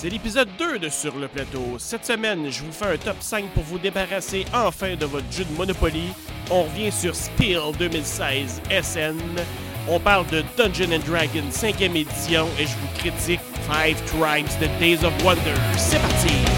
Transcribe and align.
C'est 0.00 0.10
l'épisode 0.10 0.48
2 0.60 0.78
de 0.78 0.88
Sur 0.90 1.18
le 1.18 1.26
plateau. 1.26 1.76
Cette 1.78 2.06
semaine, 2.06 2.48
je 2.50 2.62
vous 2.62 2.70
fais 2.70 2.84
un 2.84 2.96
top 2.96 3.16
5 3.18 3.46
pour 3.46 3.64
vous 3.64 3.80
débarrasser 3.80 4.44
enfin 4.54 4.94
de 4.94 5.04
votre 5.04 5.26
jeu 5.32 5.44
de 5.44 5.52
Monopoly. 5.56 6.12
On 6.52 6.62
revient 6.62 6.92
sur 6.92 7.16
Spiel 7.16 7.58
2016 7.76 8.62
SN. 8.80 9.18
On 9.88 9.98
parle 9.98 10.28
de 10.28 10.44
Dungeon 10.56 10.94
and 10.94 11.00
Dragons 11.04 11.50
5e 11.50 11.96
édition 11.96 12.46
et 12.60 12.66
je 12.66 12.76
vous 12.76 12.98
critique 12.98 13.40
Five 13.68 14.00
Tribes 14.06 14.46
The 14.60 14.70
Days 14.78 15.04
of 15.04 15.12
Wonder. 15.24 15.54
C'est 15.76 15.98
parti! 15.98 16.57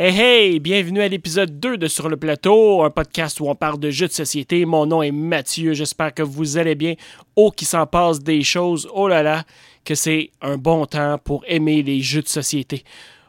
Hey 0.00 0.16
hey, 0.16 0.60
bienvenue 0.60 1.02
à 1.02 1.08
l'épisode 1.08 1.58
2 1.58 1.76
de 1.76 1.88
Sur 1.88 2.08
le 2.08 2.16
plateau, 2.16 2.84
un 2.84 2.90
podcast 2.90 3.40
où 3.40 3.48
on 3.48 3.56
parle 3.56 3.80
de 3.80 3.90
jeux 3.90 4.06
de 4.06 4.12
société. 4.12 4.64
Mon 4.64 4.86
nom 4.86 5.02
est 5.02 5.10
Mathieu, 5.10 5.72
j'espère 5.72 6.14
que 6.14 6.22
vous 6.22 6.56
allez 6.56 6.76
bien. 6.76 6.94
Oh, 7.34 7.50
qui 7.50 7.64
s'en 7.64 7.84
passe 7.84 8.20
des 8.20 8.44
choses, 8.44 8.88
oh 8.94 9.08
là 9.08 9.24
là, 9.24 9.42
que 9.84 9.96
c'est 9.96 10.30
un 10.40 10.56
bon 10.56 10.86
temps 10.86 11.18
pour 11.18 11.42
aimer 11.48 11.82
les 11.82 12.00
jeux 12.00 12.22
de 12.22 12.28
société. 12.28 12.84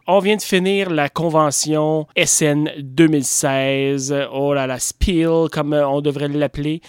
On 0.06 0.20
vient 0.20 0.36
de 0.36 0.44
finir 0.44 0.92
la 0.92 1.10
convention 1.10 2.06
SN 2.16 2.70
2016, 2.78 4.14
oh 4.32 4.54
là 4.54 4.68
là, 4.68 4.78
Spiel, 4.78 5.50
comme 5.52 5.74
on 5.74 6.02
devrait 6.02 6.28
l'appeler 6.28 6.82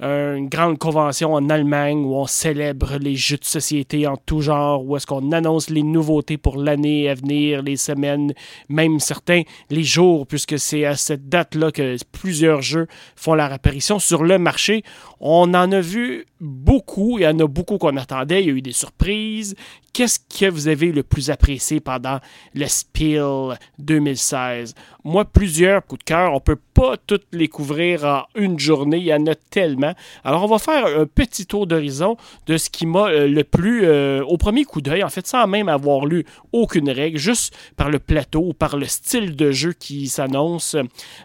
une 0.00 0.48
grande 0.48 0.78
convention 0.78 1.34
en 1.34 1.48
Allemagne 1.50 2.04
où 2.04 2.14
on 2.14 2.26
célèbre 2.26 2.98
les 3.00 3.16
jeux 3.16 3.36
de 3.36 3.44
société 3.44 4.06
en 4.06 4.16
tout 4.16 4.40
genre, 4.40 4.84
où 4.84 4.96
est-ce 4.96 5.06
qu'on 5.06 5.32
annonce 5.32 5.70
les 5.70 5.82
nouveautés 5.82 6.36
pour 6.36 6.56
l'année 6.56 7.08
à 7.08 7.14
venir, 7.14 7.62
les 7.62 7.76
semaines, 7.76 8.32
même 8.68 9.00
certains 9.00 9.42
les 9.70 9.82
jours, 9.82 10.26
puisque 10.26 10.58
c'est 10.58 10.84
à 10.84 10.94
cette 10.94 11.28
date-là 11.28 11.72
que 11.72 11.96
plusieurs 12.12 12.62
jeux 12.62 12.86
font 13.16 13.34
leur 13.34 13.52
apparition 13.52 13.98
sur 13.98 14.22
le 14.22 14.38
marché. 14.38 14.84
On 15.20 15.52
en 15.54 15.72
a 15.72 15.80
vu 15.80 16.26
beaucoup, 16.40 17.18
il 17.18 17.22
y 17.22 17.26
en 17.26 17.38
a 17.38 17.46
beaucoup 17.46 17.78
qu'on 17.78 17.96
attendait, 17.96 18.42
il 18.42 18.46
y 18.46 18.50
a 18.50 18.54
eu 18.54 18.62
des 18.62 18.72
surprises. 18.72 19.56
Qu'est-ce 19.98 20.20
que 20.20 20.48
vous 20.48 20.68
avez 20.68 20.92
le 20.92 21.02
plus 21.02 21.28
apprécié 21.28 21.80
pendant 21.80 22.20
le 22.54 22.66
Spiel 22.68 23.58
2016? 23.80 24.76
Moi, 25.02 25.24
plusieurs 25.24 25.84
coups 25.84 25.98
de 25.98 26.04
cœur, 26.04 26.34
on 26.34 26.38
peut 26.38 26.60
pas 26.72 26.96
toutes 27.04 27.26
les 27.32 27.48
couvrir 27.48 28.04
en 28.04 28.22
une 28.36 28.60
journée, 28.60 28.98
il 28.98 29.06
y 29.06 29.12
en 29.12 29.26
a 29.26 29.34
tellement. 29.34 29.94
Alors, 30.22 30.44
on 30.44 30.46
va 30.46 30.60
faire 30.60 30.86
un 30.86 31.04
petit 31.04 31.46
tour 31.46 31.66
d'horizon 31.66 32.16
de 32.46 32.56
ce 32.58 32.70
qui 32.70 32.86
m'a 32.86 33.08
euh, 33.08 33.26
le 33.26 33.42
plus, 33.42 33.86
euh, 33.86 34.22
au 34.22 34.36
premier 34.36 34.64
coup 34.64 34.80
d'œil, 34.80 35.02
en 35.02 35.08
fait, 35.08 35.26
sans 35.26 35.48
même 35.48 35.68
avoir 35.68 36.06
lu 36.06 36.24
aucune 36.52 36.90
règle, 36.90 37.18
juste 37.18 37.52
par 37.76 37.90
le 37.90 37.98
plateau 37.98 38.50
ou 38.50 38.52
par 38.52 38.76
le 38.76 38.86
style 38.86 39.34
de 39.34 39.50
jeu 39.50 39.72
qui 39.72 40.06
s'annonce. 40.06 40.76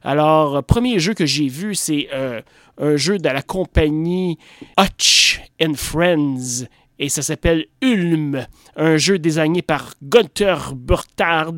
Alors, 0.04 0.64
premier 0.64 0.98
jeu 0.98 1.14
que 1.14 1.28
j'ai 1.28 1.48
vu, 1.48 1.76
c'est 1.76 2.08
euh, 2.12 2.42
un 2.80 2.96
jeu 2.96 3.20
de 3.20 3.30
la 3.30 3.44
compagnie 3.44 4.40
Hutch 4.80 5.42
and 5.62 5.76
Friends 5.76 6.66
et 7.00 7.10
ça 7.10 7.22
s'appelle 7.22 7.66
Ulm, 7.82 8.46
un 8.76 8.98
jeu 8.98 9.20
désigné 9.20 9.62
par 9.62 9.94
Gunther 10.02 10.74
Burtard 10.76 11.54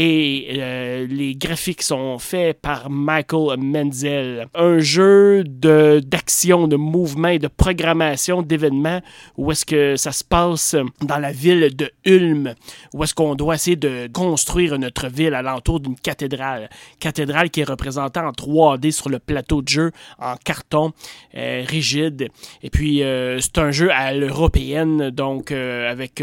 et 0.00 0.60
euh, 0.60 1.08
les 1.10 1.34
graphiques 1.34 1.82
sont 1.82 2.20
faits 2.20 2.60
par 2.62 2.88
Michael 2.88 3.58
Menzel. 3.58 4.46
Un 4.54 4.78
jeu 4.78 5.42
d'action, 5.42 6.68
de, 6.68 6.76
mouvement 6.76 7.34
de 7.36 7.48
programmation 7.48 8.42
d'événements 8.42 9.00
où 9.36 9.50
est-ce 9.50 9.66
que 9.66 9.96
ça 9.96 10.12
se 10.12 10.22
passe 10.22 10.76
dans 11.02 11.18
la 11.18 11.32
ville 11.32 11.74
de 11.74 11.90
Ulm, 12.04 12.54
où 12.94 13.02
est-ce 13.02 13.12
qu'on 13.12 13.34
doit 13.34 13.56
essayer 13.56 13.74
de 13.74 14.08
construire 14.12 14.78
notre 14.78 15.08
ville 15.08 15.34
alentour 15.34 15.80
d'une 15.80 15.96
cathédrale. 15.96 16.70
Cathédrale 17.00 17.50
qui 17.50 17.62
est 17.62 17.68
représentée 17.68 18.20
en 18.20 18.30
3D 18.30 18.92
sur 18.92 19.08
le 19.08 19.18
plateau 19.18 19.62
de 19.62 19.68
jeu 19.68 19.90
en 20.20 20.36
carton 20.36 20.92
euh, 21.34 21.64
rigide. 21.66 22.28
Et 22.62 22.70
puis 22.70 23.02
euh, 23.02 23.40
c'est 23.40 23.58
un 23.58 23.72
jeu 23.72 23.90
à 23.90 24.14
l'européenne, 24.14 25.10
donc 25.10 25.50
avec, 25.50 26.22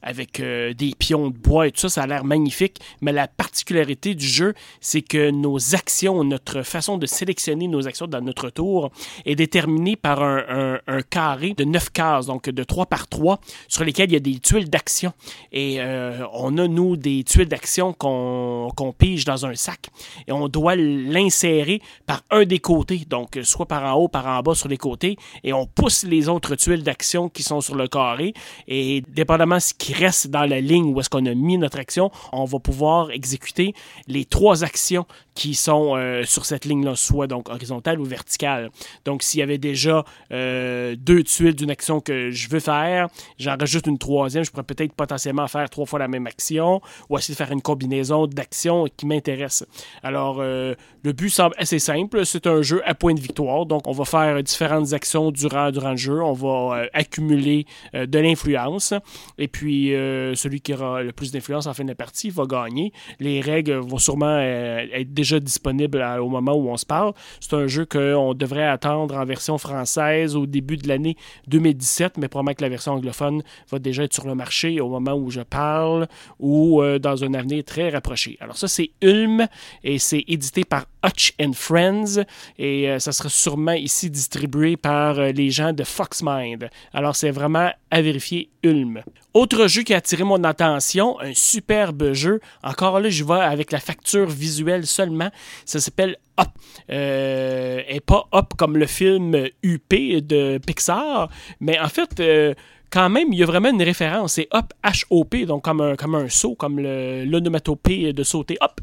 avec 0.00 0.40
des 0.40 0.92
pions 0.96 1.30
de 1.30 1.36
bois 1.36 1.66
et 1.66 1.72
tout 1.72 1.80
ça, 1.80 1.88
ça 1.88 2.02
a 2.02 2.06
l'air 2.06 2.22
magnifique 2.22 2.78
mais 3.00 3.12
la 3.12 3.28
particularité 3.28 4.14
du 4.14 4.26
jeu, 4.26 4.54
c'est 4.80 5.02
que 5.02 5.30
nos 5.30 5.74
actions, 5.74 6.24
notre 6.24 6.62
façon 6.62 6.98
de 6.98 7.06
sélectionner 7.06 7.68
nos 7.68 7.86
actions 7.86 8.06
dans 8.06 8.20
notre 8.20 8.50
tour 8.50 8.90
est 9.24 9.36
déterminée 9.36 9.96
par 9.96 10.22
un, 10.22 10.78
carré 11.08 11.54
de 11.56 11.64
9 11.64 11.90
cases, 11.90 12.26
donc 12.26 12.48
de 12.48 12.62
3 12.62 12.86
par 12.86 13.08
3, 13.08 13.40
sur 13.68 13.84
lesquelles 13.84 14.10
il 14.10 14.14
y 14.14 14.16
a 14.16 14.20
des 14.20 14.38
tuiles 14.38 14.68
d'action. 14.68 15.12
Et 15.52 15.80
euh, 15.80 16.24
on 16.32 16.58
a, 16.58 16.68
nous, 16.68 16.96
des 16.96 17.24
tuiles 17.24 17.48
d'action 17.48 17.92
qu'on 17.92 18.94
pige 18.96 19.24
dans 19.24 19.46
un 19.46 19.54
sac 19.54 19.88
et 20.26 20.32
on 20.32 20.48
doit 20.48 20.76
l'insérer 20.76 21.80
par 22.06 22.22
un 22.30 22.44
des 22.44 22.58
côtés, 22.58 23.02
donc 23.08 23.38
soit 23.42 23.66
par 23.66 23.84
en 23.84 23.98
haut, 23.98 24.08
par 24.08 24.26
en 24.26 24.40
bas 24.42 24.54
sur 24.54 24.68
les 24.68 24.76
côtés, 24.76 25.16
et 25.44 25.52
on 25.52 25.66
pousse 25.66 26.04
les 26.04 26.28
autres 26.28 26.54
tuiles 26.56 26.82
d'action 26.82 27.28
qui 27.28 27.42
sont 27.42 27.60
sur 27.60 27.74
le 27.74 27.88
carré. 27.88 28.34
Et 28.68 29.02
dépendamment 29.08 29.56
de 29.56 29.60
ce 29.60 29.74
qui 29.74 29.92
reste 29.92 30.28
dans 30.28 30.44
la 30.44 30.60
ligne 30.60 30.92
où 30.92 31.00
est-ce 31.00 31.10
qu'on 31.10 31.26
a 31.26 31.34
mis 31.34 31.58
notre 31.58 31.78
action, 31.78 32.10
on 32.32 32.44
va 32.44 32.58
pouvoir 32.58 32.79
exécuter 33.10 33.74
les 34.06 34.24
trois 34.24 34.64
actions 34.64 35.06
qui 35.34 35.54
sont 35.54 35.96
euh, 35.96 36.24
sur 36.24 36.44
cette 36.44 36.64
ligne-là, 36.64 36.96
soit 36.96 37.26
donc 37.26 37.48
horizontale 37.48 38.00
ou 38.00 38.04
verticale. 38.04 38.70
Donc, 39.04 39.22
s'il 39.22 39.40
y 39.40 39.42
avait 39.42 39.58
déjà 39.58 40.04
euh, 40.32 40.94
deux 40.98 41.22
tuiles 41.22 41.54
d'une 41.54 41.70
action 41.70 42.00
que 42.00 42.30
je 42.30 42.48
veux 42.48 42.60
faire, 42.60 43.08
j'en 43.38 43.56
rajoute 43.56 43.86
une 43.86 43.98
troisième, 43.98 44.44
je 44.44 44.50
pourrais 44.50 44.64
peut-être 44.64 44.92
potentiellement 44.92 45.46
faire 45.48 45.68
trois 45.70 45.86
fois 45.86 45.98
la 45.98 46.08
même 46.08 46.26
action 46.26 46.80
ou 47.08 47.16
essayer 47.16 47.34
de 47.34 47.38
faire 47.38 47.52
une 47.52 47.62
combinaison 47.62 48.26
d'actions 48.26 48.86
qui 48.96 49.06
m'intéresse. 49.06 49.64
Alors, 50.02 50.38
euh, 50.40 50.74
le 51.02 51.12
but 51.12 51.30
semble 51.30 51.54
assez 51.56 51.78
simple. 51.78 52.26
C'est 52.26 52.46
un 52.46 52.60
jeu 52.60 52.82
à 52.84 52.94
point 52.94 53.14
de 53.14 53.20
victoire. 53.20 53.64
Donc, 53.66 53.86
on 53.86 53.92
va 53.92 54.04
faire 54.04 54.42
différentes 54.42 54.92
actions 54.92 55.30
durant, 55.30 55.70
durant 55.70 55.92
le 55.92 55.96
jeu. 55.96 56.22
On 56.22 56.34
va 56.34 56.86
accumuler 56.92 57.64
de 57.94 58.18
l'influence. 58.18 58.92
Et 59.38 59.48
puis, 59.48 59.88
celui 60.34 60.60
qui 60.60 60.74
aura 60.74 61.02
le 61.02 61.12
plus 61.12 61.32
d'influence 61.32 61.66
en 61.66 61.72
fin 61.72 61.84
de 61.84 61.94
partie 61.94 62.28
va 62.28 62.44
gagner. 62.44 62.69
Les 63.18 63.40
règles 63.40 63.74
vont 63.74 63.98
sûrement 63.98 64.26
euh, 64.26 64.86
être 64.92 65.12
déjà 65.12 65.40
disponibles 65.40 66.02
au 66.20 66.28
moment 66.28 66.54
où 66.54 66.68
on 66.68 66.76
se 66.76 66.86
parle. 66.86 67.12
C'est 67.40 67.54
un 67.54 67.66
jeu 67.66 67.86
qu'on 67.86 68.34
devrait 68.34 68.66
attendre 68.66 69.16
en 69.16 69.24
version 69.24 69.58
française 69.58 70.36
au 70.36 70.46
début 70.46 70.76
de 70.76 70.88
l'année 70.88 71.16
2017, 71.48 72.18
mais 72.18 72.28
probablement 72.28 72.54
que 72.54 72.62
la 72.62 72.68
version 72.68 72.92
anglophone 72.92 73.42
va 73.70 73.78
déjà 73.78 74.04
être 74.04 74.14
sur 74.14 74.26
le 74.26 74.34
marché 74.34 74.80
au 74.80 74.88
moment 74.88 75.14
où 75.14 75.30
je 75.30 75.40
parle 75.40 76.08
ou 76.38 76.82
euh, 76.82 76.98
dans 76.98 77.24
un 77.24 77.34
avenir 77.34 77.64
très 77.64 77.90
rapproché. 77.90 78.36
Alors 78.40 78.56
ça, 78.56 78.68
c'est 78.68 78.90
Ulm 79.02 79.46
et 79.84 79.98
c'est 79.98 80.24
édité 80.28 80.64
par 80.64 80.86
Hutch 81.04 81.34
and 81.40 81.52
Friends 81.54 82.24
et 82.58 82.88
euh, 82.88 82.98
ça 82.98 83.12
sera 83.12 83.28
sûrement 83.28 83.72
ici 83.72 84.10
distribué 84.10 84.76
par 84.76 85.14
les 85.20 85.50
gens 85.50 85.72
de 85.72 85.84
Foxmind. 85.84 86.68
Alors 86.92 87.16
c'est 87.16 87.30
vraiment 87.30 87.70
à 87.90 88.02
vérifier 88.02 88.50
Ulm. 88.62 89.02
Autre 89.32 89.68
jeu 89.68 89.82
qui 89.82 89.94
a 89.94 89.98
attiré 89.98 90.24
mon 90.24 90.42
attention, 90.44 91.20
un 91.20 91.34
superbe 91.34 92.12
jeu. 92.12 92.40
Encore 92.62 93.00
là, 93.00 93.08
je 93.08 93.24
vais 93.24 93.40
avec 93.40 93.72
la 93.72 93.80
facture 93.80 94.28
visuelle 94.28 94.86
seulement. 94.86 95.30
Ça 95.64 95.80
s'appelle 95.80 96.16
Up. 96.38 96.48
Euh, 96.90 97.82
et 97.88 98.00
pas 98.00 98.28
Up 98.34 98.54
comme 98.56 98.76
le 98.76 98.86
film 98.86 99.48
UP 99.62 99.90
de 99.90 100.58
Pixar, 100.58 101.30
mais 101.60 101.78
en 101.78 101.88
fait, 101.88 102.18
euh, 102.20 102.54
quand 102.90 103.08
même, 103.08 103.32
il 103.32 103.38
y 103.38 103.42
a 103.42 103.46
vraiment 103.46 103.70
une 103.70 103.82
référence. 103.82 104.34
C'est 104.34 104.48
hop, 104.50 104.72
H-O-P, 104.84 105.46
donc 105.46 105.64
comme 105.64 105.80
un, 105.80 105.96
comme 105.96 106.14
un 106.14 106.28
saut, 106.28 106.54
comme 106.54 106.80
l'onomatopée 106.80 108.12
de 108.12 108.22
sauter 108.22 108.56
hop. 108.60 108.80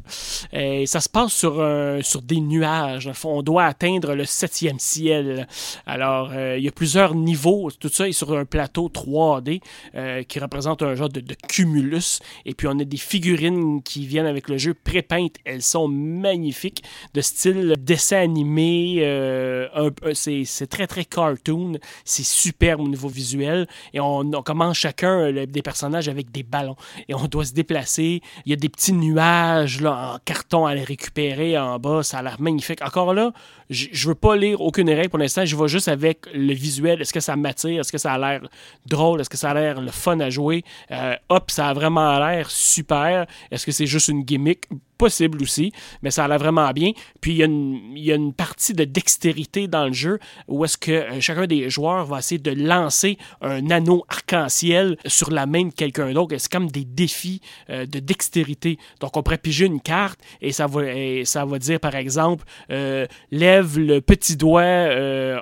Et 0.54 0.86
ça 0.86 1.00
se 1.00 1.10
passe 1.10 1.34
sur, 1.34 1.54
sur 2.02 2.22
des 2.22 2.40
nuages. 2.40 3.10
On 3.24 3.42
doit 3.42 3.66
atteindre 3.66 4.16
le 4.16 4.26
septième 4.26 4.80
ciel. 4.80 5.48
Alors, 5.86 6.32
euh, 6.34 6.58
il 6.58 6.64
y 6.64 6.68
a 6.68 6.72
plusieurs 6.72 7.16
niveaux. 7.16 7.70
Tout 7.72 7.90
ça 7.90 8.08
est 8.08 8.14
sur 8.14 8.38
un 8.38 8.46
plateau 8.46 8.90
3D 8.90 9.62
euh, 9.96 10.24
qui 10.24 10.40
représente 10.40 10.82
un 10.82 10.96
genre 10.96 11.10
de, 11.10 11.22
cumulus. 11.48 12.20
Et 12.46 12.54
puis, 12.54 12.68
on 12.68 12.80
a 12.80 12.84
des 12.84 12.98
figurines 12.98 13.82
qui 13.84 14.06
viennent 14.06 14.26
avec 14.26 14.50
le 14.50 14.58
jeu 14.58 14.74
pré-peintes. 14.74 15.36
Elles 15.46 15.62
sont 15.62 15.88
magnifiques, 15.88 16.84
de 17.14 17.22
style 17.22 17.76
dessin 17.80 18.22
animé. 18.22 19.00
Euh, 19.02 19.68
c'est 20.14 20.68
très, 20.70 20.88
très 20.88 21.06
cartoon. 21.06 21.74
C'est 22.06 22.26
superbe 22.26 22.82
au 22.82 22.88
niveau 22.88 23.10
visuel 23.10 23.68
on, 24.00 24.30
commence 24.44 24.78
chacun 24.78 25.20
euh, 25.20 25.46
des 25.46 25.62
personnages 25.62 26.08
avec 26.08 26.32
des 26.32 26.44
ballons 26.44 26.76
et 27.08 27.14
on 27.14 27.26
doit 27.26 27.46
se 27.46 27.54
déplacer. 27.54 28.22
Il 28.46 28.50
y 28.50 28.54
a 28.54 28.56
des 28.56 28.70
petits 28.70 28.94
nuages 28.94 29.82
là, 29.82 30.14
en 30.16 30.18
carton 30.24 30.66
à 30.66 30.76
les 30.76 30.84
récupérer 30.84 31.58
en 31.58 31.80
bas, 31.80 32.04
ça 32.04 32.20
a 32.20 32.22
l'air 32.22 32.40
magnifique. 32.40 32.82
Encore 32.82 33.14
là, 33.14 33.32
je 33.70 34.08
veux 34.08 34.16
pas 34.16 34.36
lire 34.36 34.62
aucune 34.62 34.90
règle 34.90 35.10
pour 35.10 35.20
l'instant, 35.20 35.46
je 35.46 35.56
vais 35.56 35.68
juste 35.68 35.88
avec 35.88 36.26
le 36.34 36.54
visuel. 36.54 37.02
Est-ce 37.02 37.14
que 37.14 37.20
ça 37.20 37.36
m'attire? 37.36 37.82
Est-ce 37.82 37.92
que 37.92 37.98
ça 37.98 38.14
a 38.14 38.18
l'air 38.18 38.48
drôle? 38.86 39.22
Est-ce 39.22 39.30
que 39.30 39.38
ça 39.38 39.52
a 39.52 39.54
l'air 39.54 39.82
le 39.82 39.92
fun 39.92 40.20
à 40.20 40.30
jouer? 40.30 40.64
Euh, 40.92 41.16
hop, 41.30 41.52
ça 41.52 41.68
a 41.68 41.74
vraiment 41.74 42.18
l'air 42.20 42.50
super. 42.50 43.26
Est-ce 43.52 43.66
que 43.66 43.72
c'est 43.72 43.88
juste 43.88 44.08
une 44.08 44.24
gimmick? 44.24 44.68
possible 44.98 45.42
aussi, 45.42 45.72
mais 46.02 46.12
ça 46.12 46.26
a 46.26 46.28
l'air 46.28 46.40
vraiment 46.40 46.72
bien. 46.72 46.92
Puis 47.22 47.32
il 47.32 47.38
y, 47.38 47.44
a 47.44 47.46
une, 47.46 47.80
il 47.96 48.04
y, 48.04 48.12
a 48.12 48.16
une, 48.16 48.34
partie 48.34 48.74
de 48.74 48.84
dextérité 48.84 49.68
dans 49.68 49.86
le 49.86 49.94
jeu 49.94 50.20
où 50.48 50.66
est-ce 50.66 50.78
que 50.78 50.92
euh, 50.92 51.22
chacun 51.22 51.46
des 51.46 51.70
joueurs 51.70 52.06
va 52.06 52.20
essayer 52.20 52.40
de 52.40 52.52
lancer 52.52 53.18
un 53.42 53.70
anneau 53.70 53.87
arc-en-ciel 54.08 54.98
sur 55.06 55.32
la 55.32 55.46
main 55.46 55.66
de 55.66 55.74
quelqu'un 55.74 56.12
d'autre. 56.14 56.36
C'est 56.38 56.52
comme 56.52 56.70
des 56.70 56.86
défis 56.86 57.42
euh, 57.70 57.86
de 57.86 58.00
dextérité. 58.00 58.78
Donc 59.00 59.18
on 59.18 59.24
pourrait 59.24 59.38
piger 59.38 59.66
une 59.66 59.82
carte 59.82 60.20
et 60.42 60.52
ça 60.52 60.68
va, 60.68 60.82
ça 61.24 61.46
va 61.46 61.60
dire 61.60 61.80
par 61.80 61.96
exemple 61.96 62.46
euh, 62.72 63.06
lève 63.32 63.80
le 63.80 64.02
petit 64.02 64.36
doigt 64.36 64.64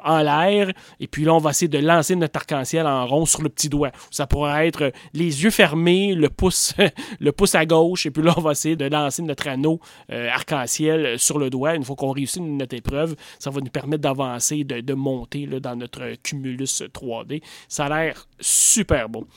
en 0.04 0.22
l'air 0.22 0.72
et 1.00 1.08
puis 1.08 1.24
là 1.24 1.34
on 1.34 1.40
va 1.40 1.52
essayer 1.52 1.68
de 1.68 1.78
lancer 1.78 2.16
notre 2.16 2.38
arc-en-ciel 2.38 2.86
en 2.88 3.06
rond 3.06 3.26
sur 3.26 3.42
le 3.42 3.50
petit 3.50 3.70
doigt. 3.70 3.92
Ça 4.12 4.28
pourrait 4.28 4.68
être 4.68 4.92
les 5.14 5.44
yeux 5.44 5.50
fermés, 5.50 6.14
le 6.14 6.30
pouce, 6.30 6.74
le 7.20 7.32
pouce 7.32 7.56
à 7.56 7.66
gauche 7.66 8.06
et 8.06 8.12
puis 8.12 8.24
là 8.24 8.34
on 8.38 8.42
va 8.42 8.52
essayer 8.52 8.76
de 8.76 8.86
lancer 8.86 9.22
notre 9.22 9.48
anneau 9.48 9.80
euh, 10.12 10.30
arc-en-ciel 10.30 11.20
sur 11.20 11.40
le 11.40 11.50
doigt. 11.50 11.76
Une 11.76 11.84
fois 11.84 11.96
qu'on 11.96 12.12
réussit 12.12 12.42
notre 12.42 12.76
épreuve, 12.76 13.16
ça 13.40 13.50
va 13.50 13.62
nous 13.62 13.70
permettre 13.70 14.02
d'avancer, 14.02 14.64
de, 14.64 14.94
monter 14.94 15.48
dans 15.48 15.76
notre 15.76 16.16
cumulus 16.24 16.82
3D. 16.94 17.42
Ça 17.68 17.86
a 17.86 17.90
l'air 17.90 18.28
super 18.40 19.08
beau. 19.08 19.28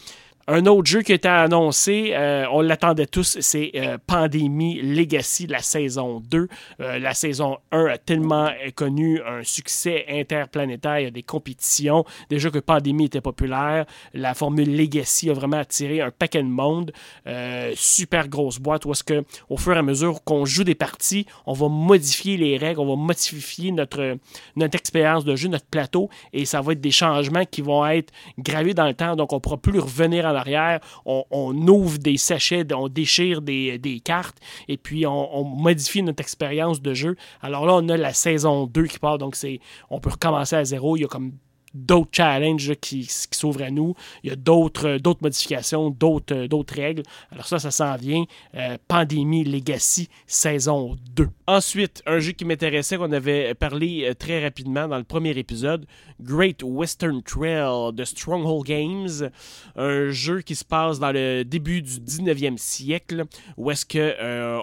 Un 0.51 0.65
autre 0.65 0.87
jeu 0.87 1.03
qui 1.03 1.13
été 1.13 1.29
annoncé, 1.29 2.13
euh, 2.15 2.47
on 2.51 2.63
l'attendait 2.63 3.05
tous, 3.05 3.37
c'est 3.39 3.71
euh, 3.75 3.99
Pandémie 4.07 4.81
Legacy, 4.81 5.47
la 5.47 5.59
saison 5.59 6.21
2. 6.21 6.49
Euh, 6.81 6.99
la 6.99 7.13
saison 7.13 7.59
1 7.71 7.85
a 7.85 7.99
tellement 7.99 8.49
connu 8.75 9.21
un 9.21 9.45
succès 9.45 10.07
interplanétaire, 10.09 11.01
il 11.01 11.05
y 11.05 11.07
a 11.07 11.11
des 11.11 11.23
compétitions. 11.23 12.07
Déjà 12.31 12.49
que 12.49 12.61
Pandémie 12.61 13.05
était 13.05 13.21
populaire, 13.21 13.85
la 14.15 14.33
formule 14.33 14.75
Legacy 14.75 15.29
a 15.29 15.35
vraiment 15.35 15.59
attiré 15.59 16.01
un 16.01 16.11
paquet 16.11 16.43
de 16.43 16.49
monde. 16.49 16.93
super 17.75 18.27
grosse 18.27 18.59
boîte 18.59 18.87
où 18.87 18.93
est-ce 18.93 19.05
que, 19.05 19.25
au 19.51 19.59
fur 19.59 19.75
et 19.75 19.79
à 19.79 19.83
mesure 19.83 20.25
qu'on 20.25 20.47
joue 20.47 20.65
des 20.65 20.75
parties, 20.75 21.27
on 21.45 21.53
va 21.53 21.69
modifier 21.69 22.39
les 22.39 22.57
règles, 22.57 22.81
on 22.81 22.87
va 22.87 22.97
modifier 22.97 23.71
notre, 23.71 24.17
notre 24.57 24.77
expérience 24.77 25.27
de 25.27 25.37
jeu, 25.37 25.51
notre 25.51 25.67
plateau, 25.67 26.09
et 26.33 26.47
ça 26.47 26.63
va 26.63 26.73
être 26.73 26.81
des 26.81 26.91
changements 26.91 27.45
qui 27.45 27.61
vont 27.61 27.85
être 27.87 28.15
gravés 28.39 28.73
dans 28.73 28.87
le 28.87 28.95
temps, 28.95 29.15
donc 29.15 29.35
on 29.35 29.37
ne 29.37 29.41
pourra 29.41 29.59
plus 29.59 29.79
revenir 29.79 30.25
en 30.25 30.38
on, 31.05 31.69
ouvre 31.69 31.99
des 31.99 32.17
sachets, 32.17 32.65
on 32.73 32.89
déchire 32.89 33.43
des, 33.43 34.03
cartes 34.05 34.39
et 34.69 34.77
puis 34.77 35.07
on, 35.07 35.45
modifie 35.45 36.03
notre 36.03 36.21
expérience 36.21 36.81
de 36.81 36.95
jeu. 36.95 37.17
Alors 37.43 37.67
là, 37.67 37.75
on 37.75 37.89
a 37.89 37.97
la 37.97 38.13
saison 38.13 38.67
2 38.67 38.85
qui 38.85 38.99
part, 38.99 39.19
donc 39.19 39.37
c'est 39.37 39.61
on 39.91 40.01
peut 40.01 40.11
recommencer 40.11 40.57
à 40.57 40.65
zéro. 40.65 40.97
Il 40.97 41.01
y 41.01 41.05
a 41.05 41.09
comme 41.09 41.33
d'autres 41.75 42.11
challenges 42.13 42.75
qui, 42.81 43.07
s'ouvrent 43.09 43.63
à 43.63 43.71
nous. 43.71 43.95
Il 44.23 44.31
y 44.31 44.33
a 44.33 44.37
d'autres, 44.37 44.87
euh, 44.87 45.15
modifications, 45.21 45.91
d'autres, 45.91 46.35
euh, 46.35 46.49
d'autres 46.49 46.75
règles. 46.75 47.03
Alors 47.31 47.47
ça, 47.47 47.59
ça 47.59 47.71
s'en 47.71 47.97
vient. 47.97 48.25
Euh, 48.55 48.77
Pandémie 48.89 49.45
Legacy, 49.45 50.09
saison 50.27 50.97
2. 51.15 51.29
Ensuite, 51.47 52.03
un 52.07 52.19
jeu 52.19 52.33
qui 52.33 52.45
m'intéressait, 52.45 52.97
qu'on 52.97 53.13
avait 53.13 53.55
parlé 53.55 54.13
très 54.19 54.43
rapidement 54.43 54.87
dans 54.87 54.99
le 54.99 55.05
premier 55.05 55.31
épisode, 55.39 55.87
Great 56.21 56.63
Western 56.63 57.23
Trail 57.23 57.93
de 57.95 58.05
Stronghold 58.05 58.67
Games. 58.67 59.31
Un 59.77 60.11
jeu 60.11 60.43
qui 60.43 60.55
se 60.55 60.65
passe 60.65 60.99
dans 60.99 61.13
le 61.13 61.45
début 61.45 61.81
du 61.81 62.01
19e 62.01 62.59
siècle, 62.59 63.25
où 63.57 63.71
est-ce 63.71 63.87
que 63.87 64.17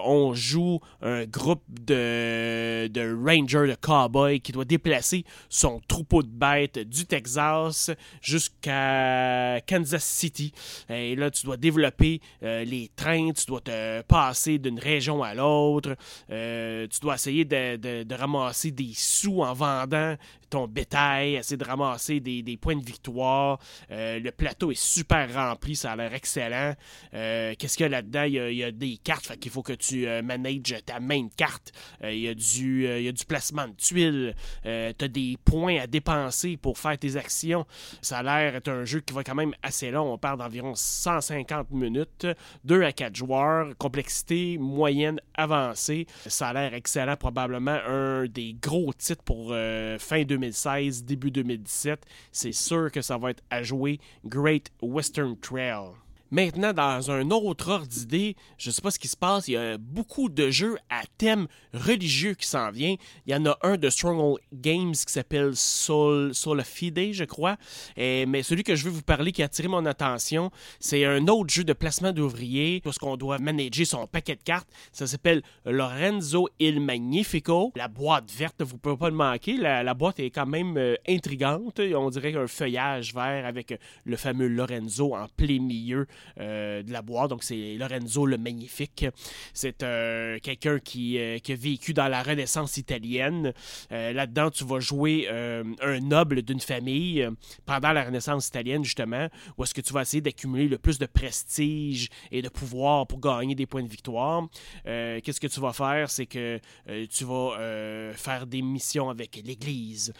on 0.04 0.34
joue 0.34 0.80
un 1.02 1.24
groupe 1.24 1.64
de, 1.68 2.86
de 2.86 3.16
rangers, 3.24 3.68
de 3.68 3.76
cowboys, 3.80 4.40
qui 4.40 4.52
doit 4.52 4.64
déplacer 4.64 5.24
son 5.48 5.80
troupeau 5.88 6.22
de 6.22 6.28
bêtes 6.28 6.78
du 6.78 6.95
Texas 7.04 7.90
jusqu'à 8.22 9.60
Kansas 9.66 10.04
City. 10.04 10.52
Et 10.88 11.16
là, 11.16 11.30
tu 11.30 11.44
dois 11.44 11.56
développer 11.56 12.20
euh, 12.42 12.64
les 12.64 12.90
trains, 12.94 13.32
tu 13.32 13.46
dois 13.46 13.60
te 13.60 14.02
passer 14.02 14.58
d'une 14.58 14.78
région 14.78 15.22
à 15.22 15.34
l'autre, 15.34 15.96
euh, 16.30 16.86
tu 16.88 17.00
dois 17.00 17.14
essayer 17.14 17.44
de, 17.44 18.14
ramasser 18.14 18.70
des 18.70 18.92
sous 18.94 19.42
en 19.42 19.52
vendant 19.52 20.16
ton 20.48 20.68
bétail, 20.68 21.34
essayer 21.34 21.56
de 21.56 21.64
ramasser 21.64 22.20
des, 22.20 22.56
points 22.56 22.76
de 22.76 22.84
victoire. 22.84 23.58
Euh, 23.90 24.20
le 24.20 24.30
plateau 24.30 24.70
est 24.70 24.80
super 24.80 25.32
rempli, 25.34 25.74
ça 25.74 25.92
a 25.92 25.96
l'air 25.96 26.14
excellent. 26.14 26.74
Qu'est-ce 27.12 27.76
qu'il 27.76 27.84
y 27.84 27.86
a 27.86 27.88
là-dedans? 27.88 28.24
Il 28.24 28.54
y 28.54 28.64
a, 28.64 28.70
des 28.70 28.96
cartes, 29.02 29.26
fait 29.26 29.48
faut 29.48 29.62
que 29.62 29.72
tu 29.72 30.06
manages 30.22 30.74
ta 30.84 31.00
main 31.00 31.24
de 31.24 31.34
carte. 31.36 31.72
il, 32.04 32.18
y 32.18 32.28
a 32.28 32.34
du, 32.34 32.86
il 32.86 33.02
y 33.02 33.08
a 33.08 33.12
du 33.12 33.24
placement 33.24 33.66
de 33.66 33.74
tuiles. 33.74 34.34
tu 34.62 34.68
as 34.68 35.08
des 35.08 35.36
points 35.44 35.80
à 35.80 35.86
dépenser 35.86 36.56
pour 36.56 36.78
faire 36.78 36.85
tes 36.94 37.16
actions. 37.16 37.66
Ça 38.02 38.18
a 38.18 38.22
l'air 38.22 38.56
être 38.56 38.68
un 38.68 38.84
jeu 38.84 39.00
qui 39.00 39.12
va 39.12 39.24
quand 39.24 39.34
même 39.34 39.54
assez 39.62 39.90
long. 39.90 40.12
On 40.12 40.18
parle 40.18 40.38
d'environ 40.38 40.74
150 40.74 41.70
minutes, 41.70 42.26
2 42.64 42.82
à 42.82 42.92
4 42.92 43.14
joueurs, 43.14 43.76
complexité 43.78 44.58
moyenne 44.58 45.20
avancée. 45.34 46.06
Ça 46.26 46.48
a 46.48 46.52
l'air 46.52 46.74
excellent, 46.74 47.16
probablement 47.16 47.78
un 47.86 48.26
des 48.26 48.56
gros 48.60 48.92
titres 48.92 49.22
pour 49.22 49.48
euh, 49.50 49.98
fin 49.98 50.22
2016, 50.22 51.04
début 51.04 51.30
2017. 51.30 52.04
C'est 52.32 52.52
sûr 52.52 52.90
que 52.92 53.00
ça 53.00 53.18
va 53.18 53.30
être 53.30 53.42
à 53.50 53.62
jouer 53.62 53.98
Great 54.24 54.70
Western 54.82 55.36
Trail. 55.38 56.05
Maintenant, 56.30 56.72
dans 56.72 57.10
un 57.10 57.30
autre 57.30 57.70
ordre 57.70 57.86
d'idée, 57.86 58.36
je 58.58 58.70
ne 58.70 58.74
sais 58.74 58.82
pas 58.82 58.90
ce 58.90 58.98
qui 58.98 59.08
se 59.08 59.16
passe, 59.16 59.46
il 59.48 59.52
y 59.52 59.56
a 59.56 59.78
beaucoup 59.78 60.28
de 60.28 60.50
jeux 60.50 60.76
à 60.90 61.02
thème 61.18 61.46
religieux 61.72 62.34
qui 62.34 62.46
s'en 62.46 62.70
vient. 62.70 62.96
Il 63.26 63.32
y 63.32 63.36
en 63.36 63.46
a 63.46 63.56
un 63.62 63.76
de 63.76 63.88
Stronghold 63.88 64.40
Games 64.52 64.92
qui 64.92 65.12
s'appelle 65.12 65.54
Soul, 65.54 66.34
Soul 66.34 66.62
Fide, 66.64 67.12
je 67.12 67.24
crois. 67.24 67.56
Et, 67.96 68.26
mais 68.26 68.42
celui 68.42 68.64
que 68.64 68.74
je 68.74 68.84
veux 68.84 68.90
vous 68.90 69.02
parler 69.02 69.30
qui 69.30 69.42
a 69.42 69.44
attiré 69.44 69.68
mon 69.68 69.86
attention, 69.86 70.50
c'est 70.80 71.04
un 71.04 71.28
autre 71.28 71.52
jeu 71.52 71.64
de 71.64 71.72
placement 71.72 72.12
d'ouvriers, 72.12 72.80
parce 72.82 72.98
qu'on 72.98 73.16
doit 73.16 73.38
manager 73.38 73.86
son 73.86 74.06
paquet 74.06 74.34
de 74.34 74.42
cartes. 74.42 74.68
Ça 74.92 75.06
s'appelle 75.06 75.42
Lorenzo 75.64 76.48
il 76.58 76.80
Magnifico. 76.80 77.72
La 77.76 77.88
boîte 77.88 78.32
verte, 78.32 78.62
vous 78.62 78.74
ne 78.74 78.78
pouvez 78.78 78.96
pas 78.96 79.10
le 79.10 79.16
manquer. 79.16 79.56
La, 79.56 79.94
boîte 79.94 80.20
est 80.20 80.30
quand 80.30 80.46
même 80.46 80.76
euh, 80.76 80.96
intrigante. 81.08 81.80
On 81.80 82.10
dirait 82.10 82.34
un 82.34 82.46
feuillage 82.46 83.14
vert 83.14 83.46
avec 83.46 83.78
le 84.04 84.16
fameux 84.16 84.48
Lorenzo 84.48 85.14
en 85.14 85.26
plein 85.36 85.60
milieu 85.60 85.96
euh, 85.96 86.06
de 86.38 86.92
la 86.92 87.02
boîte. 87.02 87.30
Donc, 87.30 87.42
c'est 87.42 87.74
Lorenzo 87.74 88.26
le 88.26 88.38
Magnifique. 88.38 89.06
C'est 89.52 89.82
euh, 89.82 90.38
quelqu'un 90.42 90.78
qui, 90.78 91.18
euh, 91.18 91.38
qui, 91.38 91.52
a 91.52 91.56
vécu 91.56 91.94
dans 91.94 92.08
la 92.08 92.22
Renaissance 92.22 92.76
italienne. 92.76 93.52
Là-dedans, 93.90 94.50
tu 94.50 94.64
vas 94.64 94.80
jouer 94.80 95.28
un 95.28 96.00
noble 96.00 96.42
d'une 96.42 96.60
famille 96.60 97.28
pendant 97.64 97.92
la 97.92 98.04
Renaissance 98.04 98.48
italienne, 98.48 98.84
justement, 98.84 99.28
où 99.56 99.64
est-ce 99.64 99.74
que 99.74 99.80
tu 99.80 99.92
vas 99.92 100.02
essayer 100.02 100.20
d'accumuler 100.20 100.68
le 100.68 100.78
plus 100.78 100.98
de 100.98 101.06
prestige 101.06 102.08
et 102.30 102.42
de 102.42 102.48
pouvoir 102.48 103.06
pour 103.06 103.20
gagner 103.20 103.54
des 103.54 103.66
points 103.66 103.82
de 103.82 103.88
victoire. 103.88 104.48
Qu'est-ce 104.84 105.40
que 105.40 105.46
tu 105.46 105.60
vas 105.60 105.72
faire? 105.72 106.10
C'est 106.10 106.26
que 106.26 106.60
tu 107.06 107.24
vas 107.24 108.12
faire 108.14 108.46
des 108.46 108.62
missions 108.62 109.10
avec 109.10 109.40
l'Église. 109.44 110.12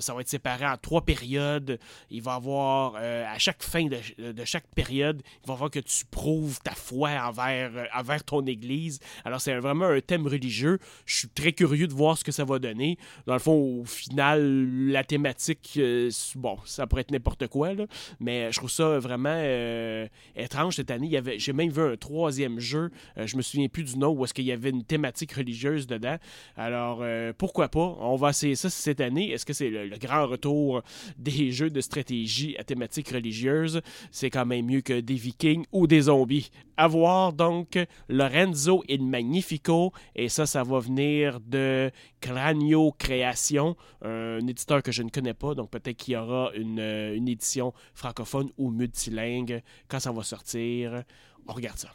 ça 0.00 0.14
va 0.14 0.20
être 0.20 0.28
séparé 0.28 0.66
en 0.66 0.76
trois 0.76 1.04
périodes. 1.04 1.78
Il 2.10 2.22
va 2.22 2.34
avoir, 2.34 2.96
à 2.96 3.38
chaque 3.38 3.62
fin 3.62 3.86
de, 3.86 4.32
de 4.32 4.44
chaque 4.44 4.66
période, 4.74 5.22
il 5.44 5.48
va 5.48 5.54
falloir 5.54 5.70
que 5.70 5.80
tu 5.80 6.04
prouves 6.10 6.58
ta 6.60 6.72
foi 6.72 7.10
envers, 7.10 7.70
euh, 7.76 7.84
envers 7.94 8.24
ton 8.24 8.44
Église. 8.46 9.00
Alors, 9.24 9.40
c'est 9.40 9.56
vraiment 9.58 9.86
un 9.86 10.00
thème 10.00 10.26
religieux. 10.26 10.78
Je 11.04 11.16
suis 11.16 11.28
très 11.28 11.52
curieux 11.52 11.86
de 11.86 11.94
voir 11.94 12.18
ce 12.18 12.24
que 12.24 12.32
ça 12.32 12.44
va 12.44 12.58
donner. 12.58 12.98
Dans 13.26 13.34
le 13.34 13.38
fond, 13.38 13.80
au 13.80 13.84
final, 13.84 14.88
la 14.88 15.04
thématique, 15.04 15.74
euh, 15.78 16.10
bon, 16.34 16.56
ça 16.64 16.86
pourrait 16.86 17.02
être 17.02 17.10
n'importe 17.10 17.46
quoi, 17.48 17.74
là, 17.74 17.86
mais 18.20 18.52
je 18.52 18.58
trouve 18.58 18.70
ça 18.70 18.98
vraiment 18.98 19.28
euh, 19.32 20.06
étrange 20.34 20.76
cette 20.76 20.90
année. 20.90 21.20
J'ai 21.38 21.52
même 21.52 21.70
vu 21.70 21.82
un 21.82 21.96
troisième 21.96 22.60
jeu, 22.60 22.90
je 23.16 23.36
me 23.36 23.42
souviens 23.42 23.68
plus 23.68 23.84
du 23.84 23.98
nom, 23.98 24.10
où 24.10 24.24
est-ce 24.24 24.34
qu'il 24.34 24.44
y 24.44 24.52
avait 24.52 24.70
une 24.70 24.84
thématique 24.84 25.32
religieuse 25.32 25.86
dedans. 25.86 26.16
Alors, 26.56 27.02
pourquoi 27.38 27.68
pas? 27.68 27.96
On 28.00 28.16
va 28.16 28.30
essayer 28.30 28.54
ça 28.54 28.70
cette 28.70 29.00
année. 29.00 29.30
Est-ce 29.30 29.46
que 29.46 29.52
c'est 29.52 29.70
le, 29.70 29.96
grand 29.98 30.26
retour 30.26 30.82
des 31.18 31.50
jeux 31.52 31.70
de 31.70 31.80
stratégie 31.80 32.56
à 32.58 32.64
thématique 32.64 33.08
religieuse? 33.08 33.80
C'est 34.10 34.30
quand 34.30 34.46
même 34.46 34.66
mieux 34.66 34.80
que 34.80 35.00
des 35.00 35.16
vikings 35.26 35.66
ou 35.72 35.86
des 35.86 36.02
zombies. 36.02 36.50
À 36.76 36.86
voir 36.88 37.32
donc 37.32 37.78
Lorenzo 38.08 38.84
il 38.88 39.04
Magnifico, 39.04 39.92
et 40.14 40.28
ça, 40.28 40.46
ça 40.46 40.62
va 40.62 40.78
venir 40.78 41.40
de 41.40 41.90
Cranio 42.20 42.92
Création, 42.92 43.76
un 44.02 44.46
éditeur 44.46 44.82
que 44.82 44.92
je 44.92 45.02
ne 45.02 45.10
connais 45.10 45.34
pas, 45.34 45.54
donc 45.54 45.70
peut-être 45.70 45.96
qu'il 45.96 46.14
y 46.14 46.16
aura 46.16 46.50
une, 46.54 46.80
une 46.80 47.28
édition 47.28 47.72
francophone 47.94 48.50
ou 48.58 48.70
multilingue 48.70 49.62
quand 49.88 50.00
ça 50.00 50.12
va 50.12 50.22
sortir. 50.22 51.02
On 51.48 51.52
regarde 51.52 51.78
ça. 51.78 51.90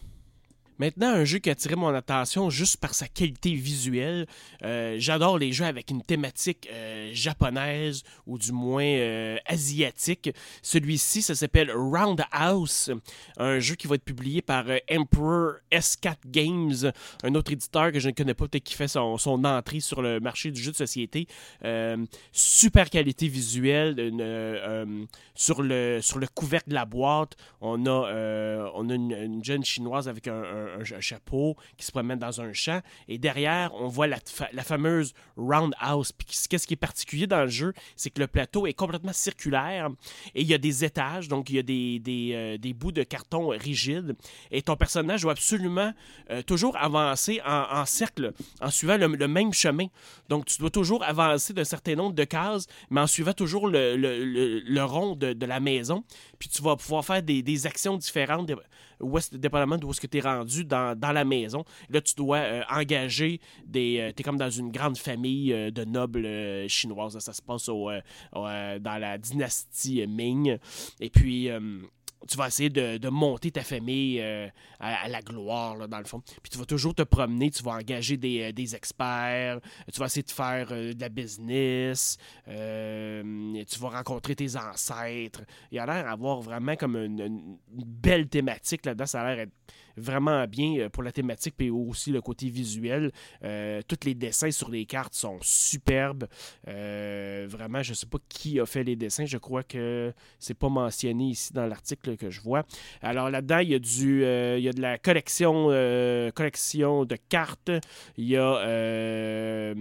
Maintenant, 0.81 1.09
un 1.13 1.25
jeu 1.25 1.37
qui 1.37 1.49
a 1.49 1.51
attiré 1.51 1.75
mon 1.75 1.93
attention 1.93 2.49
juste 2.49 2.77
par 2.77 2.95
sa 2.95 3.07
qualité 3.07 3.53
visuelle. 3.53 4.25
Euh, 4.63 4.95
j'adore 4.97 5.37
les 5.37 5.53
jeux 5.53 5.65
avec 5.65 5.91
une 5.91 6.01
thématique 6.01 6.67
euh, 6.73 7.11
japonaise 7.13 8.01
ou 8.25 8.39
du 8.39 8.51
moins 8.51 8.83
euh, 8.83 9.37
asiatique. 9.45 10.31
Celui-ci, 10.63 11.21
ça 11.21 11.35
s'appelle 11.35 11.71
Roundhouse, 11.71 12.95
un 13.37 13.59
jeu 13.59 13.75
qui 13.75 13.85
va 13.85 13.93
être 13.93 14.03
publié 14.03 14.41
par 14.41 14.65
Emperor 14.91 15.57
S4 15.71 16.15
Games, 16.25 16.91
un 17.21 17.35
autre 17.35 17.51
éditeur 17.51 17.91
que 17.91 17.99
je 17.99 18.07
ne 18.09 18.15
connais 18.15 18.33
pas, 18.33 18.47
peut-être 18.47 18.63
qui 18.63 18.73
fait 18.73 18.87
son, 18.87 19.19
entrée 19.27 19.81
sur 19.81 20.01
le 20.01 20.19
marché 20.19 20.49
du 20.49 20.59
jeu 20.59 20.71
de 20.71 20.77
société. 20.77 21.27
super 22.31 22.89
qualité 22.89 23.27
visuelle. 23.27 23.97
sur, 25.35 25.61
le, 25.61 25.99
sur 26.01 26.17
le 26.17 26.25
couvercle 26.25 26.69
de 26.69 26.73
la 26.73 26.85
boîte, 26.85 27.35
on 27.61 27.85
a, 27.85 28.71
on 28.73 28.89
a 28.89 28.95
une, 28.95 29.43
jeune 29.43 29.63
chinoise 29.63 30.07
avec 30.07 30.27
un, 30.27 30.70
chapeau 30.99 31.55
qui 31.77 31.85
se 31.85 31.91
promène 31.91 32.19
dans 32.19 32.41
un 32.41 32.53
champ. 32.53 32.81
Et 33.07 33.17
derrière, 33.17 33.73
on 33.75 33.87
voit 33.87 34.07
la, 34.07 34.19
fameuse 34.63 35.13
roundhouse. 35.37 36.11
Puis 36.11 36.27
qu'est-ce 36.49 36.67
qui 36.67 36.73
est 36.73 36.77
particulier 36.77 37.27
dans 37.27 37.41
le 37.41 37.47
jeu, 37.47 37.73
c'est 37.95 38.09
que 38.09 38.19
le 38.19 38.27
plateau 38.27 38.67
est 38.67 38.73
complètement 38.73 39.13
circulaire 39.13 39.89
et 40.35 40.41
il 40.41 40.47
y 40.47 40.53
a 40.53 40.57
des 40.57 40.85
étages, 40.85 41.27
donc 41.27 41.49
il 41.49 41.55
y 41.55 41.59
a 41.59 41.63
des, 41.63 41.99
des, 41.99 42.31
euh, 42.33 42.57
des 42.57 42.73
bouts 42.73 42.91
de 42.91 43.03
carton 43.03 43.49
rigides. 43.49 44.15
Et 44.51 44.61
ton 44.61 44.75
personnage 44.75 45.21
doit 45.21 45.31
absolument 45.31 45.93
euh, 46.29 46.41
toujours 46.41 46.77
avancer 46.77 47.41
en, 47.45 47.85
cercle, 47.85 48.33
en 48.61 48.69
suivant 48.69 48.97
le, 48.97 49.07
même 49.27 49.53
chemin. 49.53 49.87
Donc 50.29 50.45
tu 50.45 50.57
dois 50.59 50.69
toujours 50.69 51.03
avancer 51.03 51.53
d'un 51.53 51.63
certain 51.63 51.95
nombre 51.95 52.15
de 52.15 52.23
cases, 52.23 52.67
mais 52.89 53.01
en 53.01 53.07
suivant 53.07 53.33
toujours 53.33 53.67
le, 53.67 53.95
le, 53.95 54.59
le 54.59 54.83
rond 54.83 55.15
de, 55.15 55.33
de, 55.33 55.45
la 55.45 55.59
maison. 55.59 56.03
Puis 56.39 56.49
tu 56.49 56.61
vas 56.61 56.75
pouvoir 56.75 57.05
faire 57.05 57.23
des, 57.23 57.41
des 57.41 57.67
actions 57.67 57.97
différentes 57.97 58.51
où 59.01 59.17
est 59.17 59.35
dépendamment 59.35 59.77
d'où 59.77 59.91
est-ce 59.91 60.01
que 60.01 60.07
tu 60.07 60.17
es 60.17 60.21
rendu 60.21 60.63
dans, 60.65 60.97
dans, 60.97 61.11
la 61.11 61.25
maison. 61.25 61.63
Là, 61.89 62.01
tu 62.01 62.15
dois 62.15 62.37
euh, 62.37 62.61
engager 62.69 63.39
des. 63.65 63.99
Euh, 63.99 64.11
tu 64.15 64.21
es 64.21 64.23
comme 64.23 64.37
dans 64.37 64.49
une 64.49 64.71
grande 64.71 64.97
famille 64.97 65.53
euh, 65.53 65.71
de 65.71 65.83
nobles 65.83 66.27
chinoises. 66.67 67.17
Ça 67.19 67.33
se 67.33 67.41
passe 67.41 67.69
au, 67.69 67.89
dans 68.33 68.97
la 68.97 69.17
dynastie 69.17 70.05
Ming. 70.07 70.57
Et 70.99 71.09
puis 71.09 71.49
tu 72.27 72.37
vas 72.37 72.47
essayer 72.47 72.69
de, 72.69 73.09
monter 73.09 73.51
ta 73.51 73.63
famille 73.63 74.19
euh, 74.21 74.47
à, 74.79 75.07
la 75.07 75.21
gloire, 75.21 75.87
dans 75.87 75.97
le 75.97 76.05
fond. 76.05 76.21
Puis 76.41 76.51
tu 76.51 76.57
vas 76.57 76.65
toujours 76.65 76.93
te 76.93 77.01
promener, 77.01 77.51
tu 77.51 77.63
vas 77.63 77.71
engager 77.71 78.17
des, 78.17 78.41
euh, 78.41 78.75
experts, 78.75 79.59
tu 79.91 79.99
vas 79.99 80.05
essayer 80.05 80.23
de 80.23 80.31
faire 80.31 80.67
euh, 80.71 80.93
de 80.93 81.01
la 81.01 81.09
business, 81.09 82.17
tu 82.45 83.79
vas 83.79 83.89
rencontrer 83.89 84.35
tes 84.35 84.55
ancêtres. 84.55 85.41
Il 85.71 85.79
a 85.79 85.85
l'air 85.85 86.03
d'avoir 86.05 86.41
vraiment 86.41 86.75
comme 86.75 86.95
une, 86.95 87.19
une 87.19 87.57
belle 87.71 88.27
thématique 88.27 88.85
là-dedans. 88.85 89.05
Ça 89.05 89.21
a 89.21 89.35
l'air 89.35 89.47
vraiment 89.97 90.45
bien 90.47 90.79
euh, 90.79 90.89
pour 90.89 91.03
la 91.03 91.11
thématique, 91.11 91.55
puis 91.57 91.69
aussi 91.69 92.11
le 92.11 92.21
côté 92.21 92.49
visuel. 92.49 93.11
Euh, 93.43 93.81
tous 93.87 94.05
les 94.05 94.13
dessins 94.13 94.51
sur 94.51 94.69
les 94.69 94.85
cartes 94.85 95.13
sont 95.13 95.37
superbes. 95.41 96.27
Euh, 96.67 97.45
vraiment, 97.49 97.83
je 97.83 97.91
ne 97.91 97.95
sais 97.95 98.05
pas 98.05 98.17
qui 98.29 98.59
a 98.59 98.65
fait 98.65 98.83
les 98.83 98.95
dessins. 98.95 99.25
Je 99.25 99.37
crois 99.37 99.63
que 99.63 100.13
c'est 100.39 100.53
pas 100.53 100.69
mentionné 100.69 101.29
ici 101.29 101.53
dans 101.53 101.65
l'article 101.65 102.17
que 102.17 102.29
je 102.29 102.41
vois. 102.41 102.63
Alors 103.01 103.29
là-dedans, 103.29 103.59
il 103.59 103.69
y 103.69 103.75
a 103.75 103.79
du, 103.79 104.23
il 104.23 104.63
y 104.63 104.69
a 104.69 104.73
de 104.73 104.81
la 104.81 104.97
collection, 104.97 105.67
collection 106.33 107.05
de 107.05 107.17
cartes. 107.29 107.71
Il 108.17 108.25
y 108.27 108.37
a, 108.37 109.73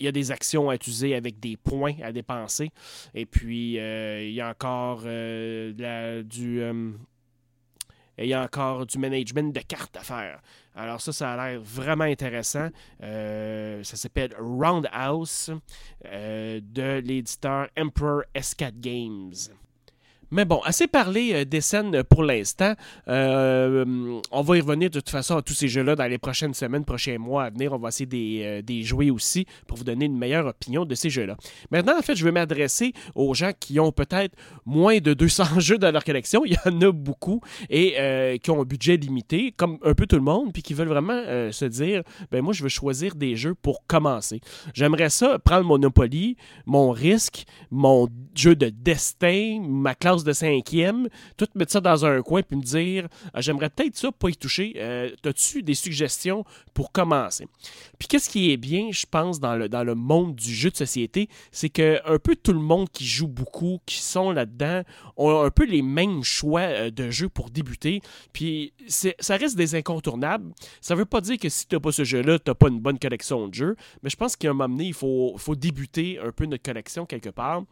y 0.00 0.08
a 0.08 0.12
des 0.12 0.30
actions 0.30 0.70
à 0.70 0.74
utiliser 0.74 1.14
avec 1.14 1.40
des 1.40 1.56
points 1.56 1.94
à 2.02 2.12
dépenser. 2.12 2.70
Et 3.14 3.26
puis, 3.26 3.74
il 3.74 4.32
y 4.32 4.40
a 4.40 4.50
encore 4.50 5.02
la, 5.04 6.22
du 6.22 6.62
et 8.18 8.24
il 8.24 8.28
y 8.28 8.34
a 8.34 8.42
encore 8.42 8.86
du 8.86 8.98
management 8.98 9.52
de 9.54 9.60
cartes 9.60 9.96
à 9.96 10.02
faire. 10.02 10.40
Alors 10.74 11.00
ça, 11.00 11.12
ça 11.12 11.32
a 11.32 11.48
l'air 11.48 11.60
vraiment 11.60 12.04
intéressant. 12.04 12.68
Euh, 13.02 13.82
ça 13.82 13.96
s'appelle 13.96 14.34
Roundhouse 14.38 15.52
euh, 16.04 16.60
de 16.62 17.00
l'éditeur 17.00 17.68
Emperor 17.78 18.22
S4 18.34 18.72
Games. 18.80 19.32
Mais 20.30 20.44
bon, 20.44 20.60
assez 20.64 20.86
parlé 20.88 21.32
euh, 21.32 21.44
des 21.44 21.60
scènes 21.60 22.02
pour 22.02 22.24
l'instant. 22.24 22.74
Euh, 23.08 24.20
on 24.32 24.42
va 24.42 24.56
y 24.56 24.60
revenir 24.60 24.90
de 24.90 24.98
toute 24.98 25.10
façon 25.10 25.36
à 25.36 25.42
tous 25.42 25.54
ces 25.54 25.68
jeux-là 25.68 25.94
dans 25.94 26.06
les 26.06 26.18
prochaines 26.18 26.54
semaines, 26.54 26.84
prochains 26.84 27.18
mois 27.18 27.44
à 27.44 27.50
venir. 27.50 27.72
On 27.72 27.78
va 27.78 27.88
essayer 27.88 28.06
des, 28.06 28.42
euh, 28.42 28.62
des 28.62 28.82
jouer 28.82 29.10
aussi 29.10 29.46
pour 29.66 29.78
vous 29.78 29.84
donner 29.84 30.06
une 30.06 30.18
meilleure 30.18 30.46
opinion 30.46 30.84
de 30.84 30.94
ces 30.94 31.10
jeux-là. 31.10 31.36
Maintenant, 31.70 31.96
en 31.98 32.02
fait, 32.02 32.16
je 32.16 32.24
vais 32.24 32.32
m'adresser 32.32 32.92
aux 33.14 33.34
gens 33.34 33.52
qui 33.58 33.78
ont 33.78 33.92
peut-être 33.92 34.34
moins 34.64 34.98
de 34.98 35.14
200 35.14 35.44
jeux 35.60 35.78
dans 35.78 35.92
leur 35.92 36.04
collection. 36.04 36.44
Il 36.44 36.54
y 36.54 36.68
en 36.68 36.80
a 36.80 36.92
beaucoup 36.92 37.40
et 37.70 38.38
qui 38.42 38.50
ont 38.50 38.60
un 38.62 38.64
budget 38.64 38.96
limité, 38.96 39.52
comme 39.56 39.78
un 39.84 39.94
peu 39.94 40.06
tout 40.06 40.16
le 40.16 40.22
monde, 40.22 40.52
puis 40.52 40.62
qui 40.62 40.74
veulent 40.74 40.88
vraiment 40.88 41.22
se 41.50 41.64
dire, 41.64 42.02
ben 42.30 42.42
moi, 42.42 42.52
je 42.52 42.62
veux 42.62 42.68
choisir 42.68 43.14
des 43.14 43.36
jeux 43.36 43.54
pour 43.54 43.86
commencer. 43.86 44.40
J'aimerais 44.74 45.10
ça 45.10 45.38
prendre 45.38 45.64
Monopoly, 45.64 46.36
mon 46.66 46.90
risque, 46.90 47.44
mon 47.70 48.08
jeu 48.34 48.54
de 48.54 48.68
destin, 48.68 49.60
ma 49.62 49.94
classe 49.94 50.15
de 50.24 50.32
cinquième, 50.32 51.08
tout 51.36 51.46
mettre 51.54 51.72
ça 51.72 51.80
dans 51.80 52.04
un 52.04 52.22
coin 52.22 52.42
puis 52.42 52.56
me 52.56 52.62
dire 52.62 53.08
ah, 53.34 53.40
j'aimerais 53.40 53.70
peut-être 53.70 53.96
ça 53.96 54.12
pas 54.12 54.28
y 54.28 54.36
toucher. 54.36 54.74
Euh, 54.76 55.10
As-tu 55.24 55.62
des 55.62 55.74
suggestions 55.74 56.44
pour 56.72 56.92
commencer? 56.92 57.46
Puis 57.98 58.08
qu'est-ce 58.08 58.30
qui 58.30 58.52
est 58.52 58.56
bien, 58.56 58.90
je 58.92 59.06
pense, 59.10 59.40
dans 59.40 59.56
le, 59.56 59.68
dans 59.68 59.84
le 59.84 59.94
monde 59.94 60.34
du 60.34 60.54
jeu 60.54 60.70
de 60.70 60.76
société, 60.76 61.28
c'est 61.50 61.68
que 61.68 62.00
un 62.04 62.18
peu 62.18 62.36
tout 62.36 62.52
le 62.52 62.60
monde 62.60 62.88
qui 62.90 63.04
joue 63.04 63.26
beaucoup, 63.26 63.80
qui 63.86 64.00
sont 64.00 64.30
là-dedans, 64.30 64.82
ont 65.16 65.42
un 65.42 65.50
peu 65.50 65.64
les 65.64 65.82
mêmes 65.82 66.22
choix 66.22 66.60
euh, 66.60 66.90
de 66.90 67.10
jeu 67.10 67.28
pour 67.28 67.50
débuter. 67.50 68.00
Puis 68.32 68.72
ça 68.88 69.36
reste 69.36 69.56
des 69.56 69.74
incontournables. 69.74 70.52
Ça 70.80 70.94
veut 70.94 71.04
pas 71.04 71.20
dire 71.20 71.38
que 71.38 71.48
si 71.48 71.66
tu 71.66 71.74
n'as 71.74 71.80
pas 71.80 71.92
ce 71.92 72.04
jeu-là, 72.04 72.38
tu 72.38 72.50
n'as 72.50 72.54
pas 72.54 72.68
une 72.68 72.80
bonne 72.80 72.98
collection 72.98 73.48
de 73.48 73.54
jeux, 73.54 73.76
mais 74.02 74.10
je 74.10 74.16
pense 74.16 74.36
qu'à 74.36 74.50
un 74.50 74.52
moment 74.52 74.68
donné, 74.68 74.88
il 74.88 74.94
faut, 74.94 75.34
faut 75.38 75.54
débuter 75.56 76.18
un 76.18 76.32
peu 76.32 76.46
notre 76.46 76.62
collection 76.62 77.06
quelque 77.06 77.30
part. 77.30 77.62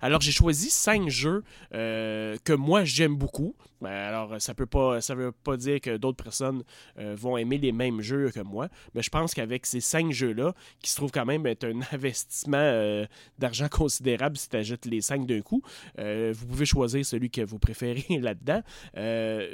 Alors 0.00 0.20
j'ai 0.20 0.32
choisi 0.32 0.70
cinq 0.70 1.08
jeux 1.08 1.42
euh, 1.74 2.36
que 2.44 2.52
moi 2.52 2.84
j'aime 2.84 3.16
beaucoup. 3.16 3.54
Ben, 3.80 3.90
alors 3.90 4.40
ça 4.40 4.54
peut 4.54 4.66
pas 4.66 4.98
veut 4.98 5.32
pas 5.32 5.56
dire 5.56 5.80
que 5.80 5.96
d'autres 5.96 6.22
personnes 6.22 6.64
euh, 6.98 7.14
vont 7.16 7.36
aimer 7.36 7.58
les 7.58 7.70
mêmes 7.70 8.00
jeux 8.00 8.30
que 8.30 8.40
moi, 8.40 8.68
mais 8.94 9.02
je 9.02 9.10
pense 9.10 9.34
qu'avec 9.34 9.66
ces 9.66 9.80
cinq 9.80 10.10
jeux 10.10 10.32
là, 10.32 10.52
qui 10.82 10.90
se 10.90 10.96
trouvent 10.96 11.12
quand 11.12 11.26
même 11.26 11.46
être 11.46 11.64
un 11.64 11.80
investissement 11.92 12.58
euh, 12.58 13.06
d'argent 13.38 13.68
considérable 13.68 14.36
si 14.36 14.48
tu 14.48 14.56
ajoutes 14.56 14.84
les 14.86 15.00
cinq 15.00 15.26
d'un 15.26 15.42
coup, 15.42 15.62
vous 15.96 16.46
pouvez 16.46 16.66
choisir 16.66 17.04
celui 17.04 17.30
que 17.30 17.42
vous 17.42 17.58
préférez 17.58 18.04
là-dedans. 18.20 18.62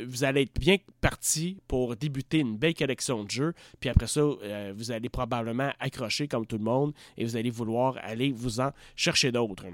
vous 0.07 0.25
allez 0.25 0.43
être 0.43 0.59
bien 0.59 0.77
parti 1.01 1.59
pour 1.69 1.97
débuter 1.97 2.39
une 2.39 2.57
belle 2.57 2.75
collection 2.75 3.25
de 3.25 3.31
jeux, 3.31 3.55
puis 3.81 3.91
après 3.91 4.07
ça 4.07 4.23
vous 4.75 4.91
allez 4.91 5.09
probablement 5.09 5.71
accrocher 5.81 6.29
comme 6.29 6.47
tout 6.47 6.59
le 6.59 6.65
monde 6.65 6.95
et 7.17 7.25
vous 7.25 7.37
allez 7.37 7.51
vouloir 7.51 7.99
aller 8.03 8.33
vous 8.33 8.61
en 8.61 8.71
chercher 8.97 9.31
d'autres 9.33 9.67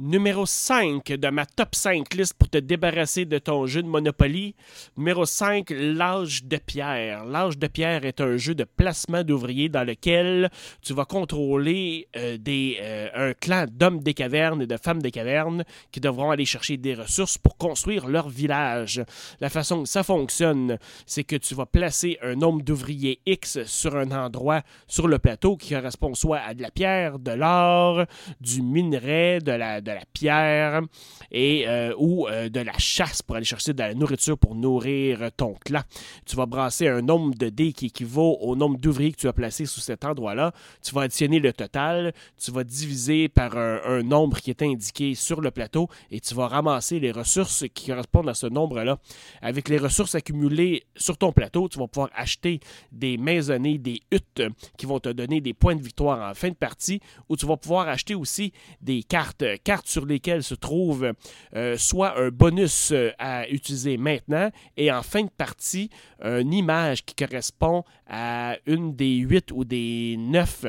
numéro 0.00 0.46
5 0.46 1.12
de 1.12 1.28
ma 1.28 1.44
top 1.44 1.74
5 1.74 2.14
liste 2.14 2.32
pour 2.34 2.48
te 2.48 2.56
débarrasser 2.56 3.26
de 3.26 3.38
ton 3.38 3.66
jeu 3.66 3.82
de 3.82 3.86
Monopoly. 3.88 4.54
Numéro 4.96 5.26
5, 5.26 5.70
L'âge 5.70 6.44
de 6.44 6.56
pierre. 6.56 7.26
L'âge 7.26 7.58
de 7.58 7.66
pierre 7.66 8.06
est 8.06 8.22
un 8.22 8.38
jeu 8.38 8.54
de 8.54 8.64
placement 8.64 9.22
d'ouvriers 9.22 9.68
dans 9.68 9.84
lequel 9.84 10.50
tu 10.80 10.94
vas 10.94 11.04
contrôler 11.04 12.08
euh, 12.16 12.38
des, 12.38 12.78
euh, 12.80 13.30
un 13.30 13.34
clan 13.34 13.66
d'hommes 13.70 14.00
des 14.00 14.14
cavernes 14.14 14.62
et 14.62 14.66
de 14.66 14.78
femmes 14.78 15.02
des 15.02 15.10
cavernes 15.10 15.64
qui 15.92 16.00
devront 16.00 16.30
aller 16.30 16.46
chercher 16.46 16.78
des 16.78 16.94
ressources 16.94 17.36
pour 17.36 17.58
construire 17.58 18.08
leur 18.08 18.30
village. 18.30 19.02
La 19.40 19.50
façon 19.50 19.82
que 19.82 19.88
ça 19.88 20.02
fonctionne, 20.02 20.78
c'est 21.04 21.24
que 21.24 21.36
tu 21.36 21.54
vas 21.54 21.66
placer 21.66 22.18
un 22.22 22.36
nombre 22.36 22.62
d'ouvriers 22.62 23.20
X 23.26 23.64
sur 23.64 23.96
un 23.96 24.10
endroit 24.12 24.62
sur 24.86 25.08
le 25.08 25.18
plateau 25.18 25.58
qui 25.58 25.74
correspond 25.74 26.14
soit 26.14 26.38
à 26.38 26.54
de 26.54 26.62
la 26.62 26.70
pierre, 26.70 27.18
de 27.18 27.32
l'or, 27.32 28.06
du 28.40 28.62
minerai, 28.62 29.40
de 29.40 29.52
la 29.52 29.82
la 29.92 30.04
pierre 30.12 30.82
et 31.30 31.66
euh, 31.68 31.94
ou 31.98 32.26
euh, 32.28 32.48
de 32.48 32.60
la 32.60 32.76
chasse 32.78 33.22
pour 33.22 33.36
aller 33.36 33.44
chercher 33.44 33.72
de 33.72 33.78
la 33.78 33.94
nourriture 33.94 34.38
pour 34.38 34.54
nourrir 34.54 35.30
ton 35.36 35.54
clan. 35.64 35.82
Tu 36.26 36.36
vas 36.36 36.46
brasser 36.46 36.88
un 36.88 37.02
nombre 37.02 37.34
de 37.34 37.48
dés 37.48 37.72
qui 37.72 37.86
équivaut 37.86 38.38
au 38.40 38.56
nombre 38.56 38.78
d'ouvriers 38.78 39.12
que 39.12 39.18
tu 39.18 39.28
as 39.28 39.32
placés 39.32 39.66
sous 39.66 39.80
cet 39.80 40.04
endroit-là. 40.04 40.52
Tu 40.82 40.94
vas 40.94 41.02
additionner 41.02 41.38
le 41.38 41.52
total, 41.52 42.12
tu 42.42 42.50
vas 42.50 42.64
diviser 42.64 43.28
par 43.28 43.56
un, 43.56 44.02
nombre 44.02 44.38
qui 44.38 44.50
est 44.50 44.62
indiqué 44.62 45.14
sur 45.14 45.40
le 45.40 45.50
plateau 45.50 45.88
et 46.10 46.20
tu 46.20 46.34
vas 46.34 46.48
ramasser 46.48 46.98
les 46.98 47.12
ressources 47.12 47.64
qui 47.74 47.88
correspondent 47.88 48.28
à 48.28 48.34
ce 48.34 48.46
nombre-là. 48.46 48.98
Avec 49.42 49.68
les 49.68 49.78
ressources 49.78 50.14
accumulées 50.14 50.84
sur 50.96 51.18
ton 51.18 51.32
plateau, 51.32 51.68
tu 51.68 51.78
vas 51.78 51.86
pouvoir 51.86 52.10
acheter 52.14 52.60
des 52.92 53.18
maisonnées, 53.18 53.78
des 53.78 54.00
huttes 54.10 54.42
qui 54.76 54.86
vont 54.86 55.00
te 55.00 55.10
donner 55.10 55.40
des 55.40 55.54
points 55.54 55.76
de 55.76 55.82
victoire 55.82 56.30
en 56.30 56.34
fin 56.34 56.48
de 56.48 56.54
partie 56.54 57.00
ou 57.28 57.36
tu 57.36 57.46
vas 57.46 57.56
pouvoir 57.56 57.88
acheter 57.88 58.14
aussi 58.14 58.52
des 58.80 59.02
cartes 59.02 59.44
sur 59.88 60.06
lesquelles 60.06 60.42
se 60.42 60.54
trouve 60.54 61.12
euh, 61.54 61.76
soit 61.76 62.18
un 62.18 62.28
bonus 62.28 62.92
euh, 62.92 63.10
à 63.18 63.48
utiliser 63.48 63.96
maintenant 63.96 64.50
et 64.76 64.90
en 64.92 65.02
fin 65.02 65.22
de 65.22 65.30
partie, 65.30 65.90
une 66.22 66.52
image 66.52 67.04
qui 67.04 67.14
correspond 67.14 67.84
à 68.08 68.56
une 68.66 68.94
des 68.94 69.16
huit 69.16 69.52
ou 69.52 69.64
des 69.64 70.16
neuf 70.18 70.66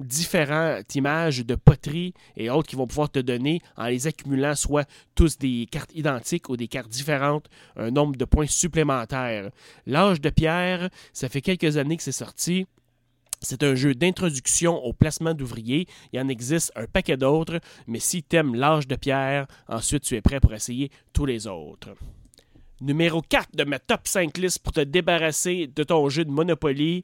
différentes 0.00 0.94
images 0.94 1.44
de 1.44 1.54
poterie 1.54 2.14
et 2.36 2.50
autres 2.50 2.68
qui 2.68 2.76
vont 2.76 2.86
pouvoir 2.86 3.10
te 3.10 3.18
donner, 3.18 3.60
en 3.76 3.86
les 3.86 4.06
accumulant, 4.06 4.54
soit 4.54 4.88
tous 5.14 5.38
des 5.38 5.66
cartes 5.70 5.94
identiques 5.94 6.48
ou 6.48 6.56
des 6.56 6.68
cartes 6.68 6.88
différentes, 6.88 7.48
un 7.76 7.90
nombre 7.90 8.16
de 8.16 8.24
points 8.24 8.46
supplémentaires. 8.46 9.50
L'âge 9.86 10.20
de 10.20 10.30
pierre, 10.30 10.88
ça 11.12 11.28
fait 11.28 11.42
quelques 11.42 11.76
années 11.76 11.96
que 11.96 12.02
c'est 12.02 12.12
sorti. 12.12 12.66
C'est 13.42 13.62
un 13.62 13.74
jeu 13.74 13.94
d'introduction 13.94 14.84
au 14.84 14.92
placement 14.92 15.32
d'ouvriers. 15.32 15.86
Il 16.12 16.20
en 16.20 16.28
existe 16.28 16.72
un 16.76 16.84
paquet 16.84 17.16
d'autres, 17.16 17.58
mais 17.86 17.98
si 17.98 18.22
tu 18.22 18.36
aimes 18.36 18.54
l'âge 18.54 18.86
de 18.86 18.96
pierre, 18.96 19.46
ensuite 19.66 20.02
tu 20.02 20.14
es 20.14 20.20
prêt 20.20 20.40
pour 20.40 20.52
essayer 20.52 20.90
tous 21.14 21.24
les 21.24 21.46
autres. 21.46 21.88
Numéro 22.82 23.22
4 23.22 23.56
de 23.56 23.64
ma 23.64 23.78
top 23.78 24.06
5 24.06 24.36
liste 24.36 24.58
pour 24.58 24.74
te 24.74 24.80
débarrasser 24.80 25.66
de 25.66 25.82
ton 25.84 26.10
jeu 26.10 26.26
de 26.26 26.30
Monopoly, 26.30 27.02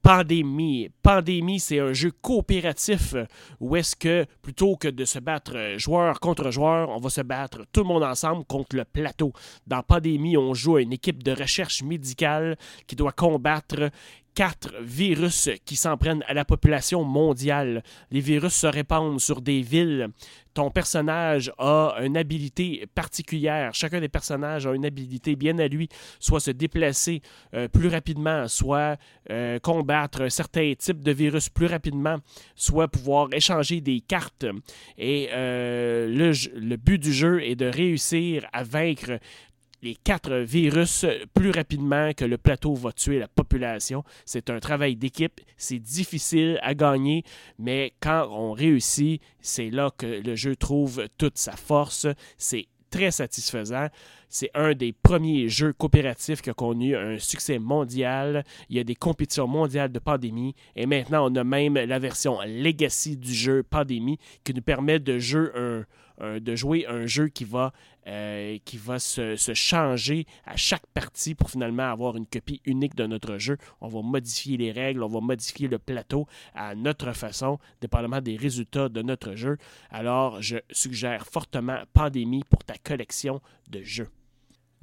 Pandémie. 0.00 0.88
Pandémie, 1.02 1.60
c'est 1.60 1.80
un 1.80 1.92
jeu 1.92 2.10
coopératif 2.22 3.14
où 3.60 3.76
est-ce 3.76 3.96
que 3.96 4.24
plutôt 4.40 4.76
que 4.76 4.88
de 4.88 5.04
se 5.04 5.18
battre 5.18 5.74
joueur 5.76 6.20
contre 6.20 6.50
joueur, 6.50 6.88
on 6.88 7.00
va 7.00 7.10
se 7.10 7.20
battre 7.20 7.66
tout 7.72 7.80
le 7.80 7.88
monde 7.88 8.04
ensemble 8.04 8.44
contre 8.44 8.76
le 8.76 8.84
plateau. 8.84 9.32
Dans 9.66 9.82
Pandémie, 9.82 10.38
on 10.38 10.54
joue 10.54 10.76
à 10.76 10.82
une 10.82 10.92
équipe 10.92 11.22
de 11.22 11.32
recherche 11.32 11.82
médicale 11.82 12.56
qui 12.86 12.96
doit 12.96 13.12
combattre 13.12 13.90
quatre 14.36 14.74
virus 14.82 15.48
qui 15.64 15.76
s'en 15.76 15.96
prennent 15.96 16.22
à 16.28 16.34
la 16.34 16.44
population 16.44 17.02
mondiale. 17.02 17.82
Les 18.10 18.20
virus 18.20 18.52
se 18.52 18.66
répandent 18.66 19.18
sur 19.18 19.40
des 19.40 19.62
villes. 19.62 20.08
Ton 20.52 20.70
personnage 20.70 21.50
a 21.58 21.96
une 22.02 22.18
habilité 22.18 22.86
particulière. 22.94 23.72
Chacun 23.72 23.98
des 23.98 24.10
personnages 24.10 24.66
a 24.66 24.74
une 24.74 24.84
habilité 24.84 25.36
bien 25.36 25.58
à 25.58 25.68
lui, 25.68 25.88
soit 26.20 26.40
se 26.40 26.50
déplacer 26.50 27.22
euh, 27.54 27.66
plus 27.66 27.88
rapidement, 27.88 28.46
soit 28.46 28.98
euh, 29.30 29.58
combattre 29.58 30.30
certains 30.30 30.74
types 30.78 31.02
de 31.02 31.12
virus 31.12 31.48
plus 31.48 31.66
rapidement, 31.66 32.18
soit 32.54 32.88
pouvoir 32.88 33.28
échanger 33.32 33.80
des 33.80 34.00
cartes. 34.00 34.46
Et 34.98 35.30
euh, 35.32 36.08
le, 36.08 36.32
le 36.58 36.76
but 36.76 36.98
du 36.98 37.12
jeu 37.12 37.42
est 37.42 37.56
de 37.56 37.66
réussir 37.66 38.46
à 38.52 38.64
vaincre 38.64 39.18
les 39.86 39.94
quatre 39.94 40.34
virus 40.38 41.06
plus 41.32 41.52
rapidement 41.52 42.12
que 42.12 42.24
le 42.24 42.38
plateau 42.38 42.74
va 42.74 42.90
tuer 42.90 43.20
la 43.20 43.28
population. 43.28 44.02
C'est 44.24 44.50
un 44.50 44.58
travail 44.58 44.96
d'équipe, 44.96 45.40
c'est 45.56 45.78
difficile 45.78 46.58
à 46.62 46.74
gagner, 46.74 47.22
mais 47.60 47.92
quand 48.00 48.26
on 48.32 48.50
réussit, 48.50 49.22
c'est 49.40 49.70
là 49.70 49.92
que 49.96 50.06
le 50.06 50.34
jeu 50.34 50.56
trouve 50.56 51.06
toute 51.18 51.38
sa 51.38 51.52
force. 51.52 52.08
C'est 52.36 52.66
très 52.90 53.12
satisfaisant. 53.12 53.86
C'est 54.28 54.50
un 54.54 54.74
des 54.74 54.92
premiers 54.92 55.48
jeux 55.48 55.72
coopératifs 55.72 56.42
qui 56.42 56.50
a 56.50 56.54
connu 56.54 56.96
un 56.96 57.20
succès 57.20 57.60
mondial. 57.60 58.44
Il 58.68 58.76
y 58.76 58.80
a 58.80 58.84
des 58.84 58.96
compétitions 58.96 59.46
mondiales 59.46 59.92
de 59.92 60.00
pandémie 60.00 60.56
et 60.74 60.86
maintenant 60.86 61.30
on 61.30 61.36
a 61.36 61.44
même 61.44 61.74
la 61.74 62.00
version 62.00 62.40
Legacy 62.44 63.16
du 63.16 63.32
jeu 63.32 63.62
Pandémie 63.62 64.18
qui 64.42 64.52
nous 64.52 64.62
permet 64.62 64.98
de 64.98 65.20
jouer 65.20 65.50
un, 65.54 65.84
de 66.20 66.56
jouer 66.56 66.86
un 66.86 67.06
jeu 67.06 67.28
qui 67.28 67.44
va, 67.44 67.72
euh, 68.06 68.58
qui 68.64 68.76
va 68.76 68.98
se, 68.98 69.36
se, 69.36 69.54
changer 69.54 70.26
à 70.44 70.56
chaque 70.56 70.86
partie 70.94 71.34
pour 71.34 71.50
finalement 71.50 71.90
avoir 71.90 72.16
une 72.16 72.26
copie 72.26 72.60
unique 72.64 72.94
de 72.94 73.06
notre 73.06 73.38
jeu. 73.38 73.58
On 73.80 73.88
va 73.88 74.02
modifier 74.02 74.56
les 74.56 74.72
règles, 74.72 75.02
on 75.02 75.08
va 75.08 75.20
modifier 75.20 75.68
le 75.68 75.78
plateau 75.78 76.26
à 76.54 76.74
notre 76.74 77.12
façon, 77.12 77.58
dépendamment 77.80 78.20
des 78.20 78.36
résultats 78.36 78.88
de 78.88 79.02
notre 79.02 79.34
jeu. 79.34 79.58
Alors, 79.90 80.40
je 80.40 80.56
suggère 80.70 81.26
fortement 81.26 81.80
Pandémie 81.92 82.44
pour 82.48 82.64
ta 82.64 82.76
collection 82.78 83.40
de 83.70 83.82
jeux. 83.82 84.08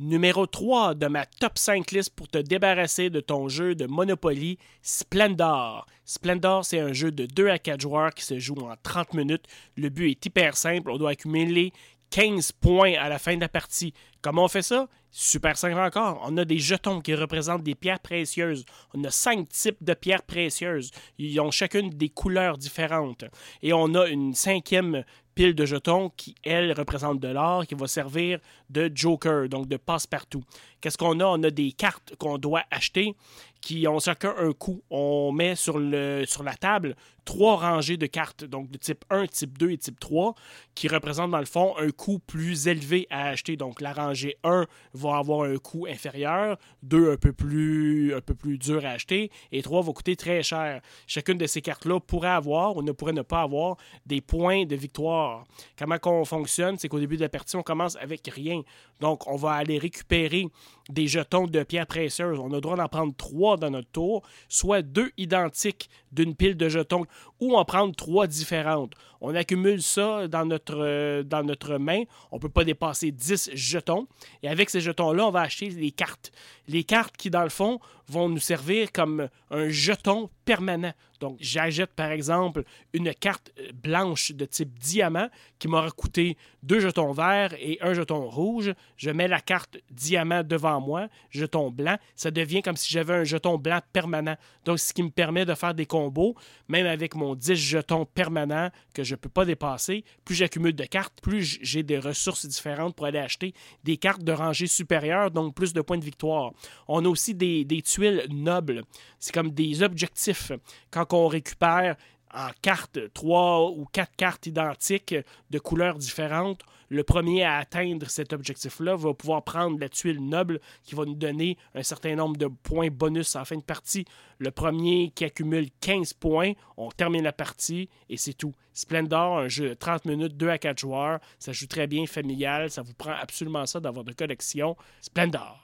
Numéro 0.06 0.46
3 0.46 0.96
de 0.96 1.08
ma 1.08 1.26
top 1.26 1.58
5 1.58 1.92
liste 1.92 2.14
pour 2.14 2.28
te 2.28 2.38
débarrasser 2.38 3.10
de 3.10 3.22
ton 3.22 3.48
jeu 3.48 3.74
de 3.74 3.86
Monopoly, 3.86 4.58
Splendor. 4.82 5.86
Splendor, 6.04 6.66
c'est 6.66 6.82
un 6.82 6.92
jeu 6.92 7.10
de 7.10 7.26
2 7.26 7.48
à 7.48 7.58
4 7.58 7.80
joueurs 7.80 8.14
qui 8.14 8.26
se 8.26 8.38
joue 8.38 8.58
en 8.68 8.74
30 8.84 9.14
minutes. 9.14 9.46
Le 9.78 9.88
but 9.88 10.12
est 10.12 10.26
hyper 10.26 10.58
simple, 10.58 10.92
on 10.92 10.98
doit 10.98 11.12
accumuler 11.12 11.72
15 12.10 12.52
points 12.52 12.96
à 13.00 13.08
la 13.08 13.18
fin 13.18 13.36
de 13.36 13.40
la 13.40 13.48
partie. 13.48 13.94
Comment 14.22 14.44
on 14.44 14.50
fait 14.50 14.62
ça? 14.62 14.90
Super 15.10 15.58
simple 15.58 15.80
encore. 15.80 16.22
On 16.26 16.38
a 16.38 16.44
des 16.44 16.58
jetons 16.58 17.00
qui 17.00 17.16
représentent 17.16 17.64
des 17.64 17.76
pierres 17.76 18.00
précieuses. 18.00 18.66
On 18.94 19.04
a 19.06 19.10
cinq 19.10 19.48
types 19.48 19.82
de 19.82 19.94
pierres 19.94 20.24
précieuses. 20.24 20.92
Ils 21.18 21.40
ont 21.40 21.52
chacune 21.52 21.92
des 21.92 22.10
couleurs 22.10 22.58
différentes. 22.58 23.24
Et 23.62 23.74
on 23.74 23.94
a 23.96 24.08
une 24.08 24.34
cinquième 24.34 25.06
pile 25.36 25.56
de 25.56 25.66
jetons 25.66 26.12
qui, 26.16 26.36
elle, 26.44 26.72
représente 26.74 27.20
de 27.20 27.28
l'or, 27.28 27.66
qui 27.66 27.76
va 27.76 27.88
servir 27.88 28.40
de 28.70 28.92
joker, 28.94 29.50
donc 29.50 29.68
de 29.68 29.78
passe-partout. 29.78 30.44
Qu'est-ce 30.82 30.98
qu'on 30.98 31.20
a? 31.20 31.26
On 31.26 31.42
a 31.44 31.50
des 31.50 31.72
cartes 31.72 32.16
qu'on 32.18 32.38
doit 32.38 32.64
acheter 32.72 33.16
qui 33.62 33.88
ont 33.88 34.00
chacun 34.00 34.34
un 34.38 34.52
coût. 34.52 34.84
On 34.90 35.32
met 35.32 35.56
sur, 35.56 35.80
le, 35.80 36.26
sur 36.28 36.44
la 36.44 36.54
table 36.54 36.96
trois 37.26 37.58
rangées 37.58 37.98
de 37.98 38.06
cartes, 38.06 38.44
donc 38.44 38.70
de 38.72 38.78
type 38.78 39.06
1, 39.10 39.28
type 39.28 39.58
2 39.58 39.72
et 39.72 39.78
type 39.78 40.00
3, 40.00 40.36
qui 40.76 40.88
représentent 40.88 41.32
dans 41.32 41.40
le 41.40 41.46
fond 41.46 41.76
un 41.78 41.90
coût 41.90 42.20
plus 42.20 42.68
élevé 42.68 43.08
à 43.10 43.28
acheter. 43.30 43.56
Donc 43.58 43.82
la 43.82 43.94
rangée 43.94 44.38
1 44.44 44.66
va 44.94 45.18
avoir 45.18 45.50
un 45.50 45.58
coût 45.58 45.88
inférieur, 45.88 46.58
2 46.84 47.14
un 47.14 47.18
peu 47.18 47.34
plus, 47.34 48.14
un 48.14 48.22
peu 48.22 48.36
plus 48.36 48.58
dur 48.58 48.86
à 48.86 48.90
acheter, 48.90 49.32
et 49.52 49.62
3 49.62 49.82
va 49.82 49.94
coûter 49.94 50.16
très 50.16 50.44
cher. 50.44 50.82
Chacune 51.08 51.38
de 51.38 51.48
ces 51.48 51.62
cartes-là 51.62 52.00
pourrait 52.00 52.30
avoir 52.30 52.76
ou 52.78 52.82
ne 52.82 52.92
pourrait 52.92 53.14
ne 53.14 53.22
pas 53.22 53.42
avoir 53.42 53.78
des 54.06 54.22
points 54.22 54.66
de 54.66 54.76
victoire. 54.76 55.46
Comment 55.78 55.98
on 56.06 56.26
fonctionne, 56.26 56.78
c'est 56.78 56.88
qu'au 56.88 57.00
début 57.00 57.18
de 57.18 57.22
la 57.22 57.30
partie, 57.30 57.56
on 57.56 57.64
commence 57.64 57.96
avec 57.98 58.28
rien. 58.28 58.62
Donc 59.00 59.28
on 59.28 59.36
va 59.36 59.54
aller 59.54 59.78
récupérer 59.78 60.48
des 60.90 61.08
jetons 61.08 61.48
de 61.48 61.64
pierres 61.64 61.88
précieuses. 61.88 62.40
On 62.40 62.52
a 62.52 62.56
le 62.56 62.62
droit 62.62 62.76
d'en 62.76 62.88
prendre 62.88 63.14
trois 63.16 63.58
dans 63.58 63.70
notre 63.70 63.90
tour, 63.90 64.24
soit 64.48 64.82
deux 64.82 65.12
identiques 65.18 65.90
d'une 66.12 66.36
pile 66.36 66.56
de 66.56 66.70
jetons, 66.70 67.06
ou 67.40 67.56
en 67.56 67.66
prendre 67.66 67.96
trois 67.96 68.28
différentes. 68.28 68.94
On 69.22 69.34
accumule 69.36 69.82
ça 69.82 70.28
dans 70.28 70.46
notre, 70.46 70.78
euh, 70.78 71.24
dans 71.24 71.44
notre 71.44 71.78
main. 71.78 72.04
On 72.32 72.36
ne 72.36 72.42
peut 72.42 72.50
pas 72.50 72.66
dépasser 72.66 73.12
10 73.12 73.52
jetons. 73.54 74.08
Et 74.42 74.50
avec 74.50 74.70
ces 74.70 74.82
jetons-là, 74.82 75.28
on 75.28 75.32
va 75.32 75.42
acheter 75.42 75.70
les 75.70 75.92
cartes. 75.92 76.32
Les 76.68 76.84
cartes 76.84 77.16
qui, 77.16 77.30
dans 77.30 77.44
le 77.44 77.50
fond, 77.50 77.80
vont 78.10 78.28
nous 78.28 78.40
servir 78.40 78.92
comme 78.92 79.30
un 79.50 79.70
jeton 79.70 80.30
permanent. 80.44 80.92
Donc, 81.24 81.38
j'achète 81.40 81.94
par 81.94 82.12
exemple 82.12 82.66
une 82.92 83.14
carte 83.14 83.54
euh, 83.58 83.70
blanche 83.74 84.34
de 84.34 84.44
type 84.44 84.78
diamant 84.78 85.30
qui 85.58 85.70
m'aura 85.70 85.90
coûté 85.90 86.36
deux 86.64 86.82
jetons 86.82 87.14
verts 87.14 87.54
et 87.62 87.78
un 87.80 87.94
jeton 87.94 88.28
rouge. 88.30 88.74
Je 88.98 89.10
mets 89.10 89.30
la 89.30 89.40
carte 89.40 89.78
diamant 89.90 90.44
devant 90.44 90.82
moi, 90.82 91.08
jeton 91.30 91.72
blanc. 91.72 91.96
Ça 92.18 92.30
devient 92.30 92.62
comme 92.62 92.76
si 92.76 92.92
j'avais 92.92 93.14
un 93.14 93.24
jeton 93.24 93.58
blanc 93.58 93.80
permanent. 93.94 94.36
Donc, 94.66 94.80
ce 94.80 94.92
qui 94.92 95.02
me 95.02 95.12
permet 95.12 95.46
de 95.46 95.54
faire 95.54 95.74
des 95.74 95.86
combos, 95.86 96.36
même 96.68 96.88
avec 96.88 97.16
mon 97.16 97.36
10 97.36 97.56
jetons 97.56 98.06
permanents 98.06 98.70
que 98.94 99.06
je 99.06 99.14
ne 99.14 99.18
peux 99.18 99.30
pas 99.30 99.46
dépasser. 99.46 100.04
Plus 100.26 100.36
j'accumule 100.36 100.76
de 100.76 100.84
cartes, 100.84 101.22
plus 101.22 101.58
j'ai 101.62 101.84
des 101.84 102.00
ressources 102.00 102.46
différentes 102.46 102.98
pour 102.98 103.06
aller 103.06 103.20
acheter 103.20 103.54
des 103.86 103.96
cartes 103.96 104.26
de 104.26 104.34
rangée 104.34 104.68
supérieure, 104.68 105.32
donc 105.32 105.56
plus 105.56 105.72
de 105.72 105.80
points 105.80 105.98
de 105.98 106.04
victoire. 106.04 106.52
On 106.90 107.06
a 107.06 107.08
aussi 107.08 107.34
des, 107.34 107.64
des 107.64 107.82
tuiles 107.82 108.26
nobles. 108.30 108.84
C'est 109.20 109.34
comme 109.34 109.52
des 109.52 109.84
objectifs. 109.84 110.52
Quand 110.92 111.13
on 111.18 111.28
récupère 111.28 111.96
en 112.34 112.50
cartes, 112.62 113.00
trois 113.14 113.70
ou 113.70 113.86
quatre 113.86 114.16
cartes 114.16 114.48
identiques 114.48 115.16
de 115.52 115.60
couleurs 115.60 115.98
différentes, 115.98 116.64
le 116.90 117.04
premier 117.04 117.44
à 117.44 117.58
atteindre 117.58 118.10
cet 118.10 118.34
objectif-là 118.34 118.96
va 118.96 119.14
pouvoir 119.14 119.44
prendre 119.44 119.80
la 119.80 119.90
tuile 119.90 120.24
noble 120.24 120.60
qui 120.84 120.96
va 120.96 121.06
nous 121.06 121.16
donner 121.16 121.58
un 121.74 121.84
certain 121.84 122.16
nombre 122.16 122.38
de 122.38 122.48
points 122.48 122.90
bonus 122.90 123.36
en 123.36 123.46
fin 123.46 123.58
de 123.58 123.64
partie. 123.64 124.06
Le 124.38 124.52
premier 124.52 125.12
qui 125.16 125.26
accumule 125.26 125.70
15 125.82 126.14
points, 126.14 126.54
on 126.78 126.90
termine 126.90 127.24
la 127.24 127.34
partie 127.34 127.90
et 128.10 128.18
c'est 128.18 128.34
tout. 128.34 128.54
Splendor, 128.74 129.40
un 129.40 129.48
jeu 129.48 129.70
de 129.70 129.74
30 129.74 130.06
minutes, 130.06 130.38
2 130.38 130.50
à 130.50 130.58
4 130.58 130.78
joueurs, 130.78 131.20
ça 131.40 131.52
joue 131.52 131.68
très 131.68 131.88
bien 131.88 132.06
familial, 132.06 132.70
ça 132.70 132.82
vous 132.82 132.94
prend 132.94 133.14
absolument 133.14 133.66
ça 133.66 133.80
d'avoir 133.80 134.04
de 134.04 134.14
collection. 134.14 134.76
Splendor 135.02 135.63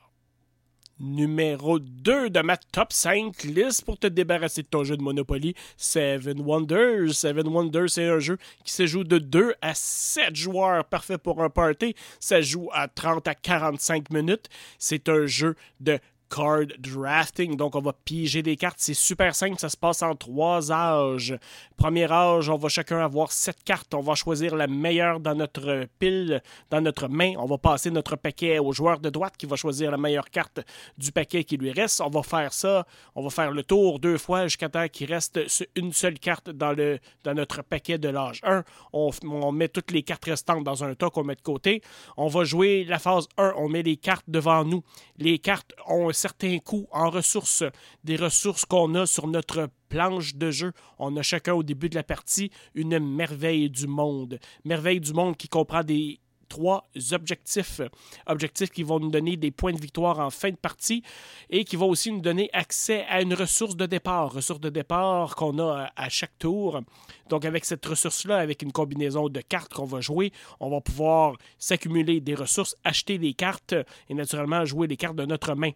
numéro 0.99 1.79
2 1.79 2.29
de 2.29 2.41
ma 2.41 2.57
top 2.57 2.93
5 2.93 3.43
liste 3.43 3.85
pour 3.85 3.97
te 3.97 4.07
débarrasser 4.07 4.63
de 4.63 4.67
ton 4.67 4.83
jeu 4.83 4.97
de 4.97 5.01
Monopoly, 5.01 5.55
Seven 5.77 6.41
Wonders. 6.41 7.13
Seven 7.13 7.47
Wonders, 7.47 7.89
c'est 7.89 8.07
un 8.07 8.19
jeu 8.19 8.38
qui 8.63 8.73
se 8.73 8.85
joue 8.85 9.03
de 9.03 9.17
2 9.17 9.53
à 9.62 9.73
7 9.73 10.35
joueurs, 10.35 10.85
parfait 10.85 11.17
pour 11.17 11.41
un 11.41 11.49
party. 11.49 11.95
Ça 12.19 12.41
joue 12.41 12.69
à 12.73 12.88
30 12.88 13.27
à 13.27 13.35
45 13.35 14.09
minutes. 14.12 14.49
C'est 14.77 15.09
un 15.09 15.25
jeu 15.25 15.55
de 15.79 15.99
card 16.29 16.67
drafting. 16.79 17.55
Donc, 17.55 17.75
on 17.75 17.81
va 17.81 17.93
piger 17.93 18.41
des 18.41 18.55
cartes. 18.55 18.77
C'est 18.79 18.93
super 18.93 19.35
simple. 19.35 19.59
Ça 19.59 19.69
se 19.69 19.77
passe 19.77 20.01
en 20.01 20.15
trois 20.15 20.71
âges. 20.71 21.37
Premier 21.75 22.11
âge, 22.11 22.49
on 22.49 22.57
va 22.57 22.69
chacun 22.69 22.99
avoir 22.99 23.31
sept 23.31 23.63
cartes. 23.63 23.93
On 23.93 24.01
va 24.01 24.15
choisir 24.15 24.55
la 24.55 24.67
meilleure 24.67 25.19
dans 25.19 25.35
notre 25.35 25.87
pile, 25.99 26.41
dans 26.69 26.81
notre 26.81 27.07
main. 27.07 27.33
On 27.37 27.45
va 27.45 27.57
passer 27.57 27.91
notre 27.91 28.15
paquet 28.15 28.59
au 28.59 28.71
joueur 28.71 28.99
de 28.99 29.09
droite 29.09 29.35
qui 29.37 29.45
va 29.45 29.55
choisir 29.55 29.91
la 29.91 29.97
meilleure 29.97 30.29
carte 30.29 30.59
du 30.97 31.11
paquet 31.11 31.43
qui 31.43 31.57
lui 31.57 31.71
reste. 31.71 32.01
On 32.01 32.09
va 32.09 32.23
faire 32.23 32.53
ça. 32.53 32.85
On 33.15 33.23
va 33.23 33.29
faire 33.29 33.51
le 33.51 33.63
tour 33.63 33.99
deux 33.99 34.17
fois 34.17 34.43
jusqu'à 34.43 34.69
temps 34.69 34.87
qu'il 34.87 35.11
reste 35.11 35.39
une 35.75 35.93
seule 35.93 36.19
carte 36.19 36.49
dans, 36.49 36.73
le, 36.73 36.99
dans 37.23 37.33
notre 37.33 37.63
paquet 37.63 37.97
de 37.97 38.09
l'âge 38.09 38.41
1. 38.43 38.63
On, 38.93 39.51
met 39.51 39.67
toutes 39.67 39.91
les 39.91 40.03
cartes 40.03 40.25
restantes 40.25 40.63
dans 40.63 40.83
un 40.83 40.93
tas 40.95 41.09
qu'on 41.09 41.23
met 41.23 41.35
de 41.35 41.41
côté. 41.41 41.81
On 42.17 42.27
va 42.27 42.43
jouer 42.43 42.83
la 42.83 42.99
phase 42.99 43.27
1. 43.37 43.53
On 43.57 43.69
met 43.69 43.83
les 43.83 43.97
cartes 43.97 44.25
devant 44.27 44.63
nous. 44.63 44.83
Les 45.17 45.39
cartes 45.39 45.73
ont 45.87 46.11
certains 46.19 46.60
coûts 46.60 46.88
en 46.91 47.10
ressources, 47.10 47.63
des 48.03 48.17
ressources 48.17 48.65
qu'on 48.65 48.93
a 48.95 49.05
sur 49.05 49.27
notre 49.27 49.69
planche 49.88 50.36
de 50.36 50.51
jeu. 50.51 50.73
On 50.99 51.15
a 51.15 51.21
chacun 51.21 51.53
au 51.53 51.63
début 51.63 51.89
de 51.89 51.95
la 51.95 52.03
partie 52.03 52.51
une 52.75 52.99
merveille 52.99 53.69
du 53.69 53.88
monde. 53.88 54.39
Merveille 54.65 54.99
du 54.99 55.13
monde 55.13 55.38
qui 55.38 55.47
comprend 55.47 55.84
des 55.84 56.19
trois 56.49 56.89
objectifs. 57.12 57.79
Objectifs 58.27 58.71
qui 58.71 58.83
vont 58.83 58.99
nous 58.99 59.12
donner 59.12 59.38
des 59.38 59.51
points 59.51 59.71
de 59.71 59.79
victoire 59.79 60.19
en 60.19 60.29
fin 60.29 60.49
de 60.49 60.57
partie 60.57 61.03
et 61.49 61.63
qui 61.63 61.75
vont 61.75 61.88
aussi 61.88 62.12
nous 62.12 62.21
donner 62.21 62.49
accès 62.51 63.05
à 63.07 63.21
une 63.21 63.33
ressource 63.33 63.75
de 63.75 63.85
départ. 63.85 64.33
Ressource 64.33 64.59
de 64.59 64.69
départ 64.69 65.35
qu'on 65.35 65.57
a 65.59 65.91
à 65.95 66.09
chaque 66.09 66.38
tour. 66.38 66.81
Donc 67.29 67.45
avec 67.45 67.63
cette 67.63 67.85
ressource-là, 67.85 68.38
avec 68.38 68.62
une 68.62 68.71
combinaison 68.71 69.29
de 69.29 69.41
cartes 69.41 69.73
qu'on 69.73 69.85
va 69.85 70.01
jouer, 70.01 70.33
on 70.59 70.69
va 70.69 70.81
pouvoir 70.81 71.38
s'accumuler 71.57 72.19
des 72.19 72.35
ressources, 72.35 72.75
acheter 72.83 73.17
des 73.17 73.33
cartes 73.33 73.75
et 74.09 74.13
naturellement 74.13 74.65
jouer 74.65 74.88
les 74.88 74.97
cartes 74.97 75.15
de 75.15 75.25
notre 75.25 75.53
main. 75.53 75.71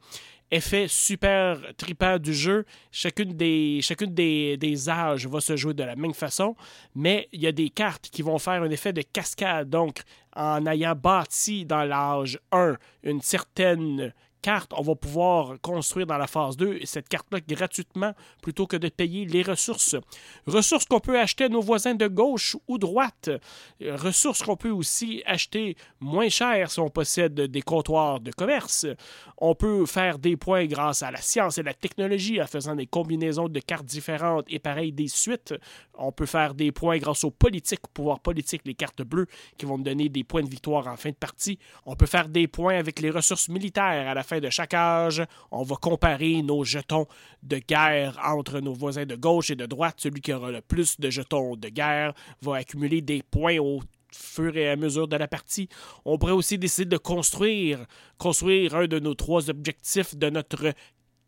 Effet 0.54 0.88
super 0.88 1.60
tripant 1.78 2.18
du 2.18 2.34
jeu. 2.34 2.66
Chacune 2.92 3.34
des, 3.34 3.80
chacune 3.82 4.14
des, 4.14 4.58
des 4.58 4.90
âges 4.90 5.28
va 5.28 5.42
se 5.42 5.56
jouer 5.56 5.74
de 5.74 5.84
la 5.84 5.96
même 5.96 6.14
façon, 6.14 6.56
mais 6.96 7.28
il 7.32 7.42
y 7.42 7.48
a 7.48 7.52
des 7.52 7.70
cartes 7.70 8.10
qui 8.10 8.22
vont 8.22 8.38
faire 8.38 8.62
un 8.64 8.70
effet 8.70 8.94
de 8.94 9.02
cascade. 9.02 9.70
Donc, 9.70 10.02
en 10.36 10.66
ayant 10.66 10.96
bâti 10.96 11.66
dans 11.66 11.84
l'âge 11.84 12.40
1 12.52 12.76
une 13.04 13.22
certaine 13.22 14.14
carte, 14.44 14.74
on 14.78 14.82
va 14.82 14.94
pouvoir 14.94 15.56
construire 15.62 16.06
dans 16.06 16.18
la 16.18 16.28
phase 16.28 16.58
2 16.58 16.82
cette 16.84 17.08
carte-là 17.08 17.40
gratuitement 17.40 18.14
plutôt 18.42 18.68
que 18.68 18.76
de 18.76 18.90
payer 18.90 19.26
les 19.26 19.42
ressources. 19.42 19.96
Ressources 20.46 20.86
qu'on 20.86 21.00
peut 21.00 21.18
acheter 21.18 21.46
à 21.46 21.50
nos 21.50 21.62
voisins 21.62 21.96
de 21.96 22.08
gauche 22.08 22.58
ou 22.68 22.78
droite. 22.78 23.30
Ressources 23.82 24.44
qu'on 24.44 24.58
peut 24.58 24.70
aussi 24.70 25.24
acheter 25.26 25.78
moins 26.02 26.30
cher 26.30 26.70
si 26.70 26.80
on 26.82 26.90
possède 26.90 27.40
des 27.40 27.62
comptoirs 27.62 28.20
de 28.20 28.32
commerce. 28.32 28.86
On 29.38 29.56
peut 29.56 29.86
faire 29.86 30.20
des 30.20 30.36
points 30.36 30.66
grâce 30.66 31.04
à 31.04 31.12
la 31.12 31.22
science 31.22 31.58
et 31.58 31.64
la 31.64 31.74
technologie 31.74 32.42
en 32.42 32.46
faisant 32.46 32.76
des 32.76 32.86
combinaisons 32.86 33.48
de 33.48 33.60
cartes 33.60 33.86
différentes 33.86 34.46
et 34.50 34.60
pareil 34.60 34.92
des 34.92 35.08
suites. 35.08 35.54
On 35.96 36.12
peut 36.12 36.26
faire 36.26 36.54
des 36.54 36.72
points 36.72 36.98
grâce 36.98 37.24
aux 37.24 37.32
politiques, 37.32 37.88
pouvoir 37.94 38.20
politique, 38.20 38.64
les 38.66 38.74
cartes 38.74 39.04
bleues 39.04 39.28
qui 39.58 39.66
vont 39.66 39.78
donner 39.78 40.10
des 40.10 40.26
points 40.26 40.44
de 40.44 40.50
victoire 40.50 40.88
en 40.88 40.98
fin 40.98 41.10
de 41.10 41.16
partie. 41.16 41.60
On 41.86 41.96
peut 41.96 42.06
faire 42.06 42.28
des 42.28 42.48
points 42.48 42.78
avec 42.78 43.00
les 43.00 43.10
ressources 43.10 43.48
militaires 43.48 44.10
à 44.10 44.14
la 44.14 44.24
fin 44.24 44.33
de 44.40 44.50
chaque 44.50 44.74
âge. 44.74 45.24
On 45.52 45.64
va 45.64 45.76
comparer 45.76 46.42
nos 46.42 46.64
jetons 46.64 47.08
de 47.42 47.58
guerre 47.58 48.20
entre 48.24 48.60
nos 48.60 48.74
voisins 48.74 49.06
de 49.06 49.16
gauche 49.16 49.50
et 49.50 49.56
de 49.56 49.66
droite. 49.66 49.96
Celui 49.98 50.22
qui 50.22 50.34
aura 50.34 50.52
le 50.52 50.62
plus 50.62 51.00
de 51.00 51.10
jetons 51.10 51.56
de 51.56 51.70
guerre 51.70 52.14
va 52.42 52.58
accumuler 52.58 53.02
des 53.02 53.24
points 53.24 53.58
au 53.60 53.82
fur 54.12 54.56
et 54.56 54.70
à 54.70 54.76
mesure 54.76 55.08
de 55.08 55.16
la 55.16 55.28
partie. 55.28 55.70
On 56.06 56.18
pourrait 56.18 56.34
aussi 56.34 56.58
décider 56.58 56.86
de 56.86 56.98
construire, 56.98 57.86
construire 58.18 58.76
un 58.76 58.88
de 58.88 59.00
nos 59.00 59.16
trois 59.16 59.50
objectifs 59.50 60.16
de 60.16 60.30
notre 60.30 60.74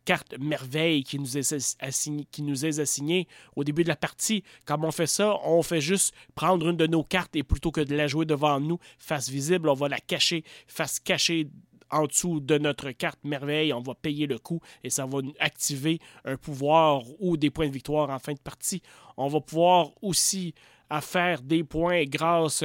carte 0.06 0.38
merveille 0.38 1.02
qui 1.02 1.18
nous, 1.18 1.36
est 1.36 1.76
assigné, 1.80 2.26
qui 2.30 2.42
nous 2.42 2.64
est 2.64 2.78
assignée 2.78 3.26
au 3.56 3.64
début 3.64 3.82
de 3.82 3.88
la 3.88 3.96
partie. 3.96 4.42
Comme 4.64 4.84
on 4.84 4.92
fait 4.92 5.08
ça, 5.08 5.36
on 5.44 5.62
fait 5.62 5.80
juste 5.82 6.14
prendre 6.34 6.68
une 6.68 6.76
de 6.76 6.86
nos 6.86 7.02
cartes 7.02 7.34
et 7.36 7.42
plutôt 7.42 7.72
que 7.72 7.80
de 7.80 7.94
la 7.94 8.06
jouer 8.06 8.24
devant 8.24 8.60
nous 8.60 8.78
face 8.98 9.28
visible, 9.28 9.68
on 9.68 9.74
va 9.74 9.88
la 9.88 9.98
cacher 9.98 10.44
face 10.68 11.00
cachée 11.00 11.48
en 11.90 12.06
dessous 12.06 12.40
de 12.40 12.58
notre 12.58 12.90
carte 12.90 13.20
merveille, 13.24 13.72
on 13.72 13.80
va 13.80 13.94
payer 13.94 14.26
le 14.26 14.38
coup 14.38 14.60
et 14.82 14.90
ça 14.90 15.06
va 15.06 15.18
activer 15.38 16.00
un 16.24 16.36
pouvoir 16.36 17.02
ou 17.20 17.36
des 17.36 17.50
points 17.50 17.68
de 17.68 17.72
victoire 17.72 18.10
en 18.10 18.18
fin 18.18 18.32
de 18.32 18.38
partie. 18.38 18.82
On 19.16 19.28
va 19.28 19.40
pouvoir 19.40 19.90
aussi 20.02 20.54
faire 21.00 21.42
des 21.42 21.64
points 21.64 22.04
grâce 22.04 22.64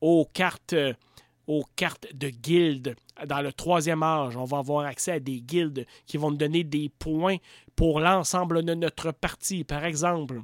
aux 0.00 0.24
cartes 0.26 0.74
aux 1.46 1.64
cartes 1.76 2.06
de 2.14 2.28
guildes. 2.28 2.94
Dans 3.26 3.40
le 3.40 3.52
troisième 3.52 4.02
âge, 4.02 4.36
on 4.36 4.44
va 4.44 4.58
avoir 4.58 4.84
accès 4.84 5.12
à 5.12 5.20
des 5.20 5.40
guildes 5.40 5.86
qui 6.06 6.18
vont 6.18 6.30
nous 6.30 6.36
donner 6.36 6.62
des 6.62 6.90
points 6.90 7.38
pour 7.74 8.00
l'ensemble 8.00 8.62
de 8.62 8.74
notre 8.74 9.12
partie. 9.12 9.64
Par 9.64 9.84
exemple, 9.84 10.42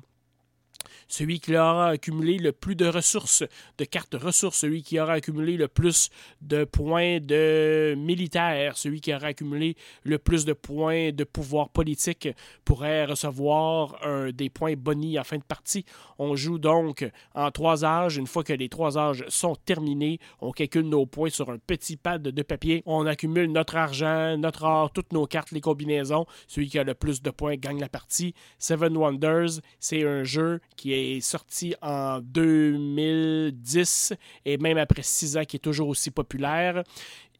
celui 1.08 1.40
qui 1.40 1.56
aura 1.56 1.88
accumulé 1.88 2.38
le 2.38 2.52
plus 2.52 2.76
de 2.76 2.86
ressources, 2.86 3.44
de 3.78 3.84
cartes 3.84 4.14
ressources, 4.14 4.58
celui 4.58 4.82
qui 4.82 4.98
aura 4.98 5.14
accumulé 5.14 5.56
le 5.56 5.68
plus 5.68 6.10
de 6.40 6.64
points 6.64 7.20
de 7.20 7.94
militaire, 7.96 8.76
celui 8.76 9.00
qui 9.00 9.14
aura 9.14 9.28
accumulé 9.28 9.76
le 10.02 10.18
plus 10.18 10.44
de 10.44 10.52
points 10.52 11.12
de 11.12 11.24
pouvoir 11.24 11.68
politique 11.68 12.28
pourrait 12.64 13.04
recevoir 13.04 14.00
des 14.32 14.50
points 14.50 14.74
bonus 14.74 15.18
en 15.18 15.24
fin 15.24 15.38
de 15.38 15.42
partie. 15.42 15.84
On 16.18 16.36
joue 16.36 16.58
donc 16.58 17.08
en 17.34 17.50
trois 17.50 17.84
âges. 17.84 18.16
Une 18.16 18.26
fois 18.26 18.44
que 18.44 18.52
les 18.52 18.68
trois 18.68 18.98
âges 18.98 19.24
sont 19.28 19.56
terminés, 19.64 20.18
on 20.40 20.52
calcule 20.52 20.88
nos 20.88 21.06
points 21.06 21.30
sur 21.30 21.50
un 21.50 21.58
petit 21.58 21.96
pad 21.96 22.22
de 22.22 22.42
papier. 22.42 22.82
On 22.86 23.06
accumule 23.06 23.50
notre 23.50 23.76
argent, 23.76 24.36
notre 24.38 24.64
or, 24.64 24.92
toutes 24.92 25.12
nos 25.12 25.26
cartes, 25.26 25.50
les 25.52 25.60
combinaisons. 25.60 26.26
Celui 26.46 26.68
qui 26.68 26.78
a 26.78 26.84
le 26.84 26.94
plus 26.94 27.22
de 27.22 27.30
points 27.30 27.56
gagne 27.56 27.80
la 27.80 27.88
partie. 27.88 28.34
Seven 28.58 28.96
Wonders, 28.96 29.60
c'est 29.80 30.04
un 30.06 30.24
jeu 30.24 30.60
qui 30.76 30.92
est 30.92 31.20
sorti 31.20 31.74
en 31.82 32.20
2010 32.20 34.14
et 34.44 34.58
même 34.58 34.78
après 34.78 35.02
six 35.02 35.36
ans 35.36 35.44
qui 35.44 35.56
est 35.56 35.60
toujours 35.60 35.88
aussi 35.88 36.10
populaire. 36.10 36.82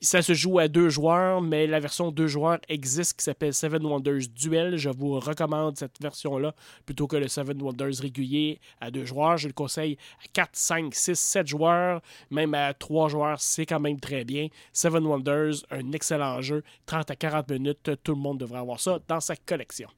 Ça 0.01 0.20
se 0.20 0.35
joue 0.35 0.59
à 0.59 0.68
deux 0.68 0.90
joueurs, 0.90 1.40
mais 1.40 1.66
la 1.66 1.81
version 1.81 2.11
deux 2.11 2.27
joueurs 2.27 2.59
existe 2.68 3.16
qui 3.16 3.25
s'appelle 3.25 3.55
Seven 3.55 3.87
Wonders 3.87 4.29
Duel. 4.35 4.77
Je 4.77 4.90
vous 4.90 5.18
recommande 5.18 5.79
cette 5.79 5.99
version-là 6.03 6.55
plutôt 6.85 7.07
que 7.07 7.16
le 7.16 7.27
Seven 7.27 7.62
Wonders 7.62 8.01
régulier 8.03 8.61
à 8.83 8.90
deux 8.90 9.07
joueurs. 9.07 9.38
Je 9.38 9.47
le 9.47 9.55
conseille 9.55 9.97
à 10.23 10.29
4, 10.31 10.51
5, 10.53 10.94
6, 10.94 11.14
7 11.14 11.47
joueurs, 11.47 12.03
même 12.31 12.53
à 12.53 12.75
trois 12.75 13.09
joueurs, 13.09 13.40
c'est 13.40 13.64
quand 13.64 13.81
même 13.81 13.99
très 13.99 14.25
bien. 14.25 14.49
Seven 14.75 15.07
Wonders, 15.07 15.64
un 15.70 15.92
excellent 15.92 16.42
jeu, 16.42 16.62
30 16.85 17.11
à 17.11 17.16
40 17.16 17.51
minutes, 17.53 17.90
tout 18.03 18.12
le 18.12 18.20
monde 18.20 18.38
devrait 18.38 18.61
avoir 18.61 18.81
ça 18.81 18.99
dans 19.09 19.20
sa 19.20 19.37
collection. 19.37 19.88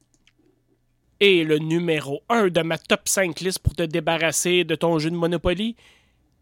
Et 1.18 1.44
le 1.44 1.56
numéro 1.56 2.22
1 2.28 2.48
de 2.48 2.60
ma 2.60 2.76
top 2.76 3.08
5 3.08 3.40
liste 3.40 3.60
pour 3.60 3.74
te 3.74 3.82
débarrasser 3.82 4.64
de 4.64 4.74
ton 4.74 4.98
jeu 4.98 5.10
de 5.10 5.16
Monopoly, 5.16 5.74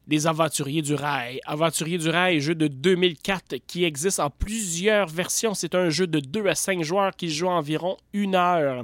Les 0.08 0.26
Aventuriers 0.26 0.82
du 0.82 0.94
Rail. 0.94 1.38
Aventuriers 1.46 1.98
du 1.98 2.08
Rail, 2.08 2.40
jeu 2.40 2.56
de 2.56 2.66
2004 2.66 3.58
qui 3.68 3.84
existe 3.84 4.18
en 4.18 4.30
plusieurs 4.30 5.06
versions. 5.06 5.54
C'est 5.54 5.76
un 5.76 5.90
jeu 5.90 6.08
de 6.08 6.18
2 6.18 6.48
à 6.48 6.56
5 6.56 6.82
joueurs 6.82 7.14
qui 7.14 7.30
joue 7.30 7.46
environ 7.46 7.96
une 8.12 8.34
heure. 8.34 8.82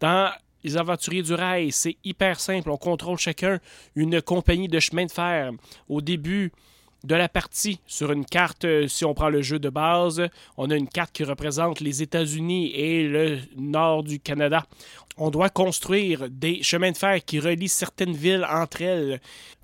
Dans 0.00 0.30
les 0.62 0.76
Aventuriers 0.76 1.22
du 1.22 1.32
Rail, 1.32 1.72
c'est 1.72 1.96
hyper 2.04 2.38
simple. 2.38 2.68
On 2.68 2.76
contrôle 2.76 3.16
chacun 3.16 3.60
une 3.96 4.20
compagnie 4.20 4.68
de 4.68 4.78
chemin 4.78 5.06
de 5.06 5.10
fer. 5.10 5.52
Au 5.88 6.02
début, 6.02 6.52
de 7.04 7.14
la 7.14 7.28
partie 7.28 7.80
sur 7.86 8.12
une 8.12 8.24
carte, 8.24 8.64
euh, 8.64 8.88
si 8.88 9.04
on 9.04 9.14
prend 9.14 9.28
le 9.28 9.42
jeu 9.42 9.58
de 9.58 9.68
base, 9.68 10.22
on 10.56 10.70
a 10.70 10.76
une 10.76 10.88
carte 10.88 11.12
qui 11.12 11.24
représente 11.24 11.80
les 11.80 12.02
États-Unis 12.02 12.72
et 12.74 13.08
le 13.08 13.38
nord 13.56 14.02
du 14.02 14.20
Canada. 14.20 14.64
On 15.16 15.30
doit 15.30 15.50
construire 15.50 16.28
des 16.30 16.62
chemins 16.62 16.92
de 16.92 16.96
fer 16.96 17.24
qui 17.24 17.40
relient 17.40 17.68
certaines 17.68 18.14
villes 18.14 18.46
entre 18.48 18.82
elles. 18.82 19.20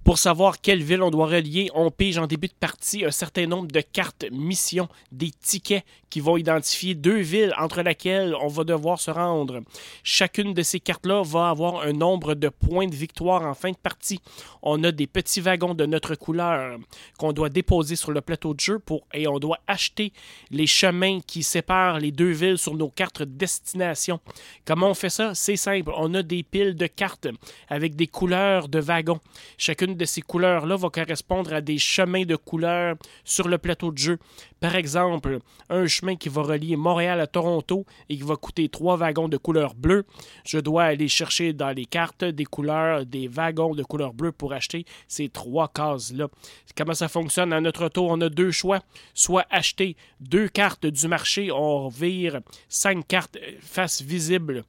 Pour 0.07 0.19
savoir 0.19 0.61
quelle 0.61 0.85
ville 0.85 1.03
on 1.03 1.11
doit 1.11 1.27
relier, 1.27 1.69
on 1.75 1.91
pige 1.91 2.17
en 2.17 2.29
début 2.29 2.47
de 2.47 2.55
partie 2.55 3.05
un 3.05 3.11
certain 3.11 3.49
nombre 3.49 3.67
de 3.67 3.81
cartes 3.81 4.25
missions, 4.31 4.89
des 5.11 5.33
tickets 5.33 5.85
qui 6.11 6.21
vont 6.21 6.37
identifier 6.37 6.95
deux 6.95 7.19
villes 7.19 7.53
entre 7.59 7.83
lesquelles 7.83 8.33
on 8.41 8.47
va 8.47 8.63
devoir 8.63 9.01
se 9.01 9.11
rendre. 9.11 9.63
Chacune 10.05 10.55
de 10.55 10.63
ces 10.63 10.79
cartes-là 10.79 11.25
va 11.25 11.51
avoir 11.51 11.83
un 11.83 11.93
nombre 11.93 12.35
de 12.35 12.49
points 12.49 12.87
de 12.87 12.95
victoire 12.95 13.43
en 13.43 13.55
fin 13.55 13.73
de 13.73 13.77
partie. 13.77 14.21
On 14.63 14.85
a 14.85 14.93
des 14.93 15.09
petits 15.09 15.41
wagons 15.41 15.75
de 15.75 15.87
notre 15.87 16.15
couleur 16.15 16.79
qu'on 17.19 17.33
doit 17.33 17.49
déposer 17.49 17.97
sur 17.97 18.13
le 18.13 18.21
plateau 18.21 18.55
de 18.55 18.61
jeu 18.61 18.79
pour, 18.79 19.09
et 19.13 19.27
on 19.27 19.41
doit 19.41 19.59
acheter 19.67 20.13
les 20.53 20.69
chemins 20.69 21.19
qui 21.21 21.43
séparent 21.43 21.99
les 21.99 22.13
deux 22.13 22.31
villes 22.31 22.59
sur 22.59 22.75
nos 22.75 22.91
cartes 22.91 23.25
destination. 23.25 24.21
Comment 24.65 24.91
on 24.91 24.95
fait 24.95 25.11
ça? 25.11 25.35
C'est 25.35 25.57
simple. 25.57 25.91
On 25.97 26.15
a 26.15 26.23
des 26.23 26.45
piles 26.45 26.77
de 26.77 26.87
cartes 26.87 27.27
avec 27.69 27.97
des 27.97 28.07
couleurs 28.07 28.69
de 28.69 28.79
wagons. 28.79 29.19
Chacune 29.59 29.96
de 29.97 30.05
ces 30.05 30.23
couleurs-là 30.23 30.77
va 30.77 30.91
correspondre 30.91 31.53
à 31.53 31.61
des 31.61 31.79
chemins 31.79 32.25
de 32.25 32.37
couleurs 32.37 32.97
sur 33.25 33.49
le 33.49 33.59
plateau 33.59 33.91
de 33.91 33.99
jeu. 33.99 34.19
Par 34.61 34.75
exemple, 34.75 35.39
un 35.69 35.87
chemin 35.87 36.17
qui 36.17 36.29
va 36.29 36.43
relier 36.43 36.77
Montréal 36.77 37.21
à 37.21 37.27
Toronto 37.27 37.85
et 38.09 38.17
qui 38.17 38.23
va 38.23 38.37
coûter 38.37 38.69
trois 38.69 38.97
wagons 38.97 39.29
de 39.29 39.37
couleur 39.37 39.75
bleue. 39.75 40.05
Je 40.45 40.59
dois 40.59 40.85
aller 40.85 41.09
chercher 41.09 41.53
dans 41.53 41.71
les 41.71 41.85
cartes 41.85 42.25
des 42.25 42.47
couleurs, 42.47 43.05
des 43.05 43.29
wagons 43.29 43.75
de 43.75 43.83
couleur 43.83 44.15
bleue 44.15 44.33
pour 44.33 44.55
acheter 44.55 44.87
ces 45.09 45.29
trois 45.29 45.69
cases-là. 45.69 46.29
Comment 46.77 46.95
ça 46.95 47.09
fonctionne? 47.09 47.53
À 47.53 47.61
notre 47.61 47.89
tour, 47.89 48.09
on 48.11 48.21
a 48.23 48.29
deux 48.29 48.51
choix. 48.51 48.81
Soit 49.13 49.47
acheter 49.51 49.97
deux 50.21 50.49
cartes 50.49 50.87
du 50.87 51.07
marché, 51.07 51.51
on 51.53 51.89
vire 51.89 52.41
cinq 52.69 53.07
cartes 53.07 53.39
face 53.61 54.01
visible 54.01 54.65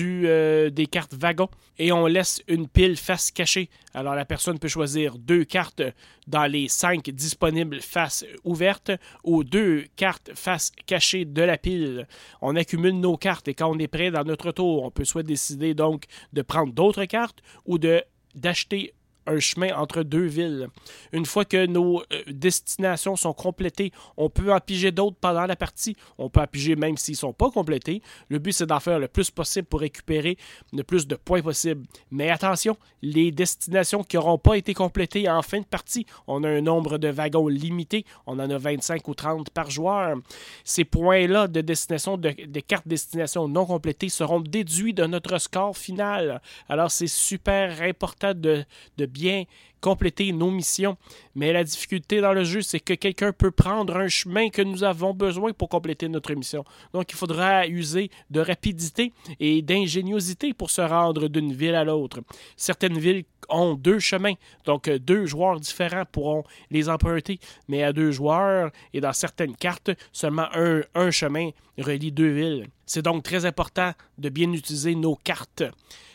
euh, 0.00 0.68
des 0.68 0.86
cartes 0.86 1.14
wagons 1.14 1.48
et 1.78 1.92
on 1.92 2.06
laisse 2.06 2.42
une 2.46 2.68
pile 2.68 2.98
face 2.98 3.30
cachée. 3.30 3.70
Alors 3.94 4.14
la 4.14 4.26
personne 4.26 4.58
peut 4.58 4.68
choisir 4.68 5.16
deux 5.16 5.44
cartes 5.44 5.82
dans 6.26 6.44
les 6.44 6.68
cinq 6.68 7.08
disponibles 7.08 7.80
face 7.80 8.24
ouverte 8.44 8.90
ou 9.24 9.44
deux 9.44 9.84
cartes 9.96 10.30
face 10.34 10.72
cachée 10.86 11.24
de 11.24 11.42
la 11.42 11.58
pile. 11.58 12.06
On 12.40 12.56
accumule 12.56 12.98
nos 12.98 13.16
cartes 13.16 13.48
et 13.48 13.54
quand 13.54 13.70
on 13.70 13.78
est 13.78 13.88
prêt 13.88 14.10
dans 14.10 14.24
notre 14.24 14.52
tour, 14.52 14.82
on 14.84 14.90
peut 14.90 15.04
soit 15.04 15.22
décider 15.22 15.74
donc 15.74 16.04
de 16.32 16.42
prendre 16.42 16.72
d'autres 16.72 17.04
cartes 17.04 17.42
ou 17.66 17.78
d'acheter 17.78 18.94
un 19.26 19.38
chemin 19.38 19.74
entre 19.74 20.02
deux 20.02 20.24
villes. 20.24 20.68
Une 21.12 21.26
fois 21.26 21.44
que 21.44 21.66
nos 21.66 22.00
euh, 22.00 22.22
destinations 22.28 23.16
sont 23.16 23.32
complétées, 23.32 23.92
on 24.16 24.30
peut 24.30 24.52
en 24.52 24.60
piger 24.60 24.92
d'autres 24.92 25.16
pendant 25.20 25.46
la 25.46 25.56
partie. 25.56 25.96
On 26.18 26.28
peut 26.28 26.40
en 26.40 26.46
piger 26.46 26.76
même 26.76 26.96
s'ils 26.96 27.12
ne 27.12 27.18
sont 27.18 27.32
pas 27.32 27.50
complétés. 27.50 28.02
Le 28.28 28.38
but, 28.38 28.52
c'est 28.52 28.66
d'en 28.66 28.80
faire 28.80 28.98
le 28.98 29.08
plus 29.08 29.30
possible 29.30 29.66
pour 29.66 29.80
récupérer 29.80 30.36
le 30.72 30.82
plus 30.82 31.06
de 31.06 31.14
points 31.14 31.42
possible. 31.42 31.84
Mais 32.10 32.30
attention, 32.30 32.76
les 33.02 33.30
destinations 33.30 34.02
qui 34.02 34.16
n'auront 34.16 34.38
pas 34.38 34.54
été 34.54 34.74
complétées 34.74 35.28
en 35.28 35.42
fin 35.42 35.60
de 35.60 35.64
partie, 35.64 36.06
on 36.26 36.44
a 36.44 36.48
un 36.48 36.60
nombre 36.60 36.98
de 36.98 37.08
wagons 37.08 37.48
limité. 37.48 38.04
On 38.26 38.38
en 38.38 38.50
a 38.50 38.58
25 38.58 39.06
ou 39.08 39.14
30 39.14 39.50
par 39.50 39.70
joueur. 39.70 40.16
Ces 40.64 40.84
points-là 40.84 41.48
de 41.48 41.60
destination, 41.60 42.16
de, 42.16 42.30
de 42.46 42.60
cartes 42.60 42.88
destination 42.88 43.48
non 43.48 43.66
complétées 43.66 44.08
seront 44.08 44.40
déduits 44.40 44.94
de 44.94 45.04
notre 45.04 45.38
score 45.38 45.76
final. 45.76 46.40
Alors, 46.68 46.90
c'est 46.90 47.06
super 47.06 47.82
important 47.82 48.34
de, 48.34 48.64
de 48.96 49.06
bien 49.12 49.44
compléter 49.82 50.32
nos 50.32 50.50
missions. 50.50 50.96
Mais 51.34 51.52
la 51.52 51.64
difficulté 51.64 52.20
dans 52.20 52.32
le 52.32 52.44
jeu, 52.44 52.62
c'est 52.62 52.80
que 52.80 52.94
quelqu'un 52.94 53.32
peut 53.32 53.50
prendre 53.50 53.96
un 53.96 54.08
chemin 54.08 54.48
que 54.48 54.62
nous 54.62 54.84
avons 54.84 55.12
besoin 55.12 55.52
pour 55.52 55.68
compléter 55.68 56.08
notre 56.08 56.32
mission. 56.34 56.64
Donc 56.94 57.12
il 57.12 57.16
faudra 57.16 57.66
user 57.66 58.10
de 58.30 58.40
rapidité 58.40 59.12
et 59.40 59.60
d'ingéniosité 59.60 60.54
pour 60.54 60.70
se 60.70 60.80
rendre 60.80 61.28
d'une 61.28 61.52
ville 61.52 61.74
à 61.74 61.84
l'autre. 61.84 62.20
Certaines 62.56 62.98
villes 62.98 63.24
ont 63.48 63.74
deux 63.74 63.98
chemins, 63.98 64.34
donc 64.64 64.88
deux 64.88 65.26
joueurs 65.26 65.58
différents 65.58 66.04
pourront 66.10 66.44
les 66.70 66.88
emprunter, 66.88 67.40
mais 67.68 67.82
à 67.82 67.92
deux 67.92 68.12
joueurs 68.12 68.70
et 68.94 69.00
dans 69.00 69.12
certaines 69.12 69.56
cartes, 69.56 69.90
seulement 70.12 70.46
un, 70.54 70.82
un 70.94 71.10
chemin 71.10 71.50
relie 71.76 72.12
deux 72.12 72.30
villes. 72.30 72.68
C'est 72.86 73.02
donc 73.02 73.24
très 73.24 73.46
important 73.46 73.92
de 74.18 74.28
bien 74.28 74.52
utiliser 74.52 74.94
nos 74.94 75.16
cartes. 75.16 75.64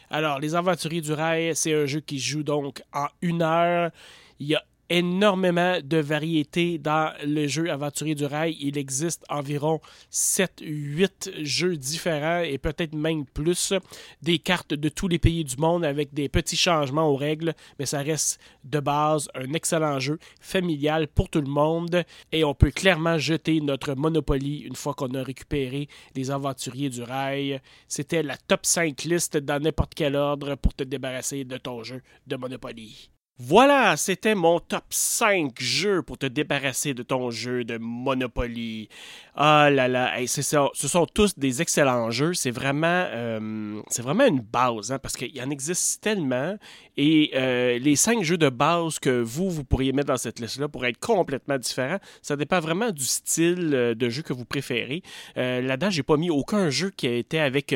Alors, 0.09 0.39
Les 0.39 0.55
Aventuriers 0.55 1.01
du 1.01 1.11
Rail, 1.11 1.55
c'est 1.55 1.73
un 1.73 1.85
jeu 1.85 1.99
qui 1.99 2.19
joue 2.19 2.43
donc 2.43 2.81
en 2.93 3.07
une 3.21 3.41
heure. 3.41 3.91
Il 4.39 4.47
y 4.47 4.55
a 4.55 4.63
énormément 4.89 5.79
de 5.83 5.97
variétés 5.97 6.77
dans 6.77 7.13
le 7.25 7.47
jeu 7.47 7.69
Aventurier 7.69 8.15
du 8.15 8.25
Rail. 8.25 8.55
Il 8.59 8.77
existe 8.77 9.23
environ 9.29 9.81
7-8 10.11 11.43
jeux 11.43 11.77
différents 11.77 12.41
et 12.41 12.57
peut-être 12.57 12.93
même 12.93 13.25
plus. 13.25 13.73
Des 14.21 14.39
cartes 14.39 14.73
de 14.73 14.89
tous 14.89 15.07
les 15.07 15.19
pays 15.19 15.43
du 15.43 15.57
monde 15.57 15.85
avec 15.85 16.13
des 16.13 16.29
petits 16.29 16.57
changements 16.57 17.09
aux 17.09 17.15
règles, 17.15 17.53
mais 17.79 17.85
ça 17.85 17.99
reste 17.99 18.39
de 18.63 18.79
base 18.79 19.29
un 19.35 19.53
excellent 19.53 19.99
jeu 19.99 20.19
familial 20.39 21.07
pour 21.07 21.29
tout 21.29 21.41
le 21.41 21.47
monde 21.47 22.03
et 22.31 22.43
on 22.43 22.53
peut 22.53 22.71
clairement 22.71 23.17
jeter 23.17 23.59
notre 23.61 23.93
Monopoly 23.95 24.59
une 24.59 24.75
fois 24.75 24.93
qu'on 24.93 25.13
a 25.13 25.23
récupéré 25.23 25.87
les 26.15 26.31
Aventuriers 26.31 26.89
du 26.89 27.03
Rail. 27.03 27.61
C'était 27.87 28.23
la 28.23 28.37
top 28.37 28.65
5 28.65 29.03
liste 29.03 29.37
dans 29.37 29.61
n'importe 29.61 29.93
quel 29.95 30.15
ordre 30.15 30.55
pour 30.55 30.73
te 30.73 30.83
débarrasser 30.83 31.43
de 31.43 31.57
ton 31.57 31.83
jeu 31.83 32.01
de 32.25 32.35
Monopoly. 32.35 33.09
Voilà, 33.39 33.95
c'était 33.97 34.33
mon 34.33 34.59
top 34.59 34.85
5 34.89 35.61
jeux 35.61 36.01
pour 36.01 36.17
te 36.17 36.25
débarrasser 36.25 36.95
de 36.95 37.03
ton 37.03 37.29
jeu 37.29 37.63
de 37.63 37.77
Monopoly. 37.77 38.89
Ah 39.35 39.69
là 39.69 39.87
là, 39.87 40.11
ce 40.25 40.41
sont 40.41 41.05
tous 41.05 41.37
des 41.37 41.61
excellents 41.61 42.09
jeux. 42.09 42.33
C'est 42.33 42.49
vraiment, 42.49 43.05
euh, 43.11 43.79
vraiment 43.99 44.25
une 44.25 44.39
base, 44.39 44.91
hein, 44.91 44.97
parce 44.97 45.15
qu'il 45.15 45.35
y 45.35 45.41
en 45.43 45.51
existe 45.51 46.01
tellement. 46.01 46.57
Et 46.97 47.29
euh, 47.35 47.77
les 47.77 47.95
5 47.95 48.23
jeux 48.23 48.39
de 48.39 48.49
base 48.49 48.97
que 48.97 49.21
vous, 49.21 49.51
vous 49.51 49.63
pourriez 49.63 49.91
mettre 49.91 50.07
dans 50.07 50.17
cette 50.17 50.39
liste-là 50.39 50.67
pourraient 50.67 50.89
être 50.89 50.99
complètement 50.99 51.59
différents. 51.59 51.99
Ça 52.23 52.35
dépend 52.35 52.59
vraiment 52.59 52.89
du 52.89 53.03
style 53.03 53.69
euh, 53.71 53.93
de 53.93 54.09
jeu 54.09 54.23
que 54.23 54.33
vous 54.33 54.45
préférez. 54.45 55.03
Là-dedans, 55.35 55.91
j'ai 55.91 56.01
pas 56.01 56.17
mis 56.17 56.31
aucun 56.31 56.71
jeu 56.71 56.89
qui 56.89 57.05
été 57.05 57.39
avec 57.39 57.75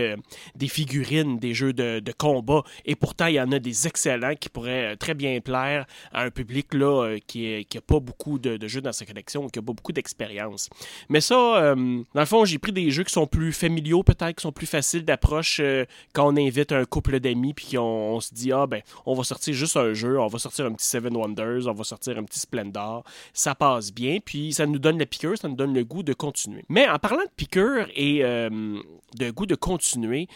des 0.56 0.68
figurines, 0.68 1.38
des 1.38 1.54
jeux 1.54 1.74
de, 1.74 2.00
de, 2.00 2.12
combat. 2.12 2.64
Et 2.86 2.96
pourtant, 2.96 3.28
il 3.28 3.36
y 3.36 3.42
en 3.42 3.52
a 3.52 3.60
des 3.60 3.86
excellents 3.86 4.34
qui 4.34 4.50
pourraient 4.50 4.98
très 4.98 5.14
bien 5.14 5.40
à 5.56 5.86
un 6.14 6.30
public 6.30 6.74
là, 6.74 7.06
euh, 7.06 7.20
qui 7.26 7.66
n'a 7.74 7.82
pas 7.82 8.00
beaucoup 8.00 8.40
de, 8.40 8.68
jeux 8.68 8.82
dans 8.82 8.92
sa 8.92 9.06
collection, 9.06 9.48
qui 9.50 9.60
n'a 9.60 9.66
pas 9.66 9.74
beaucoup 9.74 9.92
d'expérience. 9.92 10.70
Mais 11.10 11.22
ça, 11.22 11.36
euh, 11.36 11.76
dans 11.76 12.20
le 12.20 12.26
fond, 12.26 12.46
j'ai 12.46 12.58
pris 12.58 12.72
des 12.72 12.92
jeux 12.92 13.04
qui 13.04 13.14
sont 13.14 13.28
plus 13.28 13.54
familiaux, 13.54 14.04
peut-être, 14.04 14.38
qui 14.38 14.42
sont 14.42 14.52
plus 14.52 14.68
faciles 14.68 15.06
d'approche 15.06 15.60
euh, 15.60 15.86
quand 16.14 16.34
on 16.34 16.38
invite 16.38 16.72
un 16.72 16.86
couple 16.86 17.20
d'amis, 17.20 17.54
puis 17.54 17.78
on, 17.78 18.20
se 18.20 18.34
dit, 18.34 18.52
ah 18.52 18.68
ben, 18.68 18.82
on 19.06 19.14
va 19.14 19.24
sortir 19.24 19.54
juste 19.54 19.78
un 19.78 19.94
jeu, 19.94 20.20
on 20.20 20.28
va 20.28 20.40
sortir 20.40 20.66
un 20.66 20.74
petit 20.74 20.88
Seven 20.88 21.16
Wonders, 21.16 21.68
on 21.68 21.74
va 21.74 21.84
sortir 21.84 22.18
un 22.18 22.24
petit 22.24 22.40
Splendor. 22.40 23.04
Ça 23.34 23.56
passe 23.56 23.92
bien, 23.94 24.18
puis 24.24 24.54
ça 24.54 24.66
nous 24.66 24.80
donne 24.80 25.00
la 25.00 25.06
piqûre, 25.06 25.38
ça 25.38 25.48
nous 25.48 25.56
donne 25.56 25.74
le 25.74 25.84
goût 25.84 26.04
de 26.04 26.14
continuer. 26.14 26.66
Mais 26.70 26.88
en 26.88 27.00
parlant 27.00 27.24
de 27.24 27.32
piqûre 27.36 27.88
et 27.96 28.22
de 28.22 29.32
goût 29.32 29.46
de 29.46 29.56
continuer, 29.56 30.28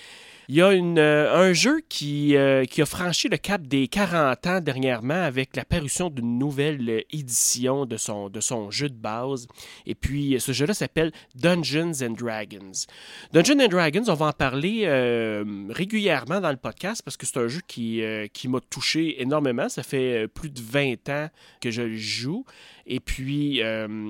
il 0.48 0.56
y 0.56 0.62
a 0.62 0.68
euh, 0.68 1.50
un 1.50 1.54
jeu 1.54 1.82
qui, 1.90 2.36
euh, 2.36 2.66
qui, 2.66 2.82
a 2.82 2.86
franchi 2.86 3.30
le 3.30 3.38
cap 3.38 3.64
des 3.64 3.88
40 3.88 4.48
ans 4.48 4.62
dernièrement 4.62 5.24
avec 5.24 5.56
la 5.56 5.66
parution 5.66 6.10
d'une 6.10 6.38
nouvelle 6.38 7.04
édition 7.12 7.86
de 7.86 7.98
son, 7.98 8.30
de 8.30 8.40
son 8.40 8.70
jeu 8.70 8.90
de 8.90 8.96
base. 8.96 9.48
Et 9.88 9.96
puis, 9.96 10.40
ce 10.40 10.52
jeu-là 10.52 10.74
s'appelle 10.74 11.12
Dungeons 11.34 11.94
and 12.04 12.12
Dragons. 12.12 12.86
Dungeons 13.34 13.60
and 13.60 13.70
Dragons, 13.70 14.04
on 14.08 14.14
va 14.14 14.28
en 14.28 14.34
parler 14.34 14.84
euh, 14.86 15.44
régulièrement 15.70 16.40
dans 16.40 16.52
le 16.52 16.58
podcast 16.58 17.02
parce 17.04 17.18
que 17.18 17.26
c'est 17.26 17.40
un 17.40 17.48
jeu 17.48 17.62
qui, 17.68 18.04
qui 18.34 18.48
m'a 18.48 18.60
touché 18.70 19.22
énormément. 19.22 19.68
Ça 19.70 19.82
fait 19.82 20.28
plus 20.28 20.50
de 20.50 20.62
20 20.62 21.10
ans 21.10 21.30
que 21.60 21.72
je 21.72 21.82
le 21.82 21.98
joue 21.98 22.46
et 22.88 23.00
puis 23.00 23.62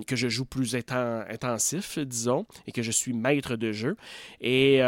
que 0.06 0.15
je 0.17 0.28
joue 0.28 0.43
plus 0.43 0.76
intensif, 0.76 1.98
disons, 2.00 2.45
et 2.67 2.74
que 2.74 2.82
je 2.82 2.91
suis 2.91 3.13
maître 3.13 3.56
de 3.56 3.71
jeu. 3.71 3.95
Et 4.41 4.82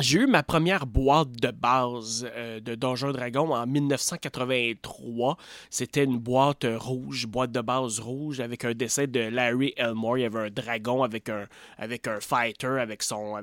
j'ai 0.00 0.18
eu 0.18 0.26
ma 0.26 0.42
première 0.42 0.87
boîte 0.88 1.32
de 1.32 1.50
base 1.50 2.28
euh, 2.34 2.60
de 2.60 2.74
Donjon 2.74 3.12
Dragon 3.12 3.54
en 3.54 3.66
1983. 3.66 5.36
C'était 5.70 6.04
une 6.04 6.18
boîte 6.18 6.66
rouge, 6.68 7.26
boîte 7.26 7.52
de 7.52 7.60
base 7.60 8.00
rouge, 8.00 8.40
avec 8.40 8.64
un 8.64 8.72
dessin 8.72 9.06
de 9.06 9.20
Larry 9.20 9.72
Elmore. 9.76 10.18
Il 10.18 10.22
y 10.22 10.24
avait 10.24 10.46
un 10.46 10.50
dragon 10.50 11.02
avec 11.02 11.28
un, 11.28 11.46
avec 11.76 12.08
un 12.08 12.20
fighter, 12.20 12.78
avec 12.80 13.02
son, 13.02 13.36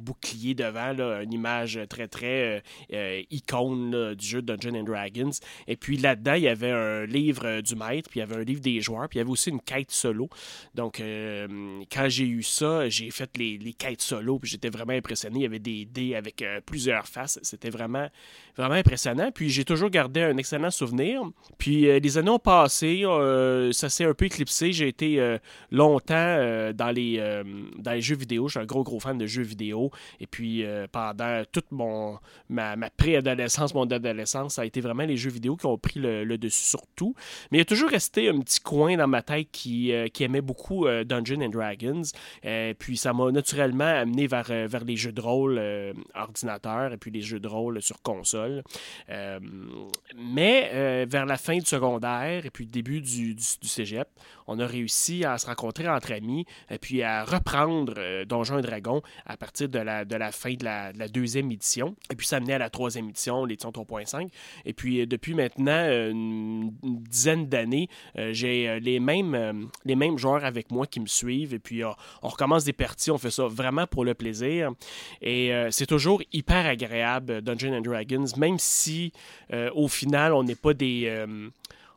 bouclier 0.00 0.54
devant, 0.54 0.92
une 1.20 1.32
image 1.32 1.80
très, 1.88 2.08
très 2.08 2.62
icône 3.30 4.14
du 4.14 4.26
jeu 4.26 4.42
Dungeons 4.42 4.82
Dragons. 4.82 5.30
Et 5.66 5.76
puis 5.76 5.96
là-dedans, 5.96 6.34
il 6.34 6.42
y 6.42 6.48
avait 6.48 6.70
un 6.70 7.06
livre 7.06 7.60
du 7.60 7.74
maître, 7.76 8.10
puis 8.10 8.20
il 8.20 8.22
y 8.22 8.22
avait 8.22 8.36
un 8.36 8.44
livre 8.44 8.60
des 8.60 8.80
joueurs, 8.80 9.08
il 9.12 9.18
y 9.18 9.20
avait 9.20 9.30
aussi 9.30 9.50
une 9.50 9.60
quête 9.60 9.90
solo. 9.90 10.28
Donc, 10.74 11.00
euh, 11.00 11.82
quand 11.90 12.08
j'ai 12.08 12.26
eu 12.26 12.42
ça, 12.42 12.88
j'ai 12.88 13.10
fait 13.10 13.36
les, 13.36 13.58
les, 13.58 13.72
quêtes 13.72 14.02
solo, 14.02 14.38
puis 14.38 14.50
j'étais 14.50 14.70
vraiment 14.70 14.92
impressionné. 14.92 15.40
Il 15.40 15.42
y 15.42 15.46
avait 15.46 15.58
des 15.58 15.84
dés 15.84 16.14
avec 16.14 16.42
euh, 16.42 16.60
plusieurs 16.66 17.06
faces. 17.06 17.38
C'était 17.42 17.70
vraiment, 17.70 18.08
vraiment 18.56 18.74
impressionnant. 18.74 19.30
Puis 19.32 19.50
j'ai 19.50 19.64
toujours 19.64 19.90
gardé 19.90 20.22
un 20.22 20.36
excellent 20.36 20.70
souvenir. 20.70 21.22
Puis 21.58 21.88
euh, 21.88 21.98
les 21.98 22.18
années 22.18 22.30
ont 22.30 22.38
passé, 22.38 23.04
ça 23.72 23.88
s'est 23.88 24.04
un 24.04 24.14
peu 24.14 24.26
éclipsé. 24.26 24.72
J'ai 24.72 24.88
été 24.88 25.38
longtemps 25.70 26.72
dans, 26.74 26.90
les, 26.94 27.42
dans 27.78 27.92
les 27.92 28.00
jeux 28.00 28.16
vidéo. 28.16 28.48
Je 28.48 28.52
suis 28.52 28.60
un 28.60 28.66
gros, 28.66 28.82
gros 28.82 29.00
fan 29.00 29.18
de 29.18 29.26
jeux 29.26 29.42
vidéo. 29.42 29.90
Et 30.20 30.26
puis 30.26 30.64
pendant 30.92 31.42
toute 31.50 31.70
mon, 31.70 32.18
ma, 32.48 32.76
ma 32.76 32.90
préadolescence, 32.90 33.74
mon 33.74 33.90
adolescence, 33.90 34.54
ça 34.54 34.62
a 34.62 34.64
été 34.64 34.80
vraiment 34.80 35.04
les 35.04 35.16
jeux 35.16 35.30
vidéo 35.30 35.56
qui 35.56 35.66
ont 35.66 35.78
pris 35.78 36.00
le, 36.00 36.36
dessus 36.38 36.64
sur 36.64 36.82
tout. 36.96 37.14
Mais 37.50 37.58
il 37.58 37.60
a 37.60 37.64
toujours 37.64 37.90
resté 37.90 38.28
un 38.28 38.38
petit 38.40 38.60
coin 38.60 38.96
dans 38.96 39.06
ma 39.06 39.22
tête 39.22 39.48
qui, 39.52 39.92
euh, 39.92 40.08
qui 40.08 40.24
aimait 40.24 40.40
beaucoup 40.40 40.86
euh, 40.86 41.04
Dungeons 41.04 41.40
and 41.40 41.50
Dragons. 41.50 42.02
Euh, 42.44 42.74
puis 42.78 42.96
ça 42.96 43.12
m'a 43.12 43.30
naturellement 43.30 43.84
amené 43.84 44.26
vers, 44.26 44.44
vers 44.44 44.84
les 44.84 44.96
jeux 44.96 45.12
de 45.12 45.20
rôle 45.20 45.60
et 46.92 46.96
puis 46.96 47.10
les 47.10 47.20
jeux 47.20 47.40
de 47.40 47.48
rôle 47.48 47.80
sur 47.82 48.02
console. 48.02 48.62
mais 50.16 51.04
vers 51.06 51.26
la 51.26 51.36
fin 51.36 51.58
du 51.58 51.66
secondaire 51.66 52.46
et 52.46 52.50
puis 52.50 52.64
le 52.64 52.70
début 52.70 53.00
du, 53.00 53.34
du, 53.34 53.68
cégep, 53.68 54.08
on 54.46 54.58
a 54.58 54.66
réussi 54.66 55.24
à 55.24 55.38
se 55.38 55.46
rencontrer 55.46 55.88
entre 55.88 56.12
amis 56.12 56.44
et 56.70 56.78
puis 56.78 57.02
à 57.02 57.24
reprendre 57.24 58.24
Donjons 58.24 58.58
et 58.58 58.62
Dragons 58.62 59.02
à 59.26 59.36
partir 59.36 59.68
de 59.68 59.78
la, 59.78 60.04
de 60.04 60.16
la 60.16 60.32
fin 60.32 60.54
de 60.54 60.64
la, 60.64 60.92
deuxième 61.08 61.50
édition. 61.50 61.96
Et 62.10 62.16
puis 62.16 62.26
ça 62.26 62.40
menait 62.40 62.54
à 62.54 62.58
la 62.58 62.70
troisième 62.70 63.08
édition, 63.08 63.44
l'édition 63.44 63.70
3.5. 63.70 64.28
Et 64.64 64.72
puis 64.72 65.06
depuis 65.06 65.34
maintenant 65.34 65.88
une, 66.10 66.72
dizaine 66.82 67.48
d'années, 67.48 67.88
j'ai 68.32 68.80
les 68.80 69.00
mêmes, 69.00 69.34
euh, 69.34 69.52
les 69.84 69.96
mêmes 69.96 70.18
joueurs 70.18 70.44
avec 70.44 70.70
moi 70.70 70.86
qui 70.86 71.00
me 71.00 71.06
suivent. 71.06 71.54
Et 71.54 71.58
puis, 71.58 71.82
euh, 71.82 71.90
on 72.22 72.28
recommence 72.28 72.64
des 72.64 72.72
parties. 72.72 73.10
On 73.10 73.18
fait 73.18 73.30
ça 73.30 73.46
vraiment 73.46 73.86
pour 73.86 74.04
le 74.04 74.14
plaisir. 74.14 74.72
Et 75.20 75.52
euh, 75.52 75.70
c'est 75.70 75.86
toujours 75.86 76.22
hyper 76.32 76.43
agréable, 76.52 77.42
Dungeons 77.42 77.76
and 77.76 77.82
Dragons, 77.82 78.26
même 78.36 78.58
si 78.58 79.12
au 79.74 79.88
final, 79.88 80.32
on 80.32 80.42
n'est 80.42 80.54
pas 80.54 80.74
des 80.74 81.08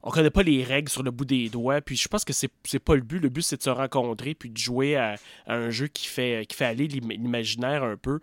on 0.08 0.10
connaît 0.10 0.30
pas 0.30 0.44
les 0.44 0.64
règles 0.64 0.88
sur 0.88 1.04
le 1.04 1.12
bout 1.12 1.26
des 1.26 1.50
doigts. 1.50 1.82
Puis 1.82 1.98
je 1.98 2.08
pense 2.08 2.24
que 2.24 2.32
c'est, 2.32 2.50
c'est 2.64 2.80
pas 2.80 2.96
le 2.96 3.02
but. 3.02 3.20
Le 3.20 3.28
but, 3.28 3.42
c'est 3.42 3.58
de 3.58 3.64
se 3.64 3.70
rencontrer 3.70 4.36
puis 4.36 4.50
de 4.50 4.58
jouer 4.58 4.96
à, 4.96 5.16
un 5.48 5.70
jeu 5.70 5.88
qui 5.88 6.08
fait, 6.08 6.46
qui 6.48 6.56
fait 6.56 6.64
aller 6.64 6.88
l'imaginaire 6.88 7.84
un 7.84 7.98
peu. 7.98 8.20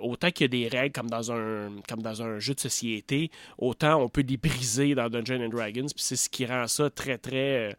autant 0.00 0.30
qu'il 0.30 0.44
y 0.44 0.46
a 0.46 0.48
des 0.48 0.68
règles 0.68 0.92
comme 0.92 1.10
dans, 1.10 1.32
un, 1.32 1.72
comme 1.88 2.02
dans 2.02 2.22
un 2.22 2.38
jeu 2.38 2.54
de 2.54 2.60
société, 2.60 3.32
autant 3.58 4.00
on 4.00 4.08
peut 4.08 4.24
les 4.26 4.36
briser 4.36 4.94
dans 4.94 5.08
Dungeons 5.08 5.44
and 5.44 5.48
Dragons. 5.48 5.86
Puis 5.86 6.04
c'est 6.04 6.16
ce 6.16 6.28
qui 6.28 6.46
rend 6.46 6.68
ça 6.68 6.88
très, 6.88 7.18
très 7.18 7.76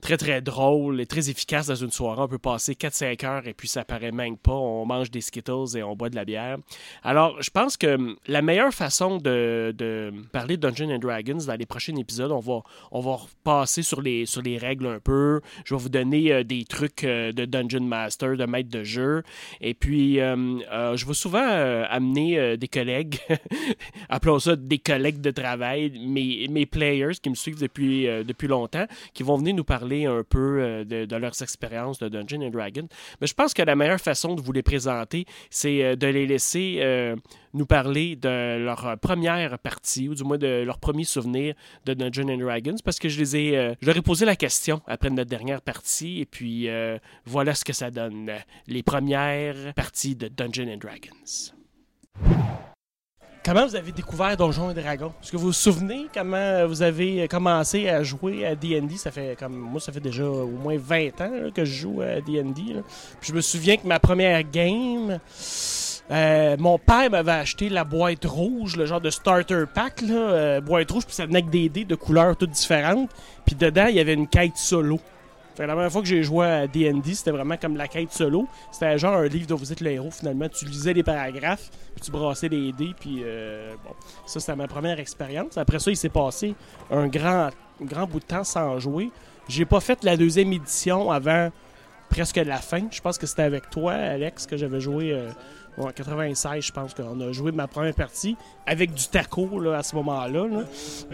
très 0.00 0.16
très 0.16 0.40
drôle 0.40 1.00
et 1.00 1.06
très 1.06 1.30
efficace 1.30 1.66
dans 1.66 1.74
une 1.74 1.90
soirée. 1.90 2.22
On 2.22 2.28
peut 2.28 2.38
passer 2.38 2.74
4-5 2.74 3.26
heures 3.26 3.46
et 3.46 3.54
puis 3.54 3.68
ça 3.68 3.84
paraît 3.84 4.12
même 4.12 4.36
pas. 4.36 4.52
On 4.52 4.86
mange 4.86 5.10
des 5.10 5.20
Skittles 5.20 5.76
et 5.76 5.82
on 5.82 5.96
boit 5.96 6.10
de 6.10 6.16
la 6.16 6.24
bière. 6.24 6.58
Alors, 7.02 7.40
je 7.40 7.50
pense 7.50 7.76
que 7.76 8.16
la 8.26 8.42
meilleure 8.42 8.72
façon 8.72 9.18
de, 9.18 9.74
de 9.76 10.12
parler 10.32 10.56
de 10.56 10.68
Dungeons 10.68 10.94
and 10.94 10.98
Dragons 10.98 11.38
dans 11.46 11.56
les 11.56 11.66
prochains 11.66 11.96
épisodes, 11.96 12.32
on 12.32 12.40
va, 12.40 12.62
on 12.92 13.00
va 13.00 13.16
repasser 13.16 13.82
sur 13.82 14.02
les, 14.02 14.26
sur 14.26 14.42
les 14.42 14.58
règles 14.58 14.86
un 14.86 15.00
peu. 15.00 15.40
Je 15.64 15.74
vais 15.74 15.80
vous 15.80 15.88
donner 15.88 16.32
euh, 16.32 16.44
des 16.44 16.64
trucs 16.64 17.04
euh, 17.04 17.32
de 17.32 17.44
Dungeon 17.44 17.84
Master, 17.84 18.36
de 18.36 18.44
maître 18.44 18.70
de 18.70 18.82
jeu. 18.82 19.22
Et 19.60 19.74
puis, 19.74 20.20
euh, 20.20 20.96
je 20.96 21.06
vais 21.06 21.14
souvent 21.14 21.38
amener 21.38 22.56
des 22.56 22.68
collègues, 22.68 23.18
appelons 24.08 24.38
ça 24.38 24.56
des 24.56 24.78
collègues 24.78 25.20
de 25.20 25.30
travail, 25.30 25.92
mes, 26.06 26.46
mes 26.48 26.66
players 26.66 27.14
qui 27.22 27.30
me 27.30 27.34
suivent 27.34 27.60
depuis, 27.60 28.06
depuis 28.24 28.48
longtemps, 28.48 28.86
qui 29.14 29.22
vont 29.22 29.36
venir 29.36 29.54
nous 29.54 29.64
parler 29.64 29.77
parler 29.78 30.06
un 30.06 30.24
peu 30.24 30.60
euh, 30.60 30.84
de, 30.84 31.16
leurs 31.16 31.40
expériences 31.40 31.98
de 31.98 32.08
Dungeon 32.08 32.42
and 32.42 32.50
Dragon. 32.50 32.88
Mais 33.20 33.26
je 33.26 33.34
pense 33.34 33.54
que 33.54 33.62
la 33.62 33.76
meilleure 33.76 34.00
façon 34.00 34.34
de 34.34 34.40
vous 34.40 34.52
les 34.52 34.62
présenter, 34.62 35.24
c'est 35.50 35.84
euh, 35.84 35.96
de 35.96 36.08
les 36.08 36.26
laisser 36.26 36.78
euh, 36.80 37.14
nous 37.54 37.66
parler 37.66 38.16
de 38.16 38.58
leur 38.58 38.98
première 38.98 39.58
partie, 39.58 40.08
ou 40.08 40.14
du 40.14 40.24
moins 40.24 40.38
de 40.38 40.64
leur 40.64 40.78
premier 40.78 41.04
souvenir 41.04 41.54
de 41.86 41.94
Dungeon 41.94 42.28
and 42.28 42.38
Dragons, 42.38 42.76
parce 42.84 42.98
que 42.98 43.08
je 43.08 43.20
les 43.20 43.36
ai, 43.36 43.74
je 43.80 43.86
leur 43.86 43.96
ai 43.96 44.02
posé 44.02 44.24
la 44.26 44.36
question 44.36 44.82
après 44.86 45.10
notre 45.10 45.30
dernière 45.30 45.62
partie, 45.62 46.20
et 46.20 46.26
puis 46.26 46.68
voilà 47.24 47.54
ce 47.54 47.64
que 47.64 47.72
ça 47.72 47.90
donne. 47.90 48.30
Les 48.66 48.82
premières 48.82 49.72
parties 49.74 50.14
de 50.14 50.28
Dungeon 50.28 50.68
and 50.74 50.78
Dragons. 50.78 51.54
Comment 53.44 53.66
vous 53.66 53.76
avez 53.76 53.92
découvert 53.92 54.36
Donjons 54.36 54.70
et 54.70 54.74
Dragons? 54.74 55.12
Est-ce 55.22 55.32
que 55.32 55.36
vous 55.36 55.46
vous 55.46 55.52
souvenez 55.52 56.06
comment 56.12 56.66
vous 56.66 56.82
avez 56.82 57.26
commencé 57.28 57.88
à 57.88 58.02
jouer 58.02 58.44
à 58.44 58.54
D&D? 58.54 58.96
Ça 58.96 59.10
fait 59.10 59.38
comme 59.38 59.56
moi, 59.56 59.80
ça 59.80 59.92
fait 59.92 60.00
déjà 60.00 60.24
au 60.24 60.48
moins 60.48 60.76
20 60.76 61.20
ans 61.20 61.50
que 61.54 61.64
je 61.64 61.72
joue 61.72 62.02
à 62.02 62.20
D&D. 62.20 62.82
je 63.22 63.32
me 63.32 63.40
souviens 63.40 63.76
que 63.76 63.86
ma 63.86 63.98
première 64.00 64.42
game, 64.42 65.18
euh, 66.10 66.56
mon 66.58 66.78
père 66.78 67.10
m'avait 67.10 67.32
acheté 67.32 67.68
la 67.68 67.84
boîte 67.84 68.24
rouge, 68.24 68.76
le 68.76 68.86
genre 68.86 69.00
de 69.00 69.10
starter 69.10 69.64
pack, 69.72 70.02
là, 70.02 70.14
euh, 70.14 70.60
boîte 70.60 70.90
rouge, 70.90 71.04
puis 71.06 71.14
ça 71.14 71.26
venait 71.26 71.38
avec 71.38 71.50
des 71.50 71.68
dés 71.68 71.84
de 71.84 71.94
couleurs 71.94 72.36
toutes 72.36 72.50
différentes. 72.50 73.10
Puis 73.46 73.54
dedans, 73.54 73.86
il 73.88 73.96
y 73.96 74.00
avait 74.00 74.14
une 74.14 74.28
quête 74.28 74.56
solo. 74.56 75.00
Fait 75.58 75.64
que 75.64 75.68
la 75.70 75.74
première 75.74 75.90
fois 75.90 76.02
que 76.02 76.06
j'ai 76.06 76.22
joué 76.22 76.46
à 76.46 76.66
D&D, 76.68 77.14
c'était 77.14 77.32
vraiment 77.32 77.56
comme 77.56 77.76
la 77.76 77.88
quête 77.88 78.12
solo. 78.12 78.46
C'était 78.70 78.96
genre 78.96 79.14
un 79.14 79.26
livre 79.26 79.48
dont 79.48 79.56
vous 79.56 79.72
êtes 79.72 79.80
le 79.80 79.90
héros, 79.90 80.12
finalement. 80.12 80.48
Tu 80.48 80.66
lisais 80.66 80.92
les 80.92 81.02
paragraphes, 81.02 81.68
puis 81.96 82.04
tu 82.04 82.12
brassais 82.12 82.46
les 82.46 82.70
dés, 82.70 82.94
puis 83.00 83.22
euh, 83.24 83.74
bon. 83.82 83.90
Ça, 84.24 84.38
c'était 84.38 84.54
ma 84.54 84.68
première 84.68 85.00
expérience. 85.00 85.58
Après 85.58 85.80
ça, 85.80 85.90
il 85.90 85.96
s'est 85.96 86.10
passé 86.10 86.54
un 86.92 87.08
grand, 87.08 87.48
un 87.82 87.84
grand 87.84 88.06
bout 88.06 88.20
de 88.20 88.24
temps 88.24 88.44
sans 88.44 88.78
jouer. 88.78 89.10
J'ai 89.48 89.64
pas 89.64 89.80
fait 89.80 90.04
la 90.04 90.16
deuxième 90.16 90.52
édition 90.52 91.10
avant 91.10 91.50
presque 92.08 92.36
la 92.36 92.58
fin. 92.58 92.86
Je 92.92 93.00
pense 93.00 93.18
que 93.18 93.26
c'était 93.26 93.42
avec 93.42 93.68
toi, 93.68 93.94
Alex, 93.94 94.46
que 94.46 94.56
j'avais 94.56 94.80
joué 94.80 95.12
euh, 95.12 95.28
en 95.78 95.90
96, 95.90 96.64
je 96.64 96.72
pense 96.72 96.94
qu'on 96.94 97.20
a 97.20 97.32
joué 97.32 97.52
ma 97.52 97.66
première 97.66 97.94
partie 97.94 98.36
avec 98.66 98.92
du 98.92 99.08
taco 99.08 99.60
là, 99.60 99.78
à 99.78 99.82
ce 99.82 99.94
moment-là. 99.96 100.46
là. 100.46 100.64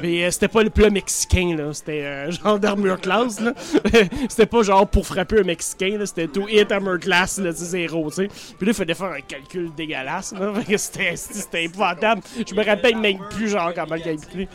Mais 0.03 0.24
euh, 0.24 0.31
c'était 0.31 0.48
pas 0.48 0.62
le 0.62 0.70
plat 0.70 0.90
mexicain, 0.90 1.55
là. 1.57 1.72
c'était 1.72 2.03
euh, 2.03 2.31
genre 2.42 2.59
d'armure 2.59 3.00
class. 3.00 3.40
là. 3.40 3.53
c'était 4.29 4.46
pas 4.46 4.62
genre 4.62 4.87
pour 4.87 5.07
frapper 5.07 5.40
un 5.40 5.44
mexicain, 5.44 5.98
c'était 6.05 6.29
tout 6.29 6.48
hit 6.48 6.70
armure 6.72 6.98
class, 6.98 7.38
là, 7.38 7.53
zéro. 7.53 8.09
tu 8.11 8.16
sais. 8.16 8.29
Puis 8.29 8.66
là, 8.66 8.72
il 8.72 8.74
fallait 8.74 8.94
faire 8.94 9.12
un 9.12 9.20
calcul 9.20 9.70
dégueulasse. 9.74 10.33
Là. 10.33 10.53
C'était 10.77 11.16
c'était 11.16 11.64
épouvantable. 11.64 12.22
Je 12.46 12.55
me 12.55 12.64
rappelle 12.64 12.96
même 12.96 13.18
plus 13.31 13.48
genre 13.48 13.72
comment 13.74 13.94
le 13.94 14.00
calculer. 14.00 14.48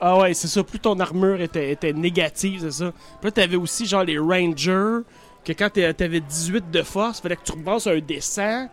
Ah 0.00 0.18
ouais, 0.18 0.34
c'est 0.34 0.48
ça. 0.48 0.64
Plus 0.64 0.80
ton 0.80 0.98
armure 0.98 1.40
était, 1.40 1.70
était 1.70 1.92
négative, 1.92 2.60
c'est 2.62 2.72
ça. 2.72 2.90
Puis 2.90 3.28
là, 3.28 3.30
t'avais 3.30 3.56
aussi 3.56 3.86
genre 3.86 4.02
les 4.02 4.18
Rangers, 4.18 5.02
que 5.44 5.52
quand 5.52 5.70
t'a- 5.70 5.92
t'avais 5.94 6.20
18 6.20 6.70
de 6.70 6.82
force, 6.82 7.20
fallait 7.20 7.36
que 7.36 7.42
tu 7.44 7.52
rebasses 7.52 7.86
un 7.86 7.98
dessin. 7.98 8.68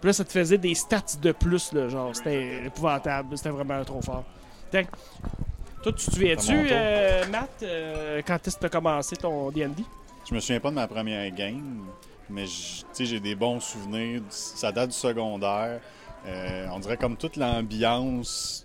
Puis 0.00 0.08
là, 0.08 0.12
ça 0.12 0.24
te 0.24 0.32
faisait 0.32 0.58
des 0.58 0.74
stats 0.74 1.02
de 1.22 1.32
plus, 1.32 1.72
là. 1.72 1.88
Genre, 1.88 2.14
c'était 2.14 2.66
épouvantable. 2.66 3.36
C'était 3.36 3.50
vraiment 3.50 3.82
trop 3.84 4.02
fort. 4.02 4.24
Toi, 4.70 5.92
tu 5.92 5.92
te 5.92 6.00
souviens-tu, 6.12 6.52
euh, 6.72 7.26
Matt, 7.30 7.50
euh, 7.62 8.22
quand 8.26 8.46
est-ce 8.46 8.56
que 8.56 8.60
t'as 8.62 8.68
commencé 8.70 9.16
ton 9.16 9.50
D&D? 9.50 9.82
Je 10.28 10.34
me 10.34 10.40
souviens 10.40 10.60
pas 10.60 10.70
de 10.70 10.74
ma 10.74 10.86
première 10.86 11.30
game, 11.32 11.84
mais 12.30 12.46
j- 12.46 12.82
tu 12.82 12.86
sais, 12.92 13.04
j'ai 13.06 13.20
des 13.20 13.34
bons 13.34 13.60
souvenirs. 13.60 14.22
Ça 14.30 14.72
date 14.72 14.90
du 14.90 14.96
secondaire. 14.96 15.80
Euh, 16.26 16.66
on 16.72 16.78
dirait 16.78 16.96
comme 16.96 17.16
toute 17.18 17.36
l'ambiance, 17.36 18.64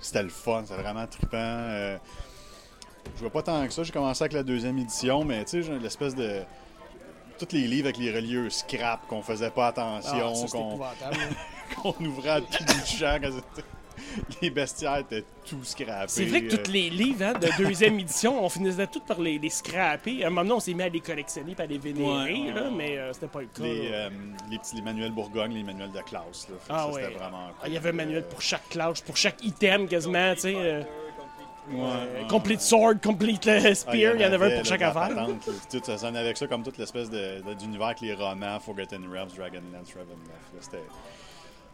c'était 0.00 0.24
le 0.24 0.28
fun, 0.28 0.64
c'était 0.66 0.82
vraiment 0.82 1.06
trippant. 1.06 1.98
Je 3.14 3.20
vois 3.20 3.30
pas 3.30 3.42
tant 3.42 3.64
que 3.66 3.72
ça. 3.72 3.84
J'ai 3.84 3.92
commencé 3.92 4.22
avec 4.24 4.32
la 4.32 4.42
deuxième 4.42 4.76
édition, 4.78 5.24
mais 5.24 5.44
tu 5.44 5.50
sais, 5.50 5.62
j'ai 5.62 5.78
l'espèce 5.78 6.14
de. 6.16 6.40
Tous 7.38 7.48
les 7.52 7.66
livres 7.66 7.86
avec 7.88 7.98
les 7.98 8.10
relieux 8.12 8.48
scrap 8.50 9.06
qu'on 9.08 9.22
faisait 9.22 9.50
pas 9.50 9.68
attention, 9.68 10.32
Ah, 10.32 10.34
c'était 10.34 11.76
qu'on 11.82 12.04
ouvrait 12.04 12.30
à 12.30 12.40
tout 12.40 12.64
bout 12.64 12.80
de 12.80 12.86
champ. 12.86 13.18
quand 13.20 13.62
les 14.40 14.50
bestiaires 14.50 14.96
étaient 14.98 15.24
tout 15.44 15.62
scrappés. 15.64 16.04
C'est 16.08 16.24
vrai 16.24 16.42
que 16.42 16.54
euh, 16.54 16.62
tous 16.62 16.70
les 16.70 16.88
livres 16.90 17.24
hein, 17.24 17.32
de 17.34 17.48
deuxième 17.62 17.98
édition, 18.00 18.42
on 18.44 18.48
finissait 18.48 18.86
tous 18.86 19.00
par 19.00 19.20
les, 19.20 19.38
les 19.38 19.50
scraper. 19.50 20.22
À 20.24 20.28
un 20.28 20.30
moment 20.30 20.42
donné, 20.42 20.52
on 20.54 20.60
s'est 20.60 20.74
mis 20.74 20.82
à 20.82 20.88
les 20.88 21.00
collectionner 21.00 21.54
et 21.58 21.62
à 21.62 21.66
les 21.66 21.78
vénérer, 21.78 22.06
Ouais, 22.06 22.40
ouais, 22.48 22.52
là, 22.54 22.62
ouais. 22.64 22.70
mais 22.74 22.98
euh, 22.98 23.12
c'était 23.12 23.26
pas 23.26 23.40
le 23.40 23.46
cas. 23.46 23.62
les, 23.62 23.90
euh, 23.92 24.08
les 24.50 24.58
petits 24.58 24.76
les 24.76 24.82
manuels 24.82 25.12
Bourgogne, 25.12 25.52
les 25.52 25.62
manuels 25.62 25.92
de 25.92 26.00
classe. 26.00 26.48
Là. 26.48 26.56
Ah 26.70 26.88
ça, 26.92 27.00
Ah, 27.20 27.66
Il 27.66 27.72
y 27.74 27.76
avait 27.76 27.90
un 27.90 27.92
manuel 27.92 28.24
pour 28.24 28.40
chaque 28.40 28.68
classe, 28.70 29.00
pour 29.02 29.16
chaque 29.16 29.42
item 29.44 29.88
quasiment, 29.88 30.34
tu 30.34 30.40
sais. 30.42 30.86
Euh, 31.70 31.74
Ouais, 31.74 32.20
ouais, 32.22 32.26
complete 32.28 32.60
sword, 32.60 32.94
complete 33.02 33.46
euh, 33.46 33.60
Ah, 33.64 33.74
spear, 33.74 34.14
il 34.14 34.20
y 34.20 34.24
en 34.26 34.32
avait 34.32 34.56
pour 34.56 34.64
chaque 34.64 34.82
affaire. 34.82 35.08
patente, 35.08 35.48
tout, 35.70 35.80
ça 35.84 35.98
sonnait 35.98 36.18
avec 36.18 36.36
ça 36.36 36.46
comme 36.46 36.62
toute 36.62 36.78
l'espèce 36.78 37.10
d'univers 37.10 37.86
avec 37.86 38.00
les 38.00 38.14
romans, 38.14 38.58
Forgotten 38.60 39.02
Realms, 39.10 39.30
Dragonlance, 39.36 39.94
Ravenloft. 39.94 40.76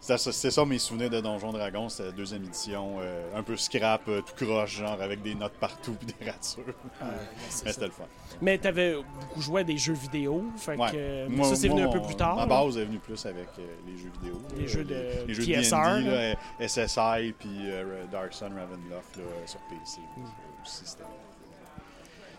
C'est 0.04 0.18
ça, 0.18 0.32
c'est 0.32 0.50
ça 0.50 0.64
mes 0.64 0.80
souvenirs 0.80 1.10
de 1.10 1.20
Donjon 1.20 1.52
Dragon, 1.52 1.88
c'était 1.88 2.06
la 2.06 2.10
deuxième 2.10 2.42
édition, 2.42 2.96
euh, 3.00 3.38
un 3.38 3.44
peu 3.44 3.56
scrap, 3.56 4.02
euh, 4.08 4.20
tout 4.20 4.44
croche, 4.44 4.78
genre 4.78 5.00
avec 5.00 5.22
des 5.22 5.36
notes 5.36 5.52
partout 5.60 5.92
puis 5.92 6.08
des 6.18 6.28
ratures. 6.28 6.74
Ah, 7.00 7.04
c'est 7.48 7.66
Mais 7.66 7.72
c'était 7.72 7.86
le 7.86 7.92
fun. 7.92 8.04
Mais 8.40 8.58
t'avais 8.58 8.96
beaucoup 8.96 9.40
joué 9.40 9.60
à 9.60 9.64
des 9.64 9.78
jeux 9.78 9.92
vidéo, 9.92 10.42
fait 10.56 10.76
Ouais. 10.76 10.90
que 10.90 10.96
euh, 10.96 11.28
Moi- 11.28 11.46
ça 11.48 11.54
c'est 11.54 11.68
venu 11.68 11.82
moi, 11.84 11.90
un 11.90 11.92
peu 12.00 12.02
plus 12.04 12.16
tard. 12.16 12.34
Ma 12.34 12.46
base 12.46 12.78
est 12.78 12.84
venue 12.84 12.98
plus 12.98 13.24
avec 13.26 13.46
euh, 13.60 13.62
les 13.86 13.96
jeux 13.96 14.10
vidéo. 14.20 14.42
Les 14.56 14.66
jeux 14.66 14.82
de 14.82 14.92
les, 14.92 15.24
les 15.26 15.34
jeux 15.34 15.44
TSR, 15.44 15.76
de 15.98 16.02
D&D, 16.02 16.10
là. 16.10 16.30
là, 16.58 16.68
SSI 16.68 17.32
puis 17.38 17.70
euh, 17.70 18.04
Dark 18.10 18.32
Sun 18.34 18.52
Ravenloft 18.58 19.16
là, 19.18 19.22
sur 19.46 19.60
PC. 19.70 20.00
Mm. 20.16 20.22
Aussi, 20.64 20.82
c'était, 20.84 21.04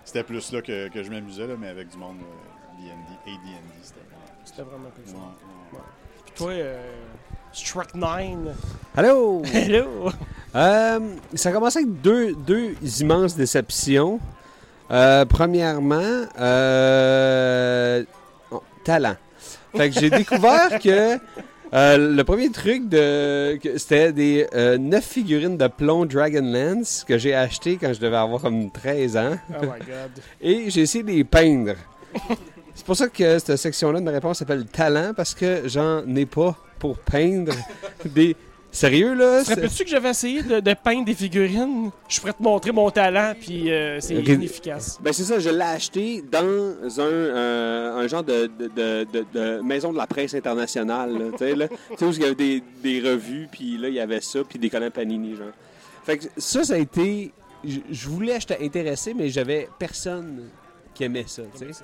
c'était 0.03 0.23
plus 0.25 0.51
là 0.51 0.61
que, 0.61 0.89
que 0.89 1.01
je 1.01 1.09
m'amusais, 1.09 1.47
là, 1.47 1.55
mais 1.57 1.69
avec 1.69 1.87
du 1.87 1.97
monde 1.97 2.17
euh, 2.19 2.81
D&D 2.81 3.31
et 3.31 3.35
D&D. 3.35 3.57
C'était 3.81 3.99
vraiment... 4.01 4.41
C'était 4.43 4.61
vraiment 4.63 4.89
ça. 5.05 5.77
ouais. 5.77 5.83
Puis 6.25 6.33
toi, 6.35 6.51
euh, 6.51 6.91
Struck 7.53 7.93
9. 7.93 8.55
Allô? 8.97 9.43
Hello! 9.45 10.11
Euh, 10.55 10.99
ça 11.35 11.49
a 11.49 11.51
commencé 11.51 11.79
avec 11.79 12.01
deux, 12.01 12.33
deux 12.33 12.73
immenses 12.99 13.35
déceptions. 13.35 14.19
Euh, 14.89 15.23
premièrement, 15.25 16.25
euh, 16.39 18.03
oh, 18.51 18.63
talent. 18.83 19.15
Fait 19.75 19.89
que 19.91 19.99
j'ai 19.99 20.09
découvert 20.11 20.79
que 20.79 21.17
euh, 21.73 22.15
le 22.15 22.23
premier 22.23 22.51
truc 22.51 22.89
de 22.89 23.59
c'était 23.77 24.11
des 24.11 24.47
euh, 24.53 24.77
neuf 24.77 25.05
figurines 25.05 25.57
de 25.57 25.67
plomb 25.67 26.05
Dragonlance 26.05 27.03
que 27.07 27.17
j'ai 27.17 27.33
acheté 27.33 27.77
quand 27.77 27.93
je 27.93 27.99
devais 27.99 28.17
avoir 28.17 28.41
comme 28.41 28.71
13 28.71 29.17
ans. 29.17 29.37
Oh 29.49 29.61
my 29.61 29.79
god. 29.79 30.11
Et 30.41 30.69
j'ai 30.69 30.81
essayé 30.81 31.03
de 31.03 31.09
les 31.09 31.23
peindre. 31.23 31.75
C'est 32.75 32.85
pour 32.85 32.95
ça 32.95 33.07
que 33.07 33.39
cette 33.39 33.57
section-là 33.57 33.99
de 33.99 34.05
ma 34.05 34.11
réponse 34.11 34.39
s'appelle 34.39 34.65
talent, 34.65 35.13
parce 35.15 35.33
que 35.35 35.63
j'en 35.65 36.03
ai 36.15 36.25
pas 36.25 36.57
pour 36.79 36.97
peindre 36.97 37.53
des. 38.05 38.35
Sérieux, 38.75 39.13
là? 39.13 39.43
Rappelles-tu 39.47 39.83
que 39.83 39.89
j'avais 39.91 40.09
essayé 40.09 40.41
de, 40.41 40.59
de 40.59 40.73
peindre 40.73 41.05
des 41.05 41.13
figurines? 41.13 41.91
Je 42.09 42.19
pourrais 42.19 42.33
te 42.33 42.41
montrer 42.41 42.71
mon 42.71 42.89
talent, 42.89 43.33
puis 43.39 43.71
euh, 43.71 43.99
c'est 43.99 44.15
inefficace. 44.15 44.97
Ben 44.99 45.13
c'est 45.13 45.25
ça, 45.25 45.37
je 45.37 45.51
l'ai 45.51 45.61
acheté 45.61 46.23
dans 46.23 46.41
un, 46.43 47.01
euh, 47.03 47.97
un 47.99 48.07
genre 48.07 48.23
de, 48.23 48.47
de, 48.47 49.05
de- 49.31 49.61
maison 49.61 49.93
de 49.93 49.97
la 49.99 50.07
presse 50.07 50.33
internationale. 50.33 51.33
Tu 51.33 51.37
sais, 51.37 51.55
là. 51.55 51.67
Tu 51.67 51.75
sais, 51.99 52.05
où 52.05 52.11
il 52.13 52.21
y 52.21 52.25
avait 52.25 52.33
des, 52.33 52.63
des 52.81 52.99
revues, 53.07 53.47
puis 53.51 53.77
là, 53.77 53.89
il 53.89 53.93
y 53.93 53.99
avait 53.99 54.21
ça, 54.21 54.39
puis 54.43 54.57
des 54.57 54.71
collants 54.71 54.89
Panini, 54.89 55.35
genre. 55.35 55.51
Fait 56.03 56.17
que 56.17 56.25
ça, 56.37 56.63
ça 56.63 56.73
a 56.73 56.77
été... 56.77 57.31
Je, 57.63 57.77
je 57.91 58.09
voulais 58.09 58.33
acheter 58.33 58.57
intéressé, 58.59 59.13
mais 59.13 59.29
j'avais 59.29 59.69
personne 59.77 60.45
qui 60.95 61.03
aimait 61.03 61.25
ça, 61.27 61.43
tu 61.55 61.59
sais. 61.71 61.83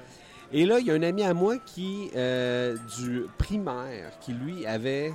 Et 0.51 0.65
là, 0.65 0.79
il 0.79 0.87
y 0.87 0.91
a 0.91 0.93
un 0.95 1.03
ami 1.03 1.23
à 1.23 1.33
moi 1.33 1.57
qui, 1.65 2.09
euh, 2.15 2.75
du 2.97 3.23
primaire, 3.37 4.11
qui 4.21 4.33
lui 4.33 4.65
avait 4.65 5.13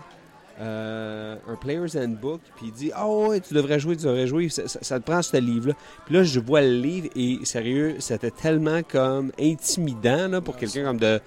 euh, 0.60 1.34
un 1.48 1.56
Player's 1.56 1.96
Handbook, 1.96 2.40
puis 2.56 2.66
il 2.66 2.72
dit 2.72 2.92
Ah 2.94 3.08
ouais, 3.08 3.40
tu 3.40 3.54
devrais 3.54 3.80
jouer, 3.80 3.96
tu 3.96 4.04
devrais 4.04 4.28
jouer, 4.28 4.48
ça, 4.48 4.68
ça- 4.68 4.78
ça 4.82 5.00
te 5.00 5.04
prend 5.04 5.20
ce 5.22 5.36
livre-là. 5.36 5.74
Puis 6.06 6.14
là, 6.14 6.22
je 6.22 6.38
vois 6.38 6.60
le 6.60 6.76
livre 6.76 7.08
et 7.16 7.40
sérieux, 7.44 7.96
c'était 7.98 8.30
tellement 8.30 8.82
comme 8.84 9.32
intimidant 9.40 10.28
là, 10.28 10.40
pour 10.40 10.56
quelqu'un 10.56 10.84
comme 10.84 10.98
de 11.00 11.20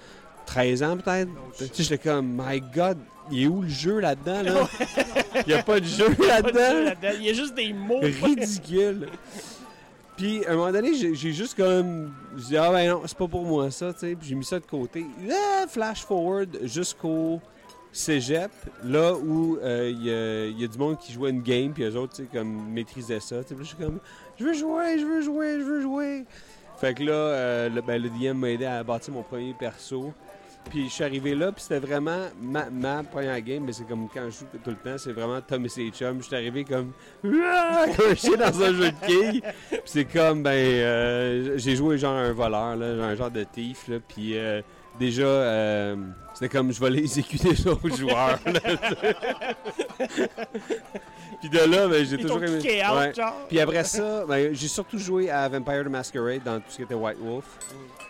13 0.46 0.82
ans 0.82 0.96
peut-être. 0.96 1.28
Sais, 1.54 1.68
j'étais 1.76 1.98
comme 1.98 2.26
My 2.42 2.62
God, 2.74 2.96
il 3.30 3.42
est 3.42 3.46
où 3.46 3.60
le 3.60 3.68
jeu 3.68 4.00
là-dedans? 4.00 4.42
Là? 4.42 4.68
Il 5.46 5.52
n'y 5.52 5.58
a 5.58 5.62
pas 5.62 5.78
de 5.78 5.84
jeu 5.84 6.08
là-dedans. 6.26 6.92
Il 7.18 7.26
y 7.26 7.28
a 7.28 7.32
juste 7.34 7.54
des 7.54 7.74
mots. 7.74 8.00
Ridicule. 8.00 9.08
Puis, 10.18 10.44
à 10.46 10.50
un 10.52 10.56
moment 10.56 10.72
donné, 10.72 10.92
j'ai 10.94 11.32
juste 11.32 11.56
comme. 11.56 12.12
Je 12.36 12.42
dis, 12.46 12.56
ah 12.56 12.70
ben 12.72 12.90
non, 12.90 13.02
c'est 13.06 13.16
pas 13.16 13.28
pour 13.28 13.44
moi 13.44 13.70
ça, 13.70 13.92
tu 13.94 14.00
sais. 14.00 14.14
Puis 14.16 14.28
j'ai 14.28 14.34
mis 14.34 14.44
ça 14.44 14.58
de 14.58 14.66
côté. 14.66 15.06
Flash 15.68 16.04
forward 16.04 16.58
jusqu'au 16.64 17.40
cégep, 17.92 18.50
là 18.84 19.14
où 19.14 19.58
euh, 19.62 19.90
il 19.94 20.58
y, 20.60 20.64
a- 20.64 20.68
du 20.68 20.76
monde 20.76 20.98
qui 20.98 21.12
jouait 21.12 21.30
une 21.30 21.42
game, 21.42 21.72
puis 21.72 21.84
eux 21.84 21.96
autres, 21.96 22.16
tu 22.16 22.22
sais, 22.24 22.28
comme 22.32 22.68
maîtrisaient 22.68 23.20
ça. 23.20 23.36
Puis 23.46 23.54
là, 23.54 23.60
je 23.62 23.66
suis 23.68 23.76
comme, 23.76 24.00
je 24.38 24.44
veux 24.44 24.52
jouer, 24.54 24.98
je 24.98 25.06
veux 25.06 25.22
jouer, 25.22 25.52
je 25.60 25.64
veux 25.64 25.80
jouer. 25.82 26.24
Fait 26.80 26.94
que 26.94 27.02
là, 27.04 27.12
euh, 27.12 27.68
le, 27.68 27.80
ben, 27.80 28.00
le 28.02 28.08
DM 28.10 28.36
m'a 28.38 28.50
aidé 28.50 28.64
à 28.66 28.82
bâtir 28.84 29.14
mon 29.14 29.22
premier 29.22 29.54
perso. 29.54 30.12
Puis 30.70 30.88
je 30.88 30.92
suis 30.92 31.04
arrivé 31.04 31.34
là, 31.34 31.52
puis 31.52 31.62
c'était 31.62 31.78
vraiment 31.78 32.26
ma, 32.40 32.68
ma 32.70 33.02
première 33.02 33.40
game, 33.40 33.64
mais 33.64 33.72
c'est 33.72 33.86
comme 33.88 34.08
quand 34.12 34.24
je 34.26 34.30
joue 34.40 34.46
tout 34.62 34.70
le 34.70 34.76
temps, 34.76 34.98
c'est 34.98 35.12
vraiment 35.12 35.40
Tom 35.40 35.64
et 35.64 35.68
ses 35.68 35.88
chums. 35.90 36.18
Je 36.20 36.26
suis 36.26 36.36
arrivé 36.36 36.64
comme. 36.64 36.92
comme 37.22 38.16
chien 38.16 38.36
dans 38.36 38.62
un 38.62 38.72
jeu 38.72 38.90
de 38.90 39.06
quilles. 39.06 39.42
Puis 39.70 39.80
c'est 39.84 40.04
comme, 40.04 40.42
ben. 40.42 40.50
euh, 40.50 41.56
j'ai 41.56 41.76
joué 41.76 41.98
genre 41.98 42.16
un 42.16 42.32
voleur, 42.32 42.76
là, 42.76 42.96
genre 42.96 43.04
un 43.04 43.14
genre 43.14 43.30
de 43.30 43.44
thief, 43.44 43.88
là. 43.88 43.96
Puis 44.06 44.36
euh, 44.36 44.60
déjà, 44.98 45.22
euh, 45.22 45.96
c'était 46.34 46.48
comme 46.48 46.72
je 46.72 46.80
volais 46.80 46.98
exécuter 47.00 47.50
les 47.50 47.66
autres 47.66 47.96
joueurs. 47.96 48.38
puis 51.40 51.48
de 51.48 51.58
là, 51.58 51.88
ben, 51.88 52.04
j'ai 52.04 52.16
Ils 52.16 52.22
toujours 52.22 52.42
aimé. 52.44 52.58
Ouais. 52.62 53.12
Puis 53.48 53.60
après 53.60 53.84
ça, 53.84 54.24
ben, 54.26 54.54
j'ai 54.54 54.68
surtout 54.68 54.98
joué 54.98 55.30
à 55.30 55.48
Vampire 55.48 55.84
the 55.84 55.88
Masquerade 55.88 56.42
dans 56.44 56.58
tout 56.58 56.66
ce 56.68 56.76
qui 56.76 56.82
était 56.82 56.94
White 56.94 57.18
Wolf. 57.20 57.46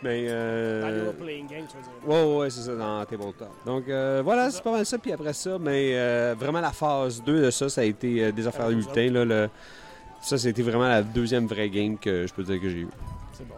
Mais. 0.03 0.26
Dans 0.26 0.26
les 0.26 0.32
Euh, 0.32 1.12
dire. 1.12 2.07
Ouais, 2.07 2.36
ouais, 2.36 2.51
c'est 2.51 2.61
ça, 2.61 2.74
dans 2.74 3.05
Tabletop. 3.05 3.49
Donc 3.66 3.88
euh, 3.88 4.22
voilà, 4.24 4.51
c'est 4.51 4.62
pas 4.62 4.72
mal 4.72 4.86
ça. 4.86 4.99
Puis 4.99 5.12
après 5.12 5.32
ça, 5.32 5.59
mais 5.59 5.92
euh, 5.94 6.34
vraiment 6.38 6.61
la 6.61 6.72
phase 6.72 7.22
2 7.22 7.42
de 7.46 7.51
ça, 7.51 7.68
ça 7.68 7.80
a 7.80 7.84
été 7.84 8.24
euh, 8.24 8.32
des 8.32 8.46
affaires 8.46 8.68
de 8.68 8.74
lutin. 8.74 9.11
Là, 9.11 9.24
le... 9.24 9.49
Ça, 10.20 10.36
c'était 10.36 10.62
vraiment 10.62 10.88
la 10.88 11.03
deuxième 11.03 11.46
vraie 11.46 11.70
game 11.70 11.96
que 11.96 12.26
je 12.26 12.34
peux 12.34 12.42
dire 12.42 12.61
que 12.61 12.68
j'ai 12.68 12.78
eu. 12.78 12.88
C'est 13.32 13.46
bon. 13.46 13.55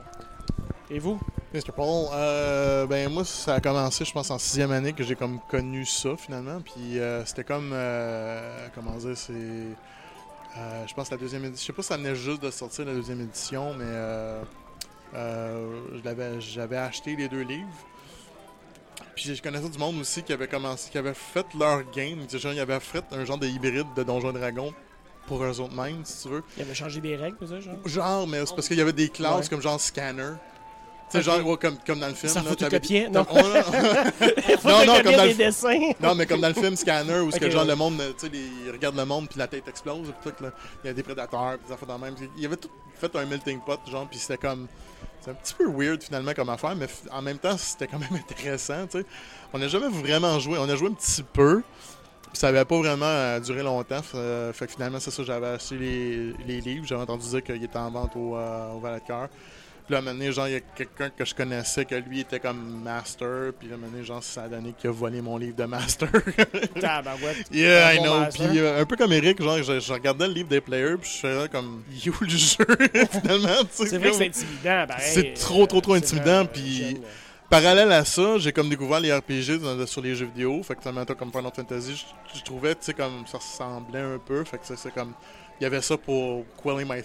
Et 0.90 0.98
vous? 0.98 1.18
Mr. 1.52 1.72
Paul, 1.74 2.06
euh, 2.12 2.86
ben 2.86 3.08
moi 3.12 3.24
ça 3.24 3.54
a 3.54 3.60
commencé 3.60 4.04
je 4.04 4.12
pense 4.12 4.30
en 4.30 4.38
sixième 4.38 4.70
année 4.70 4.92
que 4.92 5.02
j'ai 5.02 5.16
comme 5.16 5.40
connu 5.50 5.84
ça 5.84 6.16
finalement 6.16 6.60
puis 6.60 7.00
euh, 7.00 7.24
c'était 7.24 7.42
comme 7.42 7.72
euh, 7.72 8.68
comment 8.72 8.92
dire 8.92 9.16
c'est 9.16 9.32
euh, 9.32 10.86
je 10.86 10.94
pense 10.94 11.10
la 11.10 11.16
deuxième 11.16 11.44
édition 11.44 11.60
je 11.60 11.66
sais 11.66 11.72
pas 11.72 11.82
si 11.82 11.88
ça 11.88 11.96
venait 11.96 12.14
juste 12.14 12.40
de 12.40 12.52
sortir 12.52 12.84
la 12.84 12.94
deuxième 12.94 13.20
édition 13.20 13.74
mais 13.74 13.84
euh, 15.14 15.80
j'avais 16.40 16.76
acheté 16.76 17.16
les 17.16 17.28
deux 17.28 17.42
livres 17.42 17.66
puis 19.14 19.34
je 19.34 19.42
connaissais 19.42 19.68
du 19.68 19.78
monde 19.78 19.98
aussi 20.00 20.22
qui 20.22 20.32
avait 20.32 20.46
commencé 20.48 20.90
qui 20.90 20.98
avait 20.98 21.14
fait 21.14 21.46
leur 21.58 21.82
game 21.90 22.18
genre, 22.32 22.52
ils 22.52 22.60
avaient 22.60 22.80
fait 22.80 23.04
un 23.12 23.24
genre 23.24 23.38
de 23.38 23.46
hybride 23.46 23.86
de 23.96 24.02
Donjons 24.02 24.30
et 24.30 24.38
Dragons 24.38 24.72
pour 25.26 25.42
eux 25.44 25.60
autres 25.60 25.74
mêmes 25.74 26.04
si 26.04 26.22
tu 26.22 26.28
veux 26.28 26.42
Il 26.56 26.62
avait 26.62 26.74
changé 26.74 27.00
des 27.00 27.16
règles, 27.16 27.36
ça, 27.46 27.60
genre? 27.60 27.76
genre 27.86 28.26
mais 28.26 28.44
c'est 28.46 28.54
parce 28.54 28.68
qu'il 28.68 28.78
y 28.78 28.80
avait 28.80 28.92
des 28.92 29.08
classes 29.08 29.44
Ouais. 29.44 29.48
comme 29.48 29.60
genre 29.62 29.80
scanner 29.80 30.32
sais, 31.18 31.22
genre 31.22 31.44
ouais, 31.46 31.56
comme, 31.56 31.76
comme 31.86 32.00
dans 32.00 32.08
le 32.08 32.14
film. 32.14 32.32
Ça 32.32 32.42
photocopiait? 32.42 33.08
Non. 33.08 33.26
Non. 34.64 34.70
Non, 34.70 34.86
non, 34.86 35.02
comme 35.02 35.14
dans 35.16 35.24
le- 35.24 35.34
dessins. 35.34 35.90
Non, 36.00 36.14
mais 36.14 36.26
comme 36.26 36.40
dans 36.40 36.48
le 36.48 36.54
film 36.54 36.76
Scanner, 36.76 37.20
où 37.20 37.30
ce 37.30 37.36
Ok, 37.36 37.42
que 37.42 37.50
genre 37.50 37.62
ouais. 37.62 37.68
le 37.68 37.76
monde, 37.76 38.00
tu 38.18 38.26
sais, 38.26 38.32
ils 38.66 38.70
regardent 38.70 38.96
le 38.96 39.04
monde 39.04 39.28
puis 39.28 39.38
la 39.38 39.46
tête 39.46 39.66
explose, 39.68 40.12
puis 40.20 40.30
tout, 40.32 40.44
là. 40.44 40.50
Il 40.84 40.88
y 40.88 40.90
a 40.90 40.92
des 40.92 41.02
prédateurs, 41.02 41.56
puis 41.58 41.66
des 41.68 41.72
affaires 41.72 41.88
dans 41.88 41.94
le 41.98 42.00
même. 42.04 42.14
Il 42.36 42.42
y 42.42 42.46
avait 42.46 42.56
tout 42.56 42.68
fait 43.00 43.14
un 43.16 43.24
melting 43.24 43.60
pot, 43.60 43.78
genre, 43.90 44.06
puis 44.08 44.18
c'était 44.18 44.36
comme. 44.36 44.66
C'est 45.22 45.30
un 45.30 45.34
petit 45.34 45.54
peu 45.54 45.66
weird 45.70 46.02
finalement 46.02 46.32
comme 46.32 46.48
affaire, 46.48 46.74
mais 46.76 46.86
en 47.12 47.20
même 47.22 47.38
temps, 47.38 47.56
c'était 47.58 47.86
quand 47.86 47.98
même 47.98 48.14
intéressant, 48.30 48.86
tu 48.86 48.98
sais. 49.00 49.04
On 49.52 49.58
n'a 49.58 49.68
jamais 49.68 49.88
vraiment 49.88 50.38
joué, 50.38 50.58
on 50.58 50.68
a 50.68 50.76
joué 50.76 50.88
un 50.88 50.94
petit 50.94 51.22
peu, 51.22 51.62
ça 52.32 52.48
avait 52.48 52.64
pas 52.64 52.78
vraiment 52.78 53.04
euh, 53.06 53.40
duré 53.40 53.62
longtemps. 53.62 54.00
euh, 54.14 54.52
fait 54.54 54.66
que 54.66 54.72
finalement, 54.72 54.98
c'est 55.00 55.10
ça, 55.10 55.22
j'avais 55.24 55.48
acheté 55.48 55.76
les, 55.76 56.32
les 56.46 56.60
livres, 56.62 56.86
j'avais 56.86 57.02
entendu 57.02 57.28
dire 57.28 57.42
qu'il 57.42 57.62
était 57.62 57.78
en 57.78 57.90
vente 57.90 58.12
au, 58.16 58.36
euh, 58.36 58.72
au 58.72 58.80
Valet 58.80 59.00
de 59.00 59.06
Cœur. 59.06 59.28
Puis 59.90 59.94
là, 59.94 59.98
à 59.98 60.02
un 60.02 60.04
moment 60.04 60.18
donné, 60.20 60.30
genre, 60.32 60.46
il 60.46 60.52
y 60.52 60.56
a 60.56 60.60
quelqu'un 60.60 61.10
que 61.10 61.24
je 61.24 61.34
connaissais 61.34 61.84
que 61.84 61.96
lui 61.96 62.20
était 62.20 62.38
comme 62.38 62.80
master. 62.84 63.52
Puis 63.58 63.66
là, 63.66 63.74
à 63.74 63.76
un 63.76 63.80
moment 63.80 63.90
donné, 63.92 64.04
genre, 64.04 64.22
ça 64.22 64.44
a 64.44 64.48
donné 64.48 64.72
qu'il 64.72 64.88
a 64.88 64.92
volé 64.92 65.20
mon 65.20 65.36
livre 65.36 65.56
de 65.56 65.64
master. 65.64 66.08
Tabarouette. 66.80 67.48
yeah, 67.50 67.88
Un 67.88 67.92
I 67.94 67.96
bon 67.98 68.02
know. 68.04 68.20
master. 68.20 68.48
Puis 68.48 68.58
euh, 68.60 68.80
un 68.80 68.84
peu 68.86 68.96
comme 68.96 69.12
Eric, 69.12 69.42
genre, 69.42 69.58
je, 69.62 69.80
je 69.80 69.92
regardais 69.92 70.28
le 70.28 70.34
livre 70.34 70.48
des 70.48 70.60
players. 70.60 70.96
Puis 71.00 71.10
je 71.12 71.26
faisais 71.26 71.48
comme, 71.48 71.82
il 71.90 72.06
est 72.06 72.08
où 72.10 72.14
le 72.20 72.28
jeu, 72.28 72.64
finalement? 73.10 73.48
C'est 73.72 73.98
vrai 73.98 73.98
que 73.98 74.04
comme- 74.10 74.18
c'est 74.18 74.26
intimidant, 74.26 74.86
pareil. 74.86 75.10
C'est 75.12 75.34
trop, 75.34 75.66
trop, 75.66 75.80
trop 75.80 75.94
intimidant, 75.94 76.46
puis- 76.46 76.78
jeune, 76.92 77.00
Parallèle 77.48 77.90
à 77.90 78.04
ça, 78.04 78.38
j'ai 78.38 78.52
comme 78.52 78.68
découvert 78.68 79.00
les 79.00 79.12
RPG 79.12 79.58
dans- 79.60 79.84
sur 79.84 80.00
les 80.00 80.14
jeux 80.14 80.26
vidéo. 80.26 80.62
Fait 80.62 80.76
que 80.76 80.84
ça 80.84 80.92
comme 81.18 81.32
Final 81.32 81.50
Fantasy. 81.52 81.96
Je, 82.32 82.38
je 82.38 82.44
trouvais, 82.44 82.76
tu 82.76 82.82
sais, 82.82 82.94
comme 82.94 83.24
ça 83.26 83.38
ressemblait 83.38 83.98
un 84.02 84.18
peu. 84.24 84.44
Fait 84.44 84.56
que 84.58 84.62
c'est 84.76 84.94
comme. 84.94 85.14
Il 85.60 85.64
y 85.64 85.66
avait 85.66 85.82
ça 85.82 85.96
pour 85.96 86.44
quelling 86.62 86.86
my, 86.88 87.02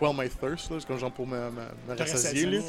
quell 0.00 0.14
my 0.16 0.28
thirst, 0.28 0.70
là. 0.70 0.76
C'est 0.80 0.86
comme 0.86 0.98
genre 0.98 1.12
pour 1.12 1.26
me, 1.26 1.36
me, 1.36 1.62
me 1.88 1.98
rassasier. 1.98 2.62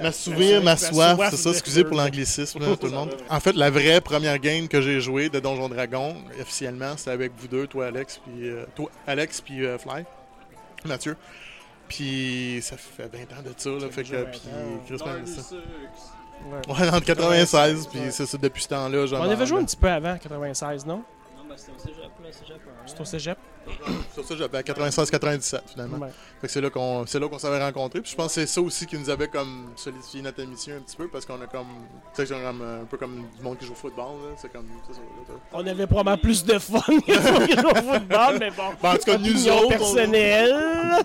M'assouvir 0.00 0.62
ma 0.62 0.76
soif, 0.76 1.18
c'est 1.30 1.36
ça, 1.36 1.50
excusez 1.50 1.84
pour 1.84 1.96
l'anglicisme, 1.96 2.76
tout 2.80 2.86
le 2.86 2.92
monde. 2.92 3.16
En 3.30 3.40
fait, 3.40 3.54
la 3.54 3.70
vraie 3.70 4.00
première 4.00 4.38
game 4.38 4.68
que 4.68 4.80
j'ai 4.80 5.00
jouée 5.00 5.30
de 5.30 5.40
Donjon 5.40 5.68
Dragon, 5.68 6.14
officiellement, 6.40 6.96
c'était 6.96 7.10
avec 7.12 7.32
vous 7.36 7.48
deux, 7.48 7.66
toi 7.66 7.86
Alex, 7.86 8.20
puis 8.24 8.48
euh, 8.48 8.64
toi 8.74 8.90
Alex, 9.06 9.40
puis 9.40 9.64
euh, 9.64 9.78
Fly, 9.78 10.04
Mathieu. 10.84 11.16
Puis 11.88 12.60
ça 12.62 12.76
fait 12.76 13.10
20 13.12 13.38
ans 13.38 13.42
de 13.44 13.52
ça, 13.56 13.70
là, 13.70 13.90
fait 13.90 14.04
que, 14.04 14.16
20 14.16 14.24
puis. 14.30 14.40
Chris. 14.86 14.98
Ouais. 16.46 16.74
Ouais, 16.74 16.88
entre 16.88 17.06
96, 17.06 17.86
puis 17.86 18.00
c'est 18.10 18.26
ça, 18.26 18.36
depuis 18.38 18.62
ce 18.62 18.68
temps-là, 18.68 19.06
genre. 19.06 19.20
On 19.26 19.30
avait 19.30 19.46
joué 19.46 19.60
un 19.60 19.64
petit 19.64 19.76
peu 19.76 19.88
avant, 19.88 20.16
96, 20.18 20.84
non? 20.84 20.96
Non, 20.96 21.04
ben 21.48 21.56
c'était 21.56 21.72
au 21.72 21.78
cégep, 21.78 22.10
là, 22.22 22.32
cégep. 22.32 22.60
C'est 22.86 23.00
au 23.00 23.04
cégep? 23.04 23.38
Sur 24.14 24.24
ça, 24.24 24.36
j'avais 24.36 24.58
à 24.58 24.62
96-97, 24.62 25.60
finalement. 25.72 25.98
Ouais. 25.98 26.08
Fait 26.40 26.46
que 26.46 26.52
c'est 26.52 26.60
là 26.60 26.70
qu'on 26.70 27.04
c'est 27.06 27.18
là 27.18 27.28
qu'on 27.28 27.38
s'avait 27.38 27.62
rencontrés. 27.62 28.00
Puis 28.00 28.10
je 28.12 28.16
pense 28.16 28.28
que 28.28 28.32
c'est 28.40 28.46
ça 28.46 28.60
aussi 28.60 28.86
qui 28.86 28.98
nous 28.98 29.10
avait 29.10 29.28
comme 29.28 29.70
solidifié 29.76 30.22
notre 30.22 30.42
amitié 30.42 30.74
un 30.74 30.80
petit 30.80 30.96
peu 30.96 31.08
parce 31.08 31.24
qu'on 31.26 31.40
a 31.40 31.46
comme 31.46 31.66
tu 32.14 32.24
sais 32.24 32.26
genre 32.26 32.40
comme, 32.42 32.62
un 32.62 32.84
peu 32.84 32.96
comme 32.96 33.24
du 33.36 33.42
monde 33.42 33.58
qui 33.58 33.66
joue 33.66 33.72
au 33.72 33.76
football 33.76 34.04
là, 34.28 34.34
c'est 34.36 34.52
comme 34.52 34.66
ça, 34.90 35.00
On 35.52 35.66
avait 35.66 35.86
probablement 35.86 36.18
plus 36.18 36.44
de 36.44 36.58
fun 36.58 36.80
que 36.86 37.62
nous 37.62 37.68
au 37.70 37.74
football, 37.92 38.36
mais 38.38 38.50
bon. 38.50 38.62
Ben, 38.82 38.90
en 38.90 38.94
tout 38.94 39.04
cas, 39.04 39.18
nous 39.18 39.48
autres, 39.48 39.64
on- 39.64 39.68
personnelle. 39.68 40.54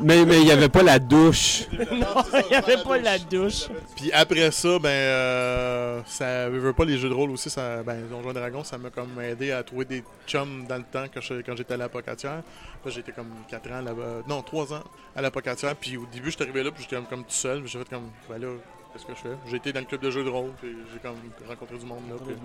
Mais 0.01 0.25
mais 0.25 0.39
il 0.39 0.45
n'y 0.45 0.51
avait 0.51 0.69
pas 0.69 0.83
la 0.83 0.99
douche. 0.99 1.63
Non, 1.91 2.23
il 2.33 2.49
n'y 2.49 2.55
avait 2.55 2.83
pas 2.83 2.97
la 2.97 3.17
douche. 3.19 3.67
Puis 3.95 4.11
après 4.11 4.51
ça, 4.51 4.79
ben, 4.79 4.89
euh, 4.89 6.01
ça 6.05 6.49
veut 6.49 6.73
pas 6.73 6.85
les 6.85 6.97
jeux 6.97 7.09
de 7.09 7.13
rôle 7.13 7.31
aussi. 7.31 7.49
Ça, 7.49 7.83
ben, 7.83 8.07
Donjons 8.09 8.31
et 8.31 8.33
Dragons, 8.33 8.63
ça 8.63 8.77
m'a 8.77 8.89
comme 8.89 9.19
aidé 9.21 9.51
à 9.51 9.63
trouver 9.63 9.85
des 9.85 10.03
chums 10.27 10.65
dans 10.67 10.77
le 10.77 10.83
temps 10.83 11.05
je- 11.19 11.41
quand 11.41 11.55
j'étais 11.57 11.73
à 11.73 11.77
la 11.77 11.89
Pocatière. 11.89 12.41
Là, 12.85 12.91
j'étais 12.91 13.11
comme 13.11 13.29
4 13.49 13.71
ans 13.71 13.81
là-bas. 13.81 14.23
Non, 14.27 14.41
3 14.41 14.73
ans 14.73 14.83
à 15.15 15.21
la 15.21 15.31
Pocatière. 15.31 15.75
Puis 15.75 15.97
au 15.97 16.05
début, 16.11 16.31
j'étais 16.31 16.43
arrivé 16.43 16.63
là, 16.63 16.71
puis 16.71 16.83
j'étais 16.83 16.95
comme, 16.95 17.05
comme 17.07 17.23
tout 17.23 17.31
seul. 17.31 17.65
J'ai 17.67 17.79
fait 17.79 17.89
comme, 17.89 18.09
ben 18.29 18.37
là, 18.39 18.47
qu'est-ce 18.93 19.05
que 19.05 19.13
je 19.13 19.19
fais? 19.19 19.35
J'ai 19.47 19.57
été 19.57 19.73
dans 19.73 19.81
le 19.81 19.85
club 19.85 20.01
de 20.01 20.09
jeux 20.11 20.23
de 20.23 20.29
rôle, 20.29 20.51
puis 20.61 20.75
j'ai 20.93 20.99
comme 20.99 21.15
rencontré 21.47 21.77
du 21.77 21.85
monde 21.85 22.03
là. 22.09 22.15
puis- 22.25 22.35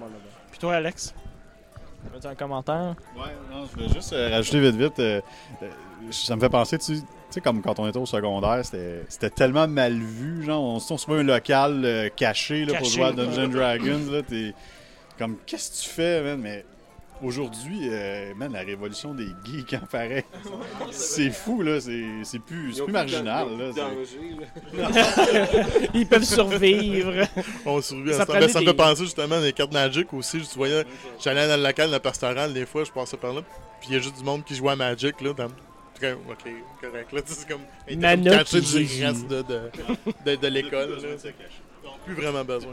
Puis 0.51 0.59
toi, 0.59 0.75
Alex? 0.75 1.15
As-tu 2.15 2.27
un 2.27 2.35
commentaire? 2.35 2.95
Ouais, 3.17 3.23
non, 3.51 3.65
je 3.67 3.73
voulais 3.73 3.89
juste 3.89 4.13
euh, 4.13 4.29
rajouter 4.31 4.61
vite 4.61 4.77
vite. 4.77 4.99
euh, 4.99 5.21
euh, 5.63 5.69
ça 6.11 6.37
me 6.37 6.41
fait 6.41 6.51
penser, 6.51 6.77
tu 6.79 6.97
tu 6.97 7.03
sais, 7.31 7.41
comme 7.41 7.63
quand 7.63 7.79
on 7.79 7.89
était 7.89 7.99
au 7.99 8.05
secondaire, 8.07 8.63
c'était 8.65 9.03
c'était 9.09 9.31
tellement 9.31 9.67
mal 9.67 9.95
vu. 9.99 10.45
Genre, 10.45 10.63
on, 10.63 10.75
on 10.77 10.79
se 10.99 11.03
trouve 11.05 11.17
un 11.19 11.23
local 11.23 11.83
euh, 11.85 12.09
caché, 12.15 12.67
là, 12.67 12.75
pour 12.79 12.87
jouer 12.91 13.05
à 13.05 13.13
Dungeons 13.13 13.49
Dragons. 13.49 14.13
Là, 14.13 14.23
t'es 14.23 14.53
comme, 15.19 15.39
qu'est-ce 15.47 15.71
que 15.81 15.85
tu 15.89 15.91
fais, 15.95 16.23
man? 16.23 16.41
Mais 16.43 16.65
aujourd'hui, 17.23 17.89
euh, 17.91 18.35
man, 18.35 18.53
la 18.53 18.61
révolution 18.61 19.15
des 19.15 19.29
geeks, 19.45 19.75
en 19.75 19.87
c'est 20.91 21.31
fou, 21.31 21.63
là. 21.63 21.81
C'est 21.81 22.03
c'est 22.25 22.39
plus, 22.39 22.73
c'est 22.75 22.83
plus 22.85 22.93
marginal, 22.93 23.47
là. 23.59 23.71
Ils 25.95 26.07
peuvent 26.07 26.25
survivre. 26.25 27.13
On 27.67 27.81
survit 27.81 28.13
à 28.13 28.19
Ça 28.19 28.25
Ben, 28.25 28.49
ça 28.49 28.61
me 28.61 28.65
des- 28.65 28.71
fait 28.71 28.77
penser 28.77 29.05
justement 29.05 29.41
des 29.41 29.53
cartes 29.53 29.73
Magic 29.73 30.13
aussi. 30.13 30.41
Tu 30.41 30.57
voyais, 30.57 30.85
j'allais 31.23 31.49
dans 31.49 31.57
le 31.57 31.63
local 31.63 31.91
de 31.91 31.99
pastoral, 31.99 32.53
des 32.53 32.67
fois, 32.67 32.85
je 32.85 32.93
passais 32.93 33.17
par 33.17 33.33
là. 33.33 33.43
Puis 33.81 33.91
il 33.91 33.95
y 33.95 33.97
a 33.97 34.01
juste 34.01 34.17
du 34.19 34.25
monde 34.25 34.45
qui 34.45 34.55
joue 34.55 34.69
à 34.69 34.77
Magic, 34.77 35.21
là. 35.21 35.33
Dans... 35.33 35.45
Ok, 35.47 36.07
ok, 36.29 36.53
correct. 36.81 37.13
Là, 37.13 37.21
c'est 37.27 37.49
comme. 37.49 37.61
Nana 37.97 38.39
cachés 38.39 38.61
qui 38.61 38.85
du 38.87 39.05
reste 39.05 39.29
de, 39.29 39.43
de, 39.43 39.61
de, 40.27 40.37
de 40.37 40.47
l'école. 40.49 40.99
Ils 41.01 41.87
n'ont 41.87 41.93
plus 42.05 42.15
vraiment 42.15 42.45
besoin. 42.45 42.73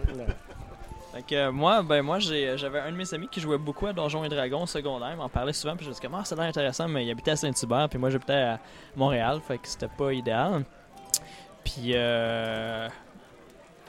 Fait 1.13 1.21
que 1.23 1.35
euh, 1.35 1.51
moi, 1.51 1.81
ben 1.83 2.01
moi 2.01 2.19
j'ai- 2.19 2.57
j'avais 2.57 2.79
un 2.79 2.91
de 2.91 2.95
mes 2.95 3.13
amis 3.13 3.27
qui 3.29 3.41
jouait 3.41 3.57
beaucoup 3.57 3.85
à 3.87 3.91
Donjons 3.93 4.23
et 4.23 4.29
Dragons 4.29 4.63
au 4.63 4.67
secondaire, 4.67 5.09
il 5.11 5.17
m'en 5.17 5.27
parlait 5.27 5.51
souvent, 5.51 5.75
puis 5.75 5.83
je 5.83 5.89
me 5.89 5.93
disais 5.95 6.07
comment 6.07 6.23
ça 6.23 6.35
a 6.35 6.37
l'air 6.39 6.47
intéressant, 6.47 6.87
mais 6.87 7.05
il 7.05 7.11
habitait 7.11 7.31
à 7.31 7.35
Saint-Hubert, 7.35 7.89
puis 7.89 7.99
moi 7.99 8.09
j'habitais 8.09 8.33
à 8.33 8.59
Montréal, 8.95 9.41
fait 9.45 9.57
que 9.57 9.67
c'était 9.67 9.89
pas 9.89 10.13
idéal. 10.13 10.63
Puis 11.65 11.91
euh, 11.95 12.87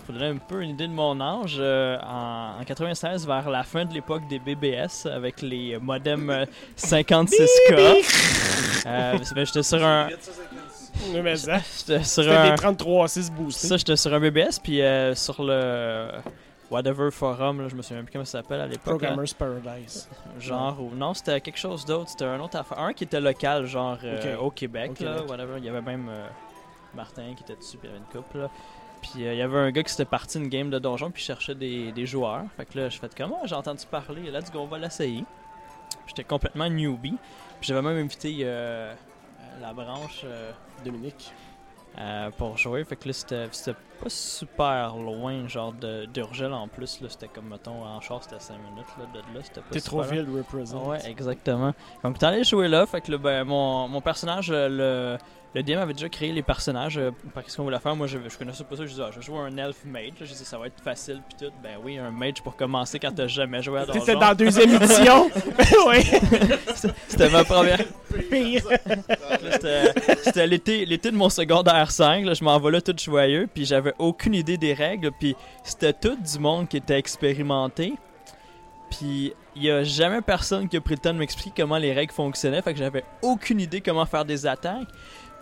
pour 0.05 0.14
donner 0.14 0.27
un 0.31 0.37
peu 0.37 0.62
une 0.62 0.70
idée 0.70 0.89
de 0.89 0.93
mon 0.93 1.20
âge, 1.20 1.57
euh, 1.61 1.97
en, 2.03 2.61
en 2.61 2.64
96, 2.64 3.25
vers 3.25 3.49
la 3.51 3.62
fin 3.62 3.85
de 3.85 3.95
l'époque 3.95 4.27
des 4.29 4.41
BBS, 4.41 5.07
avec 5.07 5.43
les 5.43 5.79
modems 5.79 6.29
euh, 6.29 6.45
56K, 6.77 7.70
euh, 8.87 9.18
ben, 9.35 9.47
j'étais 9.47 9.62
sur 9.62 9.85
un... 9.85 10.09
Oui, 11.14 11.20
mais 11.23 11.37
ça, 11.37 11.59
J'étais 11.79 12.03
sur 12.05 12.29
un... 12.31 12.51
des 12.51 12.57
33-6 12.57 13.31
boostés. 13.33 13.68
Ça, 13.68 13.77
j'étais 13.77 13.97
sur 13.97 14.12
un 14.12 14.18
BBS, 14.20 14.59
puis 14.62 14.83
euh, 14.83 15.14
sur 15.14 15.43
le 15.43 16.09
Whatever 16.73 17.11
Forum, 17.11 17.61
là, 17.61 17.68
je 17.68 17.77
me 17.77 17.83
souviens 17.83 18.03
plus 18.03 18.12
comment 18.12 18.25
ça 18.25 18.41
s'appelle 18.43 18.61
à 18.61 18.66
l'époque. 18.66 19.03
hein. 19.05 19.14
Programmers 19.14 19.35
Paradise. 19.39 20.09
Genre, 20.41 20.81
ou 20.81 20.91
non, 20.95 21.14
c'était 21.14 21.41
quelque 21.41 21.59
chose 21.59 21.85
d'autre. 21.85 22.11
C'était 22.11 22.25
un 22.25 22.41
autre 22.41 22.57
affaire. 22.57 22.79
Un 22.79 22.93
qui 22.93 23.05
était 23.05 23.20
local, 23.20 23.66
genre 23.66 23.99
euh, 24.03 24.37
au 24.39 24.51
Québec, 24.51 24.99
là, 25.01 25.23
whatever. 25.29 25.55
Il 25.59 25.64
y 25.64 25.68
avait 25.68 25.83
même 25.83 26.09
euh, 26.09 26.27
Martin 26.95 27.35
qui 27.37 27.43
était 27.43 27.57
dessus, 27.57 27.77
puis 27.77 27.89
il 27.89 27.93
y 27.93 27.95
avait 27.97 28.03
une 28.05 28.11
couple, 28.23 28.39
là. 28.39 28.51
Puis 29.03 29.27
euh, 29.27 29.33
il 29.35 29.39
y 29.39 29.43
avait 29.43 29.59
un 29.59 29.70
gars 29.70 29.83
qui 29.83 29.91
s'était 29.91 30.05
parti 30.05 30.39
une 30.39 30.49
game 30.49 30.70
de 30.70 30.79
donjon, 30.79 31.11
puis 31.11 31.23
cherchait 31.23 31.55
des, 31.55 31.93
des 31.93 32.07
joueurs. 32.07 32.45
Fait 32.57 32.64
que 32.64 32.79
là, 32.79 32.89
je 32.89 32.99
fais 32.99 33.09
comment 33.16 33.41
j'ai 33.45 33.55
entendu 33.57 33.85
parler, 33.91 34.31
let's 34.31 34.51
go, 34.51 34.61
on 34.61 34.66
va 34.66 34.79
l'essayer. 34.79 35.25
J'étais 36.07 36.25
complètement 36.25 36.68
newbie. 36.70 37.16
Puis 37.61 37.68
j'avais 37.68 37.83
même 37.83 37.97
invité 37.99 38.35
euh, 38.43 38.95
la 39.61 39.73
branche. 39.73 40.23
euh, 40.25 40.51
Dominique. 40.85 41.33
Euh, 41.99 42.30
pour 42.36 42.57
jouer. 42.57 42.84
Fait 42.84 42.97
que 42.97 43.09
là, 43.09 43.12
c'était 43.12 43.49
c'était 43.53 43.78
pas 44.01 44.09
super 44.09 44.97
loin, 44.97 45.47
genre 45.47 45.72
de- 45.72 46.07
d'Urgel 46.07 46.53
en 46.53 46.66
plus. 46.68 47.01
là 47.01 47.09
C'était 47.09 47.28
comme, 47.28 47.49
mettons, 47.49 47.84
en 47.84 48.01
char, 48.01 48.22
c'était 48.22 48.40
5 48.40 48.55
minutes. 48.59 48.86
Là, 48.99 49.05
de 49.12 49.18
là, 49.34 49.40
c'était 49.43 49.61
pas 49.61 49.66
T'es 49.70 49.78
super 49.80 49.90
trop 50.03 50.03
loin. 50.14 50.22
ville 50.22 50.36
represent. 50.38 50.76
Ouais, 50.88 50.99
exactement. 51.09 51.72
Donc, 52.03 52.22
allé 52.22 52.45
jouer 52.45 52.68
là. 52.68 52.86
Fait 52.86 53.01
que 53.01 53.12
là, 53.12 53.18
ben, 53.18 53.45
mon, 53.45 53.88
mon 53.88 54.01
personnage, 54.01 54.51
euh, 54.51 54.68
le, 55.16 55.18
le 55.55 55.62
DM 55.62 55.78
avait 55.78 55.92
déjà 55.92 56.09
créé 56.09 56.32
les 56.32 56.42
personnages. 56.42 56.96
euh, 56.96 57.11
par 57.34 57.42
qu'est-ce 57.44 57.57
qu'on 57.59 57.64
voulait 57.64 57.78
faire 57.78 57.94
Moi, 57.94 58.07
je, 58.07 58.16
je 58.26 58.38
connaissais 58.38 58.64
pas 58.64 58.74
ça. 58.76 58.84
Je 58.86 58.90
disais, 58.90 59.03
ah, 59.05 59.11
je 59.12 59.16
vais 59.18 59.22
jouer 59.26 59.38
un 59.38 59.57
elf 59.59 59.76
mage. 59.84 60.12
Je 60.20 60.24
disais, 60.24 60.44
ça 60.44 60.57
va 60.57 60.66
être 60.68 60.80
facile. 60.82 61.20
Puis 61.28 61.46
tout. 61.46 61.53
Ben 61.62 61.76
oui, 61.84 61.98
un 61.98 62.11
mage 62.11 62.42
pour 62.42 62.57
commencer 62.57 62.98
quand 62.98 63.12
t'as 63.14 63.26
jamais 63.26 63.62
joué 63.62 63.80
à 63.80 63.84
C'était 63.86 63.98
Donjon. 63.98 64.14
dans 64.14 64.28
la 64.28 64.34
deuxième 64.34 64.74
édition. 64.82 65.30
oui. 65.88 66.05
C'était 67.09 67.28
ma 67.28 67.44
première. 67.44 67.80
Pire. 68.30 68.62
C'était 69.53 69.92
c'était 70.22 70.46
l'été, 70.46 70.86
l'été 70.86 71.11
de 71.11 71.16
mon 71.16 71.28
secondaire 71.28 71.90
5. 71.90 72.24
là, 72.24 72.34
je 72.34 72.42
m'en 72.44 72.59
vais 72.59 72.70
là 72.70 72.80
tout 72.80 72.94
joyeux. 72.98 73.46
Puis 73.53 73.64
j'avais 73.66 73.92
aucune 73.98 74.34
idée 74.34 74.57
des 74.57 74.72
règles. 74.74 75.11
Puis 75.12 75.36
c'était 75.62 75.92
tout 75.92 76.16
du 76.16 76.38
monde 76.38 76.68
qui 76.68 76.78
était 76.78 76.98
expérimenté. 76.98 77.94
Puis 78.90 79.32
il 79.55 79.64
y 79.64 79.70
a 79.70 79.84
jamais 79.84 80.22
personne 80.22 80.68
qui 80.68 80.76
a 80.76 80.80
pris 80.80 80.94
le 80.94 81.00
temps 81.00 81.12
de 81.12 81.18
m'expliquer 81.18 81.62
comment 81.62 81.76
les 81.78 81.92
règles 81.92 82.12
fonctionnaient. 82.12 82.62
Fait 82.62 82.72
que 82.72 82.78
j'avais 82.78 83.05
aucune 83.20 83.61
idée 83.61 83.80
comment 83.80 84.07
faire 84.07 84.24
des 84.24 84.46
attaques. 84.46 84.88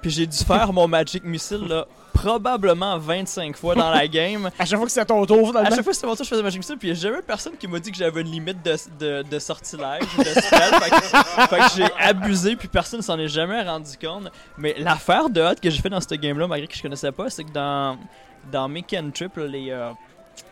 Puis 0.02 0.10
j'ai 0.10 0.26
dû 0.26 0.36
faire 0.38 0.72
mon 0.72 0.88
Magic 0.88 1.22
Missile 1.24 1.66
là, 1.68 1.86
probablement 2.12 2.98
25 2.98 3.56
fois 3.56 3.74
dans 3.74 3.90
la 3.90 4.06
game. 4.08 4.50
À 4.58 4.64
chaque 4.64 4.78
fois 4.78 4.86
que 4.86 4.92
c'est 4.92 5.04
ton 5.04 5.24
tour, 5.26 5.38
À 5.38 5.42
finalement. 5.48 5.70
chaque 5.70 5.84
fois 5.84 5.90
que 5.90 5.94
c'était 5.94 6.06
mon 6.06 6.16
tour, 6.16 6.24
je 6.24 6.30
faisais 6.30 6.42
Magic 6.42 6.58
Missile, 6.58 6.76
puis 6.78 6.88
il 6.88 6.92
n'y 6.92 6.98
a 6.98 7.02
jamais 7.02 7.22
personne 7.22 7.52
qui 7.58 7.66
m'a 7.68 7.78
dit 7.78 7.90
que 7.90 7.96
j'avais 7.98 8.20
une 8.22 8.30
limite 8.30 8.62
de, 8.64 8.76
de, 8.98 9.22
de 9.28 9.38
sortilège 9.38 10.02
de 10.18 10.24
spell. 10.24 10.74
fait 11.48 11.58
que, 11.58 11.62
j'ai 11.76 11.88
abusé, 11.98 12.56
puis 12.56 12.68
personne 12.68 13.02
s'en 13.02 13.18
est 13.18 13.28
jamais 13.28 13.62
rendu 13.62 13.90
compte. 14.00 14.30
Mais 14.58 14.74
l'affaire 14.78 15.28
de 15.30 15.40
hot 15.40 15.54
que 15.62 15.70
j'ai 15.70 15.80
fait 15.80 15.90
dans 15.90 16.00
ce 16.00 16.14
game-là, 16.14 16.46
malgré 16.46 16.66
que 16.66 16.74
je 16.76 16.82
connaissais 16.82 17.12
pas, 17.12 17.28
c'est 17.30 17.44
que 17.44 17.52
dans, 17.52 17.98
dans 18.50 18.68
mes 18.68 18.82
cantrips, 18.82 19.36
là, 19.36 19.46
les, 19.46 19.70
euh, 19.70 19.90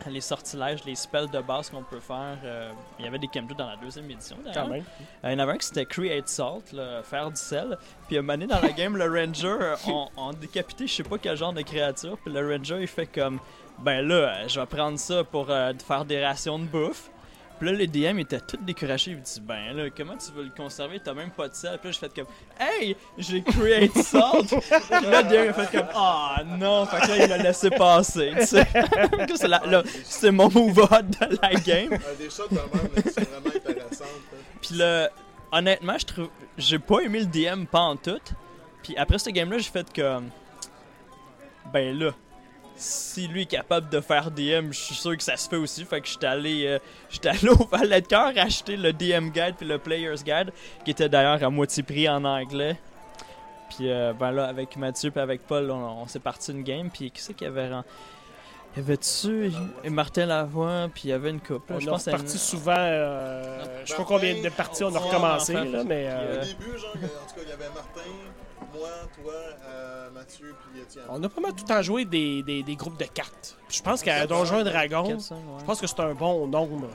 les 0.09 0.21
sortilèges, 0.21 0.85
les 0.85 0.95
spells 0.95 1.31
de 1.31 1.41
base 1.41 1.71
qu'on 1.71 1.83
peut 1.83 2.01
faire, 2.01 2.37
euh, 2.45 2.71
il 2.99 3.05
y 3.05 3.09
avait 3.09 3.19
des 3.19 3.29
cantrips 3.29 3.57
dans 3.57 3.69
la 3.69 3.77
deuxième 3.77 4.11
édition 4.11 4.37
d'ailleurs. 4.45 4.71
Euh, 4.71 4.81
il 5.25 5.33
y 5.33 5.35
en 5.35 5.39
avait 5.39 5.53
un 5.53 5.57
qui 5.57 5.67
c'était 5.67 5.87
Create 5.87 6.29
Salt, 6.29 6.73
là, 6.73 7.03
faire 7.03 7.31
du 7.31 7.37
sel. 7.41 7.77
Puis 8.07 8.17
à 8.17 8.21
un 8.21 8.23
moment 8.23 8.35
donné, 8.35 8.47
dans 8.47 8.61
la 8.61 8.73
game, 8.73 8.97
le 8.97 9.05
Ranger, 9.05 9.57
euh, 9.61 9.77
on, 9.87 10.09
on 10.17 10.33
décapité 10.33 10.87
je 10.87 10.95
sais 10.95 11.03
pas 11.03 11.19
quel 11.19 11.37
genre 11.37 11.53
de 11.53 11.63
créature. 11.63 12.17
Puis 12.25 12.33
le 12.33 12.41
Ranger, 12.47 12.79
il 12.81 12.89
fait 12.89 13.07
comme 13.07 13.39
Ben 13.79 14.07
là, 14.07 14.47
je 14.47 14.59
vais 14.59 14.67
prendre 14.67 14.99
ça 14.99 15.25
pour 15.25 15.51
euh, 15.51 15.73
faire 15.87 16.05
des 16.05 16.25
rations 16.25 16.59
de 16.59 16.65
bouffe. 16.65 17.11
Puis 17.59 17.69
là, 17.71 17.77
les 17.77 17.87
DM 17.89 18.19
étaient 18.21 18.41
tous 18.41 18.57
découragés. 18.59 19.11
Ils 19.13 19.17
me 19.17 19.23
disent 19.23 19.41
Ben 19.41 19.73
là, 19.77 19.89
comment 19.97 20.17
tu 20.17 20.31
veux 20.33 20.45
le 20.45 20.51
conserver? 20.57 21.01
T'as 21.01 21.15
même 21.15 21.31
pas 21.31 21.49
de 21.49 21.55
sel. 21.55 21.79
Puis 21.79 21.89
là, 21.89 21.93
je 21.93 21.99
fais 21.99 22.09
comme 22.09 22.27
Hey, 22.59 22.97
j'ai 23.19 23.43
Create 23.43 23.93
Salt. 23.99 24.47
Puis 24.49 25.07
là, 25.11 25.23
le 25.23 25.29
DM 25.29 25.49
a 25.51 25.53
fait 25.53 25.79
comme 25.79 25.89
Ah 25.95 26.43
non. 26.47 26.87
Fait 26.87 27.01
que 27.01 27.09
là, 27.09 27.25
il 27.25 27.29
l'a 27.31 27.39
laissé 27.39 27.71
passer. 27.71 28.33
tu 28.39 28.47
sais. 28.47 28.67
Que 29.29 29.37
c'est 29.37 29.49
la- 29.49 29.63
là, 29.67 29.83
c'est 30.05 30.31
mon 30.31 30.49
move 30.51 30.79
hot 30.79 31.03
de 31.03 31.39
la 31.43 31.55
game. 31.55 31.93
Euh, 31.93 32.15
des 32.17 32.29
de 32.29 32.55
même, 32.55 33.03
qui 33.03 33.11
sont 33.11 33.21
vraiment 33.23 33.55
intéressantes. 33.55 34.01
là. 34.33 34.39
Puis 34.63 34.75
là, 34.77 35.11
honnêtement, 35.53 35.99
je 35.99 36.07
trouve, 36.07 36.29
j'ai 36.57 36.79
pas 36.79 37.01
aimé 37.01 37.21
le 37.21 37.27
DM 37.27 37.65
pas 37.65 37.81
en 37.81 37.97
tout. 37.97 38.21
Puis 38.83 38.97
après 38.97 39.19
ce 39.19 39.31
game-là, 39.31 39.59
j'ai 39.59 39.71
fait 39.71 39.87
comme, 39.95 40.31
ben 41.73 41.99
là, 41.99 42.13
si 42.79 43.27
lui 43.29 43.43
est 43.43 43.47
capable 43.47 43.89
de 43.91 44.01
faire 44.01 44.31
DM, 44.31 44.71
je 44.73 44.79
suis 44.81 44.95
sûr 44.95 45.17
que 45.17 45.23
ça 45.23 45.37
se 45.37 45.49
fait 45.49 45.57
aussi. 45.57 45.85
Fait 45.85 46.01
que 46.01 46.07
j'étais 46.09 46.27
allé, 46.27 46.65
euh, 46.67 46.79
j'étais 47.11 47.29
allé 47.31 47.49
au 47.51 47.65
Valet 47.67 48.01
de 48.01 48.07
cœur 48.07 48.33
acheter 48.37 48.77
le 48.77 48.93
DM 48.93 49.29
Guide 49.31 49.55
puis 49.59 49.67
le 49.67 49.79
Player's 49.79 50.23
Guide, 50.25 50.53
qui 50.85 50.93
était 50.93 51.09
d'ailleurs 51.09 51.43
à 51.43 51.51
moitié 51.51 51.83
prix 51.83 52.09
en 52.09 52.25
anglais. 52.25 52.77
Puis 53.71 53.91
euh, 53.91 54.13
ben 54.19 54.31
là, 54.33 54.47
avec 54.47 54.77
Mathieu 54.77 55.13
et 55.15 55.19
avec 55.19 55.47
Paul, 55.47 55.71
on, 55.71 56.03
on 56.03 56.07
s'est 56.07 56.21
parti 56.21 56.53
une 56.53 56.63
game. 56.63 56.89
Puis 56.91 57.11
qui 57.11 57.21
c'est 57.21 57.35
qu'il 57.35 57.47
y 57.47 57.51
avait 57.51 57.67
Il 57.69 58.79
y 58.79 58.81
avait-tu 58.81 59.53
et 59.85 59.91
Martin 59.91 60.27
Lavoie, 60.27 60.89
puis 60.95 61.03
il 61.05 61.11
y 61.11 61.13
avait 61.13 61.31
une 61.31 61.41
couple. 61.41 61.75
On 61.75 61.81
je 61.81 61.89
pense 61.89 62.07
reparti 62.07 62.39
souvent. 62.39 62.75
euh, 62.79 63.83
je 63.85 63.91
sais 63.91 63.97
pas 63.97 64.05
combien 64.05 64.41
de 64.41 64.49
parties 64.51 64.85
on 64.85 64.95
a 64.95 64.99
recommencé, 64.99 65.53
là, 65.53 65.85
mais. 65.85 66.07
euh, 66.09 66.41
Au 66.41 66.45
début, 66.45 66.79
genre, 66.79 66.91
en 66.95 67.29
tout 67.29 67.35
cas, 67.35 67.41
il 67.43 67.49
y 67.49 67.53
avait 67.53 67.69
Martin, 67.75 68.01
moi, 68.75 68.89
toi, 69.23 69.33
euh, 69.67 70.11
Mathieu, 70.11 70.55
puis 70.71 70.81
Étienne. 70.81 71.05
on 71.09 71.23
a 71.23 71.29
pas 71.29 71.41
mal 71.41 71.53
tout 71.53 71.63
le 71.63 71.69
temps 71.69 71.83
joué 71.83 72.05
des, 72.05 72.43
des, 72.43 72.63
des 72.63 72.77
groupes 72.77 72.99
de 72.99 73.05
cartes. 73.05 73.57
Puis 73.69 73.79
je 73.79 73.83
pense 73.83 74.03
qu'à 74.03 74.27
Donjons 74.27 74.61
et 74.61 74.65
Dragons, 74.65 75.19
je 75.59 75.65
pense 75.65 75.81
que 75.81 75.87
c'est 75.87 76.01
un 76.01 76.15
bon 76.15 76.47
nombre. 76.47 76.89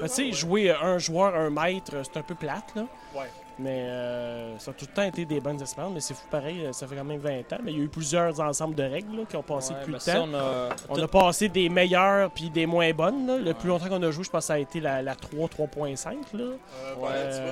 Ben, 0.00 0.06
tu 0.08 0.08
sais, 0.08 0.22
ouais. 0.24 0.32
jouer 0.32 0.70
un 0.70 0.98
joueur, 0.98 1.34
un 1.34 1.50
maître, 1.50 1.92
c'est 2.02 2.16
un 2.18 2.22
peu 2.22 2.34
plate, 2.34 2.74
là. 2.74 2.82
Ouais. 3.14 3.26
Mais 3.56 3.82
euh, 3.88 4.58
ça 4.58 4.72
a 4.72 4.74
tout 4.74 4.84
le 4.88 4.92
temps 4.94 5.02
été 5.04 5.24
des 5.26 5.38
bonnes 5.38 5.60
expériences. 5.60 5.94
Mais 5.94 6.00
c'est 6.00 6.14
fou 6.14 6.26
pareil, 6.28 6.66
ça 6.72 6.88
fait 6.88 6.96
quand 6.96 7.04
même 7.04 7.20
20 7.20 7.52
ans. 7.52 7.58
Mais 7.62 7.70
il 7.70 7.78
y 7.78 7.80
a 7.82 7.84
eu 7.84 7.88
plusieurs 7.88 8.40
ensembles 8.40 8.74
de 8.74 8.82
règles 8.82 9.16
là, 9.16 9.22
qui 9.30 9.36
ont 9.36 9.44
passé 9.44 9.72
Ouais, 9.74 9.78
depuis 9.80 9.92
ben 9.92 9.98
le 9.98 10.00
ça, 10.00 10.14
temps. 10.14 10.26
on 10.28 10.34
a, 10.34 10.68
On 10.88 10.94
tout- 10.96 11.02
a 11.02 11.06
passé 11.08 11.48
des 11.48 11.68
meilleures 11.68 12.30
puis 12.32 12.50
des 12.50 12.66
moins 12.66 12.92
bonnes. 12.92 13.28
là. 13.28 13.36
Le 13.38 13.54
plus 13.54 13.68
longtemps 13.68 13.88
qu'on 13.88 14.02
a 14.02 14.10
joué, 14.10 14.24
je 14.24 14.30
pense 14.30 14.40
que 14.42 14.46
ça 14.48 14.54
a 14.54 14.58
été 14.58 14.80
la, 14.80 15.02
la 15.02 15.14
3, 15.14 15.48
3.5. 15.48 16.32
Là. 16.32 16.42
Euh, 16.42 16.54
Ouais, 16.96 17.02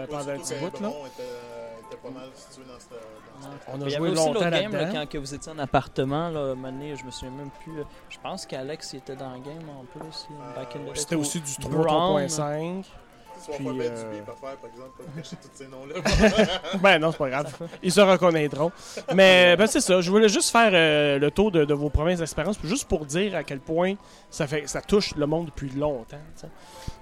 ouais, 0.01 0.07
pendant 0.11 0.29
un 0.31 0.39
petit 0.39 0.55
bout, 0.57 0.81
là. 0.81 0.89
Était, 0.89 1.23
était 1.87 2.03
pas 2.03 2.11
mal 2.11 2.31
situé 2.35 2.65
dans 2.65 2.81
cette. 2.81 2.99
On 3.69 3.81
a 3.81 3.85
Il 3.85 3.91
y 3.91 3.91
joué 3.91 3.97
avait 3.97 4.09
aussi 4.11 4.17
longtemps 4.17 4.33
l'autre 4.33 4.51
game 4.51 4.73
là, 4.73 4.91
quand 4.93 5.09
que 5.09 5.19
vous 5.19 5.35
étiez 5.35 5.53
en 5.53 5.59
appartement, 5.59 6.29
là, 6.31 6.55
donné, 6.55 6.97
je 6.97 7.05
me 7.05 7.11
souviens 7.11 7.35
même 7.37 7.51
plus. 7.63 7.79
là. 7.79 7.85
Je 8.09 8.19
pense 8.23 8.47
qu'Alex 8.47 8.95
était 8.95 9.17
dans 9.17 9.33
le 9.33 9.41
game 9.41 9.69
en 9.69 9.85
plus. 9.85 10.29
là, 10.31 10.55
back 10.55 10.77
in 10.77 10.81
the 10.81 10.85
day. 10.87 10.91
C'était 10.95 11.17
aussi 11.17 11.41
du 11.41 11.55
3, 11.57 12.21
Brown. 13.49 13.51
3.5. 13.51 13.57
Soit 13.57 13.57
Puis, 13.57 13.65
pas 13.65 13.71
euh, 13.71 14.11
du 14.11 14.17
bip 14.19 14.29
à 14.29 14.33
faire, 14.33 14.57
par 14.57 14.71
exemple, 14.71 14.91
pour 14.97 15.15
cacher 15.15 15.37
tous 15.37 15.51
ces 15.55 15.69
noms-là. 15.69 15.95
Ben 16.83 16.99
non, 16.99 17.13
c'est 17.13 17.19
pas 17.19 17.31
grave. 17.31 17.55
Ils 17.83 17.93
se 17.93 18.01
reconnaîtront. 18.01 18.71
Mais 19.15 19.57
ben, 19.59 19.67
c'est 19.67 19.81
ça. 19.81 20.01
Je 20.01 20.11
voulais 20.11 20.29
juste 20.29 20.51
faire 20.51 20.71
euh, 20.73 21.19
le 21.19 21.31
tour 21.31 21.51
de, 21.51 21.65
de 21.65 21.75
vos 21.75 21.91
premières 21.91 22.21
expériences, 22.21 22.59
juste 22.65 22.89
pour 22.89 23.05
dire 23.07 23.35
à 23.35 23.45
quel 23.45 23.61
point 23.61 23.95
ça 24.31 24.47
fait 24.47 24.67
ça 24.69 24.81
touche 24.81 25.15
le 25.17 25.27
monde 25.27 25.47
depuis 25.47 25.71
longtemps. 25.71 26.17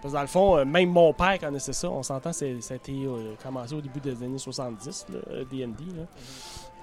Parce 0.03 0.13
que 0.13 0.17
dans 0.17 0.23
le 0.23 0.27
fond, 0.27 0.57
euh, 0.59 0.65
même 0.65 0.91
mon 0.91 1.13
père 1.13 1.39
connaissait 1.39 1.73
ça. 1.73 1.89
On 1.91 2.03
s'entend, 2.03 2.33
ça 2.33 2.45
a 2.45 2.75
été 2.75 2.93
euh, 2.93 3.35
commencé 3.43 3.75
au 3.75 3.81
début 3.81 4.01
des 4.01 4.23
années 4.23 4.39
70, 4.39 5.07
là, 5.13 5.19
euh, 5.31 5.45
D&D. 5.45 5.85
là. 5.97 6.05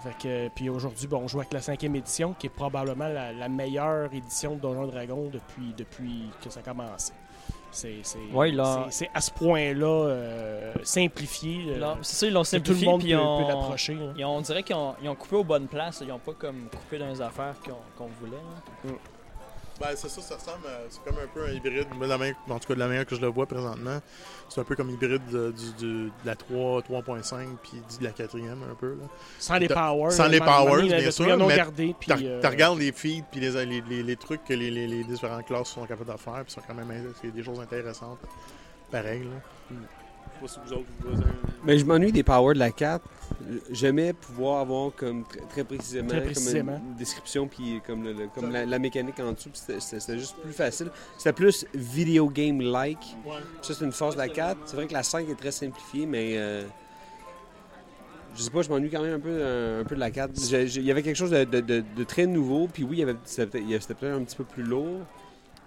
Fait 0.04 0.14
que, 0.22 0.28
euh, 0.28 0.50
puis 0.54 0.70
aujourd'hui, 0.70 1.08
bon, 1.08 1.22
on 1.24 1.28
joue 1.28 1.40
avec 1.40 1.54
la 1.54 1.62
cinquième 1.62 1.96
édition, 1.96 2.36
qui 2.38 2.48
est 2.48 2.52
probablement 2.52 3.08
la, 3.08 3.34
la 3.34 3.50
meilleure 3.50 4.14
édition 4.14 4.56
de 4.56 4.60
Donjons 4.62 4.88
et 4.88 4.92
Dragons 4.92 5.30
depuis, 5.32 5.74
depuis 5.76 6.30
que 6.44 6.50
ça 6.52 6.60
a 6.60 6.64
commencé. 6.64 7.14
C'est 7.78 7.98
c'est- 8.02 8.18
Ouais, 8.34 8.50
là- 8.52 8.86
c'est- 8.90 9.06
c'est 9.06 9.10
à 9.14 9.22
ce 9.22 9.30
point-là 9.30 9.86
euh, 9.88 10.74
simplifié. 10.82 11.66
euh, 11.70 11.78
Là, 11.80 11.98
C'est 12.02 12.16
ça, 12.16 12.26
ils 12.28 12.34
l'ont 12.34 12.42
que 12.42 12.50
tout 12.50 12.56
le 12.56 12.64
simplifié. 12.66 12.88
monde 12.88 13.02
puis 13.02 13.12
peut, 13.14 13.20
on- 13.20 13.42
peut 13.44 13.48
l'approcher. 13.50 13.94
là. 13.94 14.14
ils 14.18 14.26
ont- 14.26 14.36
on 14.38 14.42
dirait 14.42 14.64
qu'ils 14.64 14.76
ont, 14.76 14.96
ils 15.02 15.08
ont 15.10 15.16
coupé 15.16 15.36
aux 15.36 15.44
bonnes 15.44 15.68
places. 15.68 16.02
Ils 16.04 16.12
ont 16.12 16.18
pas 16.18 16.34
comme 16.34 16.70
coupé 16.76 16.98
dans 16.98 17.08
les 17.08 17.22
affaires 17.22 17.54
qu'on 17.98 18.08
voulait. 18.20 18.38
là. 18.86 18.92
Ben, 19.80 19.88
c'est 19.96 20.10
ça, 20.10 20.22
ça 20.22 20.36
ressemble 20.36 20.66
C'est 20.90 21.04
comme 21.04 21.18
un 21.24 21.28
peu 21.34 21.46
un 21.46 21.52
hybride. 21.52 21.88
la 22.02 22.18
en 22.50 22.60
tout 22.60 22.68
cas, 22.68 22.74
de 22.74 22.80
la 22.80 22.88
manière 22.88 23.06
que 23.06 23.16
je 23.16 23.22
le 23.22 23.28
vois 23.28 23.46
présentement, 23.46 24.00
c'est 24.50 24.60
un 24.62 24.64
peu 24.64 24.76
comme 24.76 24.90
hybride 24.90 25.22
de, 25.32 25.52
du- 25.52 25.74
du- 25.74 26.06
de 26.06 26.12
la 26.26 26.36
3, 26.36 26.82
3.5 26.82 27.58
puis 27.62 27.82
de 28.00 28.04
la 28.04 28.12
quatrième, 28.12 28.64
un 28.64 28.76
peu. 28.76 28.92
Là. 28.92 29.08
Sans 29.40 29.58
les 29.58 29.68
powers. 29.68 30.12
sans 30.12 30.28
les 30.28 30.40
donné, 30.40 30.52
powers, 30.52 30.88
bien 30.88 31.12
sûr, 31.12 31.38
mais 31.48 31.56
gardé. 31.56 31.96
Puis, 32.00 32.12
Tu 32.12 32.26
euh, 32.26 32.42
regardes 32.44 32.80
les 32.80 32.92
feeds 32.92 33.24
puis 33.32 33.40
les, 33.40 33.66
les, 33.66 33.82
les, 33.82 34.04
les 34.04 34.16
trucs 34.16 34.44
que 34.46 34.54
les, 34.54 34.70
différentes 35.04 35.46
classes 35.46 35.70
sont 35.70 35.86
capables 35.86 36.12
de 36.12 36.18
faire, 36.18 36.44
puis 36.44 36.52
sont 36.54 36.62
quand 36.68 36.74
même 36.74 36.92
c'est 37.22 37.32
des 37.32 37.44
choses 37.44 37.60
intéressantes. 37.60 38.20
Pareil, 38.92 39.24
là. 39.24 39.40
Sais 39.70 39.76
pas 40.40 40.48
si 40.48 40.60
vous 40.66 40.74
autres, 40.74 40.86
vous 41.02 41.22
avez... 41.22 41.32
Mais 41.64 41.78
je 41.78 41.86
m'ennuie 41.86 42.12
des 42.12 42.24
powers 42.24 42.54
de 42.54 42.60
la 42.60 42.72
4. 42.72 43.04
J'aimais 43.72 44.14
pouvoir 44.14 44.62
avoir 44.62 44.94
comme 44.96 45.22
tr- 45.24 45.46
très 45.50 45.64
précisément, 45.64 46.08
Très 46.08 46.18
comme 46.20 46.26
précisément. 46.28 46.78
une 46.92 46.96
description 46.96 47.48
puis 47.48 47.82
comme, 47.86 48.04
le- 48.04 48.14
le- 48.14 48.28
comme 48.34 48.52
la, 48.52 48.66
la 48.66 48.80
mécanique 48.80 49.20
en 49.20 49.34
dessous. 49.34 49.50
C'était 49.54 50.18
juste 50.18 50.36
plus 50.42 50.54
facile. 50.54 50.90
C'était 51.18 51.34
plus 51.34 51.66
video 51.74 52.30
game-like. 52.30 52.98
Ouais. 53.26 53.34
Ça, 53.62 53.74
c'est 53.74 53.86
une 53.86 53.92
force 53.92 54.16
de 54.16 54.20
la 54.20 54.30
4. 54.30 54.58
C'est 54.66 54.76
vrai 54.76 54.88
que 54.88 54.94
la 54.94 55.04
5 55.04 55.30
est 55.30 55.36
très 55.36 55.52
simplifiée, 55.52 56.06
mais 56.06 56.34
euh, 56.38 56.64
je 58.36 58.42
sais 58.44 58.50
pas, 58.52 58.62
je 58.62 58.70
m'ennuie 58.70 58.90
quand 58.90 59.02
même 59.02 59.16
un 59.16 59.20
peu, 59.20 59.44
un, 59.46 59.80
un 59.82 59.84
peu 59.84 59.96
de 59.96 60.00
la 60.00 60.12
4. 60.12 60.32
J'ai- 60.50 60.68
j'ai- 60.68 60.82
Il 60.82 60.86
y 60.86 60.92
avait 60.92 61.04
quelque 61.04 61.16
chose 61.18 61.32
de, 61.32 61.44
de- 61.44 61.60
de- 61.60 61.84
de 61.96 62.04
très 62.04 62.26
nouveau. 62.28 62.68
Puis 62.72 62.84
oui, 62.84 62.98
il 62.98 63.00
y 63.00 63.04
avait- 63.04 63.16
c'était 63.26 63.48
peut-être 63.48 63.64
il 63.64 63.70
y 63.70 63.74
avait- 63.74 63.82
c'était 63.82 63.94
peut-être 63.96 64.16
un 64.16 64.24
petit 64.24 64.36
peu 64.38 64.44
plus 64.46 64.64
lourd. 64.64 65.00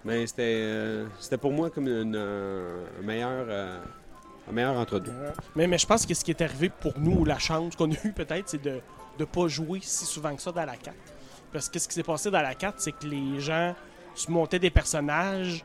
Mais 0.03 0.25
c'était 0.25 0.41
euh, 0.63 1.05
c'était 1.19 1.37
pour 1.37 1.51
moi 1.51 1.69
comme 1.69 1.87
une, 1.87 2.15
euh, 2.15 2.85
un 2.99 3.05
meilleur, 3.05 3.45
euh, 3.49 3.77
meilleur 4.51 4.75
entre-deux. 4.75 5.13
Mais, 5.55 5.67
mais 5.67 5.77
je 5.77 5.85
pense 5.85 6.05
que 6.05 6.13
ce 6.13 6.23
qui 6.23 6.31
est 6.31 6.41
arrivé 6.41 6.69
pour 6.69 6.97
nous, 6.97 7.25
la 7.25 7.39
chance 7.39 7.75
qu'on 7.75 7.91
a 7.91 7.95
eue 8.03 8.13
peut-être, 8.13 8.49
c'est 8.49 8.61
de 8.61 8.81
ne 9.19 9.25
pas 9.25 9.47
jouer 9.47 9.79
si 9.81 10.05
souvent 10.05 10.35
que 10.35 10.41
ça 10.41 10.51
dans 10.51 10.65
la 10.65 10.75
4. 10.75 10.95
Parce 11.51 11.69
que 11.69 11.79
ce 11.79 11.87
qui 11.87 11.95
s'est 11.95 12.03
passé 12.03 12.31
dans 12.31 12.41
la 12.41 12.55
4, 12.55 12.75
c'est 12.79 12.91
que 12.91 13.05
les 13.05 13.39
gens 13.39 13.75
se 14.15 14.31
montaient 14.31 14.59
des 14.59 14.69
personnages 14.69 15.63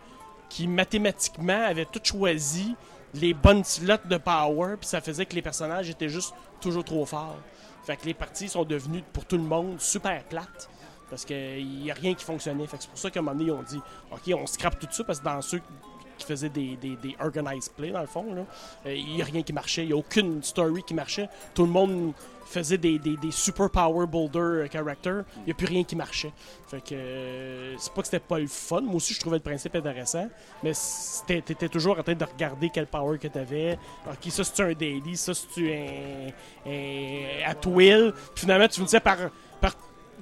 qui 0.48 0.66
mathématiquement 0.66 1.64
avaient 1.64 1.86
tout 1.86 2.00
choisi 2.02 2.76
les 3.14 3.34
bonnes 3.34 3.64
slots 3.64 3.96
de 4.04 4.16
power, 4.16 4.76
puis 4.78 4.88
ça 4.88 5.00
faisait 5.00 5.26
que 5.26 5.34
les 5.34 5.42
personnages 5.42 5.88
étaient 5.88 6.08
juste 6.08 6.34
toujours 6.60 6.84
trop 6.84 7.06
forts. 7.06 7.38
Fait 7.84 7.96
que 7.96 8.04
les 8.04 8.14
parties 8.14 8.48
sont 8.48 8.64
devenues 8.64 9.02
pour 9.12 9.24
tout 9.24 9.36
le 9.36 9.44
monde 9.44 9.80
super 9.80 10.24
plates. 10.24 10.68
Parce 11.08 11.24
qu'il 11.24 11.66
n'y 11.66 11.90
a 11.90 11.94
rien 11.94 12.14
qui 12.14 12.24
fonctionnait. 12.24 12.66
Fait 12.66 12.76
que 12.76 12.82
c'est 12.82 12.88
pour 12.90 12.98
ça 12.98 13.10
qu'à 13.10 13.20
un 13.20 13.22
moment 13.22 13.36
donné, 13.36 13.50
ils 13.50 13.54
ont 13.54 13.62
dit 13.62 13.80
OK, 14.10 14.34
on 14.34 14.46
scrape 14.46 14.78
tout 14.78 14.88
ça 14.90 15.04
parce 15.04 15.20
que 15.20 15.24
dans 15.24 15.40
ceux 15.40 15.60
qui 16.18 16.26
faisait 16.26 16.48
des, 16.48 16.76
des, 16.76 16.96
des 16.96 17.16
organized 17.20 17.72
plays, 17.76 17.90
dans 17.90 18.00
le 18.00 18.06
fond. 18.06 18.24
Euh, 18.86 18.94
Il 18.94 19.14
n'y 19.16 19.22
a 19.22 19.24
rien 19.24 19.42
qui 19.42 19.52
marchait, 19.52 19.82
il 19.82 19.88
n'y 19.88 19.92
a 19.92 19.96
aucune 19.96 20.42
story 20.42 20.82
qui 20.82 20.94
marchait. 20.94 21.28
Tout 21.54 21.64
le 21.64 21.70
monde 21.70 22.12
faisait 22.48 22.78
des, 22.78 22.98
des, 23.00 23.16
des 23.16 23.32
super 23.32 23.68
power 23.68 24.06
boulder 24.06 24.38
euh, 24.38 24.68
characters. 24.70 25.24
Il 25.38 25.44
n'y 25.46 25.50
a 25.50 25.54
plus 25.54 25.66
rien 25.66 25.82
qui 25.82 25.96
marchait. 25.96 26.32
Fait 26.68 26.80
que 26.80 26.94
euh, 26.94 27.74
c'est 27.78 27.92
pas 27.92 28.02
que 28.02 28.06
c'était 28.06 28.20
pas 28.20 28.38
le 28.38 28.46
fun. 28.46 28.82
Moi 28.82 28.94
aussi, 28.96 29.14
je 29.14 29.20
trouvais 29.20 29.38
le 29.38 29.42
principe 29.42 29.74
intéressant. 29.74 30.28
Mais 30.62 30.72
c'était- 30.74 31.42
t'étais 31.42 31.68
toujours 31.68 31.98
en 31.98 32.02
train 32.04 32.14
de 32.14 32.24
regarder 32.24 32.70
quel 32.70 32.86
power 32.86 33.18
que 33.18 33.26
t'avais. 33.28 33.78
Ok, 34.08 34.30
ça 34.30 34.44
c'est 34.44 34.62
un 34.62 34.72
daily, 34.72 35.16
ça 35.16 35.32
c'est 35.34 36.32
un, 36.66 36.70
un 36.70 37.50
at 37.50 37.66
will? 37.66 38.12
Puis 38.34 38.42
finalement, 38.42 38.68
tu 38.68 38.74
finissais 38.76 39.00
par, 39.00 39.16
par 39.60 39.74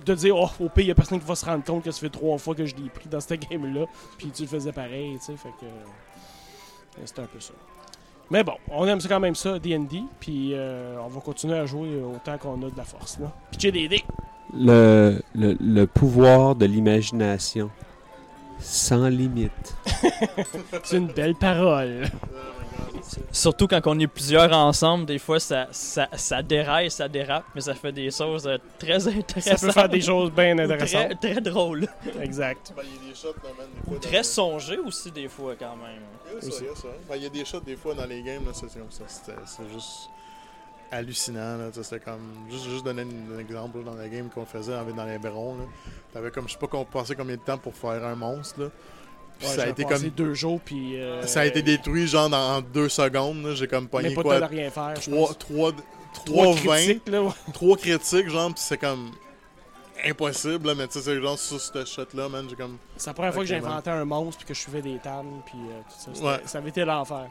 de 0.05 0.15
dire, 0.15 0.37
oh, 0.37 0.49
au 0.61 0.69
pire, 0.69 0.85
il 0.85 0.89
y 0.89 0.91
a 0.91 0.95
personne 0.95 1.19
qui 1.21 1.27
va 1.27 1.35
se 1.35 1.45
rendre 1.45 1.65
compte 1.65 1.85
que 1.85 1.91
ça 1.91 2.01
fait 2.01 2.11
trois 2.11 2.39
fois 2.39 2.55
que 2.55 2.67
je 2.67 2.75
l'ai 2.77 2.89
pris 2.89 3.09
dans 3.09 3.21
cette 3.21 3.49
game-là. 3.49 3.87
Puis 4.19 4.29
tu 4.29 4.43
le 4.43 4.49
faisais 4.49 4.73
pareil, 4.73 5.19
tu 5.19 5.27
sais. 5.27 5.37
Fait 5.37 5.51
que 5.61 5.67
euh, 5.67 7.03
c'était 7.05 7.23
un 7.23 7.27
peu 7.27 7.41
ça. 7.41 7.53
Mais 8.31 8.43
bon, 8.43 8.55
on 8.71 8.87
aime 8.87 9.01
quand 9.07 9.21
même 9.21 9.35
ça, 9.35 9.59
D&D. 9.59 10.03
Puis 10.21 10.53
euh, 10.55 10.97
on 11.05 11.09
va 11.09 11.21
continuer 11.21 11.59
à 11.59 11.67
jouer 11.67 12.01
autant 12.03 12.39
qu'on 12.39 12.61
a 12.63 12.71
de 12.71 12.77
la 12.77 12.85
force. 12.85 13.19
Là. 13.19 13.33
Pitcher 13.51 13.73
des 13.73 13.89
dés. 13.89 14.05
Le, 14.57 15.21
le, 15.35 15.57
le 15.61 15.87
pouvoir 15.87 16.55
de 16.55 16.67
l'imagination. 16.67 17.71
Sans 18.61 19.09
limite. 19.09 19.77
C'est 20.85 20.97
une 20.97 21.09
belle 21.09 21.35
parole. 21.35 22.05
Surtout 23.33 23.67
quand 23.67 23.81
on 23.87 23.99
est 23.99 24.07
plusieurs 24.07 24.53
ensemble, 24.53 25.07
des 25.07 25.19
fois 25.19 25.41
ça, 25.41 25.67
ça, 25.73 26.09
ça 26.15 26.43
déraille, 26.43 26.91
ça 26.91 27.09
dérape, 27.09 27.45
mais 27.55 27.61
ça 27.61 27.75
fait 27.75 27.93
des 27.93 28.11
choses 28.11 28.47
euh, 28.47 28.59
très 28.79 29.01
Ça 29.01 29.11
intéressantes. 29.11 29.61
peut 29.61 29.73
faire 29.73 29.89
des 29.89 30.01
choses 30.01 30.31
bien 30.31 30.59
intéressantes. 30.59 31.21
Très, 31.21 31.33
très 31.33 31.41
drôles. 31.41 31.87
Exact. 32.21 32.73
Ben, 32.77 32.83
il 32.85 33.07
y 33.07 33.11
a 33.11 33.13
des 33.13 33.15
shots, 33.19 33.29
là, 33.43 33.51
man, 33.59 33.67
des 33.75 33.91
fois, 33.91 34.01
Très 34.01 34.23
songées 34.23 34.79
aussi, 34.79 35.11
des 35.11 35.29
fois, 35.29 35.55
quand 35.59 35.77
même. 35.77 36.03
Il 36.31 36.35
y 36.35 36.49
a 36.49 36.51
ça, 36.51 36.59
il 36.61 36.67
y 36.67 36.71
a 36.71 36.75
ça. 36.77 36.89
Ben, 37.09 37.17
il 37.17 37.23
y 37.23 37.27
a 37.27 37.29
des 37.31 37.45
shots, 37.45 37.61
des 37.61 37.77
fois, 37.77 37.95
dans 37.95 38.07
les 38.07 38.23
games, 38.23 38.45
là, 38.47 38.53
ça, 38.55 38.67
c'est 38.69 38.79
comme 38.79 38.91
ça. 38.91 39.05
C'était- 39.07 39.39
C'est 39.47 39.69
juste 39.73 40.09
hallucinant, 40.91 41.57
là. 41.59 41.65
C'était 41.73 42.01
comme. 42.01 42.47
Juste, 42.51 42.65
juste 42.69 42.85
donner 42.85 43.03
un, 43.03 43.37
un 43.37 43.39
exemple, 43.39 43.79
là, 43.79 43.85
dans 43.85 43.95
la 43.95 44.09
game 44.09 44.29
qu'on 44.31 44.47
faisait 44.47 44.75
avec- 44.75 44.95
dans 44.95 45.05
les 45.05 45.19
Bérons, 45.19 45.57
là. 45.57 45.65
T'avais 46.13 46.31
comme, 46.31 46.47
je 46.49 46.53
sais 46.53 46.59
pas 46.59 46.67
qu'on 46.69 46.85
passait 46.85 47.15
combien 47.17 47.37
de 47.37 47.41
temps 47.41 47.59
pour 47.59 47.75
faire 47.75 48.05
un 48.05 48.15
monstre, 48.15 48.61
là. 48.61 48.67
Puis 49.39 49.49
Ouais, 49.49 49.55
ça 49.55 49.63
a 49.65 49.67
été 49.69 49.85
comme. 49.85 50.03
deux 50.11 50.35
jours, 50.35 50.61
puis... 50.65 51.01
euh, 51.01 51.27
Ça 51.27 51.41
a 51.41 51.45
été 51.47 51.61
détruit, 51.63 52.07
genre, 52.07 52.29
dans 52.31 52.57
en 52.57 52.61
deux 52.61 52.89
secondes, 52.89 53.45
là. 53.45 53.55
J'ai 53.55 53.67
comme 53.67 53.85
Mais 53.85 53.89
pogné 53.91 54.15
pas 54.15 54.23
quoi? 54.23 54.41
de 54.41 54.45
rien 54.47 54.71
faire, 54.71 54.95
je 55.01 55.11
Trois, 55.11 55.27
pense. 55.29 55.39
trois, 55.39 55.73
Trois 56.25 56.45
trois, 56.45 56.55
vingt, 56.55 56.77
critiques, 56.77 57.09
là. 57.09 57.23
ouais. 57.23 57.31
trois 57.53 57.77
critiques, 57.77 58.29
genre, 58.31 58.49
pis 58.55 58.61
c'est 58.63 58.79
comme. 58.79 59.11
Impossible, 60.07 60.67
là, 60.67 60.75
mais 60.75 60.87
tu 60.87 60.95
sais, 60.95 61.01
c'est 61.03 61.21
genre 61.23 61.39
sur 61.39 61.59
ce 61.59 61.85
shot-là, 61.85 62.29
man, 62.29 62.47
j'ai 62.51 62.57
comme. 62.57 62.77
C'est 62.97 63.09
la 63.09 63.15
première 63.15 63.33
fois 63.33 63.43
que 63.43 63.49
j'ai 63.49 63.57
inventé 63.57 63.89
un 63.91 64.05
monstre, 64.05 64.39
puis 64.39 64.49
que 64.49 64.53
je 64.55 64.61
suivais 64.61 64.83
des 64.83 64.99
tannes, 64.99 65.41
puis 65.47 65.57
euh, 65.57 65.81
tout 65.89 66.15
ça. 66.17 66.25
Ouais. 66.25 66.41
Ça 66.45 66.59
avait 66.59 66.69
été 66.69 66.85
l'enfer. 66.85 67.27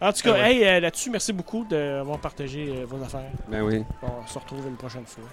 En 0.00 0.12
tout 0.12 0.22
cas, 0.22 0.30
Ah 0.36 0.42
ouais. 0.42 0.54
hey, 0.56 0.64
euh, 0.64 0.80
là-dessus, 0.80 1.10
merci 1.10 1.32
beaucoup 1.32 1.64
d'avoir 1.68 2.18
partagé 2.18 2.68
euh, 2.68 2.84
vos 2.86 3.02
affaires. 3.02 3.30
Ben 3.48 3.62
oui. 3.62 3.82
On 4.02 4.26
se 4.26 4.38
retrouve 4.38 4.66
une 4.68 4.76
prochaine 4.76 5.06
fois. 5.06 5.24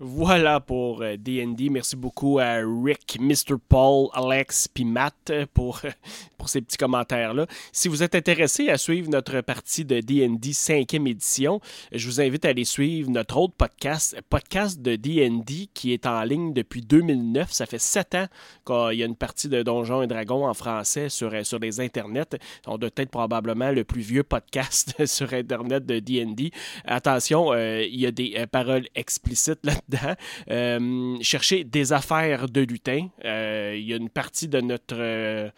Voilà 0.00 0.58
pour 0.58 1.02
euh, 1.02 1.16
D&D. 1.16 1.70
Merci 1.70 1.94
beaucoup 1.94 2.40
à 2.40 2.56
Rick, 2.56 3.16
Mr. 3.20 3.54
Paul, 3.68 4.08
Alex 4.12 4.66
puis 4.66 4.84
Matt 4.84 5.14
euh, 5.30 5.46
pour, 5.54 5.80
pour 6.36 6.48
ces 6.48 6.60
petits 6.62 6.76
commentaires-là. 6.76 7.46
Si 7.70 7.86
vous 7.86 8.02
êtes 8.02 8.16
intéressé 8.16 8.68
à 8.70 8.76
suivre 8.76 9.08
notre 9.08 9.40
partie 9.40 9.84
de 9.84 10.00
D&D 10.00 10.50
5e 10.50 11.08
édition, 11.08 11.60
je 11.92 12.06
vous 12.08 12.20
invite 12.20 12.44
à 12.44 12.48
aller 12.48 12.64
suivre 12.64 13.08
notre 13.08 13.36
autre 13.36 13.54
podcast, 13.56 14.20
podcast 14.28 14.82
de 14.82 14.96
D&D 14.96 15.68
qui 15.72 15.92
est 15.92 16.06
en 16.06 16.24
ligne 16.24 16.52
depuis 16.52 16.82
2009. 16.82 17.52
Ça 17.52 17.64
fait 17.66 17.78
sept 17.78 18.16
ans 18.16 18.26
qu'il 18.66 18.98
y 18.98 19.02
a 19.04 19.06
une 19.06 19.14
partie 19.14 19.48
de 19.48 19.62
Donjons 19.62 20.02
et 20.02 20.08
Dragons 20.08 20.46
en 20.46 20.54
français 20.54 21.08
sur, 21.08 21.32
euh, 21.32 21.44
sur 21.44 21.60
les 21.60 21.80
internets. 21.80 22.36
On 22.66 22.78
doit 22.78 22.90
être 22.96 23.10
probablement 23.10 23.70
le 23.70 23.84
plus 23.84 24.02
vieux 24.02 24.24
podcast 24.24 24.94
sur 25.06 25.32
Internet 25.32 25.86
de 25.86 26.00
D&D. 26.00 26.50
Attention, 26.84 27.52
euh, 27.52 27.84
il 27.84 28.00
y 28.00 28.06
a 28.06 28.10
des 28.10 28.34
euh, 28.38 28.46
paroles 28.46 28.86
explicites 28.96 29.60
là-dedans. 29.90 30.14
Euh, 30.50 31.16
cherchez 31.20 31.64
des 31.64 31.92
affaires 31.92 32.48
de 32.48 32.60
lutin. 32.60 33.08
Euh, 33.24 33.74
il 33.76 33.84
y 33.86 33.92
a 33.92 33.96
une 33.96 34.10
partie 34.10 34.48
de 34.48 34.60
notre... 34.60 34.96
euh, 34.98 35.50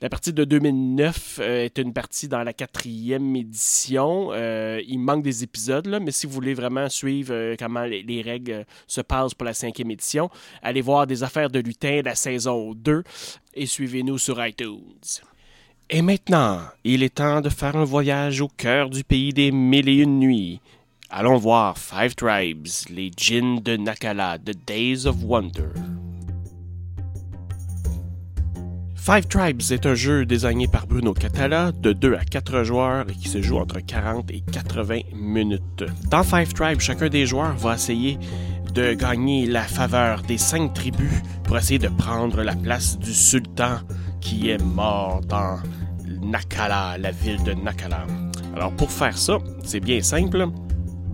la 0.00 0.08
partie 0.08 0.32
de 0.32 0.44
2009 0.44 1.38
euh, 1.40 1.64
est 1.64 1.78
une 1.78 1.92
partie 1.92 2.28
dans 2.28 2.42
la 2.42 2.52
quatrième 2.52 3.34
édition. 3.36 4.32
Il 4.34 4.98
manque 4.98 5.22
des 5.22 5.42
épisodes, 5.42 5.86
là, 5.86 6.00
mais 6.00 6.10
si 6.10 6.26
vous 6.26 6.32
voulez 6.32 6.54
vraiment 6.54 6.88
suivre 6.88 7.56
comment 7.58 7.84
les, 7.84 8.02
les 8.02 8.22
règles 8.22 8.64
se 8.86 9.00
passent 9.00 9.34
pour 9.34 9.44
la 9.44 9.54
cinquième 9.54 9.90
édition, 9.90 10.30
allez 10.62 10.80
voir 10.80 11.06
des 11.06 11.22
affaires 11.22 11.50
de 11.50 11.60
lutin, 11.60 12.02
la 12.04 12.14
saison 12.14 12.74
2, 12.74 13.02
et 13.54 13.66
suivez-nous 13.66 14.18
sur 14.18 14.44
iTunes. 14.44 15.22
Et 15.90 16.02
maintenant, 16.02 16.60
il 16.82 17.02
est 17.02 17.14
temps 17.14 17.40
de 17.40 17.50
faire 17.50 17.76
un 17.76 17.84
voyage 17.84 18.40
au 18.40 18.48
cœur 18.48 18.88
du 18.88 19.04
pays 19.04 19.32
des 19.32 19.52
mille 19.52 19.88
et 19.88 19.96
une 19.96 20.18
nuits. 20.18 20.60
Allons 21.10 21.36
voir 21.36 21.76
Five 21.78 22.14
Tribes, 22.14 22.66
les 22.90 23.10
djinns 23.16 23.60
de 23.60 23.76
Nakala, 23.76 24.38
The 24.38 24.54
Days 24.66 25.06
of 25.06 25.16
Wonder. 25.22 25.70
Five 28.96 29.26
Tribes 29.26 29.60
est 29.70 29.84
un 29.84 29.94
jeu 29.94 30.24
désigné 30.24 30.66
par 30.66 30.86
Bruno 30.86 31.12
Catala 31.12 31.72
de 31.72 31.92
2 31.92 32.14
à 32.14 32.24
4 32.24 32.64
joueurs 32.64 33.04
et 33.10 33.12
qui 33.12 33.28
se 33.28 33.42
joue 33.42 33.58
entre 33.58 33.80
40 33.80 34.30
et 34.30 34.40
80 34.50 35.00
minutes. 35.14 35.84
Dans 36.10 36.22
Five 36.22 36.54
Tribes, 36.54 36.80
chacun 36.80 37.08
des 37.08 37.26
joueurs 37.26 37.54
va 37.56 37.74
essayer 37.74 38.18
de 38.72 38.94
gagner 38.94 39.46
la 39.46 39.62
faveur 39.62 40.22
des 40.22 40.38
cinq 40.38 40.72
tribus 40.72 41.22
pour 41.44 41.58
essayer 41.58 41.78
de 41.78 41.88
prendre 41.88 42.42
la 42.42 42.56
place 42.56 42.98
du 42.98 43.12
sultan 43.12 43.76
qui 44.22 44.48
est 44.48 44.62
mort 44.62 45.20
dans 45.28 45.58
Nakala, 46.22 46.96
la 46.98 47.10
ville 47.10 47.42
de 47.44 47.52
Nakala. 47.52 48.06
Alors 48.56 48.72
pour 48.72 48.90
faire 48.90 49.18
ça, 49.18 49.38
c'est 49.62 49.80
bien 49.80 50.00
simple. 50.00 50.48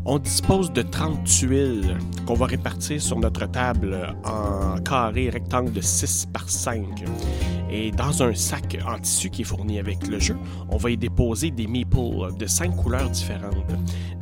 On 0.07 0.19
dispose 0.19 0.73
de 0.73 0.81
30 0.81 1.25
tuiles 1.25 1.99
qu'on 2.27 2.35
va 2.35 2.47
répartir 2.47 3.01
sur 3.03 3.19
notre 3.19 3.47
table 3.47 4.15
en 4.25 4.81
carré 4.81 5.29
rectangle 5.29 5.73
de 5.73 5.83
6 5.83 6.29
par 6.33 6.49
5. 6.49 7.05
Et 7.71 7.93
dans 7.93 8.23
un 8.23 8.35
sac 8.35 8.79
en 8.87 8.99
tissu 8.99 9.31
qui 9.31 9.43
est 9.43 9.45
fourni 9.45 9.79
avec 9.79 10.07
le 10.09 10.19
jeu, 10.19 10.37
on 10.71 10.79
va 10.79 10.91
y 10.91 10.97
déposer 10.97 11.51
des 11.51 11.67
meeples 11.67 12.35
de 12.37 12.47
5 12.47 12.75
couleurs 12.77 13.11
différentes. 13.11 13.73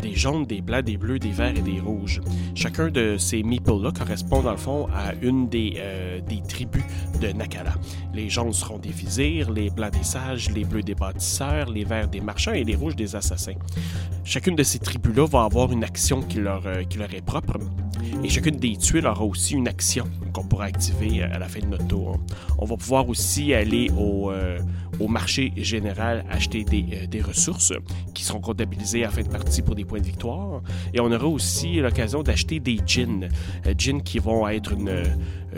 Des 0.02 0.14
jaunes, 0.14 0.44
des 0.44 0.60
blancs, 0.60 0.84
des 0.84 0.96
bleus, 0.96 1.18
des 1.18 1.30
verts 1.30 1.56
et 1.56 1.62
des 1.62 1.80
rouges. 1.80 2.20
Chacun 2.54 2.88
de 2.88 3.16
ces 3.16 3.42
meeples-là 3.42 3.92
correspond 3.92 4.42
dans 4.42 4.50
le 4.50 4.56
fond 4.58 4.88
à 4.94 5.14
une 5.22 5.48
des, 5.48 5.74
euh, 5.78 6.20
des 6.20 6.42
tribus 6.42 6.82
de 7.18 7.32
Nakala. 7.32 7.74
Les 8.14 8.28
jaunes 8.28 8.52
seront 8.52 8.78
des 8.78 8.90
vizirs, 8.90 9.50
les 9.50 9.70
blancs 9.70 9.92
des 9.92 10.04
sages, 10.04 10.50
les 10.50 10.64
bleus 10.64 10.82
des 10.82 10.94
bâtisseurs, 10.94 11.70
les 11.70 11.84
verts 11.84 12.08
des 12.08 12.20
marchands 12.20 12.52
et 12.52 12.64
les 12.64 12.74
rouges 12.74 12.96
des 12.96 13.16
assassins. 13.16 13.58
Chacune 14.24 14.56
de 14.56 14.62
ces 14.62 14.78
tribus-là 14.78 15.26
va 15.26 15.44
avoir 15.44 15.72
une 15.72 15.84
action 15.84 16.22
qui 16.22 16.38
leur, 16.38 16.66
euh, 16.66 16.82
qui 16.84 16.98
leur 16.98 17.12
est 17.14 17.24
propre. 17.24 17.58
Et 18.22 18.28
chacune 18.28 18.56
des 18.56 18.76
tuiles 18.76 19.06
aura 19.06 19.24
aussi 19.24 19.54
une 19.54 19.68
action 19.68 20.04
qu'on 20.32 20.44
pourra 20.44 20.66
activer 20.66 21.22
à 21.22 21.38
la 21.38 21.48
fin 21.48 21.60
de 21.60 21.66
notre 21.66 21.86
tour. 21.86 22.18
On 22.58 22.64
va 22.64 22.76
pouvoir 22.76 23.08
aussi 23.08 23.54
aller 23.54 23.90
au, 23.96 24.30
euh, 24.30 24.58
au 25.00 25.08
marché 25.08 25.52
général 25.56 26.24
acheter 26.30 26.64
des, 26.64 26.84
euh, 26.92 27.06
des 27.06 27.20
ressources 27.20 27.72
qui 28.14 28.24
seront 28.24 28.40
comptabilisées 28.40 29.04
à 29.04 29.06
la 29.06 29.12
fin 29.12 29.22
de 29.22 29.28
partie 29.28 29.62
pour 29.62 29.74
des 29.74 29.84
points 29.84 30.00
de 30.00 30.06
victoire. 30.06 30.62
Et 30.92 31.00
on 31.00 31.10
aura 31.10 31.26
aussi 31.26 31.76
l'occasion 31.76 32.22
d'acheter 32.22 32.60
des. 32.60 32.78
Euh, 32.98 33.74
djinns 33.76 34.02
qui 34.02 34.18
vont 34.18 34.48
être 34.48 34.72
une, 34.72 34.90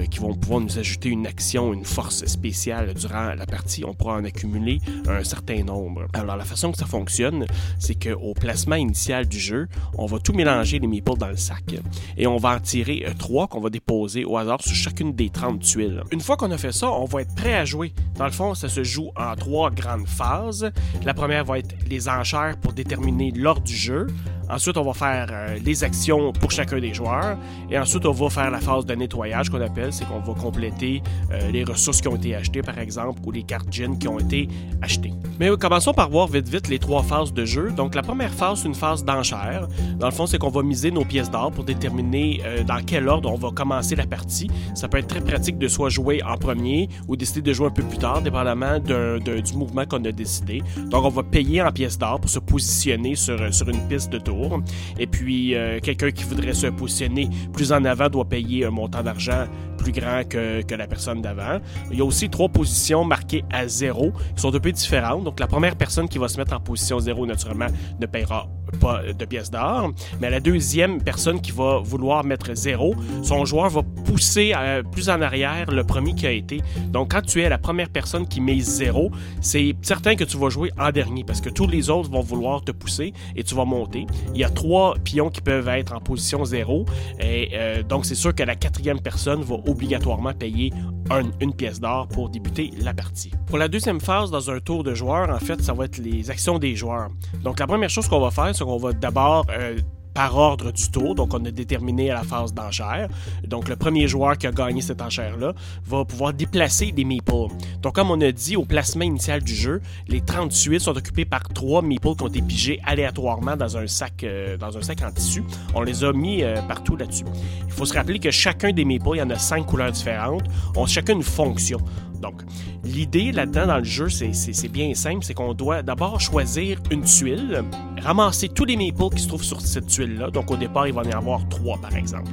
euh, 0.01 0.07
qui 0.07 0.19
vont 0.19 0.35
pouvoir 0.35 0.61
nous 0.61 0.79
ajouter 0.79 1.09
une 1.09 1.27
action, 1.27 1.73
une 1.73 1.85
force 1.85 2.25
spéciale 2.27 2.95
durant 2.95 3.35
la 3.35 3.47
partie. 3.47 3.85
On 3.85 3.95
pourra 3.95 4.17
en 4.17 4.25
accumuler 4.25 4.79
un 5.09 5.25
certain 5.25 5.63
nombre. 5.63 6.07
Alors 6.13 6.37
la 6.37 6.45
façon 6.45 6.73
que 6.73 6.79
ça 6.79 6.87
fonctionne, 6.87 7.47
c'est 7.79 7.95
qu'au 7.95 8.35
placement 8.35 8.77
initial 8.77 9.27
du 9.27 9.39
jeu, 9.39 9.69
on 9.97 10.07
va 10.07 10.19
tout 10.19 10.33
mélanger 10.33 10.79
les 10.79 10.87
meeples 10.87 11.19
dans 11.19 11.29
le 11.29 11.37
sac 11.37 11.75
et 12.17 12.27
on 12.27 12.37
va 12.37 12.57
en 12.57 12.61
tirer 12.61 13.05
euh, 13.07 13.13
trois 13.19 13.47
qu'on 13.47 13.61
va 13.61 13.71
déposer 13.71 14.25
au 14.25 14.37
hasard 14.37 14.63
sur 14.63 14.75
chacune 14.75 15.13
des 15.13 15.31
30 15.31 15.61
tuiles. 15.61 16.03
Une 16.11 16.21
fois 16.21 16.37
qu'on 16.37 16.51
a 16.51 16.59
fait 16.59 16.73
ça, 16.73 16.91
on 16.91 17.05
va 17.05 17.23
être 17.23 17.35
prêt 17.35 17.55
à 17.55 17.65
jouer. 17.65 17.93
Dans 18.17 18.27
le 18.27 18.33
fond, 18.33 18.55
ça 18.55 18.69
se 18.69 18.85
joue 18.85 19.11
en 19.17 19.35
trois 19.37 19.71
grandes 19.71 20.07
phases. 20.07 20.71
La 21.05 21.15
première 21.15 21.45
va 21.45 21.59
être 21.59 21.75
les 21.89 22.09
enchères 22.09 22.57
pour 22.61 22.73
déterminer 22.73 23.31
l'ordre 23.33 23.63
du 23.63 23.77
jeu. 23.77 24.07
Ensuite, 24.51 24.77
on 24.77 24.83
va 24.83 24.95
faire 24.95 25.29
euh, 25.31 25.59
les 25.65 25.85
actions 25.85 26.33
pour 26.33 26.51
chacun 26.51 26.81
des 26.81 26.93
joueurs. 26.93 27.39
Et 27.71 27.79
ensuite, 27.79 28.05
on 28.05 28.13
va 28.13 28.29
faire 28.31 28.51
la 28.51 28.59
phase 28.59 28.85
de 28.85 28.95
nettoyage 28.95 29.49
qu'on 29.49 29.61
appelle. 29.61 29.89
C'est 29.91 30.07
qu'on 30.07 30.20
va 30.20 30.34
compléter 30.34 31.03
euh, 31.32 31.51
les 31.51 31.64
ressources 31.64 32.01
qui 32.01 32.09
ont 32.09 32.16
été 32.16 32.34
achetées, 32.34 32.62
par 32.62 32.78
exemple, 32.78 33.20
ou 33.26 33.32
les 33.32 33.43
cartes 33.43 33.72
gin 33.72 33.99
qui 33.99 34.09
ont 34.09 34.18
été 34.18 34.49
achetées. 34.82 35.12
Mais 35.38 35.51
euh, 35.51 35.57
commençons 35.57 35.93
par 35.93 36.11
voir 36.11 36.26
vite 36.26 36.49
vite 36.49 36.68
les 36.68 36.78
trois 36.78 37.03
phases 37.03 37.32
de 37.32 37.45
jeu. 37.45 37.70
Donc, 37.76 37.95
la 37.95 38.03
première 38.03 38.32
phase, 38.32 38.61
c'est 38.61 38.68
une 38.68 38.74
phase 38.74 39.05
d'enchère. 39.05 39.68
Dans 39.99 40.07
le 40.07 40.12
fond, 40.12 40.26
c'est 40.26 40.38
qu'on 40.38 40.51
va 40.51 40.62
miser 40.62 40.91
nos 40.91 41.05
pièces 41.05 41.30
d'or 41.30 41.51
pour 41.51 41.64
déterminer 41.64 42.41
euh, 42.45 42.64
dans 42.64 42.82
quel 42.84 43.09
ordre 43.09 43.30
on 43.30 43.36
va 43.36 43.51
commencer 43.51 43.97
la 43.97 44.07
partie. 44.07 44.51
Ça 44.74 44.88
peut 44.88 44.99
être 44.99 45.09
très 45.09 45.20
pratique 45.20 45.59
de 45.59 45.68
soit 45.68 45.88
jouer 45.88 46.22
en 46.22 46.36
premier 46.36 46.88
ou 47.09 47.16
décider 47.16 47.43
de 47.43 47.53
jouer 47.53 47.66
un 47.66 47.70
peu 47.70 47.82
plus 47.82 47.99
tard, 47.99 48.22
dépendamment 48.22 48.78
du 48.78 49.57
mouvement 49.57 49.84
qu'on 49.86 50.05
a 50.05 50.12
décidé. 50.12 50.62
Donc, 50.91 51.05
on 51.05 51.09
va 51.09 51.22
payer 51.22 51.62
en 51.62 51.72
pièces 51.72 51.99
d'or 51.99 52.20
pour 52.20 52.30
se 52.30 52.38
positionner 52.38 53.14
sur, 53.14 53.53
sur 53.53 53.68
une 53.68 53.80
piste 53.88 54.11
de 54.11 54.18
tour. 54.18 54.61
Et 54.99 55.07
puis, 55.07 55.55
quelqu'un 55.82 56.11
qui 56.11 56.24
voudrait 56.24 56.55
se 56.55 56.66
positionner 56.68 57.28
plus 57.53 57.72
en 57.72 57.84
avant 57.84 58.09
doit 58.09 58.24
payer 58.24 58.66
un 58.66 58.70
montant 58.70 59.03
d'argent 59.03 59.47
plus 59.81 59.93
grand 59.93 60.28
que, 60.28 60.62
la 60.74 60.87
personne 60.87 61.20
d'avant. 61.20 61.59
Il 61.91 61.99
y 61.99 62.01
a 62.01 62.05
aussi 62.05 62.31
trois 62.31 62.49
positions 62.49 63.05
marquées 63.05 63.45
à 63.51 63.66
zéro, 63.66 64.12
qui 64.37 64.43
sont 64.43 64.55
un 64.55 64.61
peu 64.61 64.72
différentes. 64.72 65.24
Donc, 65.24 65.41
la 65.41 65.47
première 65.47 65.76
personne 65.76 66.09
qui 66.09 66.18
va 66.18 66.28
se 66.28 66.37
mettre 66.37 66.55
en 66.55 66.61
position 66.61 67.01
zéro, 67.01 67.26
naturellement, 67.26 67.66
ne 67.99 68.07
paiera 68.07 68.47
pas 68.71 69.03
de 69.12 69.25
pièces 69.25 69.51
d'or. 69.51 69.93
Mais 70.21 70.31
la 70.31 70.41
deuxième 70.41 71.03
personne 71.03 71.41
qui 71.41 71.51
va 71.53 71.79
vouloir 71.83 72.25
mettre 72.25 72.55
zéro, 72.55 72.95
son 73.23 73.45
joueur 73.45 73.68
va 73.71 73.83
pousser 73.83 74.53
euh, 74.57 74.83
plus 74.83 75.09
en 75.09 75.21
arrière 75.23 75.71
le 75.71 75.85
premier 75.85 76.14
qui 76.14 76.27
a 76.27 76.31
été. 76.33 76.61
Donc, 76.89 77.12
quand 77.12 77.23
tu 77.23 77.41
es 77.43 77.49
la 77.49 77.59
première 77.59 77.89
personne 77.89 78.27
qui 78.27 78.41
met 78.41 78.59
zéro, 78.61 79.11
c'est 79.41 79.75
certain 79.83 80.14
que 80.16 80.25
tu 80.25 80.37
vas 80.37 80.49
jouer 80.49 80.71
en 80.79 80.91
dernier 80.91 81.25
parce 81.25 81.41
que 81.41 81.49
tous 81.51 81.66
les 81.66 81.91
autres 81.91 82.11
vont 82.11 82.21
vouloir 82.21 82.62
te 82.62 82.73
pousser 82.73 83.12
et 83.37 83.43
tu 83.45 83.55
vas 83.55 83.64
monter. 83.64 84.07
Il 84.35 84.41
y 84.41 84.45
a 84.45 84.51
trois 84.51 84.95
pions 85.03 85.31
qui 85.31 85.41
peuvent 85.41 85.68
être 85.68 85.93
en 85.95 86.01
position 86.01 86.45
zéro. 86.45 86.85
Et 87.21 87.51
euh, 87.55 87.83
donc, 87.83 88.05
c'est 88.07 88.14
sûr 88.14 88.35
que 88.35 88.43
la 88.43 88.57
quatrième 88.57 89.01
personne 89.01 89.43
va 89.43 89.57
obligatoirement 89.66 90.33
payer 90.33 90.73
un- 91.11 91.31
une 91.41 91.55
pièce 91.55 91.81
d'or 91.81 92.07
pour 92.09 92.29
débuter 92.29 92.71
la 92.83 92.95
partie. 92.95 93.31
Pour 93.47 93.59
la 93.59 93.68
deuxième 93.68 94.01
phase, 94.01 94.31
dans 94.31 94.51
un 94.51 94.61
tour 94.61 94.85
de 94.85 94.95
joueur, 94.95 95.31
en 95.31 95.39
fait, 95.39 95.61
ça 95.62 95.73
va 95.73 95.87
être 95.87 95.99
les 95.99 96.31
actions 96.31 96.59
des 96.59 96.77
joueurs. 96.77 97.09
Donc, 97.43 97.59
la 97.59 97.66
première 97.66 97.91
chose 97.91 98.07
qu'on 98.09 98.21
va 98.21 98.31
faire, 98.31 98.55
c'est 98.61 98.65
qu'on 98.67 98.77
va 98.77 98.93
d'abord 98.93 99.47
euh, 99.51 99.79
par 100.13 100.37
ordre 100.37 100.71
du 100.71 100.91
tour. 100.91 101.15
Donc, 101.15 101.33
on 101.33 101.43
a 101.47 101.51
déterminé 101.51 102.11
à 102.11 102.15
la 102.17 102.23
phase 102.23 102.53
d'enchère. 102.53 103.09
Donc, 103.47 103.69
le 103.69 103.77
premier 103.77 104.07
joueur 104.07 104.37
qui 104.37 104.47
a 104.47 104.53
gagné 104.53 104.83
cette 104.83 105.01
enchère-là 105.01 105.55
va 105.87 106.05
pouvoir 106.05 106.35
déplacer 106.35 106.93
des 106.93 107.05
meeples. 107.05 107.49
Donc, 107.81 107.95
comme 107.95 108.11
on 108.11 108.21
a 108.21 108.31
dit 108.33 108.57
au 108.57 108.67
placement 108.67 109.05
initial 109.05 109.43
du 109.43 109.55
jeu, 109.55 109.81
les 110.09 110.21
38 110.21 110.81
sont 110.81 110.97
occupés 110.97 111.25
par 111.25 111.49
trois 111.49 111.81
meeples 111.81 112.15
qui 112.17 112.23
ont 112.23 112.29
été 112.29 112.43
pigés 112.43 112.81
aléatoirement 112.85 113.57
dans 113.57 113.79
un 113.79 113.87
sac, 113.87 114.25
euh, 114.25 114.59
dans 114.59 114.77
un 114.77 114.83
sac 114.83 115.01
en 115.03 115.11
tissu. 115.11 115.43
On 115.75 115.81
les 115.81 116.05
a 116.05 116.13
mis 116.13 116.43
euh, 116.43 116.61
partout 116.69 116.97
là-dessus. 116.97 117.25
Il 117.67 117.73
faut 117.73 117.87
se 117.87 117.95
rappeler 117.95 118.19
que 118.19 118.31
chacun 118.31 118.73
des 118.73 118.85
meeples, 118.85 119.13
il 119.15 119.19
y 119.19 119.23
en 119.23 119.31
a 119.31 119.39
cinq 119.39 119.65
couleurs 119.65 119.93
différentes, 119.93 120.45
ont 120.77 120.87
chacun 120.87 121.15
une 121.15 121.23
fonction. 121.23 121.79
Donc, 122.21 122.43
l'idée 122.85 123.33
là-dedans 123.33 123.66
dans 123.66 123.78
le 123.78 123.85
jeu, 123.85 124.09
c'est- 124.09 124.68
bien 124.68 124.95
simple, 124.95 125.24
c'est 125.24 125.35
qu'on 125.35 125.55
doit 125.55 125.83
d'abord 125.83 126.20
choisir 126.20 126.78
une 126.91 127.03
tuile, 127.03 127.64
ramasser 128.01 128.49
tous 128.49 128.64
les 128.64 128.76
meeples 128.76 129.11
qui 129.14 129.22
se 129.22 129.28
trouvent 129.28 129.43
sur 129.43 129.61
cette 129.61 129.87
tuile-là. 129.87 130.31
Donc, 130.31 130.51
au 130.51 130.57
départ, 130.57 130.87
il 130.87 130.95
va 130.95 131.03
y 131.03 131.14
en 131.14 131.18
avoir 131.18 131.49
trois, 131.49 131.78
par 131.78 131.95
exemple. 131.97 132.31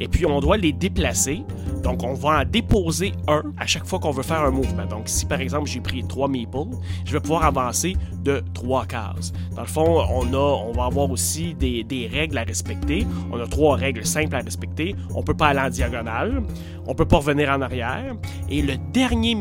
Et 0.00 0.08
puis, 0.08 0.26
on 0.26 0.40
doit 0.40 0.56
les 0.56 0.72
déplacer. 0.72 1.42
Donc, 1.82 2.02
on 2.02 2.14
va 2.14 2.40
en 2.40 2.44
déposer 2.44 3.12
un 3.28 3.42
à 3.58 3.66
chaque 3.66 3.84
fois 3.84 3.98
qu'on 3.98 4.10
veut 4.10 4.22
faire 4.22 4.40
un 4.40 4.50
mouvement. 4.50 4.86
Donc, 4.86 5.02
si 5.04 5.26
par 5.26 5.40
exemple 5.40 5.68
j'ai 5.68 5.80
pris 5.80 6.02
trois 6.02 6.28
meeples, 6.28 6.70
je 7.04 7.12
vais 7.12 7.20
pouvoir 7.20 7.44
avancer 7.44 7.94
de 8.22 8.42
trois 8.54 8.86
cases. 8.86 9.32
Dans 9.54 9.60
le 9.62 9.68
fond, 9.68 10.02
on, 10.10 10.26
a, 10.32 10.72
va 10.72 10.86
avoir 10.86 11.10
aussi 11.10 11.54
des, 11.54 12.10
règles 12.10 12.38
à 12.38 12.42
respecter. 12.42 13.06
On 13.30 13.38
a 13.38 13.46
trois 13.46 13.76
règles 13.76 14.04
simples 14.06 14.34
à 14.34 14.40
respecter. 14.40 14.96
On 15.14 15.22
peut 15.22 15.34
pas 15.34 15.48
aller 15.48 15.60
en 15.60 15.68
diagonale. 15.68 16.42
On 16.86 16.94
peut 16.94 17.04
pas 17.04 17.18
revenir 17.18 17.50
en 17.50 17.60
arrière. 17.60 18.14
Et 18.48 18.62
le 18.62 18.74
dernier 18.92 19.34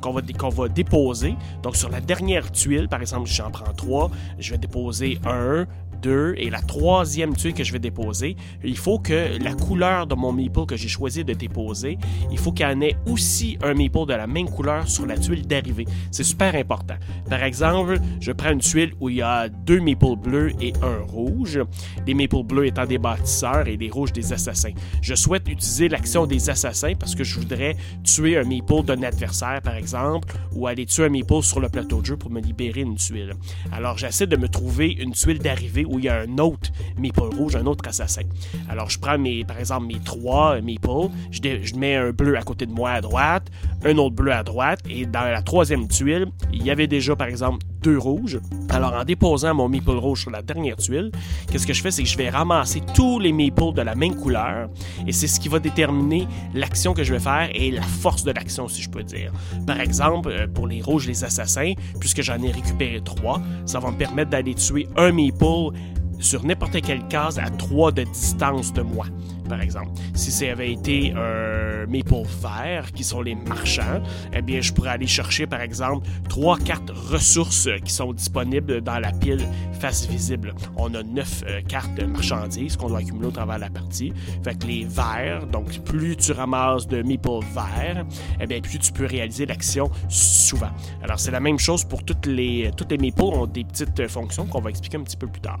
qu'on 0.00 0.12
va, 0.12 0.22
qu'on 0.38 0.48
va 0.48 0.68
déposer, 0.68 1.34
donc 1.62 1.76
sur 1.76 1.90
la 1.90 2.00
dernière 2.00 2.50
tuile, 2.52 2.88
par 2.88 3.00
exemple, 3.00 3.28
j'en 3.28 3.50
prends 3.50 3.72
trois, 3.72 4.10
je 4.38 4.52
vais 4.52 4.58
déposer 4.58 5.18
un, 5.24 5.66
deux, 6.00 6.34
et 6.36 6.50
la 6.50 6.60
troisième 6.60 7.34
tuile 7.36 7.54
que 7.54 7.64
je 7.64 7.72
vais 7.72 7.78
déposer, 7.78 8.36
il 8.64 8.76
faut 8.76 8.98
que 8.98 9.42
la 9.42 9.54
couleur 9.54 10.06
de 10.06 10.14
mon 10.14 10.32
meeple 10.32 10.66
que 10.66 10.76
j'ai 10.76 10.88
choisi 10.88 11.24
de 11.24 11.32
déposer, 11.32 11.98
il 12.30 12.38
faut 12.38 12.52
qu'il 12.52 12.66
y 12.66 12.68
en 12.68 12.80
ait 12.80 12.96
aussi 13.06 13.58
un 13.62 13.74
meeple 13.74 14.06
de 14.06 14.14
la 14.14 14.26
même 14.26 14.48
couleur 14.48 14.88
sur 14.88 15.06
la 15.06 15.16
tuile 15.16 15.46
d'arrivée. 15.46 15.86
C'est 16.10 16.24
super 16.24 16.54
important. 16.54 16.94
Par 17.28 17.42
exemple, 17.42 17.98
je 18.20 18.32
prends 18.32 18.52
une 18.52 18.60
tuile 18.60 18.92
où 19.00 19.08
il 19.08 19.16
y 19.16 19.22
a 19.22 19.48
deux 19.48 19.80
meeples 19.80 20.16
bleus 20.16 20.52
et 20.60 20.72
un 20.82 21.04
rouge. 21.06 21.60
Les 22.06 22.14
meeples 22.14 22.42
bleus 22.42 22.66
étant 22.66 22.86
des 22.86 22.98
bâtisseurs 22.98 23.66
et 23.66 23.76
les 23.76 23.90
rouges 23.90 24.12
des 24.12 24.32
assassins. 24.32 24.72
Je 25.02 25.14
souhaite 25.14 25.48
utiliser 25.48 25.88
l'action 25.88 26.26
des 26.26 26.50
assassins 26.50 26.94
parce 26.98 27.14
que 27.14 27.24
je 27.24 27.38
voudrais 27.38 27.76
tuer 28.04 28.38
un 28.38 28.44
meeple 28.44 28.82
d'un 28.84 29.02
adversaire, 29.02 29.60
par 29.62 29.74
exemple, 29.74 30.34
ou 30.54 30.66
aller 30.66 30.86
tuer 30.86 31.06
un 31.06 31.08
meeple 31.10 31.42
sur 31.42 31.60
le 31.60 31.68
plateau 31.68 32.00
de 32.00 32.06
jeu 32.06 32.16
pour 32.16 32.30
me 32.30 32.40
libérer 32.40 32.80
une 32.80 32.96
tuile. 32.96 33.34
Alors, 33.72 33.98
j'essaie 33.98 34.26
de 34.26 34.36
me 34.36 34.48
trouver 34.48 34.92
une 34.92 35.12
tuile 35.12 35.38
d'arrivée 35.38 35.84
où 35.88 35.98
il 35.98 36.04
y 36.04 36.08
a 36.08 36.20
un 36.20 36.38
autre 36.38 36.70
meeple 36.96 37.20
rouge, 37.20 37.56
un 37.56 37.66
autre 37.66 37.88
assassin. 37.88 38.22
Alors, 38.68 38.90
je 38.90 38.98
prends, 38.98 39.18
mes, 39.18 39.44
par 39.44 39.58
exemple, 39.58 39.86
mes 39.86 40.00
trois 40.00 40.60
meeples, 40.60 41.10
je, 41.30 41.40
je 41.62 41.74
mets 41.76 41.96
un 41.96 42.10
bleu 42.10 42.36
à 42.36 42.42
côté 42.42 42.66
de 42.66 42.72
moi 42.72 42.90
à 42.90 43.00
droite, 43.00 43.50
un 43.84 43.96
autre 43.96 44.14
bleu 44.14 44.32
à 44.32 44.42
droite, 44.42 44.80
et 44.88 45.06
dans 45.06 45.22
la 45.22 45.42
troisième 45.42 45.88
tuile, 45.88 46.26
il 46.52 46.62
y 46.64 46.70
avait 46.70 46.86
déjà, 46.86 47.16
par 47.16 47.28
exemple, 47.28 47.64
rouges. 47.96 48.40
Alors, 48.68 48.94
en 48.94 49.04
déposant 49.04 49.54
mon 49.54 49.68
meeple 49.68 49.90
rouge 49.90 50.22
sur 50.22 50.30
la 50.30 50.42
dernière 50.42 50.76
tuile, 50.76 51.10
qu'est-ce 51.50 51.66
que 51.66 51.72
je 51.72 51.82
fais, 51.82 51.90
c'est 51.90 52.02
que 52.02 52.08
je 52.08 52.18
vais 52.18 52.30
ramasser 52.30 52.82
tous 52.94 53.18
les 53.18 53.32
meeples 53.32 53.72
de 53.74 53.82
la 53.82 53.94
même 53.94 54.14
couleur, 54.14 54.68
et 55.06 55.12
c'est 55.12 55.26
ce 55.26 55.40
qui 55.40 55.48
va 55.48 55.58
déterminer 55.58 56.26
l'action 56.54 56.94
que 56.94 57.02
je 57.02 57.14
vais 57.14 57.20
faire 57.20 57.48
et 57.54 57.70
la 57.70 57.82
force 57.82 58.24
de 58.24 58.32
l'action, 58.32 58.68
si 58.68 58.82
je 58.82 58.90
peux 58.90 59.02
dire. 59.02 59.32
Par 59.66 59.80
exemple, 59.80 60.30
euh, 60.30 60.46
pour 60.46 60.66
les 60.66 60.82
rouges, 60.82 61.06
les 61.06 61.24
assassins, 61.24 61.72
puisque 62.00 62.22
j'en 62.22 62.40
ai 62.42 62.50
récupéré 62.50 63.00
trois, 63.04 63.40
ça 63.66 63.78
va 63.78 63.90
me 63.90 63.96
permettre 63.96 64.30
d'aller 64.30 64.54
tuer 64.54 64.88
un 64.96 65.12
meeple 65.12 65.72
sur 66.20 66.44
n'importe 66.44 66.80
quelle 66.82 67.06
case 67.08 67.38
à 67.38 67.48
3 67.48 67.92
de 67.92 68.02
distance 68.02 68.72
de 68.72 68.82
moi, 68.82 69.06
par 69.48 69.60
exemple. 69.60 69.90
Si 70.14 70.30
ça 70.30 70.50
avait 70.50 70.72
été 70.72 71.12
un 71.12 71.86
maple 71.86 72.26
vert, 72.42 72.92
qui 72.92 73.04
sont 73.04 73.22
les 73.22 73.34
marchands, 73.34 74.02
eh 74.32 74.42
bien, 74.42 74.60
je 74.60 74.72
pourrais 74.72 74.90
aller 74.90 75.06
chercher, 75.06 75.46
par 75.46 75.60
exemple, 75.60 76.06
trois 76.28 76.58
cartes 76.58 76.90
ressources 76.90 77.68
qui 77.84 77.92
sont 77.92 78.12
disponibles 78.12 78.80
dans 78.80 78.98
la 78.98 79.12
pile 79.12 79.46
face 79.80 80.06
visible. 80.06 80.54
On 80.76 80.92
a 80.94 81.02
neuf 81.02 81.42
euh, 81.46 81.60
cartes 81.66 82.00
marchandises 82.00 82.76
qu'on 82.76 82.88
doit 82.88 82.98
accumuler 82.98 83.28
au 83.28 83.30
travers 83.30 83.56
de 83.56 83.62
la 83.62 83.70
partie. 83.70 84.12
Fait 84.42 84.58
que 84.58 84.66
les 84.66 84.84
verts, 84.84 85.46
donc 85.46 85.78
plus 85.84 86.16
tu 86.16 86.32
ramasses 86.32 86.86
de 86.86 87.02
maple 87.02 87.44
verts, 87.54 88.04
eh 88.40 88.46
bien, 88.46 88.60
plus 88.60 88.78
tu 88.78 88.92
peux 88.92 89.06
réaliser 89.06 89.46
l'action 89.46 89.90
souvent. 90.08 90.70
Alors, 91.02 91.18
c'est 91.18 91.30
la 91.30 91.40
même 91.40 91.58
chose 91.58 91.84
pour 91.84 92.04
toutes 92.04 92.26
les, 92.26 92.70
toutes 92.76 92.90
les 92.92 92.98
maples 92.98 93.22
ont 93.22 93.46
des 93.46 93.64
petites 93.64 94.00
euh, 94.00 94.08
fonctions 94.08 94.46
qu'on 94.46 94.60
va 94.60 94.70
expliquer 94.70 94.96
un 94.96 95.02
petit 95.02 95.16
peu 95.16 95.26
plus 95.26 95.40
tard. 95.40 95.60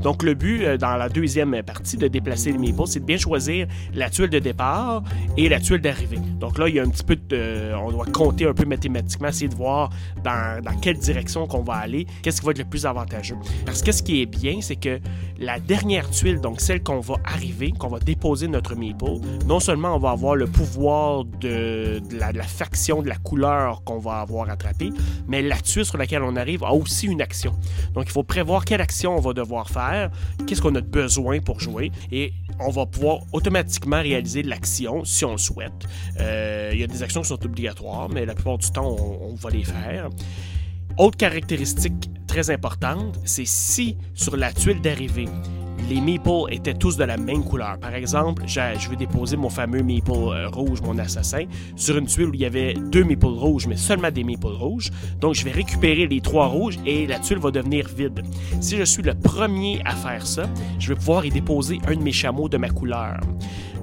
Donc, 0.00 0.22
le 0.22 0.34
but 0.34 0.64
euh, 0.64 0.76
dans 0.76 0.96
la 0.96 1.08
deuxième 1.08 1.62
partie 1.62 1.96
de 1.96 2.08
déplacer 2.08 2.52
les 2.52 2.58
meeples, 2.58 2.86
c'est 2.86 3.00
de 3.00 3.04
choisir 3.18 3.66
la 3.94 4.10
tuile 4.10 4.30
de 4.30 4.38
départ 4.38 5.02
et 5.36 5.48
la 5.48 5.60
tuile 5.60 5.80
d'arrivée. 5.80 6.18
Donc 6.40 6.58
là, 6.58 6.68
il 6.68 6.74
y 6.74 6.80
a 6.80 6.82
un 6.82 6.88
petit 6.88 7.04
peu 7.04 7.16
de. 7.16 7.72
on 7.74 7.90
doit 7.90 8.06
compter 8.06 8.46
un 8.46 8.54
peu 8.54 8.64
mathématiquement, 8.64 9.28
essayer 9.28 9.48
de 9.48 9.54
voir 9.54 9.90
dans, 10.24 10.62
dans 10.62 10.76
quelle 10.78 10.98
direction 10.98 11.46
qu'on 11.46 11.62
va 11.62 11.74
aller, 11.74 12.06
qu'est-ce 12.22 12.40
qui 12.40 12.46
va 12.46 12.52
être 12.52 12.58
le 12.58 12.64
plus 12.64 12.86
avantageux. 12.86 13.36
Parce 13.64 13.82
que 13.82 13.92
ce 13.92 14.02
qui 14.02 14.22
est 14.22 14.26
bien, 14.26 14.60
c'est 14.60 14.76
que 14.76 15.00
la 15.38 15.58
dernière 15.58 16.08
tuile, 16.10 16.40
donc 16.40 16.60
celle 16.60 16.82
qu'on 16.82 17.00
va 17.00 17.16
arriver, 17.24 17.72
qu'on 17.72 17.88
va 17.88 17.98
déposer 17.98 18.48
notre 18.48 18.74
meeple, 18.74 19.18
non 19.46 19.60
seulement 19.60 19.96
on 19.96 19.98
va 19.98 20.10
avoir 20.10 20.36
le 20.36 20.46
pouvoir 20.46 21.24
de, 21.24 22.00
la, 22.12 22.32
faction, 22.42 23.02
de 23.02 23.08
la 23.08 23.16
couleur 23.16 23.82
qu'on 23.84 23.98
va 23.98 24.20
avoir 24.20 24.48
attrapée, 24.50 24.90
mais 25.26 25.42
la 25.42 25.56
tuile 25.56 25.84
sur 25.84 25.98
laquelle 25.98 26.22
on 26.22 26.36
arrive 26.36 26.64
a 26.64 26.72
aussi 26.72 27.06
une 27.06 27.20
action. 27.20 27.52
Donc, 27.94 28.04
il 28.06 28.12
faut 28.12 28.22
prévoir 28.22 28.64
quelle 28.64 28.80
action 28.80 29.16
on 29.16 29.20
va 29.20 29.32
devoir 29.32 29.68
faire, 29.68 30.10
qu'est-ce 30.46 30.62
qu'on 30.62 30.74
a 30.74 30.80
besoin 30.80 31.40
pour 31.40 31.60
jouer, 31.60 31.90
et 32.10 32.32
on 32.60 32.70
va 32.70 32.86
pouvoir 32.86 33.20
automatiquement 33.32 34.00
réaliser 34.00 34.42
l'action 34.42 35.04
si 35.04 35.24
on 35.24 35.32
le 35.32 35.38
souhaite. 35.38 35.72
Euh, 36.20 36.70
Il 36.72 36.80
y 36.80 36.84
a 36.84 36.86
des 36.86 37.02
actions 37.02 37.22
qui 37.22 37.28
sont 37.28 37.44
obligatoires, 37.44 38.08
mais 38.08 38.24
la 38.24 38.34
plupart 38.34 38.58
du 38.58 38.70
temps, 38.70 38.96
on, 38.98 39.30
on 39.30 39.34
va 39.34 39.50
les 39.50 39.64
faire. 39.64 40.08
Autre 40.98 41.16
caractéristique 41.16 42.10
très 42.26 42.50
importante, 42.50 43.18
c'est 43.24 43.46
si 43.46 43.96
sur 44.14 44.36
la 44.36 44.52
tuile 44.52 44.82
d'arrivée, 44.82 45.28
les 45.88 46.00
meeples 46.00 46.44
étaient 46.50 46.74
tous 46.74 46.96
de 46.98 47.04
la 47.04 47.16
même 47.16 47.42
couleur. 47.44 47.78
Par 47.78 47.94
exemple, 47.94 48.42
je 48.46 48.90
vais 48.90 48.96
déposer 48.96 49.36
mon 49.36 49.48
fameux 49.48 49.82
meeple 49.82 50.12
euh, 50.12 50.48
rouge, 50.48 50.82
mon 50.82 50.98
assassin, 50.98 51.44
sur 51.76 51.96
une 51.96 52.06
tuile 52.06 52.28
où 52.28 52.34
il 52.34 52.40
y 52.40 52.44
avait 52.44 52.74
deux 52.74 53.04
meeples 53.04 53.26
rouges, 53.26 53.66
mais 53.66 53.76
seulement 53.76 54.10
des 54.10 54.22
meeples 54.22 54.46
rouges. 54.48 54.90
Donc, 55.18 55.34
je 55.34 55.44
vais 55.44 55.50
récupérer 55.50 56.06
les 56.06 56.20
trois 56.20 56.46
rouges 56.46 56.78
et 56.84 57.06
la 57.06 57.18
tuile 57.18 57.38
va 57.38 57.50
devenir 57.50 57.88
vide. 57.88 58.22
Si 58.60 58.76
je 58.76 58.84
suis 58.84 59.02
le 59.02 59.14
premier 59.14 59.80
à 59.84 59.96
faire 59.96 60.26
ça, 60.26 60.44
je 60.78 60.88
vais 60.88 60.94
pouvoir 60.94 61.24
y 61.24 61.30
déposer 61.30 61.80
un 61.86 61.96
de 61.96 62.02
mes 62.02 62.12
chameaux 62.12 62.48
de 62.48 62.58
ma 62.58 62.68
couleur. 62.68 63.18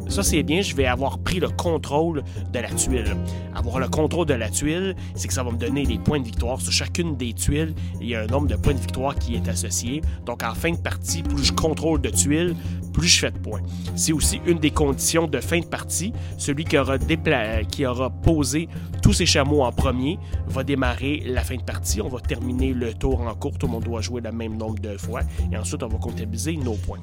Ça, 0.10 0.24
c'est 0.24 0.42
bien, 0.42 0.62
je 0.62 0.76
vais 0.76 0.88
avoir 0.88 1.20
pris 1.20 1.40
le 1.40 1.50
contrôle 1.50 2.24
de 2.52 2.60
la 2.60 2.70
tuile. 2.70 3.16
Avoir 3.54 3.80
le 3.80 3.88
contrôle 3.88 4.26
de 4.26 4.34
la 4.34 4.50
tuile, 4.50 4.96
c'est 5.14 5.28
que 5.28 5.34
ça 5.34 5.44
va 5.44 5.52
me 5.52 5.58
donner 5.58 5.86
des 5.86 6.00
points 6.00 6.20
de 6.20 6.26
victoire. 6.26 6.60
Sur 6.60 6.72
chacune 6.72 7.16
des 7.16 7.34
tuiles, 7.34 7.76
il 8.02 8.08
y 8.08 8.16
a 8.16 8.22
un 8.22 8.26
nombre 8.26 8.48
de 8.48 8.56
points 8.56 8.74
de 8.74 8.80
victoire 8.80 9.14
qui 9.14 9.36
est 9.36 9.48
associé. 9.48 10.02
Donc, 10.26 10.42
en 10.42 10.56
fin 10.56 10.72
de 10.72 10.78
partie, 10.78 11.22
plus 11.22 11.46
je 11.46 11.54
contrôle 11.54 12.02
de 12.02 12.10
tuiles, 12.10 12.56
plus 12.92 13.08
je 13.08 13.20
fais 13.20 13.32
de 13.32 13.38
points. 13.38 13.62
C'est 13.96 14.14
aussi 14.14 14.42
une 14.46 14.60
des 14.60 14.72
conditions 14.72 15.28
de 15.28 15.40
fin 15.40 15.60
de 15.60 15.66
partie. 15.66 16.14
Celui 16.38 16.66
qui 16.66 16.78
aura, 16.78 16.98
qui 17.70 17.86
aura 17.86 18.10
posé 18.10 18.68
tous 19.02 19.14
ses 19.14 19.26
chameaux 19.26 19.64
en 19.64 19.72
premier 19.72 20.20
va 20.48 20.64
démarrer 20.64 21.24
la 21.26 21.42
fin 21.42 21.56
de 21.56 21.62
partie. 21.62 22.02
On 22.02 22.10
va 22.10 22.20
terminer 22.20 22.74
le 22.74 22.94
tour 22.94 23.22
en 23.22 23.34
cours. 23.36 23.58
Tout 23.58 23.68
le 23.68 23.80
doit 23.80 24.02
jouer 24.02 24.22
le 24.22 24.32
même 24.32 24.58
nombre 24.58 24.80
de 24.80 24.98
fois. 24.98 25.22
Et 25.52 25.58
ensuite, 25.58 25.84
on 25.84 25.88
va 25.88 25.98
comptabiliser 25.98 26.56
nos 26.58 26.74
points. 26.74 27.00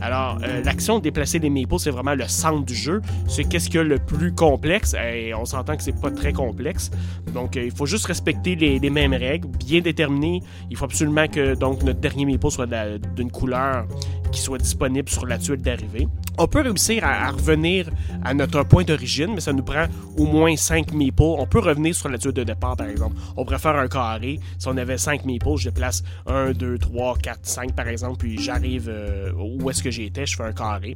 Alors, 0.00 0.38
euh, 0.42 0.62
l'action 0.62 0.98
de 0.98 1.04
déplacer 1.04 1.38
les 1.38 1.50
maples, 1.50 1.78
c'est 1.78 1.90
vraiment 1.90 2.14
le 2.14 2.26
centre 2.28 2.64
du 2.64 2.74
jeu. 2.74 3.00
C'est 3.28 3.44
qu'est-ce 3.44 3.76
a 3.78 3.82
le 3.82 3.98
plus 3.98 4.32
complexe? 4.32 4.94
Et 4.94 5.34
on 5.34 5.44
s'entend 5.44 5.76
que 5.76 5.82
c'est 5.82 5.98
pas 6.00 6.10
très 6.10 6.32
complexe. 6.32 6.90
Donc, 7.32 7.56
euh, 7.56 7.64
il 7.64 7.70
faut 7.70 7.86
juste 7.86 8.06
respecter 8.06 8.56
les, 8.56 8.90
mêmes 8.90 9.14
règles, 9.14 9.48
bien 9.48 9.80
déterminer. 9.80 10.42
Il 10.70 10.76
faut 10.76 10.84
absolument 10.84 11.28
que 11.28 11.54
notre 11.58 12.00
dernier 12.00 12.26
maple 12.26 12.50
soit 12.50 12.68
d'une 13.16 13.30
couleur 13.30 13.86
qui 14.30 14.40
soit 14.40 14.58
disponible 14.58 15.08
sur 15.08 15.26
la 15.26 15.38
tuile 15.38 15.62
d'arrivée. 15.62 16.08
On 16.38 16.46
peut 16.46 16.60
réussir 16.60 17.02
à, 17.04 17.30
revenir 17.30 17.88
à 18.22 18.34
notre 18.34 18.62
point 18.64 18.84
d'origine, 18.84 19.32
mais 19.34 19.40
ça 19.40 19.54
nous 19.54 19.62
prend 19.62 19.86
au 20.18 20.26
moins 20.26 20.54
5 20.54 20.92
meeples. 20.92 21.22
On 21.22 21.46
peut 21.46 21.60
revenir 21.60 21.94
sur 21.94 22.10
la 22.10 22.18
tuile 22.18 22.32
de 22.32 22.44
départ, 22.44 22.76
par 22.76 22.88
exemple. 22.88 23.16
On 23.36 23.44
pourrait 23.44 23.58
faire 23.58 23.76
un 23.76 23.88
carré. 23.88 24.38
Si 24.58 24.68
on 24.68 24.76
avait 24.76 24.98
5 24.98 25.24
meeples, 25.24 25.56
je 25.56 25.70
déplace 25.70 26.02
1, 26.26 26.52
2, 26.52 26.78
3, 26.78 27.16
4, 27.22 27.38
5, 27.42 27.72
par 27.74 27.88
exemple, 27.88 28.18
puis 28.18 28.38
j'arrive 28.38 28.88
euh, 28.88 29.32
où 29.32 29.70
est-ce 29.70 29.82
que 29.82 29.90
j'étais, 29.90 30.26
je 30.26 30.36
fais 30.36 30.42
un 30.42 30.52
carré. 30.52 30.94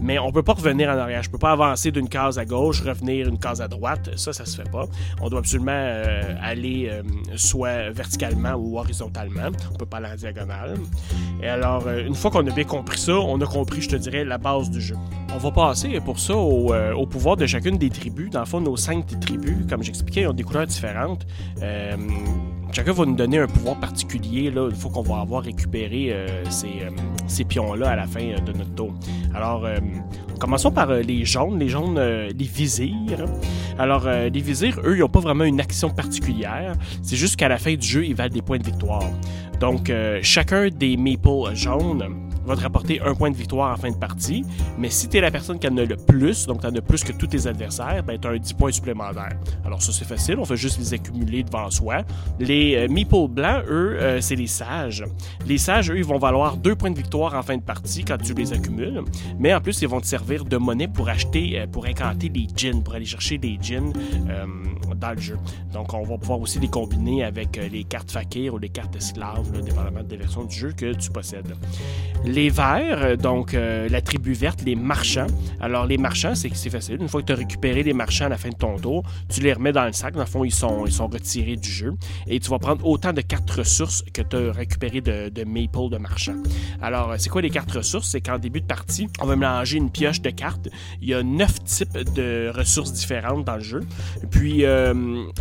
Mais 0.00 0.18
on 0.18 0.30
peut 0.30 0.42
pas 0.42 0.52
revenir 0.52 0.90
en 0.90 0.98
arrière. 0.98 1.22
Je 1.22 1.30
peux 1.30 1.38
pas 1.38 1.52
avancer 1.52 1.90
d'une 1.90 2.08
case 2.08 2.38
à 2.38 2.44
gauche, 2.44 2.82
revenir 2.82 3.28
une 3.28 3.38
case 3.38 3.62
à 3.62 3.68
droite. 3.68 4.10
Ça, 4.16 4.34
ça 4.34 4.44
se 4.44 4.56
fait 4.56 4.70
pas. 4.70 4.84
On 5.22 5.30
doit 5.30 5.38
absolument 5.38 5.72
euh, 5.72 6.34
aller 6.42 6.90
euh, 6.90 7.02
soit 7.36 7.90
verticalement 7.90 8.54
ou 8.54 8.78
horizontalement. 8.78 9.48
On 9.72 9.76
peut 9.76 9.86
pas 9.86 9.98
aller 9.98 10.08
en 10.12 10.16
diagonale. 10.16 10.74
Et 11.42 11.48
alors, 11.48 11.88
une 11.88 12.14
fois 12.14 12.30
qu'on 12.30 12.46
a 12.46 12.50
bien 12.50 12.64
compris 12.72 12.98
ça, 12.98 13.20
on 13.20 13.38
a 13.38 13.44
compris, 13.44 13.82
je 13.82 13.90
te 13.90 13.96
dirais, 13.96 14.24
la 14.24 14.38
base 14.38 14.70
du 14.70 14.80
jeu. 14.80 14.96
On 15.34 15.36
va 15.36 15.50
passer 15.50 16.00
pour 16.00 16.18
ça 16.18 16.34
au, 16.34 16.72
euh, 16.72 17.04
pouvoir 17.04 17.36
de 17.36 17.44
chacune 17.44 17.76
des 17.76 17.90
tribus. 17.90 18.30
Dans 18.30 18.40
le 18.40 18.46
fond, 18.46 18.62
nos 18.62 18.78
cinq 18.78 19.20
tribus, 19.20 19.66
comme 19.68 19.82
j'expliquais, 19.82 20.26
ont 20.26 20.32
des 20.32 20.42
couleurs 20.42 20.66
différentes. 20.66 21.26
Euh, 21.60 21.94
chacun 22.72 22.92
va 22.92 23.04
nous 23.04 23.14
donner 23.14 23.40
un 23.40 23.46
pouvoir 23.46 23.78
particulier, 23.78 24.50
là, 24.50 24.70
une 24.70 24.74
fois 24.74 24.90
qu'on 24.90 25.02
va 25.02 25.20
avoir 25.20 25.42
récupéré 25.42 26.12
euh, 26.12 26.26
ces, 27.28 27.44
pions-là 27.44 27.90
à 27.90 27.96
la 27.96 28.06
fin 28.06 28.24
de 28.24 28.52
notre 28.56 28.74
tour. 28.74 28.94
Alors, 29.34 29.66
commençons 30.40 30.70
par 30.70 30.90
les 30.94 31.26
jaunes, 31.26 31.58
les 31.58 31.68
jaunes, 31.68 32.00
les 32.00 32.46
visirs. 32.46 33.26
Alors, 33.78 34.08
les 34.08 34.40
visirs, 34.40 34.80
eux, 34.82 34.96
ils 34.96 35.00
n'ont 35.00 35.10
pas 35.10 35.20
vraiment 35.20 35.44
une 35.44 35.60
action 35.60 35.90
particulière. 35.90 36.72
C'est 37.02 37.16
juste 37.16 37.36
qu'à 37.36 37.48
la 37.48 37.58
fin 37.58 37.74
du 37.74 37.86
jeu, 37.86 38.06
ils 38.06 38.14
valent 38.14 38.32
des 38.32 38.42
points 38.42 38.58
de 38.58 38.64
victoire. 38.64 39.04
Donc, 39.60 39.92
chacun 40.22 40.68
des 40.68 40.96
maples 40.96 41.54
jaunes 41.54 42.31
va 42.44 42.56
te 42.56 42.62
rapporter 42.62 43.00
un 43.00 43.14
point 43.14 43.30
de 43.30 43.36
victoire 43.36 43.72
en 43.72 43.76
fin 43.76 43.90
de 43.90 43.96
partie. 43.96 44.44
Mais 44.78 44.90
si 44.90 45.08
tu 45.08 45.18
es 45.18 45.20
la 45.20 45.30
personne 45.30 45.58
qui 45.58 45.68
en 45.68 45.76
a 45.76 45.84
le 45.84 45.96
plus, 45.96 46.46
donc 46.46 46.60
tu 46.60 46.66
en 46.66 46.74
as 46.74 46.80
plus 46.80 47.04
que 47.04 47.12
tous 47.12 47.26
tes 47.26 47.46
adversaires, 47.46 48.02
ben, 48.02 48.18
tu 48.18 48.28
as 48.28 48.32
un 48.32 48.38
10 48.38 48.52
points 48.54 48.72
supplémentaires. 48.72 49.38
Alors 49.64 49.82
ça, 49.82 49.92
c'est 49.92 50.04
facile, 50.04 50.36
on 50.38 50.44
fait 50.44 50.56
juste 50.56 50.78
les 50.78 50.94
accumuler 50.94 51.42
devant 51.42 51.70
soi. 51.70 52.02
Les 52.38 52.76
euh, 52.76 53.26
blancs, 53.28 53.64
eux, 53.68 53.98
euh, 54.00 54.20
c'est 54.20 54.36
les 54.36 54.46
sages. 54.46 55.04
Les 55.46 55.58
sages, 55.58 55.90
eux, 55.90 55.98
ils 55.98 56.04
vont 56.04 56.18
valoir 56.18 56.56
deux 56.56 56.74
points 56.74 56.90
de 56.90 56.96
victoire 56.96 57.34
en 57.34 57.42
fin 57.42 57.56
de 57.56 57.62
partie 57.62 58.04
quand 58.04 58.18
tu 58.18 58.34
les 58.34 58.52
accumules. 58.52 59.02
Mais 59.38 59.54
en 59.54 59.60
plus, 59.60 59.82
ils 59.82 59.88
vont 59.88 60.00
te 60.00 60.06
servir 60.06 60.44
de 60.44 60.56
monnaie 60.56 60.88
pour 60.88 61.08
acheter, 61.08 61.60
euh, 61.60 61.66
pour 61.66 61.86
incanter 61.86 62.28
les 62.28 62.46
djinns, 62.54 62.82
pour 62.82 62.94
aller 62.94 63.04
chercher 63.04 63.38
des 63.38 63.58
djinns 63.60 63.92
euh, 64.28 64.46
dans 64.96 65.12
le 65.12 65.20
jeu. 65.20 65.38
Donc 65.72 65.92
on 65.94 66.02
va 66.02 66.18
pouvoir 66.18 66.40
aussi 66.40 66.58
les 66.58 66.68
combiner 66.68 67.24
avec 67.24 67.56
les 67.56 67.84
cartes 67.84 68.10
fakir 68.10 68.54
ou 68.54 68.58
les 68.58 68.68
cartes 68.68 68.94
esclaves, 68.96 69.52
là, 69.52 69.60
dépendamment 69.60 70.02
des 70.02 70.16
versions 70.16 70.44
du 70.44 70.54
jeu 70.54 70.72
que 70.72 70.92
tu 70.94 71.10
possèdes. 71.10 71.54
Les 72.32 72.48
verts, 72.48 73.02
euh, 73.02 73.16
donc 73.16 73.52
euh, 73.52 73.90
la 73.90 74.00
tribu 74.00 74.32
verte, 74.32 74.62
les 74.64 74.74
marchands. 74.74 75.26
Alors, 75.60 75.84
les 75.84 75.98
marchands, 75.98 76.34
c'est 76.34 76.70
facile. 76.70 76.96
Une 76.98 77.08
fois 77.08 77.20
que 77.20 77.26
tu 77.26 77.32
as 77.34 77.36
récupéré 77.36 77.82
les 77.82 77.92
marchands 77.92 78.24
à 78.24 78.30
la 78.30 78.38
fin 78.38 78.48
de 78.48 78.54
ton 78.54 78.78
tour, 78.78 79.02
tu 79.28 79.42
les 79.42 79.52
remets 79.52 79.72
dans 79.72 79.84
le 79.84 79.92
sac. 79.92 80.14
Dans 80.14 80.20
le 80.20 80.26
fond, 80.26 80.42
ils 80.42 80.50
sont, 80.50 80.86
retirés 81.12 81.56
du 81.56 81.70
jeu. 81.70 81.92
Et 82.26 82.40
tu 82.40 82.48
vas 82.48 82.58
prendre 82.58 82.86
autant 82.86 83.12
de 83.12 83.20
cartes 83.20 83.50
ressources 83.50 84.02
que 84.14 84.22
tu 84.22 84.36
as 84.36 84.52
récupéré 84.52 85.02
de, 85.02 85.28
de 85.28 85.44
maple 85.44 85.90
de 85.90 85.98
marchands. 85.98 86.42
Alors, 86.80 87.10
euh, 87.10 87.16
c'est 87.18 87.28
quoi 87.28 87.42
les 87.42 87.50
cartes 87.50 87.72
ressources? 87.72 88.08
C'est 88.08 88.22
qu'en 88.22 88.38
début 88.38 88.62
de 88.62 88.66
partie, 88.66 89.08
on 89.20 89.26
va 89.26 89.36
mélanger 89.36 89.76
une 89.76 89.90
pioche 89.90 90.22
de 90.22 90.30
cartes. 90.30 90.70
Il 91.02 91.08
y 91.10 91.14
a 91.14 91.22
neuf 91.22 91.62
types 91.64 91.98
de 92.14 92.50
ressources 92.54 92.94
différentes 92.94 93.44
dans 93.44 93.56
le 93.56 93.62
jeu. 93.62 93.80
Puis, 94.30 94.64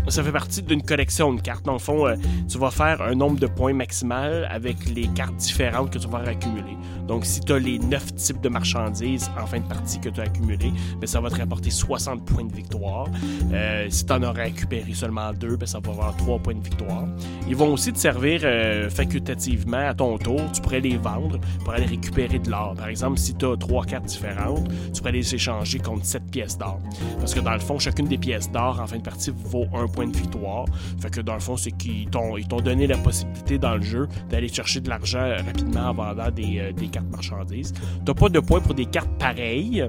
ça 0.09 0.23
fait 0.23 0.31
partie 0.31 0.61
d'une 0.61 0.81
collection 0.81 1.33
de 1.33 1.39
cartes. 1.39 1.63
Dans 1.63 1.73
le 1.73 1.79
fond, 1.79 2.13
tu 2.49 2.57
vas 2.57 2.71
faire 2.71 3.01
un 3.01 3.15
nombre 3.15 3.39
de 3.39 3.47
points 3.47 3.73
maximal 3.73 4.45
avec 4.51 4.77
les 4.93 5.07
cartes 5.07 5.37
différentes 5.37 5.91
que 5.91 5.97
tu 5.97 6.09
vas 6.09 6.19
accumuler. 6.19 6.80
Donc, 7.07 7.25
si 7.25 7.41
tu 7.41 7.53
as 7.53 7.59
les 7.59 7.79
9 7.79 8.15
types 8.15 8.41
de 8.41 8.49
marchandises 8.49 9.29
en 9.41 9.45
fin 9.45 9.59
de 9.59 9.67
partie 9.67 9.99
que 9.99 10.09
tu 10.09 10.19
as 10.21 10.23
accumulées, 10.23 10.73
ben, 10.99 11.07
ça 11.07 11.19
va 11.19 11.29
te 11.29 11.37
rapporter 11.37 11.69
60 11.69 12.25
points 12.25 12.45
de 12.45 12.53
victoire. 12.53 13.07
Euh, 13.53 13.87
si 13.89 14.05
tu 14.05 14.13
en 14.13 14.23
aurais 14.23 14.43
récupéré 14.43 14.93
seulement 14.93 15.33
2, 15.33 15.57
ben, 15.57 15.65
ça 15.65 15.79
va 15.79 15.91
avoir 15.91 16.15
3 16.17 16.39
points 16.39 16.55
de 16.55 16.63
victoire. 16.63 17.07
Ils 17.47 17.55
vont 17.55 17.73
aussi 17.73 17.91
te 17.91 17.97
servir 17.97 18.41
euh, 18.43 18.89
facultativement 18.89 19.89
à 19.89 19.93
ton 19.93 20.17
tour. 20.17 20.41
Tu 20.53 20.61
pourrais 20.61 20.79
les 20.79 20.97
vendre 20.97 21.39
pour 21.63 21.73
aller 21.73 21.85
récupérer 21.85 22.39
de 22.39 22.49
l'or. 22.49 22.75
Par 22.75 22.87
exemple, 22.87 23.17
si 23.17 23.33
tu 23.35 23.45
as 23.45 23.57
3 23.57 23.85
cartes 23.85 24.05
différentes, 24.05 24.67
tu 24.93 24.99
pourrais 24.99 25.11
les 25.11 25.35
échanger 25.35 25.79
contre 25.79 26.05
7 26.05 26.23
pièces 26.31 26.57
d'or. 26.57 26.79
Parce 27.19 27.33
que 27.33 27.39
dans 27.39 27.53
le 27.53 27.59
fond, 27.59 27.79
chacune 27.79 28.07
des 28.07 28.17
pièces 28.17 28.51
d'or 28.51 28.79
en 28.79 28.87
fin 28.87 28.97
de 28.97 29.03
partie 29.03 29.31
vaut 29.35 29.67
un 29.73 29.87
point 29.87 30.07
de 30.07 30.15
victoire. 30.15 30.65
Fait 30.99 31.09
que 31.09 31.21
dans 31.21 31.33
le 31.33 31.39
fond, 31.39 31.57
c'est 31.57 31.71
qu'ils 31.71 32.09
t'ont 32.09 32.61
donné 32.63 32.87
la 32.87 32.97
possibilité 32.97 33.57
dans 33.57 33.75
le 33.75 33.81
jeu 33.81 34.07
d'aller 34.29 34.47
chercher 34.47 34.79
de 34.79 34.89
l'argent 34.89 35.31
rapidement 35.45 35.89
en 35.89 35.93
vendant 35.93 36.31
des, 36.31 36.59
euh, 36.59 36.70
des 36.73 36.87
cartes 36.87 37.09
marchandises. 37.11 37.73
T'as 38.05 38.13
pas 38.13 38.29
de 38.29 38.39
points 38.39 38.61
pour 38.61 38.73
des 38.73 38.85
cartes 38.85 39.11
pareilles, 39.19 39.87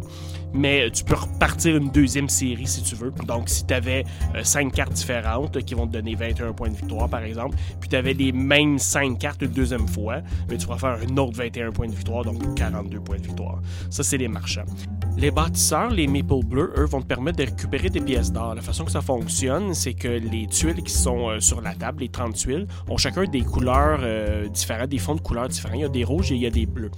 mais 0.55 0.91
tu 0.91 1.05
peux 1.05 1.15
repartir 1.15 1.77
une 1.77 1.91
deuxième 1.91 2.29
série 2.29 2.67
si 2.67 2.83
tu 2.83 2.95
veux. 2.95 3.13
Donc, 3.27 3.49
si 3.49 3.67
tu 3.67 3.75
avais 3.75 4.05
5 4.43 4.73
cartes 4.73 4.93
différentes 4.93 5.57
euh, 5.57 5.61
qui 5.61 5.75
vont 5.75 5.87
te 5.87 5.93
donner 5.93 6.15
21 6.15 6.53
points 6.53 6.69
de 6.69 6.77
victoire, 6.77 7.09
par 7.09 7.23
exemple, 7.23 7.57
puis 7.81 7.89
tu 7.89 7.97
avais 7.97 8.13
les 8.13 8.33
mêmes 8.33 8.79
5 8.79 9.19
cartes 9.19 9.43
une 9.43 9.53
deuxième 9.53 9.89
fois, 9.89 10.21
mais 10.49 10.57
tu 10.57 10.67
pourras 10.67 10.79
faire 10.79 10.99
un 11.09 11.17
autre 11.17 11.37
21 11.37 11.73
points 11.73 11.89
de 11.89 11.95
victoire, 11.95 12.25
donc 12.25 12.55
42 12.55 13.01
points 13.01 13.19
de 13.19 13.23
victoire. 13.23 13.61
Ça, 13.91 14.03
c'est 14.03 14.19
les 14.19 14.29
marchands. 14.29 14.65
Les 15.17 15.31
bâtisseurs, 15.31 15.91
les 15.91 16.07
Maple 16.07 16.45
Bleus, 16.45 16.73
eux, 16.77 16.87
vont 16.87 17.03
te 17.03 17.07
permettre 17.07 17.39
de 17.39 17.45
récupérer 17.45 17.91
des 17.91 18.01
pièces 18.01 18.33
d'or. 18.33 18.55
La 18.55 18.63
façon 18.63 18.85
que 18.85 18.91
ça 18.91 19.03
fonctionne, 19.03 19.75
c'est 19.75 19.95
que 19.95 20.09
les 20.09 20.47
tuiles 20.47 20.83
qui 20.83 20.93
sont 20.93 21.29
euh, 21.29 21.41
sur 21.41 21.61
la 21.61 21.75
table, 21.75 22.01
les 22.01 22.09
30 22.09 22.35
tuiles, 22.35 22.67
ont 22.89 22.97
chacun 22.97 23.25
des 23.25 23.43
couleurs 23.43 24.01
euh, 24.03 24.49
différentes, 24.49 24.89
des 24.89 24.99
fonds 24.99 25.15
de 25.15 25.21
couleurs 25.21 25.49
différents. 25.49 25.75
Il 25.75 25.81
y 25.81 25.85
a 25.85 25.89
des 25.89 26.05
rouges 26.05 26.33
et 26.33 26.35
il 26.35 26.41
y 26.41 26.47
a 26.47 26.51
des 26.51 26.67
bleus. 26.67 26.91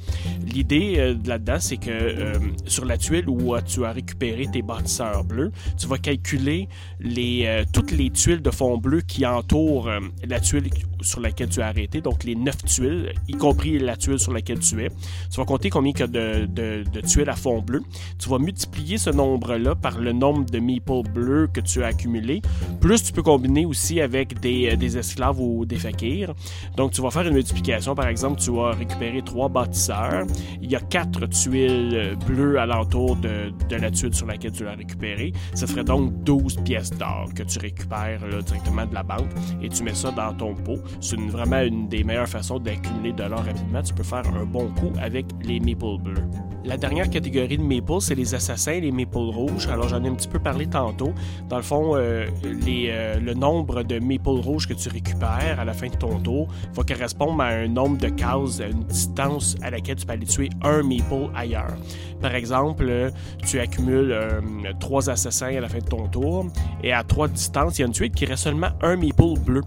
L'idée 0.46 0.94
euh, 0.98 1.14
là-dedans, 1.24 1.56
c'est 1.58 1.76
que 1.76 1.90
euh, 1.90 2.34
sur 2.66 2.84
la 2.84 2.96
tuile 2.96 3.28
où 3.28 3.43
tu 3.66 3.84
as 3.84 3.92
récupéré 3.92 4.46
tes 4.50 4.62
bâtisseurs 4.62 5.24
bleus, 5.24 5.52
tu 5.78 5.86
vas 5.86 5.98
calculer 5.98 6.68
les, 7.00 7.44
euh, 7.46 7.64
toutes 7.72 7.90
les 7.90 8.10
tuiles 8.10 8.42
de 8.42 8.50
fond 8.50 8.78
bleu 8.78 9.00
qui 9.00 9.26
entourent 9.26 9.88
euh, 9.88 10.00
la 10.26 10.40
tuile 10.40 10.70
sur 11.04 11.20
laquelle 11.20 11.48
tu 11.48 11.60
as 11.60 11.66
arrêté, 11.68 12.00
donc 12.00 12.24
les 12.24 12.34
9 12.34 12.64
tuiles, 12.64 13.12
y 13.28 13.32
compris 13.32 13.78
la 13.78 13.96
tuile 13.96 14.18
sur 14.18 14.32
laquelle 14.32 14.58
tu 14.60 14.82
es. 14.82 14.88
Tu 15.30 15.36
vas 15.36 15.44
compter 15.44 15.70
combien 15.70 15.92
a 16.00 16.06
de, 16.06 16.46
de- 16.46 16.84
de 16.90 17.00
tuiles 17.00 17.28
à 17.28 17.36
fond 17.36 17.60
bleu. 17.60 17.82
Tu 18.18 18.28
vas 18.28 18.38
multiplier 18.38 18.98
ce 18.98 19.10
nombre-là 19.10 19.74
par 19.74 19.98
le 19.98 20.12
nombre 20.12 20.44
de 20.44 20.58
meeples 20.58 21.02
bleus 21.12 21.48
que 21.52 21.60
tu 21.60 21.82
as 21.82 21.88
accumulé. 21.88 22.42
Plus 22.80 23.02
tu 23.02 23.12
peux 23.12 23.22
combiner 23.22 23.64
aussi 23.66 24.00
avec 24.00 24.40
des, 24.40 24.70
euh, 24.72 24.76
des 24.76 24.98
esclaves 24.98 25.40
ou 25.40 25.64
des 25.66 25.76
fakirs. 25.76 26.34
Donc 26.76 26.92
tu 26.92 27.00
vas 27.02 27.10
faire 27.10 27.26
une 27.26 27.34
multiplication. 27.34 27.94
Par 27.94 28.08
exemple, 28.08 28.40
tu 28.40 28.50
vas 28.50 28.70
récupérer 28.72 29.22
3 29.22 29.48
bâtisseurs. 29.48 30.26
Il 30.62 30.70
y 30.70 30.76
a 30.76 30.80
4 30.80 31.26
tuiles 31.26 31.90
euh, 31.94 32.14
bleues 32.26 32.58
alentour 32.58 33.16
de, 33.16 33.52
de 33.68 33.76
la 33.76 33.90
tuile 33.90 34.14
sur 34.14 34.26
laquelle 34.26 34.52
tu 34.52 34.64
l'as 34.64 34.74
récupéré. 34.74 35.32
Ça 35.54 35.66
ferait 35.66 35.84
donc 35.84 36.12
12 36.24 36.56
pièces 36.64 36.90
d'or 36.90 37.28
que 37.34 37.42
tu 37.42 37.58
récupères 37.58 38.20
directement 38.44 38.86
de 38.86 38.94
la 38.94 39.02
banque 39.02 39.30
et 39.62 39.68
tu 39.68 39.82
mets 39.82 39.94
ça 39.94 40.10
dans 40.10 40.32
ton 40.34 40.54
pot. 40.54 40.78
C'est 41.00 41.20
vraiment 41.20 41.60
une 41.60 41.88
des 41.88 42.04
meilleures 42.04 42.28
façons 42.28 42.58
d'accumuler 42.58 43.12
de 43.12 43.24
l'or 43.24 43.44
rapidement. 43.44 43.82
Tu 43.82 43.94
peux 43.94 44.02
faire 44.02 44.26
un 44.26 44.44
bon 44.44 44.68
coup 44.74 44.92
avec 45.00 45.26
les 45.42 45.60
maple 45.60 46.02
bleus. 46.02 46.28
La 46.66 46.78
dernière 46.78 47.10
catégorie 47.10 47.58
de 47.58 47.62
maple, 47.62 48.00
c'est 48.00 48.14
les 48.14 48.34
assassins, 48.34 48.80
les 48.80 48.90
maple 48.90 49.18
rouges. 49.18 49.68
Alors 49.68 49.86
j'en 49.88 50.02
ai 50.02 50.08
un 50.08 50.14
petit 50.14 50.28
peu 50.28 50.38
parlé 50.38 50.66
tantôt. 50.66 51.12
Dans 51.50 51.58
le 51.58 51.62
fond, 51.62 51.94
euh, 51.94 52.26
euh, 52.42 53.20
le 53.20 53.34
nombre 53.34 53.82
de 53.82 53.98
maple 53.98 54.40
rouges 54.40 54.66
que 54.66 54.72
tu 54.72 54.88
récupères 54.88 55.60
à 55.60 55.64
la 55.66 55.74
fin 55.74 55.88
de 55.88 55.96
ton 55.96 56.18
tour 56.20 56.48
va 56.72 56.82
correspondre 56.82 57.42
à 57.42 57.48
un 57.48 57.68
nombre 57.68 57.98
de 57.98 58.08
cases, 58.08 58.60
à 58.60 58.68
une 58.68 58.82
distance 58.84 59.56
à 59.60 59.70
laquelle 59.70 59.96
tu 59.96 60.06
peux 60.06 60.14
aller 60.14 60.24
tuer 60.24 60.48
un 60.62 60.82
maple 60.82 61.30
ailleurs. 61.34 61.76
Par 62.22 62.34
exemple, 62.34 63.10
tu 63.46 63.60
accumules 63.60 64.12
euh, 64.12 64.40
trois 64.80 65.10
assassins 65.10 65.54
à 65.54 65.60
la 65.60 65.68
fin 65.68 65.80
de 65.80 65.84
ton 65.84 66.08
tour 66.08 66.46
et 66.82 66.94
à 66.94 67.04
trois 67.04 67.28
distances, 67.28 67.78
il 67.78 67.82
y 67.82 67.84
a 67.84 67.88
une 67.88 67.92
tuile 67.92 68.12
qui 68.12 68.24
reste 68.24 68.44
seulement 68.44 68.70
un 68.80 68.96
maple 68.96 69.38
bleu. 69.38 69.60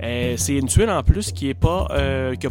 C'est 0.00 0.54
une 0.54 0.66
tuile 0.68 0.90
en 0.90 1.02
plus 1.02 1.32
qui 1.32 1.48
n'a 1.48 1.54
pas, 1.54 1.88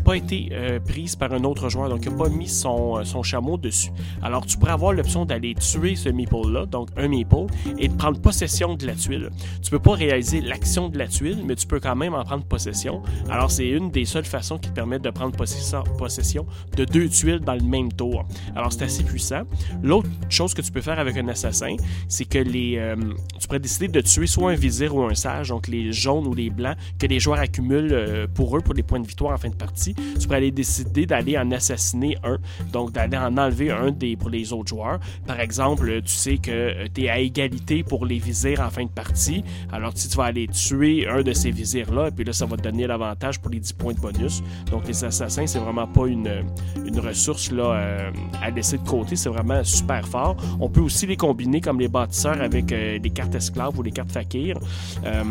pas 0.03 0.17
été 0.17 0.49
prise 0.85 1.15
par 1.15 1.31
un 1.31 1.43
autre 1.45 1.69
joueur, 1.69 1.87
donc 1.87 2.01
qui 2.01 2.09
n'a 2.09 2.17
pas 2.17 2.27
mis 2.27 2.49
son 2.49 3.23
chameau 3.23 3.57
dessus. 3.57 3.84
Alors, 4.21 4.45
tu 4.45 4.57
pourrais 4.57 4.71
avoir 4.71 4.93
l'option 4.93 5.25
d'aller 5.25 5.55
tuer 5.55 5.95
ce 5.95 6.09
meeple-là, 6.09 6.65
donc 6.65 6.89
un 6.97 7.07
meeple, 7.07 7.47
et 7.77 7.87
de 7.87 7.93
prendre 7.93 8.19
possession 8.19 8.75
de 8.75 8.85
la 8.85 8.93
tuile. 8.93 9.29
Tu 9.61 9.71
peux 9.71 9.79
pas 9.79 9.93
réaliser 9.93 10.41
l'action 10.41 10.89
de 10.89 10.97
la 10.97 11.07
tuile, 11.07 11.43
mais 11.45 11.55
tu 11.55 11.67
peux 11.67 11.79
quand 11.79 11.95
même 11.95 12.13
en 12.13 12.23
prendre 12.23 12.43
possession. 12.45 13.01
Alors, 13.29 13.51
c'est 13.51 13.67
une 13.67 13.91
des 13.91 14.05
seules 14.05 14.25
façons 14.25 14.57
qui 14.57 14.69
te 14.69 14.73
permettent 14.73 15.03
de 15.03 15.09
prendre 15.09 15.35
possession, 15.35 15.83
possession 15.97 16.45
de 16.75 16.85
deux 16.85 17.09
tuiles 17.09 17.39
dans 17.39 17.55
le 17.55 17.63
même 17.63 17.91
tour. 17.91 18.25
Alors, 18.55 18.71
c'est 18.71 18.83
assez 18.83 19.03
puissant. 19.03 19.43
L'autre 19.83 20.09
chose 20.29 20.53
que 20.53 20.61
tu 20.61 20.71
peux 20.71 20.81
faire 20.81 20.99
avec 20.99 21.17
un 21.17 21.27
assassin, 21.27 21.75
c'est 22.07 22.25
que 22.25 22.39
les, 22.39 22.77
euh, 22.77 22.95
tu 23.39 23.47
pourrais 23.47 23.59
décider 23.59 23.87
de 23.87 24.01
tuer 24.01 24.27
soit 24.27 24.51
un 24.51 24.55
vizir 24.55 24.95
ou 24.95 25.03
un 25.03 25.15
sage, 25.15 25.49
donc 25.49 25.67
les 25.67 25.91
jaunes 25.91 26.27
ou 26.27 26.33
les 26.33 26.49
blancs, 26.49 26.77
que 26.99 27.07
les 27.07 27.19
joueurs 27.19 27.39
accumulent 27.39 27.93
euh, 27.93 28.27
pour 28.33 28.55
eux, 28.57 28.61
pour 28.61 28.73
des 28.73 28.83
points 28.83 28.99
de 28.99 29.07
victoire 29.07 29.33
en 29.33 29.37
fin 29.37 29.49
de 29.49 29.55
partie. 29.55 29.93
Tu 29.93 30.25
pourrais 30.25 30.37
aller 30.37 30.51
décider 30.51 31.05
d'aller 31.05 31.37
en 31.37 31.51
assassiner 31.51 32.17
un, 32.23 32.37
donc 32.71 32.91
d'aller 32.91 33.17
en 33.17 33.37
enlever 33.37 33.71
un 33.71 33.74
des, 33.91 34.15
pour 34.15 34.29
les 34.29 34.53
autres 34.53 34.69
joueurs. 34.69 34.99
Par 35.25 35.39
exemple, 35.39 36.01
tu 36.01 36.13
sais 36.13 36.37
que 36.37 36.87
tu 36.87 37.03
es 37.03 37.09
à 37.09 37.19
égalité 37.19 37.83
pour 37.83 38.05
les 38.05 38.19
vizirs 38.19 38.61
en 38.61 38.69
fin 38.69 38.83
de 38.83 38.89
partie. 38.89 39.43
Alors, 39.71 39.91
si 39.95 40.09
tu 40.09 40.17
vas 40.17 40.25
aller 40.25 40.47
tuer 40.47 41.07
un 41.07 41.21
de 41.21 41.33
ces 41.33 41.51
vizirs-là, 41.51 42.07
et 42.07 42.11
puis 42.11 42.25
là, 42.25 42.33
ça 42.33 42.45
va 42.45 42.57
te 42.57 42.63
donner 42.63 42.87
l'avantage 42.87 43.39
pour 43.39 43.51
les 43.51 43.59
10 43.59 43.73
points 43.73 43.93
de 43.93 43.99
bonus. 43.99 44.43
Donc, 44.71 44.87
les 44.87 45.03
assassins, 45.03 45.47
c'est 45.47 45.59
vraiment 45.59 45.87
pas 45.87 46.07
une, 46.07 46.43
une 46.85 46.99
ressource 46.99 47.51
là, 47.51 47.73
euh, 47.73 48.11
à 48.41 48.49
laisser 48.49 48.77
de 48.77 48.87
côté. 48.87 49.15
C'est 49.15 49.29
vraiment 49.29 49.63
super 49.63 50.07
fort. 50.07 50.35
On 50.59 50.69
peut 50.69 50.81
aussi 50.81 51.05
les 51.07 51.17
combiner 51.17 51.61
comme 51.61 51.79
les 51.79 51.87
bâtisseurs 51.87 52.41
avec 52.41 52.71
euh, 52.71 52.99
des 52.99 53.09
cartes 53.09 53.35
esclaves 53.35 53.77
ou 53.77 53.83
les 53.83 53.91
cartes 53.91 54.11
fakirs 54.11 54.59
euh, 55.05 55.23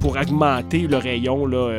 pour 0.00 0.16
augmenter 0.16 0.86
le 0.86 0.96
rayon 0.96 1.46
là, 1.46 1.70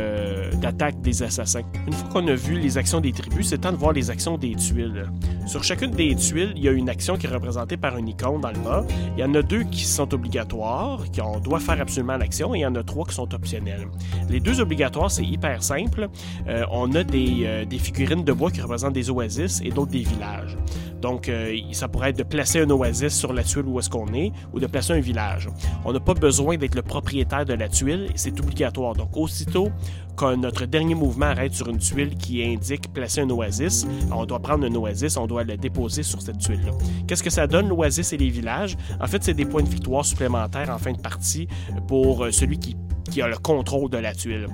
d'attaque 0.62 1.02
des 1.02 1.24
assassins. 1.24 1.62
Une 1.86 1.94
fois 1.94 2.10
qu'on 2.10 2.28
a 2.28 2.36
vu 2.36 2.60
les 2.60 2.78
actions 2.78 3.02
des 3.02 3.12
tribus, 3.12 3.48
c'est 3.48 3.60
temps 3.60 3.72
de 3.72 3.78
voir 3.78 3.94
les 3.94 4.10
actions 4.10 4.38
des 4.38 4.56
tuiles. 4.56 5.06
Sur 5.46 5.64
chacune 5.64 5.92
des 5.92 6.07
tuiles, 6.16 6.54
il 6.56 6.64
y 6.64 6.70
a 6.70 6.72
une 6.72 6.90
action 6.90 7.18
qui 7.18 7.28
est 7.28 7.30
représentée 7.30 7.78
par 7.78 7.98
une 7.98 8.08
icône 8.08 8.42
dans 8.42 8.52
le 8.52 8.60
bas. 8.60 8.86
Il 9.18 9.22
y 9.22 9.24
en 9.24 9.34
a 9.36 9.42
deux 9.42 9.64
qui 9.64 9.84
sont 9.84 10.14
obligatoires, 10.14 11.04
qu'on 11.16 11.40
doit 11.40 11.60
faire 11.60 11.80
absolument 11.82 12.18
l'action, 12.18 12.54
et 12.56 12.60
il 12.60 12.62
y 12.62 12.66
en 12.66 12.76
a 12.76 12.84
trois 12.84 13.06
qui 13.06 13.16
sont 13.16 13.34
optionnelles. 13.34 13.88
Les 14.30 14.40
deux 14.40 14.60
obligatoires, 14.60 15.12
c'est 15.12 15.26
hyper 15.26 15.64
simple. 15.64 16.08
Euh, 16.48 16.64
on 16.72 16.94
a 16.96 17.04
des, 17.04 17.44
euh, 17.46 17.66
des, 17.66 17.78
figurines 17.80 18.24
de 18.24 18.34
bois 18.34 18.52
qui 18.52 18.62
représentent 18.62 18.94
des 18.94 19.10
oasis 19.10 19.62
et 19.64 19.70
d'autres 19.70 19.92
des 19.92 20.04
villages. 20.04 20.58
Donc, 21.02 21.30
euh, 21.30 21.56
ça 21.72 21.88
pourrait 21.88 22.10
être 22.10 22.18
de 22.18 22.24
placer 22.24 22.60
un 22.62 22.70
oasis 22.70 23.14
sur 23.14 23.34
la 23.34 23.44
tuile 23.44 23.66
où 23.66 23.80
est-ce 23.80 23.90
qu'on 23.90 24.14
est, 24.14 24.32
ou 24.54 24.60
de 24.60 24.68
placer 24.68 24.94
un 24.94 25.00
village. 25.00 25.48
On 25.86 25.94
n'a 25.94 26.00
pas 26.00 26.14
besoin 26.14 26.58
d'être 26.58 26.76
le 26.76 26.82
propriétaire 26.82 27.46
de 27.46 27.54
la 27.54 27.70
tuile, 27.70 28.10
c'est 28.16 28.40
obligatoire. 28.40 28.94
Donc, 28.94 29.16
aussitôt 29.16 29.70
quand 30.18 30.36
notre 30.36 30.66
dernier 30.66 30.96
mouvement 30.96 31.28
arrête 31.28 31.54
sur 31.54 31.70
une 31.70 31.78
tuile 31.78 32.18
qui 32.18 32.44
indique 32.44 32.92
placer 32.92 33.22
un 33.22 33.30
oasis, 33.30 33.88
on 34.12 34.26
doit 34.26 34.40
prendre 34.40 34.66
un 34.66 34.76
oasis, 34.76 35.16
on 35.16 35.28
doit 35.28 35.44
le 35.44 35.56
déposer 35.56 36.02
sur 36.02 36.22
cette 36.22 36.40
tuile-là. 36.40 36.72
Qu'est-ce 37.08 37.24
que 37.24 37.30
ça 37.30 37.46
donne, 37.46 37.70
l'oasis 37.70 38.12
et 38.14 38.18
les 38.18 38.30
villages? 38.30 38.76
En 39.00 39.06
fait, 39.06 39.24
c'est 39.24 39.36
des 39.36 39.46
points 39.46 39.64
de 39.64 39.70
victoire 39.70 40.04
supplémentaires 40.04 40.72
en 40.72 40.80
fin 40.80 40.92
de 40.92 41.00
partie 41.00 41.48
pour 41.88 42.26
euh, 42.26 42.32
celui 42.32 42.58
qui 42.58 42.76
qui 43.10 43.22
a 43.22 43.28
le 43.28 43.38
contrôle 43.38 43.90
de 43.90 43.98
la 43.98 44.14
tuile. 44.14 44.48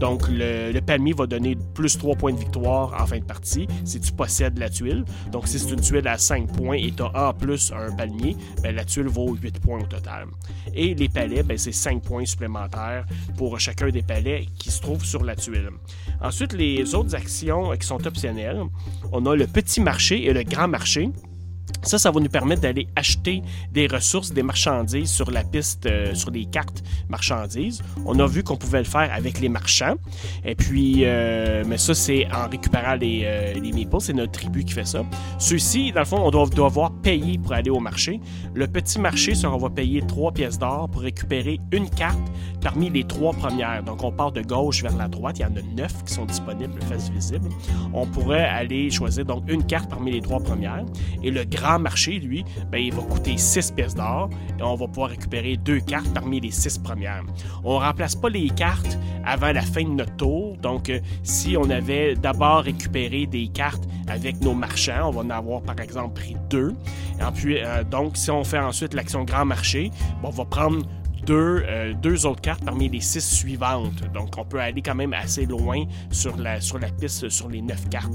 Donc, 0.00 0.22
le, 0.30 0.80
palmier 0.80 1.12
va 1.12 1.26
donner 1.26 1.56
plus 1.74 1.98
3 1.98 2.16
points 2.16 2.32
de 2.32 2.38
victoire 2.38 2.98
en 2.98 3.06
fin 3.06 3.18
de 3.18 3.24
partie 3.24 3.68
si 3.84 4.00
tu 4.00 4.12
possèdes 4.12 4.58
la 4.58 4.70
tuile. 4.70 5.04
Donc, 5.30 5.46
si 5.46 5.58
c'est 5.58 5.70
une 5.70 5.80
tuile 5.80 6.08
à 6.08 6.16
5 6.16 6.56
points 6.56 6.76
et 6.76 6.90
tu 6.90 7.02
as 7.02 7.28
en 7.28 7.34
plus 7.34 7.70
un 7.70 7.94
palmier, 7.94 8.34
ben, 8.62 8.74
la 8.74 8.84
tuile 8.84 9.08
vaut 9.08 9.34
8 9.34 9.60
points 9.60 9.80
au 9.80 9.86
total. 9.86 10.26
Et 10.74 10.94
les 10.94 11.10
palais, 11.10 11.42
ben, 11.42 11.58
c'est 11.58 11.72
5 11.72 12.02
points 12.02 12.24
supplémentaires 12.24 13.04
pour 13.36 13.60
chacun 13.60 13.90
des 13.90 14.02
palais 14.02 14.46
qui 14.58 14.70
se 14.70 14.80
trouvent 14.80 15.04
sur 15.04 15.22
la 15.22 15.36
tuile. 15.36 15.68
Ensuite, 16.22 16.54
les 16.54 16.94
autres 16.94 17.14
actions 17.14 17.72
qui 17.76 17.86
sont 17.86 18.06
optionnelles, 18.06 18.62
on 19.12 19.26
a 19.26 19.36
le 19.36 19.46
petit 19.46 19.82
marché 19.82 20.24
et 20.24 20.32
le 20.32 20.44
grand 20.44 20.68
marché. 20.68 21.10
Ça, 21.82 21.98
ça 21.98 22.10
va 22.10 22.20
nous 22.20 22.28
permettre 22.28 22.62
d'aller 22.62 22.88
acheter 22.94 23.42
des 23.72 23.86
ressources, 23.86 24.32
des 24.32 24.42
marchandises 24.42 25.10
sur 25.10 25.30
la 25.30 25.44
piste, 25.44 25.86
euh, 25.86 26.14
sur 26.14 26.30
des 26.30 26.44
cartes 26.44 26.82
marchandises. 27.08 27.82
On 28.04 28.18
a 28.18 28.26
vu 28.26 28.42
qu'on 28.42 28.56
pouvait 28.56 28.80
le 28.80 28.84
faire 28.84 29.10
avec 29.12 29.40
les 29.40 29.48
marchands. 29.48 29.96
Et 30.44 30.54
puis, 30.54 31.04
euh, 31.04 31.64
mais 31.66 31.78
ça, 31.78 31.94
c'est 31.94 32.26
en 32.32 32.48
récupérant 32.48 32.94
les, 32.94 33.22
euh. 33.24 33.54
C'est 34.00 34.12
notre 34.12 34.32
tribu 34.32 34.64
qui 34.64 34.72
fait 34.72 34.86
ça. 34.86 35.02
Ceux-ci, 35.38 35.92
dans 35.92 36.00
le 36.00 36.06
fond, 36.06 36.18
on 36.18 36.30
doit 36.30 36.46
devoir 36.46 36.92
payer 37.02 37.38
pour 37.38 37.52
aller 37.52 37.70
au 37.70 37.80
marché. 37.80 38.20
Le 38.54 38.66
petit 38.66 38.98
marché, 38.98 39.34
ça, 39.34 39.50
on 39.50 39.58
va 39.58 39.68
payer 39.68 40.02
trois 40.06 40.32
pièces 40.32 40.58
d'or 40.58 40.88
pour 40.90 41.02
récupérer 41.02 41.60
une 41.72 41.88
carte 41.90 42.20
parmi 42.60 42.88
les 42.90 43.04
trois 43.04 43.32
premières. 43.32 43.82
Donc, 43.82 44.04
on 44.04 44.12
part 44.12 44.32
de 44.32 44.42
gauche 44.42 44.82
vers 44.82 44.96
la 44.96 45.08
droite. 45.08 45.38
Il 45.38 45.42
y 45.42 45.44
en 45.44 45.56
a 45.56 45.62
neuf 45.76 46.04
qui 46.04 46.14
sont 46.14 46.24
disponibles, 46.24 46.80
face 46.82 47.10
visible. 47.10 47.48
On 47.92 48.06
pourrait 48.06 48.44
aller 48.44 48.90
choisir 48.90 49.24
donc 49.24 49.44
une 49.48 49.64
carte 49.64 49.90
parmi 49.90 50.12
les 50.12 50.20
trois 50.20 50.40
premières. 50.40 50.84
Et 51.22 51.30
le 51.30 51.44
marché, 51.78 52.18
lui, 52.18 52.44
ben, 52.70 52.78
il 52.78 52.92
va 52.92 53.02
coûter 53.02 53.36
6 53.36 53.72
pièces 53.72 53.94
d'or 53.94 54.30
et 54.58 54.62
on 54.62 54.74
va 54.74 54.86
pouvoir 54.86 55.10
récupérer 55.10 55.56
deux 55.56 55.80
cartes 55.80 56.12
parmi 56.12 56.40
les 56.40 56.50
six 56.50 56.78
premières. 56.78 57.22
On 57.64 57.78
remplace 57.78 58.14
pas 58.14 58.28
les 58.28 58.48
cartes 58.50 58.98
avant 59.24 59.52
la 59.52 59.62
fin 59.62 59.84
de 59.84 59.90
notre 59.90 60.14
tour. 60.16 60.56
Donc, 60.58 60.90
euh, 60.90 61.00
si 61.22 61.56
on 61.56 61.68
avait 61.70 62.14
d'abord 62.14 62.62
récupéré 62.62 63.26
des 63.26 63.48
cartes 63.48 63.84
avec 64.08 64.40
nos 64.40 64.54
marchands, 64.54 65.08
on 65.08 65.10
va 65.10 65.20
en 65.22 65.30
avoir 65.30 65.62
par 65.62 65.78
exemple 65.80 66.20
pris 66.20 66.36
deux. 66.48 66.74
Et 67.20 67.32
puis, 67.34 67.58
euh, 67.58 67.84
donc, 67.84 68.16
si 68.16 68.30
on 68.30 68.44
fait 68.44 68.58
ensuite 68.58 68.94
l'action 68.94 69.24
grand 69.24 69.44
marché, 69.44 69.90
on 70.22 70.30
va 70.30 70.44
prendre 70.44 70.84
deux, 71.30 71.62
euh, 71.68 71.92
deux 71.94 72.26
autres 72.26 72.40
cartes 72.40 72.64
parmi 72.64 72.88
les 72.88 73.00
six 73.00 73.20
suivantes. 73.20 74.02
Donc, 74.12 74.36
on 74.36 74.44
peut 74.44 74.58
aller 74.58 74.82
quand 74.82 74.96
même 74.96 75.12
assez 75.12 75.46
loin 75.46 75.84
sur 76.10 76.36
la, 76.36 76.60
sur 76.60 76.80
la 76.80 76.88
piste 76.88 77.28
sur 77.28 77.48
les 77.48 77.62
neuf 77.62 77.88
cartes. 77.88 78.12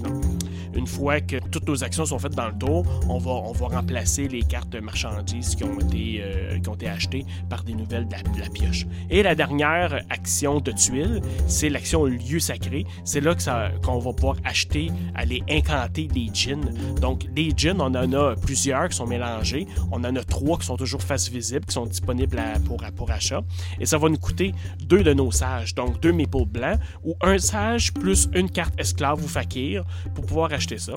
Une 0.75 0.85
fois 0.85 1.21
que 1.21 1.37
toutes 1.49 1.65
nos 1.65 1.81
actions 1.81 2.05
sont 2.05 2.19
faites 2.19 2.35
dans 2.35 2.47
le 2.47 2.57
tour, 2.57 2.83
on 3.07 3.17
va, 3.17 3.31
on 3.31 3.53
va 3.53 3.67
remplacer 3.67 4.27
les 4.27 4.41
cartes 4.41 4.75
marchandises 4.75 5.55
qui 5.55 5.63
ont 5.63 5.79
été, 5.79 6.19
euh, 6.21 6.59
qui 6.59 6.67
ont 6.67 6.73
été 6.73 6.89
achetées 6.89 7.25
par 7.49 7.63
des 7.63 7.73
nouvelles 7.73 8.05
de 8.05 8.39
la, 8.41 8.49
pioche. 8.49 8.85
Et 9.09 9.23
la 9.23 9.33
dernière 9.33 10.03
action 10.09 10.59
de 10.59 10.73
tuile, 10.73 11.21
c'est 11.47 11.69
l'action 11.69 12.03
lieu 12.03 12.39
sacré. 12.39 12.85
C'est 13.05 13.21
là 13.21 13.33
qu'on 13.81 13.99
va 13.99 14.11
pouvoir 14.11 14.35
acheter, 14.43 14.91
aller 15.13 15.41
incanter 15.49 16.07
des 16.07 16.29
djinns. 16.33 16.69
Donc, 16.99 17.27
les 17.33 17.53
djinns, 17.55 17.79
on 17.79 17.95
en 17.95 18.11
a 18.11 18.35
plusieurs 18.35 18.89
qui 18.89 18.97
sont 18.97 19.07
mélangés. 19.07 19.67
On 19.93 20.03
en 20.03 20.15
a 20.17 20.23
trois 20.25 20.57
qui 20.57 20.65
sont 20.65 20.75
toujours 20.75 21.01
face 21.01 21.29
visible, 21.29 21.63
qui 21.65 21.73
sont 21.75 21.85
disponibles 21.85 22.41
pour, 22.65 22.83
achat. 23.11 23.41
Et 23.79 23.85
ça 23.85 23.97
va 23.97 24.09
nous 24.09 24.17
coûter 24.17 24.53
deux 24.83 25.03
de 25.03 25.13
nos 25.13 25.31
sages, 25.31 25.75
donc 25.75 25.99
deux 26.01 26.11
mépaules 26.11 26.47
blancs 26.47 26.79
ou 27.03 27.15
un 27.21 27.37
sage 27.37 27.93
plus 27.93 28.29
une 28.33 28.49
carte 28.49 28.73
esclave 28.79 29.23
ou 29.23 29.27
fakir 29.27 29.83
pour 30.13 30.25
pouvoir 30.25 30.51
acheter 30.53 30.77
ça. 30.77 30.93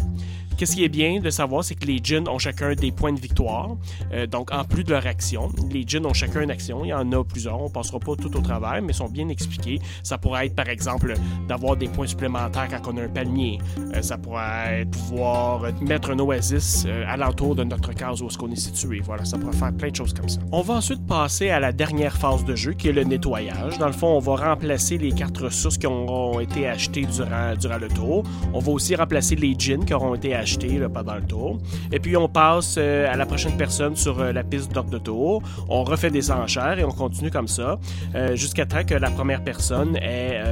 Qu'est-ce 0.59 0.74
qui 0.74 0.82
est 0.82 0.88
bien 0.88 1.20
de 1.20 1.30
savoir, 1.30 1.62
c'est 1.62 1.76
que 1.76 1.86
les 1.86 2.00
djinns 2.02 2.28
ont 2.28 2.40
chacun 2.40 2.74
des 2.74 2.90
points 2.90 3.12
de 3.12 3.20
victoire. 3.20 3.76
Euh, 4.12 4.26
donc, 4.26 4.52
en 4.52 4.64
plus 4.64 4.82
de 4.82 4.90
leur 4.90 5.06
action, 5.06 5.50
les 5.70 5.84
djinns 5.86 6.04
ont 6.04 6.12
chacun 6.12 6.40
une 6.40 6.50
action. 6.50 6.84
Il 6.84 6.88
y 6.88 6.92
en 6.92 7.12
a 7.12 7.22
plusieurs. 7.22 7.62
On 7.62 7.70
passera 7.70 8.00
pas 8.00 8.16
tout 8.16 8.36
au 8.36 8.40
travers, 8.40 8.82
mais 8.82 8.92
sont 8.92 9.09
bien 9.09 9.28
expliqués. 9.28 9.78
Ça 10.02 10.18
pourrait 10.18 10.46
être, 10.46 10.56
par 10.56 10.68
exemple, 10.68 11.14
d'avoir 11.46 11.76
des 11.76 11.86
points 11.86 12.09
supplémentaires 12.09 12.66
quand 12.70 12.92
on 12.92 12.96
a 12.96 13.02
un 13.04 13.09
palmier. 13.09 13.59
Euh, 13.94 14.02
ça 14.02 14.18
pourrait 14.18 14.80
être 14.80 14.90
pouvoir 14.90 15.62
mettre 15.80 16.11
un 16.11 16.18
oasis 16.18 16.86
euh, 16.88 17.04
alentour 17.06 17.54
de 17.54 17.62
notre 17.62 17.92
case 17.92 18.20
où 18.20 18.26
est-ce 18.26 18.36
qu'on 18.36 18.50
est 18.50 18.56
situé. 18.56 19.00
Voilà, 19.04 19.24
ça 19.24 19.38
pourrait 19.38 19.56
faire 19.56 19.72
plein 19.72 19.90
de 19.90 19.96
choses 19.96 20.12
comme 20.12 20.28
ça. 20.28 20.40
On 20.50 20.62
va 20.62 20.74
ensuite 20.74 21.06
passer 21.06 21.50
à 21.50 21.61
la 21.61 21.70
dernière 21.70 22.16
phase 22.16 22.44
de 22.44 22.56
jeu, 22.56 22.72
qui 22.72 22.88
est 22.88 22.92
le 22.92 23.04
nettoyage. 23.04 23.78
Dans 23.78 23.86
le 23.86 23.92
fond, 23.92 24.09
on 24.09 24.18
va 24.18 24.34
remplacer 24.34 24.98
les 24.98 25.12
cartes 25.12 25.38
ressources 25.38 25.78
qui 25.78 25.86
auront 25.86 26.40
été 26.40 26.66
achetées 26.66 27.06
durant, 27.06 27.54
durant 27.54 27.78
le 27.78 27.86
tour. 27.86 28.24
On 28.52 28.59
va 28.59 28.72
aussi 28.72 28.96
remplacer 28.96 29.36
les 29.36 29.54
djinns 29.56 29.84
qui 29.84 29.94
auront 29.94 30.16
été 30.16 30.34
achetés 30.34 30.47
pendant 30.92 31.14
le 31.14 31.22
tour. 31.22 31.59
Et 31.92 31.99
puis 31.99 32.16
on 32.16 32.28
passe 32.28 32.76
euh, 32.78 33.12
à 33.12 33.16
la 33.16 33.26
prochaine 33.26 33.57
personne 33.57 33.96
sur 33.96 34.20
euh, 34.20 34.32
la 34.32 34.42
piste 34.42 34.72
d'ordre 34.72 34.90
de 34.90 34.99
tour. 34.99 35.42
On 35.68 35.84
refait 35.84 36.11
des 36.11 36.30
enchères 36.30 36.78
et 36.78 36.84
on 36.84 36.90
continue 36.90 37.30
comme 37.30 37.49
ça 37.49 37.78
euh, 38.14 38.34
jusqu'à 38.36 38.66
temps 38.66 38.84
que 38.84 38.94
la 38.94 39.11
première 39.11 39.42
personne 39.42 39.96
ait 39.96 40.42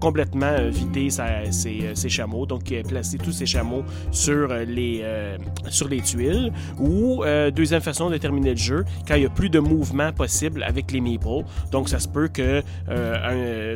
complètement 0.00 0.56
vidé 0.70 1.08
ses, 1.10 2.08
chameaux, 2.08 2.46
donc 2.46 2.72
placé 2.88 3.18
tous 3.18 3.32
ses 3.32 3.46
chameaux 3.46 3.84
sur 4.10 4.48
les, 4.48 5.04
sur 5.68 5.88
les 5.88 6.00
tuiles. 6.00 6.52
Ou 6.78 7.22
deuxième 7.54 7.80
façon 7.80 8.10
de 8.10 8.16
terminer 8.16 8.50
le 8.50 8.56
jeu, 8.56 8.84
quand 9.06 9.14
il 9.14 9.20
n'y 9.20 9.26
a 9.26 9.30
plus 9.30 9.50
de 9.50 9.58
mouvement 9.58 10.12
possible 10.12 10.62
avec 10.62 10.92
les 10.92 11.00
meeples. 11.00 11.44
Donc 11.70 11.88
ça 11.88 11.98
se 11.98 12.08
peut 12.08 12.28
que 12.28 12.62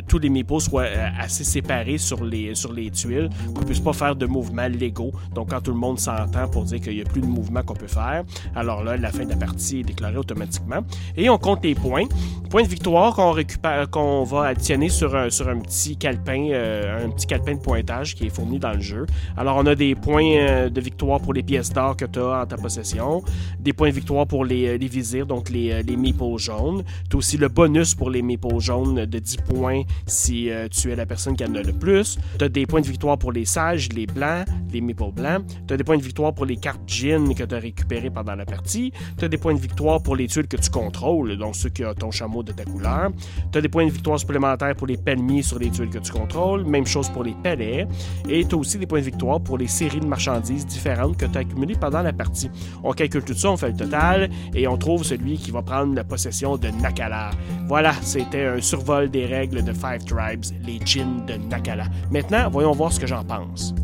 tous 0.02 0.18
les 0.18 0.30
meeples 0.30 0.60
soient 0.60 0.86
assez 1.18 1.44
séparés 1.44 1.98
sur 1.98 2.24
les, 2.24 2.54
sur 2.54 2.72
les 2.72 2.90
tuiles, 2.90 3.28
qu'on 3.54 3.60
ne 3.60 3.66
puisse 3.66 3.80
pas 3.80 3.92
faire 3.92 4.16
de 4.16 4.26
mouvements 4.26 4.68
légaux. 4.68 5.12
Donc 5.34 5.51
quand 5.52 5.60
tout 5.60 5.72
le 5.72 5.78
monde 5.78 6.00
s'entend 6.00 6.48
pour 6.48 6.64
dire 6.64 6.80
qu'il 6.80 6.94
n'y 6.94 7.02
a 7.02 7.04
plus 7.04 7.20
de 7.20 7.26
mouvement 7.26 7.62
qu'on 7.62 7.74
peut 7.74 7.86
faire, 7.86 8.24
alors 8.56 8.82
là, 8.82 8.96
la 8.96 9.12
fin 9.12 9.24
de 9.24 9.28
la 9.28 9.36
partie 9.36 9.80
est 9.80 9.82
déclarée 9.82 10.16
automatiquement. 10.16 10.80
Et 11.14 11.28
on 11.28 11.36
compte 11.36 11.62
les 11.62 11.74
points. 11.74 12.06
Points 12.48 12.62
de 12.62 12.68
victoire 12.68 13.14
qu'on 13.14 13.32
récupère, 13.32 13.90
qu'on 13.90 14.24
va 14.24 14.44
additionner 14.44 14.88
sur 14.88 15.14
un, 15.14 15.28
sur 15.28 15.48
un 15.50 15.58
petit 15.58 15.96
calepin, 15.98 16.48
euh, 16.52 17.06
un 17.06 17.10
petit 17.10 17.26
de 17.26 17.62
pointage 17.62 18.14
qui 18.14 18.26
est 18.26 18.30
fourni 18.30 18.58
dans 18.58 18.72
le 18.72 18.80
jeu. 18.80 19.06
Alors 19.36 19.56
on 19.56 19.66
a 19.66 19.74
des 19.74 19.94
points 19.94 20.36
euh, 20.36 20.70
de 20.70 20.80
victoire 20.80 21.20
pour 21.20 21.34
les 21.34 21.42
pièces 21.42 21.70
d'or 21.70 21.96
que 21.96 22.04
tu 22.06 22.18
as 22.18 22.42
en 22.42 22.46
ta 22.46 22.56
possession, 22.56 23.22
des 23.58 23.74
points 23.74 23.88
de 23.88 23.94
victoire 23.94 24.26
pour 24.26 24.46
les, 24.46 24.68
euh, 24.68 24.78
les 24.78 24.86
visirs, 24.86 25.26
donc 25.26 25.50
les, 25.50 25.82
les 25.82 25.96
meeples 25.96 26.38
jaunes. 26.38 26.82
Tu 27.10 27.16
as 27.16 27.18
aussi 27.18 27.36
le 27.36 27.48
bonus 27.48 27.94
pour 27.94 28.10
les 28.10 28.22
meeples 28.22 28.58
jaunes 28.58 29.04
de 29.04 29.18
10 29.18 29.36
points 29.48 29.82
si 30.06 30.50
tu 30.70 30.90
es 30.90 30.96
la 30.96 31.06
personne 31.06 31.36
qui 31.36 31.44
en 31.44 31.54
a 31.54 31.62
le 31.62 31.72
plus. 31.72 32.18
Tu 32.38 32.44
as 32.44 32.48
des 32.48 32.66
points 32.66 32.80
de 32.80 32.86
victoire 32.86 33.18
pour 33.18 33.32
les 33.32 33.44
sages, 33.44 33.90
les 33.92 34.06
blancs, 34.06 34.46
les 34.72 34.80
meeples 34.80 35.12
blancs. 35.12 35.41
Tu 35.66 35.74
as 35.74 35.76
des 35.76 35.84
points 35.84 35.96
de 35.96 36.02
victoire 36.02 36.34
pour 36.34 36.46
les 36.46 36.56
cartes 36.56 36.82
gin 36.86 37.34
que 37.34 37.44
tu 37.44 37.54
as 37.54 37.58
récupérées 37.58 38.10
pendant 38.10 38.34
la 38.34 38.44
partie. 38.44 38.92
Tu 39.18 39.24
as 39.24 39.28
des 39.28 39.38
points 39.38 39.54
de 39.54 39.60
victoire 39.60 40.02
pour 40.02 40.16
les 40.16 40.26
tuiles 40.26 40.48
que 40.48 40.56
tu 40.56 40.70
contrôles, 40.70 41.36
donc 41.36 41.56
ceux 41.56 41.70
qui 41.70 41.84
ont 41.84 41.94
ton 41.94 42.10
chameau 42.10 42.42
de 42.42 42.52
ta 42.52 42.64
couleur. 42.64 43.10
Tu 43.50 43.58
as 43.58 43.60
des 43.60 43.68
points 43.68 43.86
de 43.86 43.90
victoire 43.90 44.18
supplémentaires 44.18 44.74
pour 44.74 44.86
les 44.86 44.96
palmiers 44.96 45.42
sur 45.42 45.58
les 45.58 45.70
tuiles 45.70 45.90
que 45.90 45.98
tu 45.98 46.12
contrôles. 46.12 46.64
Même 46.64 46.86
chose 46.86 47.08
pour 47.08 47.24
les 47.24 47.34
palais. 47.42 47.86
Et 48.28 48.44
tu 48.44 48.54
aussi 48.54 48.78
des 48.78 48.86
points 48.86 49.00
de 49.00 49.04
victoire 49.04 49.40
pour 49.40 49.58
les 49.58 49.66
séries 49.68 50.00
de 50.00 50.06
marchandises 50.06 50.66
différentes 50.66 51.16
que 51.16 51.26
tu 51.26 51.36
as 51.36 51.40
accumulées 51.40 51.76
pendant 51.76 52.02
la 52.02 52.12
partie. 52.12 52.50
On 52.82 52.92
calcule 52.92 53.24
tout 53.24 53.34
ça, 53.34 53.50
on 53.50 53.56
fait 53.56 53.70
le 53.70 53.76
total 53.76 54.30
et 54.54 54.66
on 54.68 54.76
trouve 54.76 55.04
celui 55.04 55.36
qui 55.38 55.50
va 55.50 55.62
prendre 55.62 55.94
la 55.94 56.04
possession 56.04 56.56
de 56.56 56.68
Nakala. 56.68 57.30
Voilà, 57.68 57.92
c'était 58.02 58.46
un 58.46 58.60
survol 58.60 59.10
des 59.10 59.26
règles 59.26 59.62
de 59.62 59.72
Five 59.72 60.04
Tribes, 60.04 60.44
les 60.64 60.78
djinns 60.84 61.24
de 61.26 61.34
Nakala. 61.34 61.86
Maintenant, 62.10 62.48
voyons 62.50 62.72
voir 62.72 62.92
ce 62.92 63.00
que 63.00 63.06
j'en 63.06 63.24
pense. 63.24 63.74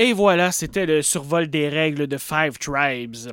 Et 0.00 0.12
voilà, 0.12 0.52
c'était 0.52 0.86
le 0.86 1.02
survol 1.02 1.48
des 1.48 1.68
règles 1.68 2.06
de 2.06 2.18
Five 2.18 2.56
Tribes. 2.58 3.32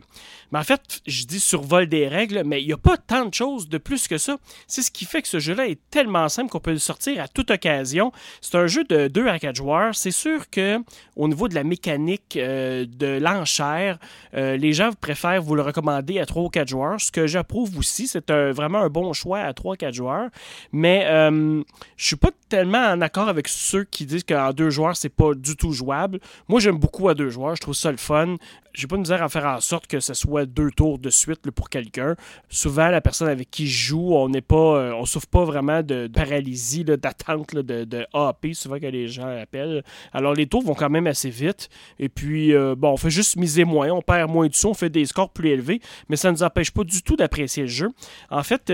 Mais 0.51 0.59
en 0.59 0.63
fait, 0.63 1.01
je 1.05 1.25
dis 1.25 1.39
survol 1.39 1.87
des 1.87 2.07
règles, 2.07 2.43
mais 2.45 2.61
il 2.61 2.67
n'y 2.67 2.73
a 2.73 2.77
pas 2.77 2.97
tant 2.97 3.25
de 3.25 3.33
choses 3.33 3.67
de 3.67 3.77
plus 3.77 4.07
que 4.07 4.17
ça. 4.17 4.37
C'est 4.67 4.81
ce 4.81 4.91
qui 4.91 5.05
fait 5.05 5.21
que 5.21 5.27
ce 5.27 5.39
jeu-là 5.39 5.67
est 5.67 5.79
tellement 5.89 6.29
simple 6.29 6.49
qu'on 6.49 6.59
peut 6.59 6.71
le 6.71 6.77
sortir 6.77 7.21
à 7.21 7.27
toute 7.27 7.51
occasion. 7.51 8.11
C'est 8.41 8.55
un 8.55 8.67
jeu 8.67 8.83
de 8.83 9.07
2 9.07 9.27
à 9.27 9.39
4 9.39 9.55
joueurs. 9.55 9.95
C'est 9.95 10.11
sûr 10.11 10.49
que 10.49 10.79
au 11.15 11.27
niveau 11.27 11.47
de 11.47 11.55
la 11.55 11.63
mécanique 11.63 12.37
euh, 12.37 12.85
de 12.87 13.19
l'enchère, 13.19 13.97
euh, 14.35 14.57
les 14.57 14.73
gens 14.73 14.91
préfèrent 14.99 15.41
vous 15.41 15.55
le 15.55 15.61
recommander 15.61 16.19
à 16.19 16.25
3 16.25 16.43
ou 16.43 16.49
4 16.49 16.67
joueurs, 16.67 16.99
ce 16.99 17.11
que 17.11 17.27
j'approuve 17.27 17.77
aussi. 17.77 18.07
C'est 18.07 18.31
vraiment 18.31 18.79
un 18.79 18.89
bon 18.89 19.13
choix 19.13 19.39
à 19.39 19.53
3 19.53 19.73
ou 19.73 19.77
4 19.77 19.93
joueurs. 19.93 20.29
Mais 20.71 21.05
euh, 21.07 21.61
je 21.97 22.05
suis 22.05 22.15
pas 22.15 22.31
tellement 22.49 22.85
en 22.85 23.01
accord 23.01 23.27
avec 23.27 23.47
ceux 23.47 23.83
qui 23.83 24.05
disent 24.05 24.23
qu'en 24.23 24.51
2 24.51 24.69
joueurs, 24.69 24.97
c'est 24.97 25.09
pas 25.09 25.33
du 25.33 25.55
tout 25.55 25.71
jouable. 25.71 26.19
Moi, 26.47 26.59
j'aime 26.59 26.77
beaucoup 26.77 27.09
à 27.09 27.13
2 27.13 27.29
joueurs. 27.29 27.55
Je 27.55 27.61
trouve 27.61 27.75
ça 27.75 27.91
le 27.91 27.97
fun. 27.97 28.35
J'ai 28.73 28.87
pas 28.87 28.95
de 28.95 29.01
misère 29.01 29.23
à 29.23 29.29
faire 29.29 29.45
en 29.45 29.61
sorte 29.61 29.87
que 29.87 30.01
ce 30.01 30.13
soit 30.13 30.34
deux 30.43 30.71
tours 30.71 30.99
de 30.99 31.09
suite 31.09 31.49
pour 31.51 31.69
quelqu'un. 31.69 32.15
Souvent, 32.49 32.89
la 32.89 32.99
personne 32.99 33.29
avec 33.29 33.49
qui 33.49 33.67
je 33.67 33.89
joue, 33.89 34.13
on 34.13 34.27
n'est 34.27 34.41
pas, 34.41 34.55
euh, 34.77 34.93
on 34.93 35.05
souffre 35.05 35.27
pas 35.27 35.45
vraiment 35.45 35.81
de, 35.81 36.07
paralysie, 36.13 36.83
d'attente, 36.83 37.55
de, 37.55 37.85
de, 37.85 38.05
AP, 38.13 38.47
souvent 38.53 38.79
que 38.79 38.87
les 38.87 39.07
gens 39.07 39.27
appellent. 39.27 39.83
Alors, 40.11 40.33
les 40.33 40.47
tours 40.47 40.63
vont 40.63 40.73
quand 40.73 40.89
même 40.89 41.07
assez 41.07 41.29
vite. 41.29 41.69
Et 41.99 42.09
puis, 42.09 42.53
euh, 42.53 42.75
bon, 42.75 42.89
on 42.89 42.97
fait 42.97 43.09
juste 43.09 43.37
miser 43.37 43.63
moins, 43.63 43.89
on 43.91 44.01
perd 44.01 44.29
moins 44.29 44.47
de 44.47 44.53
sous, 44.53 44.69
on 44.69 44.73
fait 44.73 44.89
des 44.89 45.05
scores 45.05 45.29
plus 45.29 45.49
élevés, 45.49 45.79
mais 46.09 46.17
ça 46.17 46.29
ne 46.29 46.33
nous 46.33 46.43
empêche 46.43 46.71
pas 46.71 46.83
du 46.83 47.01
tout 47.01 47.15
d'apprécier 47.15 47.63
le 47.63 47.69
jeu. 47.69 47.89
En 48.29 48.43
fait, 48.43 48.71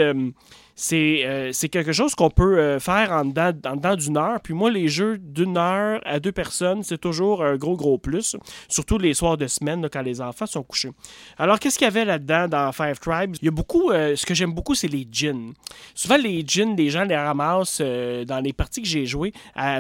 euh, 0.93 1.49
c'est 1.53 1.69
quelque 1.69 1.93
chose 1.93 2.15
qu'on 2.15 2.29
peut 2.29 2.57
euh, 2.57 2.79
faire 2.79 3.11
en 3.11 3.25
dedans, 3.25 3.95
d'une 3.95 4.17
heure. 4.17 4.39
Puis 4.41 4.53
moi, 4.53 4.71
les 4.71 4.88
jeux 4.88 5.17
d'une 5.17 5.57
heure 5.57 6.01
à 6.05 6.19
deux 6.19 6.32
personnes, 6.32 6.84
c'est 6.84 6.97
toujours 6.97 7.43
un 7.43 7.55
gros, 7.55 7.75
gros 7.75 7.97
plus. 7.97 8.36
Surtout 8.67 8.97
les 8.97 9.13
soirs 9.13 9.38
de 9.38 9.47
semaine, 9.47 9.88
quand 9.91 10.01
les 10.01 10.21
enfants 10.21 10.45
sont 10.45 10.63
couchés. 10.63 10.91
Alors, 11.38 11.59
qu'est-ce 11.59 11.77
qu'il 11.77 11.86
y 11.86 11.88
avait 11.88 12.05
là-dedans 12.05 12.47
dans 12.47 12.71
Five 12.71 12.99
Tribes? 12.99 13.36
Il 13.41 13.45
y 13.45 13.47
a 13.47 13.51
beaucoup, 13.51 13.91
euh, 13.91 14.15
ce 14.15 14.25
que 14.25 14.34
j'aime 14.34 14.53
beaucoup, 14.53 14.75
c'est 14.75 14.88
les 14.88 15.07
gins. 15.11 15.53
Souvent, 15.93 16.17
les 16.17 16.43
gins, 16.45 16.75
les 16.75 16.89
gens 16.89 17.03
les 17.03 17.17
ramassent 17.17 17.82
dans 17.82 18.41
les 18.43 18.53
parties 18.53 18.82
que 18.82 18.88
j'ai 18.88 19.05
jouées, 19.05 19.34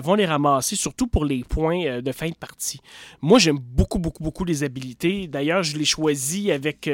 vont 0.03 0.15
les 0.15 0.25
ramasser 0.25 0.75
surtout 0.75 1.07
pour 1.07 1.25
les 1.25 1.43
points 1.43 2.01
de 2.01 2.11
fin 2.11 2.29
de 2.29 2.35
partie. 2.35 2.79
Moi, 3.21 3.39
j'aime 3.39 3.57
beaucoup, 3.59 3.99
beaucoup, 3.99 4.23
beaucoup 4.23 4.45
les 4.45 4.63
habilités. 4.63 5.27
D'ailleurs, 5.27 5.63
je 5.63 5.77
les 5.77 5.85
choisis 5.85 6.49
avec, 6.49 6.89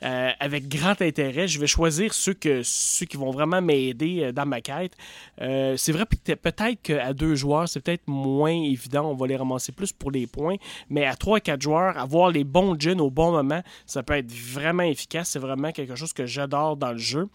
avec 0.00 0.68
grand 0.68 1.00
intérêt. 1.02 1.48
Je 1.48 1.58
vais 1.58 1.66
choisir 1.66 2.14
ceux 2.14 2.34
que 2.34 2.62
qui 3.08 3.16
vont 3.16 3.30
vraiment 3.30 3.60
m'aider 3.60 4.22
euh, 4.22 4.32
dans 4.32 4.46
ma 4.46 4.60
quête. 4.60 4.92
Euh, 5.40 5.76
c'est 5.76 5.92
vrai 5.92 6.04
peut-être 6.06 6.82
qu'à 6.82 7.12
deux 7.12 7.34
joueurs, 7.34 7.68
c'est 7.68 7.80
peut-être 7.80 8.06
moins 8.06 8.52
évident. 8.52 9.10
On 9.10 9.14
va 9.14 9.26
les 9.26 9.36
ramasser 9.36 9.72
plus 9.72 9.92
pour 9.92 10.10
les 10.10 10.26
points. 10.26 10.56
Mais 10.90 11.04
à 11.06 11.16
trois, 11.16 11.40
quatre 11.40 11.62
joueurs, 11.62 11.96
avoir 11.98 12.30
les 12.30 12.44
bons 12.44 12.78
gins 12.78 12.98
au 12.98 13.10
bon 13.10 13.32
moment, 13.32 13.62
ça 13.86 14.02
peut 14.02 14.14
être 14.14 14.32
vraiment 14.32 14.82
efficace. 14.82 15.30
C'est 15.30 15.38
vraiment 15.38 15.72
quelque 15.72 15.94
chose 15.94 16.12
que 16.12 16.26
j'adore 16.26 16.76
dans 16.76 16.92
le 16.92 16.98
jeu. 16.98 17.28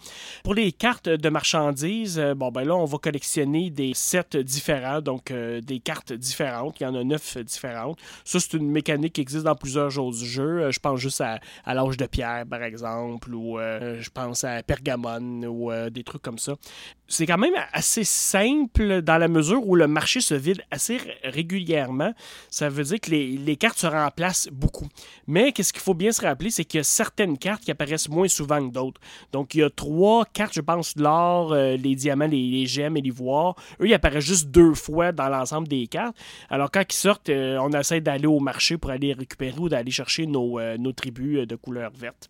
Pour 0.44 0.54
les 0.54 0.72
cartes 0.72 1.10
de 1.10 1.30
marchandises, 1.30 2.20
euh, 2.20 2.36
bon, 2.36 2.52
ben 2.52 2.64
là, 2.64 2.76
on 2.76 2.86
va 2.86 2.98
collectionner 2.98 3.70
des 3.70 3.94
sets 3.94 4.44
différents, 4.44 5.02
donc 5.02 5.34
des 5.34 5.80
cartes 5.80 6.14
différentes. 6.14 6.80
Il 6.80 6.84
y 6.84 6.86
en 6.86 6.96
a 6.96 7.04
neuf 7.04 7.38
différentes. 7.38 7.98
Ça, 8.24 8.40
c'est 8.40 8.54
une 8.54 8.70
mécanique 8.70 9.14
qui 9.14 9.22
existe 9.22 9.44
dans 9.44 9.56
plusieurs 9.56 9.90
jeux 9.90 10.04
du 10.12 10.26
jeu. 10.26 10.72
je 10.72 10.80
pense 10.80 11.00
juste 11.00 11.22
à, 11.22 11.40
à 11.66 11.74
l'âge 11.74 11.98
de 11.98 12.06
pierre, 12.06 12.46
par 12.50 12.64
exemple, 12.64 13.34
ou 13.34 13.58
je 13.58 14.10
pense 14.10 14.44
à 14.44 14.62
Pergamon, 14.64 15.44
ou 15.44 15.63
euh, 15.72 15.90
des 15.90 16.04
trucs 16.04 16.22
comme 16.22 16.38
ça. 16.38 16.56
C'est 17.08 17.26
quand 17.26 17.38
même 17.38 17.54
assez 17.74 18.04
simple 18.04 19.02
dans 19.02 19.18
la 19.18 19.28
mesure 19.28 19.68
où 19.68 19.76
le 19.76 19.88
marché 19.88 20.20
se 20.20 20.34
vide 20.34 20.64
assez 20.72 20.98
régulièrement. 21.24 22.14
Ça 22.50 22.70
veut 22.70 22.84
dire 22.84 23.00
que 23.00 23.12
les, 23.12 23.56
cartes 23.56 23.78
se 23.78 23.88
remplacent 23.88 24.48
beaucoup. 24.52 24.88
Mais 25.28 25.52
qu'est-ce 25.52 25.74
qu'il 25.74 25.82
faut 25.82 25.94
bien 25.94 26.12
se 26.12 26.22
rappeler, 26.22 26.50
c'est 26.50 26.66
qu'il 26.66 26.80
y 26.80 26.82
a 26.82 26.84
certaines 26.84 27.38
cartes 27.38 27.64
qui 27.64 27.72
apparaissent 27.72 28.10
moins 28.10 28.28
souvent 28.28 28.68
que 28.68 28.74
d'autres. 28.74 29.00
Donc 29.32 29.54
il 29.54 29.60
y 29.60 29.64
a 29.64 29.70
trois 29.70 30.26
cartes, 30.26 30.54
je 30.54 30.62
pense, 30.62 30.96
l'or, 30.96 31.54
euh, 31.54 31.76
les 31.78 31.94
diamants, 31.96 32.28
les, 32.28 32.66
gemmes 32.66 32.98
et 32.98 33.02
l'ivoire. 33.02 33.56
Eux, 33.80 33.88
ils 33.88 33.94
apparaissent 33.94 34.26
juste 34.26 34.50
deux 34.50 34.74
fois 34.74 35.12
dans 35.12 35.30
l'ensemble 35.30 35.68
des 35.68 35.86
cartes. 35.88 36.16
Alors 36.50 36.72
quand 36.72 36.82
ils 36.82 36.96
sortent, 36.96 37.30
euh, 37.30 37.58
on 37.62 37.70
essaie 37.72 38.02
d'aller 38.02 38.28
au 38.28 38.40
marché 38.40 38.78
pour 38.78 38.90
aller 38.90 39.14
récupérer 39.14 39.60
ou 39.60 39.70
d'aller 39.70 39.92
chercher 39.92 40.26
nos, 40.26 40.60
nos 40.78 40.94
tribus 40.94 41.46
de 41.46 41.56
couleur 41.56 41.92
verte. 41.92 42.30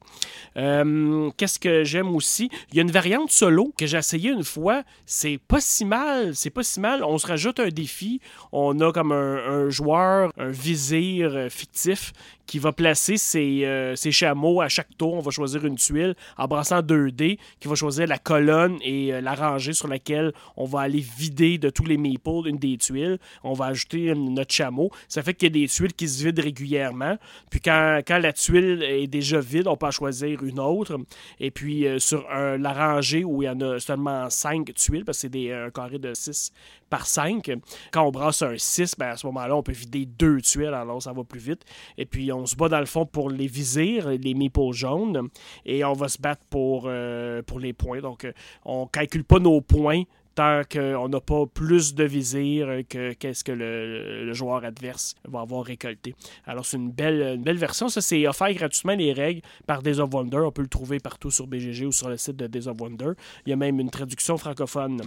Qu'est-ce 1.38 1.60
que 1.60 1.84
j'aime 1.84 2.16
aussi? 2.16 2.50
Il 2.72 2.78
y 2.78 2.80
a 2.80 2.82
une 2.82 2.92
variante 2.92 3.13
solo 3.28 3.74
que 3.78 3.86
j'ai 3.86 3.98
essayé 3.98 4.32
une 4.32 4.44
fois, 4.44 4.84
c'est 5.06 5.38
pas 5.48 5.62
si 5.62 5.86
mal. 5.86 6.36
C'est 6.36 6.50
pas 6.50 6.64
si 6.64 6.80
mal. 6.80 7.04
On 7.04 7.18
se 7.18 7.28
rajoute 7.28 7.60
un 7.60 7.70
défi. 7.70 8.20
On 8.52 8.80
a 8.80 8.92
comme 8.92 9.12
un, 9.12 9.70
joueur, 9.70 10.32
un 10.38 10.50
vizir 10.50 11.36
euh, 11.36 11.50
fictif 11.50 12.14
qui 12.46 12.60
va 12.60 12.72
placer 12.72 13.16
euh, 13.36 13.96
ses, 13.96 14.12
chameaux 14.12 14.62
à 14.62 14.70
chaque 14.70 14.96
tour. 14.98 15.14
On 15.14 15.22
va 15.22 15.32
choisir 15.32 15.66
une 15.66 15.76
tuile 15.76 16.16
en 16.38 16.48
brassant 16.48 16.82
2 16.82 17.12
dés, 17.12 17.40
qui 17.60 17.68
va 17.68 17.76
choisir 17.76 18.08
la 18.08 18.18
colonne 18.18 18.78
et 18.82 19.14
euh, 19.14 19.22
la 19.22 19.34
rangée 19.34 19.74
sur 19.74 19.88
laquelle 19.88 20.34
on 20.58 20.66
va 20.66 20.82
aller 20.82 21.04
vider 21.18 21.58
de 21.58 21.70
tous 21.70 21.86
les 21.86 21.98
meeples 21.98 22.48
une 22.48 22.58
des 22.58 22.78
tuiles. 22.78 23.18
On 23.44 23.54
va 23.54 23.66
ajouter 23.66 24.14
notre 24.16 24.54
chameau. 24.54 24.92
Ça 25.08 25.24
fait 25.24 25.34
qu'il 25.34 25.56
y 25.56 25.60
a 25.60 25.62
des 25.62 25.68
tuiles 25.68 25.94
qui 25.94 26.08
se 26.08 26.24
vident 26.24 26.42
régulièrement. 26.42 27.18
Puis 27.50 27.60
quand, 27.60 28.02
la 28.08 28.34
tuile 28.34 28.84
est 28.84 29.08
déjà 29.08 29.40
vide, 29.40 29.68
on 29.68 29.76
peut 29.76 29.88
en 29.88 29.92
choisir 29.92 30.44
une 30.44 30.60
autre. 30.60 30.98
Et 31.40 31.52
puis 31.52 31.86
sur 31.98 32.28
la 32.30 32.74
rangée 32.74 33.24
où 33.24 33.42
il 33.42 33.46
y 33.46 33.50
en 33.50 33.60
a 33.62 33.80
seulement 33.80 34.30
5 34.30 34.74
tuiles, 34.74 35.06
parce 35.06 35.22
que 35.22 35.28
c'est 35.32 35.54
un 35.54 35.70
carré 35.70 36.00
de 36.00 36.14
6 36.14 36.52
par 36.90 37.08
5. 37.08 37.52
Quand 37.92 38.06
on 38.06 38.12
brasse 38.12 38.42
un 38.44 38.56
6, 38.56 38.96
ben 39.00 39.10
à 39.10 39.18
ce 39.18 39.26
moment-là, 39.28 39.56
on 39.56 39.64
peut 39.64 39.72
vider 39.72 40.06
deux 40.06 40.42
tuiles, 40.42 40.74
alors 40.74 41.02
ça 41.02 41.12
va 41.12 41.24
plus 41.24 41.40
vite. 41.40 41.64
Et 41.98 42.06
puis, 42.06 42.32
on 42.34 42.46
se 42.46 42.56
bat 42.56 42.70
dans 42.70 42.80
le 42.80 42.86
fond 42.86 43.06
pour 43.06 43.30
les 43.30 43.48
visirs, 43.48 44.10
les 44.10 44.34
meeples 44.34 44.72
jaunes, 44.72 45.30
et 45.66 45.84
on 45.84 45.94
va 45.94 46.08
se 46.08 46.20
battre 46.20 46.44
pour, 46.50 46.84
euh, 46.88 47.42
les 47.60 47.74
points. 47.74 48.02
Donc, 48.02 48.26
euh, 48.26 48.34
on 48.66 48.88
calcule 48.88 49.24
pas 49.24 49.40
nos 49.40 49.62
points 49.62 50.04
tant 50.36 50.62
qu'on 50.72 51.10
n'a 51.10 51.20
pas 51.20 51.46
plus 51.46 51.94
de 51.94 52.04
visir 52.04 52.68
que 52.90 53.14
qu'est-ce 53.14 53.44
que 53.44 53.52
le, 53.52 54.34
joueur 54.34 54.64
adverse 54.64 55.16
va 55.26 55.42
avoir 55.42 55.64
récolté. 55.64 56.16
Alors, 56.46 56.66
c'est 56.66 56.78
une 56.78 56.92
belle, 56.92 57.40
belle 57.40 57.58
version. 57.58 57.88
Ça, 57.90 58.02
c'est 58.02 58.28
offert 58.28 58.52
gratuitement 58.54 58.96
les 58.96 59.14
règles 59.14 59.42
par 59.68 59.82
Days 59.82 60.00
of 60.00 60.14
Wonder. 60.14 60.38
On 60.38 60.52
peut 60.52 60.62
le 60.62 60.68
trouver 60.68 61.00
partout 61.00 61.30
sur 61.30 61.46
BGG 61.48 61.86
ou 61.86 61.92
sur 61.92 62.10
le 62.10 62.18
site 62.18 62.36
de 62.38 62.48
Days 62.48 62.68
of 62.68 62.80
Wonder. 62.80 63.12
Il 63.46 63.52
y 63.52 63.54
a 63.54 63.56
même 63.56 63.80
une 63.80 63.90
traduction 63.90 64.38
francophone. 64.38 65.02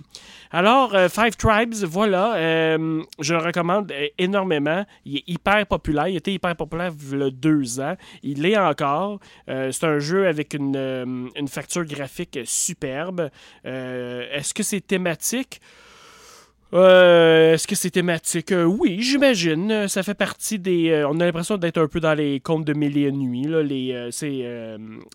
Alors, 0.50 0.94
euh, 0.94 1.08
Five 1.08 1.36
Tribes, 1.36 1.74
voilà. 1.84 2.36
Euh, 2.36 3.02
je 3.18 3.34
le 3.34 3.40
recommande 3.40 3.90
euh, 3.92 4.08
énormément. 4.18 4.84
Il 5.04 5.16
est 5.16 5.24
hyper 5.26 5.66
populaire. 5.66 6.08
Il 6.08 6.16
était 6.16 6.32
hyper 6.32 6.54
populaire 6.54 6.92
il 7.12 7.18
y 7.18 7.22
a 7.22 7.30
deux 7.30 7.80
ans. 7.80 7.96
Il 8.22 8.42
l'est 8.42 8.56
encore. 8.56 9.18
c'est 9.46 9.84
un 9.84 9.98
jeu 9.98 10.26
avec 10.26 10.54
une, 10.54 11.30
une 11.36 11.48
facture 11.48 11.84
graphique 11.84 12.38
superbe. 12.44 13.30
Est-ce 13.64 14.54
que 14.54 14.62
c'est 14.62 14.80
thématique? 14.80 15.15
Euh, 16.74 17.54
est-ce 17.54 17.66
que 17.66 17.76
c'est 17.76 17.90
thématique? 17.90 18.50
Euh, 18.50 18.64
oui, 18.64 18.98
j'imagine. 19.00 19.70
Euh, 19.70 19.88
ça 19.88 20.02
fait 20.02 20.14
partie 20.14 20.58
des. 20.58 21.04
on 21.08 21.20
a 21.20 21.24
l'impression 21.24 21.56
d'être 21.56 21.78
un 21.78 21.86
peu 21.86 22.00
dans 22.00 22.14
les 22.14 22.40
contes 22.40 22.64
de 22.64 22.72
mille 22.72 22.98
et 22.98 23.12
nuits. 23.12 23.44
Là. 23.44 23.62
Les, 23.62 24.10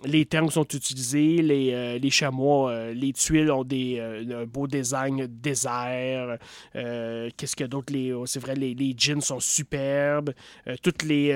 les 0.06 0.26
termes 0.26 0.50
sont 0.50 0.64
utilisés, 0.64 1.42
les, 1.42 2.00
les 2.00 2.10
chameaux, 2.10 2.70
les 2.94 3.14
tuiles 3.14 3.52
ont 3.52 3.64
des, 3.64 4.00
un 4.00 4.46
beau 4.46 4.68
design 4.68 5.28
désert. 5.28 6.38
Qu'est-ce 6.74 7.62
a 7.64 7.68
d'autre? 7.68 7.94
Oh, 8.14 8.26
c'est 8.26 8.40
vrai, 8.40 8.56
les, 8.56 8.96
jeans 8.98 9.22
sont 9.22 9.40
superbes. 9.40 10.34
toutes 10.82 11.04
les 11.04 11.36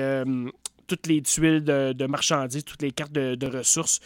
toutes 0.86 1.08
les 1.08 1.20
tuiles 1.20 1.64
de, 1.64 2.06
marchandises, 2.06 2.64
toutes 2.64 2.82
les 2.82 2.92
cartes 2.92 3.12
de, 3.12 3.46
ressources 3.46 4.00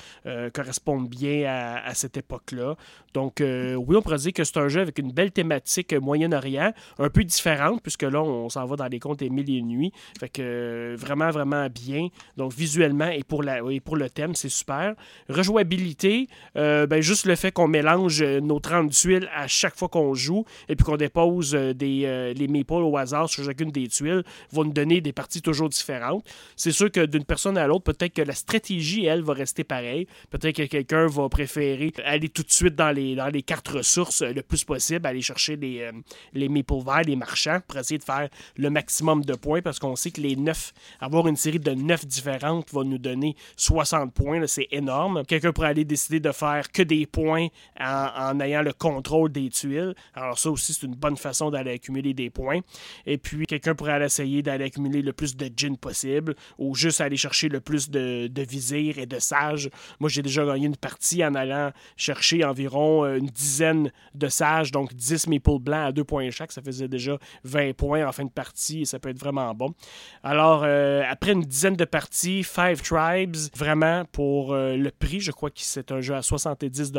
correspondent 0.52 1.08
bien 1.08 1.44
à, 1.46 1.94
cette 1.94 2.16
époque-là. 2.16 2.76
Donc, 3.14 3.40
euh, 3.40 3.74
oui, 3.74 3.96
on 3.96 4.02
pourrait 4.02 4.18
dire 4.18 4.32
que 4.32 4.44
c'est 4.44 4.56
un 4.58 4.68
jeu 4.68 4.80
avec 4.80 4.98
une 4.98 5.12
belle 5.12 5.32
thématique 5.32 5.92
Moyen-Orient, 5.94 6.72
un 6.98 7.08
peu 7.08 7.24
différente, 7.24 7.82
puisque 7.82 8.02
là, 8.02 8.22
on 8.22 8.48
s'en 8.48 8.64
va 8.66 8.76
dans 8.76 8.86
les 8.86 8.98
contes 8.98 9.18
des 9.18 9.30
mille 9.30 9.50
et 9.50 9.62
nuits. 9.62 9.92
Fait 10.18 10.28
que 10.28 10.94
vraiment, 10.96 11.30
vraiment 11.30 11.68
bien. 11.68 12.08
Donc, 12.36 12.52
visuellement 12.52 13.08
et 13.08 13.22
pour, 13.22 13.42
la, 13.42 13.60
et 13.70 13.80
pour 13.80 13.96
le 13.96 14.08
thème, 14.08 14.34
c'est 14.34 14.48
super. 14.48 14.94
Rejouabilité, 15.28 16.28
ben, 16.54 17.00
juste 17.00 17.26
le 17.26 17.36
fait 17.36 17.52
qu'on 17.52 17.68
mélange 17.68 18.22
nos 18.22 18.60
30 18.60 18.90
tuiles 18.90 19.28
à 19.34 19.46
chaque 19.46 19.76
fois 19.76 19.88
qu'on 19.88 20.14
joue 20.14 20.44
et 20.68 20.76
puis 20.76 20.84
qu'on 20.84 20.96
dépose 20.96 21.52
des, 21.52 22.34
les 22.36 22.48
maples 22.48 22.74
au 22.74 22.96
hasard 22.96 23.28
sur 23.28 23.44
chacune 23.44 23.70
des 23.70 23.88
tuiles 23.88 24.22
va 24.52 24.62
nous 24.62 24.72
donner 24.72 25.00
des 25.00 25.12
parties 25.12 25.42
toujours 25.42 25.68
différentes. 25.68 26.24
C'est 26.56 26.72
sûr 26.72 26.90
que 26.90 27.04
d'une 27.06 27.24
personne 27.24 27.58
à 27.58 27.66
l'autre, 27.66 27.84
peut-être 27.84 28.14
que 28.14 28.22
la 28.22 28.34
stratégie, 28.34 29.06
elle, 29.06 29.22
va 29.22 29.34
rester 29.34 29.64
pareille. 29.64 30.06
Peut-être 30.30 30.56
que 30.56 30.62
quelqu'un 30.64 31.06
va 31.06 31.28
préférer 31.28 31.92
aller 32.04 32.28
tout 32.28 32.42
de 32.42 32.52
suite 32.52 32.74
dans 32.74 32.90
les, 32.90 32.99
dans 33.16 33.28
les 33.28 33.42
cartes 33.42 33.68
ressources 33.68 34.22
le 34.22 34.42
plus 34.42 34.64
possible, 34.64 35.06
aller 35.06 35.22
chercher 35.22 35.56
les, 35.56 35.80
euh, 35.80 35.92
les 36.32 36.48
verts, 36.48 37.02
les 37.02 37.16
marchands, 37.16 37.60
pour 37.66 37.78
essayer 37.78 37.98
de 37.98 38.04
faire 38.04 38.28
le 38.56 38.70
maximum 38.70 39.24
de 39.24 39.34
points, 39.34 39.62
parce 39.62 39.78
qu'on 39.78 39.96
sait 39.96 40.10
que 40.10 40.20
les 40.20 40.36
9, 40.36 40.72
avoir 41.00 41.26
une 41.28 41.36
série 41.36 41.58
de 41.58 41.72
9 41.72 42.06
différentes 42.06 42.72
va 42.72 42.84
nous 42.84 42.98
donner 42.98 43.36
60 43.56 44.12
points. 44.12 44.46
C'est 44.46 44.68
énorme. 44.70 45.24
Quelqu'un 45.26 45.52
pourrait 45.52 45.68
aller 45.68 45.84
décider 45.84 46.20
de 46.20 46.32
faire 46.32 46.70
que 46.70 46.82
des 46.82 47.06
points 47.06 47.48
en, 47.78 48.40
ayant 48.40 48.62
le 48.62 48.72
contrôle 48.72 49.30
des 49.30 49.48
tuiles. 49.50 49.94
Alors 50.14 50.38
ça 50.38 50.50
aussi, 50.50 50.72
c'est 50.72 50.86
une 50.86 50.94
bonne 50.94 51.16
façon 51.16 51.50
d'aller 51.50 51.72
accumuler 51.72 52.14
des 52.14 52.30
points. 52.30 52.60
Et 53.06 53.18
puis, 53.18 53.46
quelqu'un 53.46 53.74
pourrait 53.74 53.92
aller 53.92 54.06
essayer 54.06 54.42
d'aller 54.42 54.64
accumuler 54.66 55.02
le 55.02 55.12
plus 55.12 55.36
de 55.36 55.50
gin 55.54 55.76
possible 55.76 56.34
ou 56.58 56.74
juste 56.74 57.00
aller 57.00 57.16
chercher 57.16 57.48
le 57.48 57.60
plus 57.60 57.90
de, 57.90 58.28
de 58.28 58.42
visirs 58.42 58.98
et 58.98 59.06
de 59.06 59.18
sages. 59.18 59.70
Moi, 59.98 60.08
j'ai 60.08 60.22
déjà 60.22 60.44
gagné 60.44 60.66
une 60.66 60.76
partie 60.76 61.24
en 61.24 61.34
allant 61.34 61.72
chercher 61.96 62.44
environ 62.44 62.89
euh, 63.04 63.18
une 63.18 63.26
dizaine 63.26 63.90
de 64.14 64.28
sages, 64.28 64.72
donc 64.72 64.94
10 64.94 65.28
maple 65.28 65.58
blancs 65.58 65.88
à 65.88 65.92
2 65.92 66.04
points 66.04 66.30
chaque. 66.30 66.52
Ça 66.52 66.62
faisait 66.62 66.88
déjà 66.88 67.18
20 67.44 67.74
points 67.74 68.06
en 68.06 68.12
fin 68.12 68.24
de 68.24 68.30
partie 68.30 68.82
et 68.82 68.84
ça 68.84 68.98
peut 68.98 69.10
être 69.10 69.18
vraiment 69.18 69.54
bon. 69.54 69.74
Alors, 70.22 70.62
euh, 70.64 71.02
après 71.08 71.32
une 71.32 71.42
dizaine 71.42 71.76
de 71.76 71.84
parties, 71.84 72.42
Five 72.42 72.82
Tribes, 72.82 73.36
vraiment 73.56 74.04
pour 74.12 74.52
euh, 74.52 74.76
le 74.76 74.90
prix, 74.90 75.20
je 75.20 75.32
crois 75.32 75.50
que 75.50 75.60
c'est 75.60 75.92
un 75.92 76.00
jeu 76.00 76.14
à 76.14 76.22
70 76.22 76.92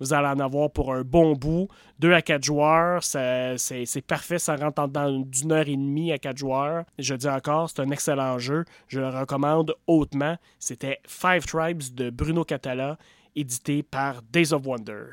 Vous 0.00 0.12
allez 0.12 0.28
en 0.28 0.40
avoir 0.40 0.70
pour 0.70 0.92
un 0.92 1.02
bon 1.02 1.34
bout. 1.34 1.68
2 2.00 2.12
à 2.12 2.22
4 2.22 2.42
joueurs, 2.42 3.04
c'est 3.04 4.04
parfait, 4.06 4.38
ça 4.38 4.56
rentre 4.56 4.88
dans 4.88 5.20
d'une 5.20 5.52
heure 5.52 5.68
et 5.68 5.76
demie 5.76 6.12
à 6.12 6.18
4 6.18 6.36
joueurs. 6.36 6.84
Je 6.98 7.14
dis 7.14 7.28
encore, 7.28 7.70
c'est 7.70 7.80
un 7.80 7.90
excellent 7.90 8.38
jeu. 8.38 8.64
Je 8.88 8.98
le 8.98 9.08
recommande 9.08 9.74
hautement. 9.86 10.36
C'était 10.58 10.98
Five 11.06 11.46
Tribes 11.46 11.82
de 11.94 12.10
Bruno 12.10 12.44
Catala, 12.44 12.98
édité 13.34 13.82
par 13.82 14.22
Days 14.22 14.52
of 14.52 14.66
Wonder. 14.66 15.04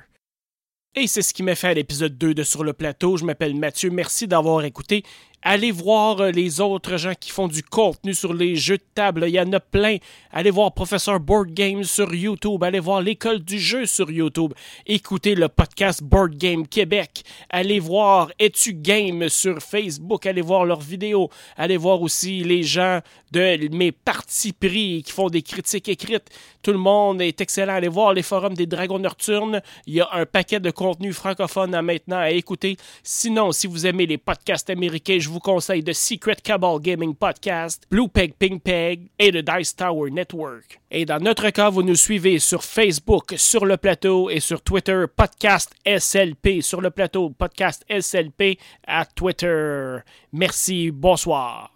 Et 0.95 1.07
c'est 1.07 1.21
ce 1.21 1.33
qui 1.33 1.43
m'a 1.43 1.55
fait 1.55 1.67
à 1.67 1.73
l'épisode 1.73 2.17
2 2.17 2.33
de 2.33 2.43
Sur 2.43 2.63
le 2.63 2.73
plateau. 2.73 3.15
Je 3.15 3.23
m'appelle 3.23 3.55
Mathieu. 3.55 3.89
Merci 3.91 4.27
d'avoir 4.27 4.63
écouté. 4.63 5.03
Allez 5.41 5.71
voir 5.71 6.19
euh, 6.19 6.31
les 6.31 6.59
autres 6.59 6.97
gens 6.97 7.13
qui 7.17 7.31
font 7.31 7.47
du 7.47 7.63
contenu 7.63 8.13
sur 8.13 8.33
les 8.33 8.57
jeux 8.57 8.75
de 8.75 8.83
table. 8.93 9.23
Il 9.25 9.31
y 9.31 9.39
en 9.39 9.53
a 9.53 9.61
plein. 9.61 9.95
Allez 10.31 10.51
voir 10.51 10.73
Professeur 10.73 11.17
Board 11.21 11.53
Games 11.53 11.85
sur 11.85 12.13
YouTube. 12.13 12.61
Allez 12.61 12.81
voir 12.81 13.01
l'école 13.01 13.39
du 13.39 13.57
jeu 13.57 13.85
sur 13.85 14.11
YouTube. 14.11 14.53
Écoutez 14.85 15.35
le 15.35 15.47
podcast 15.47 16.03
Board 16.03 16.35
Game 16.35 16.67
Québec. 16.67 17.23
Allez 17.49 17.79
voir 17.79 18.31
Etu 18.37 18.73
Game 18.73 19.29
sur 19.29 19.59
Facebook? 19.59 20.25
Allez 20.25 20.41
voir 20.41 20.65
leurs 20.65 20.81
vidéos. 20.81 21.29
Allez 21.55 21.77
voir 21.77 22.01
aussi 22.01 22.43
les 22.43 22.63
gens 22.63 22.99
de 23.31 23.73
mes 23.73 23.93
partis 23.93 24.51
pris 24.51 25.03
qui 25.05 25.11
font 25.13 25.29
des 25.29 25.41
critiques 25.41 25.87
écrites. 25.87 26.29
Tout 26.61 26.71
le 26.71 26.77
monde 26.77 27.21
est 27.21 27.39
excellent. 27.39 27.75
Allez 27.75 27.87
voir 27.87 28.13
les 28.13 28.23
forums 28.23 28.55
des 28.55 28.65
Dragons 28.65 28.99
Nocturnes. 28.99 29.61
Il 29.87 29.93
y 29.93 30.01
a 30.01 30.09
un 30.11 30.25
paquet 30.25 30.59
de 30.59 30.69
contenu 30.69 31.13
francophone 31.13 31.73
à 31.73 31.81
maintenant 31.81 32.17
à 32.17 32.31
écouter. 32.31 32.75
Sinon, 33.03 33.53
si 33.53 33.67
vous 33.67 33.87
aimez 33.87 34.05
les 34.05 34.17
podcasts 34.17 34.69
américains, 34.69 35.19
vous 35.29 35.39
conseille 35.39 35.83
The 35.83 35.93
Secret 35.93 36.37
Cabal 36.43 36.79
Gaming 36.79 37.15
Podcast, 37.15 37.83
Blue 37.89 38.07
Peg 38.07 38.33
Ping 38.33 38.59
Peg 38.59 39.09
et 39.17 39.31
le 39.31 39.41
Dice 39.41 39.75
Tower 39.75 40.11
Network. 40.11 40.79
Et 40.91 41.05
dans 41.05 41.19
notre 41.19 41.49
cas, 41.49 41.69
vous 41.69 41.83
nous 41.83 41.95
suivez 41.95 42.39
sur 42.39 42.63
Facebook, 42.63 43.33
sur 43.37 43.65
le 43.65 43.77
plateau 43.77 44.29
et 44.29 44.39
sur 44.39 44.61
Twitter, 44.61 45.05
Podcast 45.15 45.73
SLP, 45.85 46.61
sur 46.61 46.81
le 46.81 46.89
plateau, 46.89 47.29
Podcast 47.29 47.85
SLP 47.89 48.57
à 48.87 49.05
Twitter. 49.05 49.97
Merci, 50.31 50.91
bonsoir. 50.91 51.71